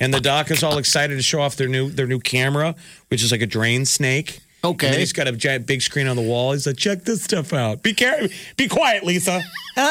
and 0.00 0.12
the 0.12 0.20
doc 0.20 0.50
is 0.50 0.62
all 0.62 0.76
excited 0.76 1.16
to 1.16 1.22
show 1.22 1.40
off 1.40 1.56
their 1.56 1.68
new 1.68 1.88
their 1.88 2.06
new 2.06 2.18
camera, 2.18 2.74
which 3.08 3.22
is 3.22 3.32
like 3.32 3.40
a 3.40 3.46
drain 3.46 3.86
snake. 3.86 4.40
Okay. 4.62 4.86
And 4.86 4.94
then 4.94 5.00
he's 5.00 5.12
got 5.12 5.28
a 5.28 5.32
giant 5.32 5.66
big 5.66 5.80
screen 5.80 6.06
on 6.06 6.16
the 6.16 6.22
wall. 6.22 6.52
He's 6.52 6.66
like, 6.66 6.76
check 6.76 7.04
this 7.04 7.22
stuff 7.22 7.52
out. 7.52 7.82
Be 7.82 7.94
care- 7.94 8.28
be 8.56 8.68
quiet, 8.68 9.04
Lisa. 9.04 9.42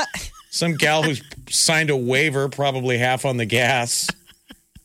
Some 0.52 0.76
gal 0.76 1.02
who's 1.04 1.24
signed 1.50 1.90
a 1.90 1.98
waiver, 1.98 2.50
probably 2.50 2.98
half 2.98 3.26
on 3.26 3.38
the 3.38 3.46
gas, 3.46 4.10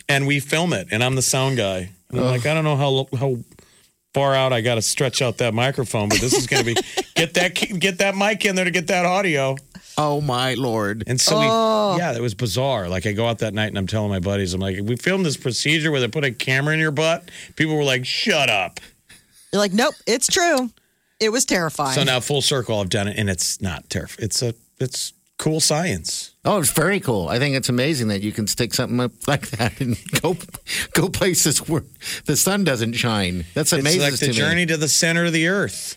and 0.09 0.27
we 0.27 0.41
film 0.41 0.73
it. 0.73 0.89
And 0.91 1.03
I'm 1.03 1.17
the 1.17 1.23
sound 1.23 1.57
guy. 1.57 1.91
And 2.09 2.21
I'm 2.21 2.27
like, 2.27 2.47
I 2.47 2.55
don't 2.55 2.65
know 2.65 2.77
how 2.77 3.09
how 3.19 3.37
far 4.15 4.35
out 4.35 4.53
I 4.53 4.61
got 4.61 4.77
to 4.77 4.83
stretch 4.83 5.23
out 5.23 5.39
that 5.39 5.55
microphone, 5.55 6.09
but 6.09 6.21
this 6.21 6.33
is 6.33 6.47
going 6.47 6.65
to 6.65 6.75
be 6.75 6.81
get 7.15 7.35
that 7.35 7.55
get 7.55 7.99
that 7.99 8.17
mic 8.17 8.45
in 8.45 8.57
there 8.57 8.65
to 8.65 8.71
get 8.71 8.89
that 8.89 9.07
audio. 9.07 9.57
oh 9.99 10.21
my 10.21 10.55
lord! 10.55 11.05
And 11.07 11.21
so 11.21 11.39
we, 11.39 11.47
oh. 11.49 11.97
yeah, 11.99 12.15
it 12.15 12.21
was 12.21 12.35
bizarre. 12.35 12.89
Like 12.89 13.07
I 13.07 13.13
go 13.13 13.27
out 13.27 13.39
that 13.39 13.55
night 13.55 13.69
and 13.69 13.79
I'm 13.79 13.87
telling 13.87 14.11
my 14.11 14.21
buddies, 14.21 14.55
I'm 14.55 14.61
like, 14.61 14.79
we 14.83 14.97
filmed 14.97 15.27
this 15.27 15.37
procedure 15.37 15.91
where 15.91 16.01
they 16.01 16.09
put 16.09 16.25
a 16.25 16.33
camera 16.33 16.75
in 16.75 16.81
your 16.81 16.91
butt. 16.91 17.31
People 17.57 17.77
were 17.77 17.85
like, 17.85 18.05
shut 18.05 18.51
up. 18.51 18.81
You're 19.53 19.61
like, 19.61 19.73
nope, 19.73 19.95
it's 20.07 20.27
true. 20.27 20.71
It 21.19 21.31
was 21.31 21.45
terrifying. 21.45 21.95
So 21.95 22.05
now 22.05 22.21
full 22.21 22.41
circle, 22.41 22.81
I've 22.81 22.89
done 22.89 23.09
it, 23.09 23.17
and 23.19 23.29
it's 23.29 23.61
not 23.61 23.89
terrifying. 23.91 24.25
It's 24.25 24.43
a 24.43 24.55
it's 24.79 25.13
cool 25.39 25.61
science. 25.61 26.30
Oh, 26.45 26.59
it's 26.59 26.71
very 26.73 27.01
cool. 27.01 27.29
I 27.29 27.39
think 27.39 27.55
it's 27.55 27.69
amazing 27.69 28.09
that 28.09 28.23
you 28.23 28.33
can 28.33 28.47
stick 28.47 28.73
something 28.73 28.99
up 28.99 29.13
like 29.27 29.51
that 29.51 29.79
and 29.81 29.97
go 30.23 30.37
go 30.95 31.09
places 31.11 31.69
where 31.69 31.85
the 32.25 32.37
sun 32.37 32.65
doesn't 32.65 32.95
shine. 32.95 33.45
That's 33.55 33.73
amazing. 33.75 34.01
It's 34.01 34.11
like 34.13 34.21
the 34.21 34.27
to 34.27 34.33
me. 34.33 34.37
journey 34.39 34.67
to 34.67 34.77
the 34.79 34.89
center 34.89 35.27
of 35.27 35.33
the 35.35 35.49
earth, 35.49 35.97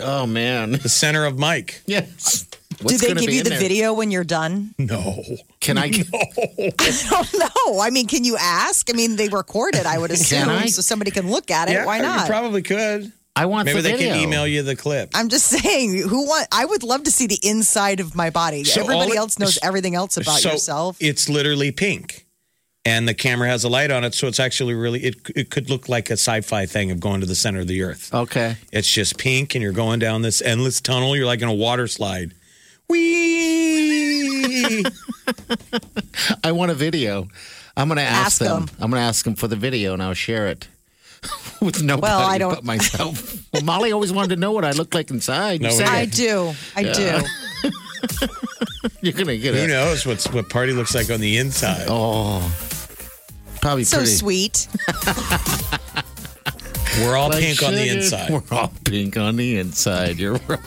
Oh 0.00 0.26
man. 0.26 0.72
the 0.72 0.88
center 0.88 1.24
of 1.24 1.38
Mike. 1.38 1.82
Yes. 1.86 2.46
Do 2.84 2.96
they 2.96 3.12
give 3.14 3.30
you 3.30 3.42
the 3.44 3.50
there? 3.50 3.58
video 3.60 3.92
when 3.92 4.10
you're 4.10 4.24
done? 4.24 4.74
No. 4.78 5.22
Can 5.60 5.76
I? 5.78 5.84
I 6.14 7.06
don't 7.10 7.34
know. 7.38 7.80
I 7.80 7.90
mean, 7.90 8.06
can 8.08 8.24
you 8.24 8.36
ask? 8.40 8.88
I 8.90 8.94
mean, 8.94 9.16
they 9.16 9.28
record 9.28 9.74
it, 9.74 9.84
I 9.86 9.98
would 9.98 10.10
assume, 10.10 10.48
I? 10.48 10.66
so 10.66 10.80
somebody 10.82 11.10
can 11.10 11.30
look 11.30 11.50
at 11.50 11.68
it. 11.68 11.72
Yeah, 11.74 11.84
Why 11.84 11.98
You 11.98 12.02
not? 12.04 12.26
probably 12.26 12.62
could. 12.62 13.12
I 13.40 13.46
want 13.46 13.64
Maybe 13.66 13.78
the 13.80 13.82
they 13.82 13.92
video. 13.96 14.12
can 14.12 14.20
email 14.22 14.46
you 14.46 14.62
the 14.62 14.76
clip. 14.76 15.12
I'm 15.14 15.30
just 15.30 15.46
saying, 15.56 15.96
who 15.96 16.26
want? 16.26 16.46
I 16.52 16.64
would 16.66 16.82
love 16.82 17.04
to 17.04 17.10
see 17.10 17.26
the 17.26 17.38
inside 17.42 17.98
of 18.00 18.14
my 18.14 18.28
body. 18.28 18.64
So 18.64 18.82
Everybody 18.82 19.12
it- 19.12 19.16
else 19.16 19.38
knows 19.38 19.58
everything 19.62 19.94
else 19.94 20.18
about 20.18 20.40
so 20.40 20.50
yourself. 20.52 20.96
It's 21.00 21.28
literally 21.28 21.72
pink. 21.72 22.26
And 22.84 23.06
the 23.08 23.14
camera 23.14 23.48
has 23.48 23.64
a 23.64 23.68
light 23.68 23.90
on 23.90 24.04
it, 24.04 24.14
so 24.14 24.26
it's 24.26 24.40
actually 24.40 24.74
really 24.74 25.00
it 25.04 25.16
it 25.36 25.50
could 25.50 25.68
look 25.70 25.88
like 25.88 26.08
a 26.10 26.14
sci-fi 26.14 26.64
thing 26.66 26.90
of 26.90 26.98
going 27.00 27.20
to 27.20 27.26
the 27.26 27.34
center 27.34 27.60
of 27.60 27.66
the 27.66 27.82
earth. 27.82 28.12
Okay. 28.14 28.56
It's 28.72 28.90
just 28.92 29.18
pink 29.18 29.54
and 29.54 29.62
you're 29.62 29.72
going 29.72 29.98
down 30.00 30.22
this 30.22 30.40
endless 30.42 30.80
tunnel. 30.80 31.14
You're 31.16 31.26
like 31.26 31.42
in 31.42 31.48
a 31.48 31.54
water 31.54 31.86
slide. 31.86 32.32
Whee! 32.88 34.82
I 36.44 36.52
want 36.52 36.70
a 36.70 36.74
video. 36.74 37.28
I'm 37.76 37.88
going 37.88 37.96
to 37.98 38.02
ask, 38.02 38.26
Ask 38.26 38.38
them. 38.40 38.66
them. 38.66 38.74
I'm 38.80 38.90
going 38.90 39.00
to 39.00 39.06
ask 39.06 39.24
them 39.24 39.34
for 39.34 39.48
the 39.48 39.56
video, 39.56 39.92
and 39.94 40.02
I'll 40.02 40.12
share 40.14 40.48
it 40.48 40.66
with 41.60 41.82
nobody 41.82 42.02
Well, 42.02 42.20
I 42.26 42.38
don't- 42.38 42.54
but 42.54 42.64
myself. 42.64 43.36
well, 43.52 43.62
Molly 43.62 43.92
always 43.92 44.12
wanted 44.12 44.34
to 44.34 44.40
know 44.40 44.52
what 44.52 44.64
I 44.64 44.70
looked 44.72 44.94
like 44.94 45.10
inside. 45.10 45.60
You 45.60 45.68
No, 45.68 45.74
said 45.74 45.88
I 45.88 46.04
do. 46.06 46.52
I 46.76 46.80
Yeah. 46.80 46.92
do. 47.62 47.70
You're 49.02 49.12
going 49.12 49.26
to 49.26 49.38
get 49.38 49.54
Who 49.54 49.60
it. 49.60 49.62
Who 49.62 49.68
knows 49.68 50.06
what's 50.06 50.26
what 50.30 50.48
party 50.48 50.72
looks 50.72 50.94
like 50.94 51.10
on 51.10 51.20
the 51.20 51.36
inside? 51.38 51.86
Oh, 51.88 52.40
probably 53.60 53.84
So 53.84 53.98
pretty. 53.98 54.12
sweet. 54.12 54.68
We're 57.00 57.16
all 57.16 57.28
like 57.28 57.40
pink 57.40 57.62
on 57.62 57.74
the 57.74 57.88
inside. 57.88 58.30
We're 58.30 58.42
all 58.50 58.72
pink 58.84 59.16
on 59.16 59.36
the 59.36 59.58
inside. 59.58 60.18
You're 60.18 60.34
right. 60.48 60.60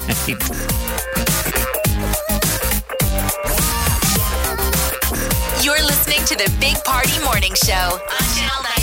You're 5.63 5.81
listening 5.81 6.19
to 6.25 6.35
the 6.35 6.51
Big 6.59 6.75
Party 6.83 7.17
Morning 7.23 7.53
Show 7.55 7.73
on 7.73 8.23
Channel 8.35 8.63
941. 8.75 8.82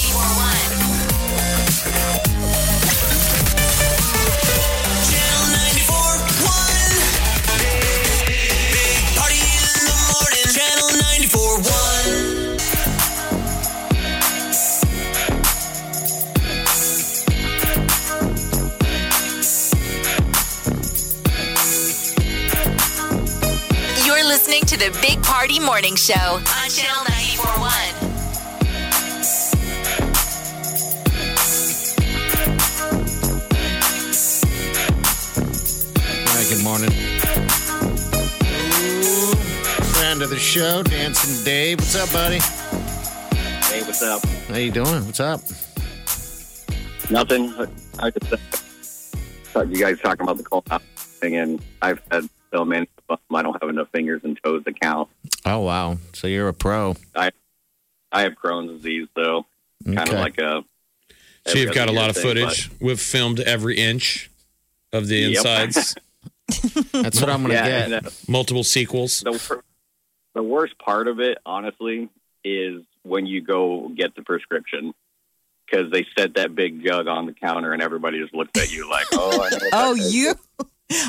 Listening 24.31 24.63
to 24.63 24.79
the 24.79 24.97
Big 25.03 25.21
Party 25.25 25.59
Morning 25.59 25.97
Show 25.97 26.15
on 26.15 26.71
Channel 26.71 27.03
941. 27.03 27.67
All 36.15 36.35
right, 36.37 36.49
good 36.49 36.63
morning. 36.63 36.93
Ooh, 39.03 39.35
friend 39.95 40.23
of 40.23 40.31
the 40.31 40.39
show, 40.39 40.85
Dancing 40.85 41.45
Dave. 41.45 41.81
What's 41.81 41.97
up, 41.97 42.13
buddy? 42.13 42.39
Hey, 43.67 43.83
what's 43.83 44.01
up? 44.01 44.25
How 44.47 44.59
you 44.59 44.71
doing? 44.71 45.07
What's 45.07 45.19
up? 45.19 45.41
Nothing. 47.11 47.53
I 47.99 48.11
just 48.11 48.33
thought 49.47 49.69
you 49.71 49.81
guys 49.81 49.99
talking 49.99 50.23
about 50.23 50.37
the 50.37 50.45
colonoscopy 50.45 50.83
thing, 51.19 51.35
and 51.35 51.61
I've 51.83 52.01
had 52.13 52.29
so 52.53 52.65
many 52.65 52.83
of 52.83 52.89
them, 52.95 53.00
I 53.35 53.43
don't 53.43 53.57
have 53.63 53.71
enough 53.71 53.89
fingers 53.93 54.23
and 54.25 54.39
toes 54.43 54.65
to 54.65 54.73
count. 54.73 55.09
Oh, 55.45 55.61
wow. 55.61 55.99
So 56.13 56.27
you're 56.27 56.49
a 56.49 56.55
pro. 56.55 56.97
I 57.15 57.31
I 58.13 58.23
have 58.23 58.33
Crohn's 58.33 58.71
disease, 58.83 59.09
so 59.17 59.47
kind 59.85 59.99
Okay. 60.01 60.13
of 60.13 60.19
like 60.21 60.39
a. 60.39 60.65
So 61.47 61.59
you've 61.59 61.73
got 61.75 61.89
a 61.89 61.93
lot 61.93 62.11
of 62.11 62.17
thing, 62.17 62.23
footage. 62.25 62.71
We've 62.81 63.01
filmed 63.01 63.41
every 63.41 63.77
inch 63.77 64.31
of 64.93 65.07
the 65.09 65.17
Yep. 65.17 65.37
insides. 65.37 65.95
That's 66.93 67.21
what 67.21 67.31
I'm 67.31 67.43
going 67.45 67.49
to 67.51 67.55
Yeah, 67.55 67.65
get. 67.89 67.93
and, 67.93 68.07
uh, 68.07 68.11
Multiple 68.29 68.65
sequels. 68.65 69.21
the, 69.21 69.63
the 70.35 70.43
worst 70.43 70.77
part 70.79 71.09
of 71.09 71.19
it, 71.21 71.39
honestly, 71.47 72.09
is 72.45 72.83
when 73.03 73.27
you 73.27 73.41
go 73.41 73.89
get 73.89 74.15
the 74.17 74.23
prescription 74.23 74.93
because 75.67 75.91
they 75.93 76.05
set 76.19 76.35
that 76.35 76.55
big 76.55 76.85
jug 76.85 77.07
on 77.07 77.27
the 77.27 77.33
counter 77.33 77.73
and 77.73 77.81
everybody 77.81 78.21
just 78.21 78.35
looks 78.35 78.51
at 78.61 78.71
you 78.73 78.91
like, 78.91 79.07
oh, 79.13 79.41
I 79.43 79.49
know 79.51 79.59
what 79.61 79.71
Oh, 79.73 79.95
that 79.95 80.03
is." 80.03 80.15
you. 80.15 80.35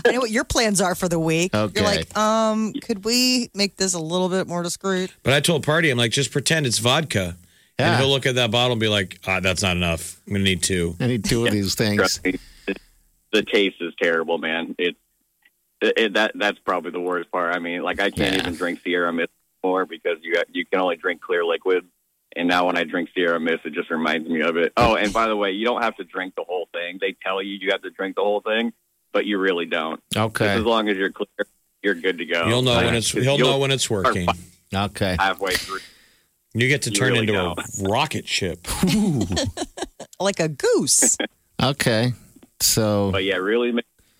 I 0.05 0.11
know 0.11 0.19
what 0.19 0.31
your 0.31 0.43
plans 0.43 0.79
are 0.81 0.95
for 0.95 1.07
the 1.09 1.19
week. 1.19 1.53
Okay. 1.55 1.79
You're 1.79 1.89
like, 1.89 2.15
um, 2.17 2.73
could 2.73 3.03
we 3.05 3.49
make 3.53 3.77
this 3.77 3.93
a 3.93 3.99
little 3.99 4.29
bit 4.29 4.47
more 4.47 4.63
discreet? 4.63 5.13
But 5.23 5.33
I 5.33 5.39
told 5.39 5.63
Party, 5.63 5.89
I'm 5.89 5.97
like, 5.97 6.11
just 6.11 6.31
pretend 6.31 6.65
it's 6.65 6.77
vodka. 6.79 7.35
Yeah. 7.79 7.93
And 7.93 7.99
he'll 8.01 8.09
look 8.11 8.25
at 8.27 8.35
that 8.35 8.51
bottle 8.51 8.73
and 8.73 8.79
be 8.79 8.87
like, 8.87 9.19
ah, 9.25 9.39
that's 9.39 9.63
not 9.63 9.75
enough. 9.75 10.21
I'm 10.27 10.33
going 10.33 10.45
to 10.45 10.49
need 10.51 10.61
two. 10.61 10.95
I 10.99 11.07
need 11.07 11.25
two 11.25 11.45
of 11.45 11.51
these 11.53 11.75
things. 11.75 12.19
The- 12.19 12.39
the 13.33 13.43
taste 13.43 13.77
is 13.79 13.93
terrible, 14.01 14.37
man. 14.37 14.75
It's 14.77 14.97
it, 15.81 15.93
it, 15.97 16.13
that 16.15 16.33
that's 16.35 16.59
probably 16.59 16.91
the 16.91 16.99
worst 16.99 17.31
part. 17.31 17.55
I 17.55 17.59
mean, 17.59 17.81
like 17.81 18.01
I 18.01 18.11
can't 18.11 18.33
Yeah. 18.35 18.41
even 18.41 18.55
drink 18.55 18.81
Sierra 18.83 19.11
Mist 19.13 19.29
anymore 19.63 19.85
because 19.85 20.17
you 20.21 20.35
you 20.51 20.65
can 20.65 20.81
only 20.81 20.97
drink 20.97 21.21
clear 21.21 21.45
liquid. 21.45 21.85
And 22.35 22.49
now 22.49 22.65
when 22.67 22.75
I 22.77 22.83
drink 22.83 23.07
Sierra 23.15 23.39
Mist, 23.39 23.61
it 23.65 23.71
just 23.73 23.89
reminds 23.89 24.27
me 24.29 24.41
of 24.41 24.57
it. 24.57 24.73
Oh, 24.75 24.95
and 24.95 25.13
by 25.13 25.27
the 25.27 25.35
way, 25.37 25.51
you 25.51 25.63
don't 25.65 25.81
have 25.81 25.95
to 25.95 26.03
drink 26.03 26.35
the 26.35 26.43
whole 26.43 26.67
thing. 26.73 26.97
They 26.99 27.15
tell 27.25 27.41
you 27.41 27.53
you 27.53 27.69
have 27.71 27.81
to 27.83 27.89
drink 27.89 28.17
the 28.17 28.21
whole 28.21 28.41
thing, 28.41 28.73
but 29.13 29.25
you 29.25 29.37
really 29.37 29.65
don't. 29.65 30.01
Just 30.13 30.25
Okay. 30.25 30.49
as 30.49 30.63
long 30.63 30.89
as 30.89 30.97
you're 30.97 31.11
clear, 31.11 31.27
you're 31.83 31.95
good 31.95 32.17
to 32.19 32.25
go. 32.25 32.47
You'll 32.47 32.61
know 32.61 32.73
Like, 32.73 32.85
when 32.85 32.95
it's 32.95 33.13
you'll 33.13 33.23
he'll 33.23 33.37
know 33.39 33.57
when 33.59 33.71
it's 33.71 33.89
working. 33.89 34.27
Okay. 34.73 35.15
halfway 35.19 35.53
through. 35.55 35.79
You 36.53 36.67
get 36.67 36.81
to 36.83 36.89
You 36.89 36.95
turn 36.95 37.07
really 37.13 37.19
into 37.21 37.33
don't. 37.33 37.59
a 37.59 37.63
rocket 37.89 38.27
ship. 38.27 38.67
Like 40.19 40.39
a 40.39 40.49
goose. 40.49 41.17
Okay. 41.63 42.13
So, 42.59 43.09
But 43.11 43.23
yeah, 43.23 43.35
really 43.35 43.71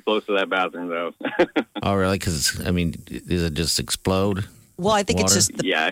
close 0.05 0.23
to 0.27 0.33
that 0.33 0.47
bathroom 0.49 0.89
though. 0.89 1.13
oh, 1.81 1.95
really? 1.95 2.19
Because, 2.19 2.61
I 2.65 2.69
mean, 2.71 2.91
does 3.27 3.41
it 3.43 3.53
just 3.55 3.79
explode? 3.79 4.45
Well, 4.77 4.93
I 4.93 5.01
think 5.01 5.21
it's 5.21 5.33
just 5.33 5.51
the, 5.57 5.65
yeah, 5.65 5.89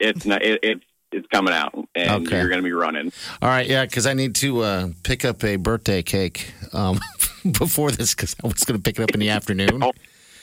it's 0.00 0.24
not. 0.26 0.42
It, 0.42 0.58
it's 0.64 0.84
it's 1.16 1.26
coming 1.28 1.52
out, 1.54 1.74
and 1.94 2.26
Okay. 2.26 2.36
you're 2.38 2.48
going 2.48 2.60
to 2.60 2.64
be 2.64 2.72
running. 2.72 3.12
All 3.42 3.48
right. 3.48 3.66
Yeah. 3.66 3.84
Because 3.84 4.06
I 4.06 4.14
need 4.14 4.34
to 4.36 4.60
uh, 4.62 4.88
pick 5.02 5.24
up 5.24 5.42
a 5.42 5.56
birthday 5.56 6.02
cake 6.02 6.52
um, 6.72 7.00
before 7.58 7.90
this 7.90 8.14
because 8.14 8.36
I 8.44 8.46
was 8.46 8.62
going 8.64 8.78
to 8.78 8.82
pick 8.82 8.98
it 8.98 9.02
up 9.02 9.10
in 9.10 9.20
the 9.20 9.30
afternoon. 9.30 9.82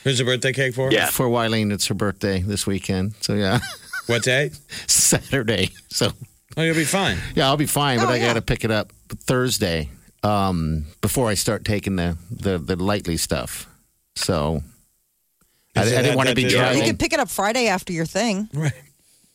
Who's 0.04 0.18
the 0.18 0.26
birthday 0.26 0.52
cake 0.52 0.76
for? 0.76 0.92
Yeah. 0.92 1.06
For 1.06 1.28
Wileen, 1.28 1.72
it's 1.72 1.88
her 1.88 1.94
birthday 1.94 2.42
this 2.42 2.68
weekend. 2.68 3.14
So, 3.22 3.36
yeah, 3.36 3.60
What 4.08 4.24
day? 4.24 4.52
Saturday. 4.88 5.70
So, 5.90 6.12
Oh, 6.58 6.62
you'll 6.62 6.76
be 6.76 6.84
fine. 6.84 7.18
yeah, 7.36 7.48
I'll 7.48 7.58
be 7.58 7.66
fine, 7.66 8.00
but 8.00 8.10
Oh, 8.10 8.12
I 8.12 8.18
yeah. 8.18 8.28
got 8.28 8.34
to 8.34 8.42
pick 8.42 8.64
it 8.66 8.70
up 8.72 8.92
Thursday 9.10 9.90
um, 10.24 10.86
before 11.02 11.30
I 11.30 11.34
start 11.36 11.64
taking 11.66 11.96
the, 11.96 12.18
the, 12.30 12.58
the 12.58 12.76
lightly 12.76 13.16
stuff. 13.18 13.68
So, 14.16 14.62
I, 15.76 15.82
I 15.82 15.86
didn't 15.86 16.16
want 16.18 16.30
to 16.30 16.36
be 16.36 16.44
day? 16.44 16.50
you 16.50 16.58
driving. 16.58 16.84
could 16.84 17.00
pick 17.00 17.14
it 17.14 17.20
up 17.20 17.30
Friday 17.30 17.68
after 17.68 17.92
your 17.94 18.06
thing. 18.06 18.50
Right. 18.54 18.74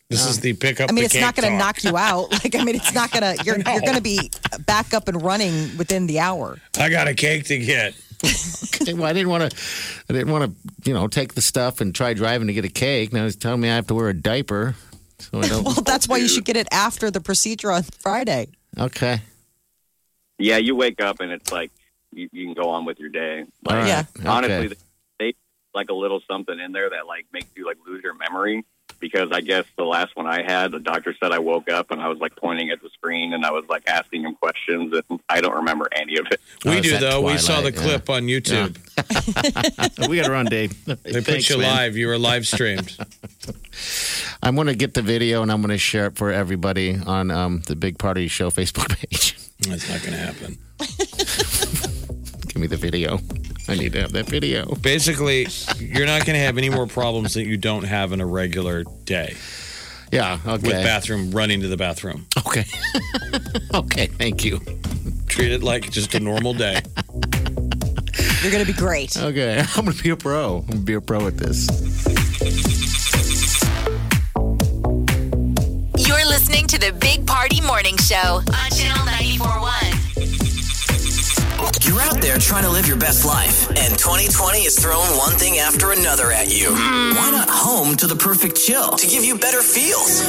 This 0.09 0.25
is 0.25 0.37
um, 0.37 0.41
the 0.41 0.53
pickup. 0.53 0.89
I 0.89 0.93
mean, 0.93 1.05
it's 1.05 1.19
not 1.19 1.35
going 1.35 1.51
to 1.51 1.57
knock 1.57 1.83
you 1.83 1.95
out. 1.95 2.31
Like, 2.43 2.55
I 2.55 2.63
mean, 2.63 2.75
it's 2.75 2.93
not 2.95 3.11
going 3.11 3.21
to. 3.37 3.43
You're 3.43 3.57
I 3.65 3.73
you're 3.73 3.81
going 3.85 3.95
to 3.95 4.01
be 4.01 4.31
back 4.65 4.93
up 4.93 5.07
and 5.07 5.21
running 5.21 5.77
within 5.77 6.07
the 6.07 6.19
hour. 6.19 6.57
I 6.79 6.89
got 6.89 7.07
a 7.07 7.13
cake 7.13 7.45
to 7.45 7.57
get. 7.57 7.93
Okay, 8.81 8.93
well, 8.93 9.05
I 9.05 9.13
didn't 9.13 9.27
want 9.29 9.49
to. 9.51 9.57
I 10.09 10.13
didn't 10.13 10.31
want 10.31 10.45
to, 10.45 10.89
you 10.89 10.93
know, 10.93 11.07
take 11.07 11.33
the 11.33 11.41
stuff 11.41 11.81
and 11.81 11.93
try 11.93 12.13
driving 12.13 12.47
to 12.47 12.53
get 12.53 12.63
a 12.63 12.69
cake. 12.69 13.11
Now 13.11 13.25
he's 13.25 13.35
telling 13.35 13.59
me 13.59 13.69
I 13.69 13.75
have 13.75 13.87
to 13.87 13.95
wear 13.95 14.07
a 14.07 14.13
diaper, 14.13 14.75
so 15.19 15.39
I 15.39 15.47
don't. 15.49 15.65
Well, 15.65 15.73
that's 15.81 16.07
why 16.07 16.17
you 16.17 16.29
should 16.29 16.45
get 16.45 16.55
it 16.55 16.67
after 16.71 17.11
the 17.11 17.19
procedure 17.19 17.71
on 17.71 17.83
Friday. 17.83 18.47
okay, 18.77 19.19
Yeah, 20.37 20.57
you 20.57 20.75
wake 20.75 21.01
up 21.01 21.19
and 21.19 21.31
it's 21.31 21.51
like 21.51 21.71
you, 22.13 22.29
you 22.31 22.45
can 22.45 22.53
go 22.53 22.69
on 22.69 22.85
with 22.85 22.99
your 22.99 23.09
day. 23.09 23.43
Like, 23.65 23.75
right. 23.75 23.87
Yeah. 23.87 24.03
honestly, 24.25 24.67
Okay. 24.67 24.75
they 25.19 25.33
like 25.73 25.89
a 25.89 25.93
little 25.93 26.21
something 26.29 26.57
in 26.57 26.71
there 26.71 26.89
that 26.89 27.05
like 27.05 27.25
makes 27.33 27.47
you 27.55 27.65
like 27.65 27.77
lose 27.85 28.01
your 28.01 28.15
memory. 28.15 28.63
Because 28.99 29.29
I 29.31 29.41
guess 29.41 29.65
the 29.77 29.83
last 29.83 30.15
one 30.15 30.27
I 30.27 30.41
had, 30.41 30.71
the 30.71 30.79
doctor 30.79 31.15
said 31.19 31.31
I 31.31 31.39
woke 31.39 31.69
up 31.69 31.91
and 31.91 32.01
I 32.01 32.07
was 32.07 32.19
like 32.19 32.35
pointing 32.35 32.69
at 32.69 32.81
the 32.81 32.89
screen 32.89 33.33
and 33.33 33.45
I 33.45 33.51
was 33.51 33.65
like 33.69 33.83
asking 33.87 34.23
him 34.23 34.35
questions 34.35 34.93
and 34.93 35.19
I 35.29 35.41
don't 35.41 35.55
remember 35.55 35.87
any 35.93 36.17
of 36.17 36.27
it. 36.31 36.41
Oh, 36.65 36.71
We 36.71 36.77
it's 36.77 36.87
do 36.87 36.91
that 36.93 37.01
though. 37.01 37.21
We 37.21 37.37
saw 37.37 37.61
the 37.61 37.71
yeah. 37.71 37.81
clip 37.81 38.09
on 38.09 38.23
YouTube. 38.23 38.77
we 40.09 40.17
got 40.17 40.25
to 40.25 40.31
run, 40.31 40.45
Dave. 40.45 40.85
They 40.85 41.21
put 41.21 41.49
you 41.49 41.57
live. 41.57 41.95
You 41.95 42.07
were 42.07 42.17
live 42.17 42.45
streamed. 42.45 42.97
I'm 44.43 44.55
going 44.55 44.67
to 44.67 44.75
get 44.75 44.93
the 44.93 45.01
video 45.01 45.41
and 45.41 45.51
I'm 45.51 45.61
going 45.61 45.71
to 45.71 45.77
share 45.77 46.07
it 46.07 46.17
for 46.17 46.31
everybody 46.31 46.97
on 47.05 47.31
um, 47.31 47.61
the 47.67 47.75
Big 47.75 47.97
Party 47.97 48.27
Show 48.27 48.49
Facebook 48.49 48.97
page. 48.97 49.35
That's 49.59 49.89
not 49.89 50.01
going 50.01 50.13
to 50.13 50.19
happen. 50.19 50.57
Give 52.47 52.57
me 52.57 52.67
the 52.67 52.77
video. 52.77 53.19
I 53.69 53.75
need 53.75 53.93
to 53.93 54.01
have 54.01 54.11
that 54.13 54.25
video. 54.27 54.65
Basically, 54.75 55.47
you're 55.77 56.05
not 56.07 56.25
going 56.25 56.35
to 56.37 56.43
have 56.43 56.57
any 56.57 56.69
more 56.69 56.87
problems 56.87 57.33
that 57.35 57.45
you 57.45 57.57
don't 57.57 57.83
have 57.83 58.11
in 58.11 58.21
a 58.21 58.25
regular 58.25 58.83
day 59.05 59.35
Yeah. 60.11 60.39
Okay. 60.45 60.67
With 60.67 60.83
bathroom 60.83 61.31
running 61.31 61.61
to 61.61 61.67
the 61.67 61.77
bathroom. 61.77 62.25
Okay. 62.45 62.65
okay. 63.73 64.07
Thank 64.07 64.43
you. 64.43 64.59
Treat 65.27 65.51
it 65.51 65.63
like 65.63 65.89
just 65.91 66.15
a 66.15 66.19
normal 66.19 66.53
day. 66.53 66.81
You're 68.41 68.51
going 68.51 68.65
to 68.65 68.71
be 68.71 68.77
great. 68.77 69.17
Okay, 69.17 69.59
I'm 69.75 69.85
gonna 69.85 70.01
be 70.01 70.09
a 70.09 70.15
pro. 70.15 70.59
I'm 70.59 70.65
gonna 70.65 70.79
be 70.79 70.93
a 70.93 71.01
pro 71.01 71.27
at 71.27 71.37
this. 71.37 71.67
You're 76.07 76.25
listening 76.25 76.65
to 76.67 76.79
the 76.79 76.93
Big 76.99 77.27
Party 77.27 77.61
Morning 77.61 77.97
Show 77.97 78.37
on 78.37 78.71
Channel 78.71 79.05
941. 79.05 79.98
You're 81.81 82.01
out 82.01 82.21
there 82.21 82.37
trying 82.37 82.63
to 82.63 82.69
live 82.69 82.87
your 82.87 82.97
best 82.97 83.25
life, 83.25 83.67
and 83.69 83.97
2020 83.97 84.59
is 84.59 84.77
throwing 84.79 85.11
one 85.17 85.33
thing 85.37 85.57
after 85.59 85.91
another 85.91 86.31
at 86.31 86.49
you. 86.53 86.73
Why 86.73 87.29
not 87.31 87.49
home 87.49 87.95
to 87.97 88.07
the 88.07 88.15
perfect 88.15 88.57
chill 88.57 88.91
to 88.91 89.07
give 89.07 89.23
you 89.23 89.37
better 89.37 89.61
feels? 89.61 90.21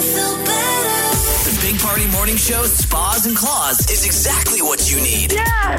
The 1.40 1.56
Big 1.64 1.80
Party 1.80 2.06
Morning 2.12 2.36
Show 2.36 2.62
Spas 2.68 3.24
and 3.26 3.34
Claws 3.34 3.88
is 3.90 4.04
exactly 4.04 4.60
what 4.62 4.92
you 4.92 5.00
need. 5.00 5.34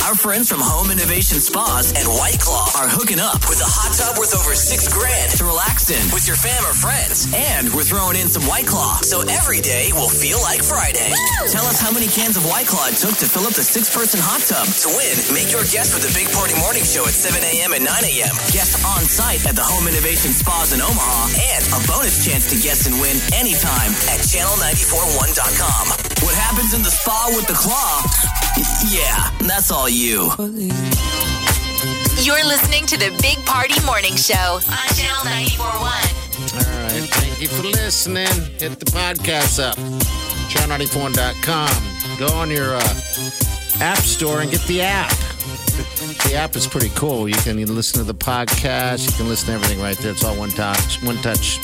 Our 0.10 0.18
friends 0.18 0.50
from 0.50 0.60
Home 0.60 0.90
Innovation 0.92 1.38
Spas 1.40 1.94
and 1.94 2.10
White 2.10 2.42
Claw 2.42 2.66
are 2.76 2.90
hooking 2.90 3.20
up 3.22 3.46
with 3.48 3.62
a 3.62 3.70
hot 3.70 3.94
tub 3.94 4.18
worth 4.18 4.34
over 4.34 4.58
six 4.58 4.90
grand 4.92 5.32
to 5.38 5.46
relax 5.46 5.94
in 5.94 6.02
with 6.12 6.26
your 6.28 6.36
fam 6.36 6.66
or 6.66 6.74
friends. 6.74 7.30
And 7.32 7.70
we're 7.74 7.86
throwing 7.88 8.18
in 8.18 8.28
some 8.28 8.44
White 8.50 8.66
Claw, 8.68 9.00
so 9.06 9.22
every 9.30 9.62
day 9.62 9.94
will 9.94 10.10
feel 10.10 10.42
like 10.42 10.66
Friday. 10.66 11.14
Tell 11.54 11.64
us 11.70 11.80
how 11.80 11.94
many 11.94 12.10
cans 12.10 12.36
of 12.36 12.44
White 12.50 12.66
Claw 12.68 12.90
it 12.90 12.98
took 12.98 13.16
to 13.22 13.28
fill 13.30 13.46
up 13.46 13.54
the 13.54 13.64
six 13.64 13.88
person 13.94 14.20
hot 14.20 14.42
tub. 14.44 14.66
To 14.66 14.90
win, 14.98 15.16
make 15.32 15.51
your 15.52 15.68
guess 15.68 15.92
with 15.92 16.08
the 16.08 16.14
Big 16.16 16.32
Party 16.32 16.56
Morning 16.64 16.80
Show 16.88 17.04
at 17.04 17.12
7 17.12 17.36
a.m. 17.44 17.76
and 17.76 17.84
9 17.84 17.92
a.m. 18.08 18.32
Guest 18.56 18.80
on 18.88 19.04
site 19.04 19.44
at 19.44 19.52
the 19.52 19.62
Home 19.62 19.84
Innovation 19.84 20.32
Spas 20.32 20.72
in 20.72 20.80
Omaha, 20.80 21.28
and 21.52 21.64
a 21.76 21.80
bonus 21.92 22.24
chance 22.24 22.48
to 22.48 22.56
guess 22.56 22.88
and 22.88 22.96
win 23.04 23.20
anytime 23.36 23.92
at 24.08 24.24
channel941.com. 24.32 25.84
What 26.24 26.40
happens 26.40 26.72
in 26.72 26.80
the 26.88 26.90
spa 26.94 27.36
with 27.36 27.52
the 27.52 27.60
claw? 27.60 28.00
Yeah, 28.96 29.28
that's 29.44 29.76
all 29.76 29.92
you. 29.92 30.32
You're 32.24 32.48
listening 32.48 32.88
to 32.88 32.96
the 32.96 33.12
Big 33.20 33.44
Party 33.44 33.76
Morning 33.84 34.16
Show 34.16 34.64
on 34.64 34.88
Channel 34.96 35.28
941. 35.60 35.84
All 35.84 36.64
right, 36.80 37.04
thank 37.20 37.44
you 37.44 37.52
for 37.52 37.68
listening. 37.68 38.32
Hit 38.56 38.80
the 38.80 38.88
podcast 38.96 39.60
up, 39.60 39.76
channel94.com. 40.48 41.76
Go 42.16 42.32
on 42.40 42.48
your 42.50 42.80
uh, 42.80 42.96
app 43.84 44.00
store 44.00 44.40
and 44.40 44.50
get 44.50 44.62
the 44.72 44.82
app. 44.82 45.12
The 46.26 46.36
app 46.36 46.56
is 46.56 46.66
pretty 46.68 46.90
cool. 46.96 47.28
You 47.28 47.36
can 47.36 47.58
listen 47.76 47.98
to 48.00 48.04
the 48.06 48.14
podcast. 48.16 49.06
You 49.08 49.12
can 49.18 49.28
listen 49.28 49.48
to 49.48 49.54
everything 49.54 49.82
right 49.82 49.98
there. 49.98 50.12
It's 50.12 50.24
all 50.24 50.36
one 50.38 50.50
touch. 50.50 51.02
One 51.04 51.18
touch. 51.18 51.58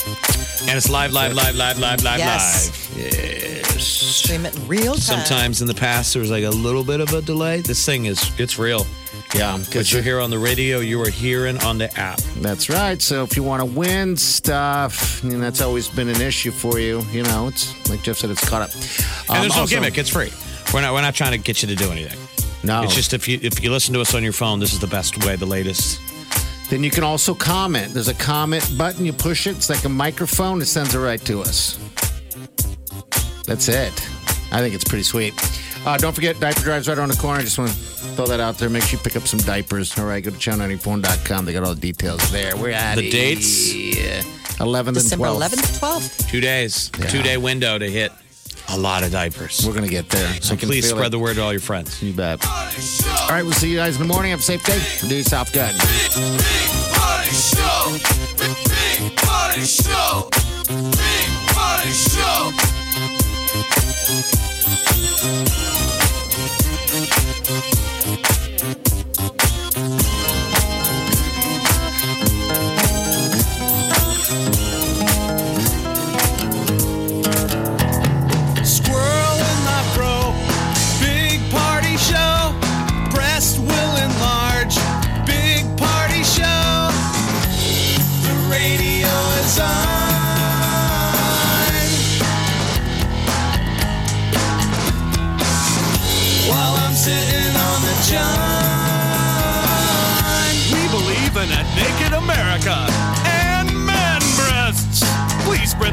And 0.68 0.76
it's 0.76 0.90
live, 0.90 1.12
live, 1.12 1.32
live, 1.32 1.56
live, 1.56 1.78
live, 1.78 2.02
live, 2.02 2.18
Yes. 2.18 2.90
live. 2.96 3.12
Yes. 3.14 3.82
Stream 3.84 4.44
it 4.44 4.54
real 4.66 4.94
time. 4.94 5.00
Sometimes 5.24 5.62
in 5.62 5.68
the 5.68 5.74
past 5.74 6.12
there 6.12 6.20
was 6.20 6.30
like 6.30 6.44
a 6.44 6.50
little 6.50 6.84
bit 6.84 7.00
of 7.00 7.12
a 7.14 7.22
delay. 7.22 7.60
This 7.60 7.84
thing 7.86 8.06
is 8.06 8.30
it's 8.38 8.58
real. 8.58 8.86
Yeah, 9.34 9.58
What 9.58 9.92
you're 9.92 10.02
here 10.02 10.20
on 10.20 10.30
the 10.30 10.38
radio, 10.38 10.80
you 10.80 11.00
are 11.02 11.08
hearing 11.10 11.58
on 11.62 11.78
the 11.78 11.94
app. 11.98 12.18
That's 12.40 12.68
right. 12.68 13.00
So 13.00 13.22
if 13.24 13.36
you 13.36 13.42
want 13.42 13.60
to 13.60 13.66
win 13.66 14.16
stuff, 14.16 15.22
and 15.22 15.42
that's 15.42 15.60
always 15.60 15.88
been 15.88 16.08
an 16.08 16.20
issue 16.20 16.50
for 16.50 16.78
you, 16.78 17.02
you 17.12 17.22
know, 17.24 17.48
it's 17.48 17.88
like 17.90 18.02
Jeff 18.02 18.16
said, 18.18 18.30
it's 18.30 18.46
caught 18.48 18.62
up. 18.62 18.70
And 18.74 18.84
Um, 19.30 19.40
there's 19.42 19.54
no 19.54 19.60
also- 19.62 19.74
gimmick. 19.74 19.96
It's 19.98 20.08
free. 20.10 20.32
We're 20.74 20.80
not 20.82 20.92
we're 20.94 21.02
not 21.02 21.14
trying 21.14 21.32
to 21.32 21.38
get 21.38 21.62
you 21.62 21.68
to 21.68 21.74
do 21.76 21.90
anything. 21.90 22.18
No. 22.64 22.82
It's 22.82 22.94
just 22.94 23.14
if 23.14 23.28
you 23.28 23.38
if 23.42 23.62
you 23.62 23.70
listen 23.70 23.94
to 23.94 24.00
us 24.00 24.14
on 24.14 24.22
your 24.22 24.32
phone, 24.32 24.58
this 24.58 24.72
is 24.72 24.80
the 24.80 24.86
best 24.86 25.24
way, 25.24 25.36
the 25.36 25.46
latest. 25.46 26.00
Then 26.70 26.84
you 26.84 26.90
can 26.90 27.04
also 27.04 27.34
comment. 27.34 27.94
There's 27.94 28.08
a 28.08 28.14
comment 28.14 28.68
button. 28.76 29.06
You 29.06 29.12
push 29.12 29.46
it. 29.46 29.56
It's 29.56 29.70
like 29.70 29.84
a 29.84 29.88
microphone. 29.88 30.60
It 30.60 30.66
sends 30.66 30.94
it 30.94 30.98
right 30.98 31.20
to 31.24 31.40
us. 31.40 31.78
That's 33.46 33.68
it. 33.68 33.92
I 34.52 34.60
think 34.60 34.74
it's 34.74 34.84
pretty 34.84 35.04
sweet. 35.04 35.32
Uh, 35.86 35.96
don't 35.96 36.12
forget, 36.14 36.38
diaper 36.40 36.60
drives 36.60 36.88
right 36.88 36.98
around 36.98 37.10
the 37.10 37.16
corner. 37.16 37.40
I 37.40 37.42
just 37.44 37.56
want 37.58 37.70
to 37.70 37.76
throw 37.76 38.26
that 38.26 38.40
out 38.40 38.58
there. 38.58 38.68
Make 38.68 38.82
sure 38.82 38.98
you 38.98 39.02
pick 39.04 39.16
up 39.16 39.22
some 39.26 39.40
diapers. 39.40 39.96
All 39.98 40.04
right, 40.04 40.22
go 40.22 40.30
to 40.30 40.36
channel94.com. 40.36 41.44
They 41.46 41.52
got 41.52 41.62
all 41.64 41.74
the 41.74 41.80
details 41.80 42.30
there. 42.30 42.56
We're 42.56 42.70
at 42.72 42.96
The 42.96 43.08
dates? 43.10 43.72
11th 43.72 44.86
and 44.88 44.94
December 44.94 45.26
12th. 45.26 45.48
11th, 45.48 45.78
12th. 45.80 46.28
Two 46.28 46.40
days. 46.40 46.90
Yeah. 46.98 47.06
Two 47.06 47.22
day 47.22 47.36
window 47.38 47.78
to 47.78 47.88
hit 47.90 48.12
a 48.70 48.76
lot 48.78 49.02
of 49.02 49.10
diapers. 49.10 49.66
We're 49.66 49.72
going 49.72 49.84
to 49.84 49.90
get 49.90 50.08
there. 50.08 50.28
So 50.40 50.56
can 50.56 50.68
please 50.68 50.88
spread 50.88 51.06
it. 51.06 51.10
the 51.10 51.18
word 51.18 51.36
to 51.36 51.42
all 51.42 51.52
your 51.52 51.60
friends. 51.60 52.02
You 52.02 52.12
bet. 52.12 52.44
All 52.46 53.28
right, 53.30 53.42
we'll 53.42 53.52
see 53.52 53.70
you 53.70 53.76
guys 53.76 53.96
in 53.96 54.02
the 54.02 54.12
morning. 54.12 54.30
Have 54.30 54.40
a 54.40 54.42
safe 54.42 54.64
day. 54.64 54.80
Do 55.08 55.14
yourself 55.16 55.52
good. 55.52 55.74
Party 56.94 57.30
show. 57.30 57.98
Big 58.98 59.16
party 59.16 59.62
show. 59.62 60.28
Big 60.68 61.48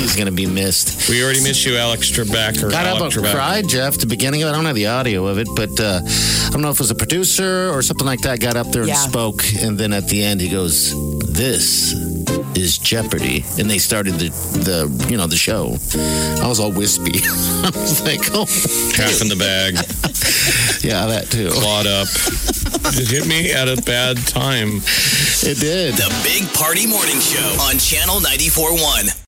He's 0.00 0.14
going 0.16 0.26
to 0.26 0.32
be 0.32 0.46
missed. 0.46 1.08
We 1.08 1.22
already 1.22 1.42
miss 1.42 1.64
you, 1.64 1.76
Alex 1.76 2.10
Trebek. 2.10 2.62
Or 2.62 2.70
Got 2.70 2.86
up 2.86 2.98
Alex 2.98 3.16
and 3.16 3.24
Trebek. 3.26 3.32
cried, 3.34 3.68
Jeff, 3.68 3.98
the 3.98 4.06
beginning 4.06 4.42
of 4.42 4.48
it. 4.48 4.52
I 4.52 4.54
don't 4.54 4.64
have 4.66 4.74
the 4.74 4.86
audio 4.88 5.26
of 5.26 5.38
it, 5.38 5.48
but 5.56 5.78
uh, 5.80 6.00
I 6.04 6.48
don't 6.50 6.62
know 6.62 6.70
if 6.70 6.76
it 6.76 6.80
was 6.80 6.90
a 6.90 6.94
producer 6.94 7.70
or 7.70 7.82
something 7.82 8.06
like 8.06 8.20
that 8.22 8.40
got 8.40 8.56
up 8.56 8.70
there 8.72 8.82
and 8.82 8.88
Yeah. 8.90 8.94
spoke. 8.96 9.42
And 9.62 9.76
then 9.78 9.92
at 9.92 10.08
the 10.08 10.22
end, 10.22 10.40
he 10.40 10.48
goes, 10.48 10.92
This 11.32 11.92
is 12.56 12.78
Jeopardy. 12.78 13.44
And 13.58 13.68
they 13.70 13.78
started 13.78 14.14
the, 14.14 14.28
the 14.64 15.06
you 15.10 15.16
know, 15.16 15.26
the 15.26 15.36
show. 15.36 15.76
I 16.42 16.46
was 16.48 16.60
all 16.60 16.72
wispy. 16.72 17.20
I 17.24 17.70
was 17.74 18.02
like, 18.02 18.20
oh, 18.32 18.46
Half 18.96 19.20
in 19.22 19.28
the 19.28 19.36
bag, 19.38 19.74
yeah, 20.84 21.06
that 21.06 21.28
too. 21.30 21.50
clawed 21.50 21.86
up. 21.86 22.08
It 22.98 23.08
hit 23.08 23.26
me 23.26 23.52
at 23.52 23.68
a 23.68 23.80
bad 23.82 24.16
time. 24.26 24.80
It 25.42 25.58
did. 25.60 25.94
The 25.94 26.08
Big 26.24 26.52
Party 26.54 26.86
Morning 26.86 27.18
Show 27.20 27.56
on 27.62 27.78
Channel 27.78 28.20
94.1. 28.20 29.22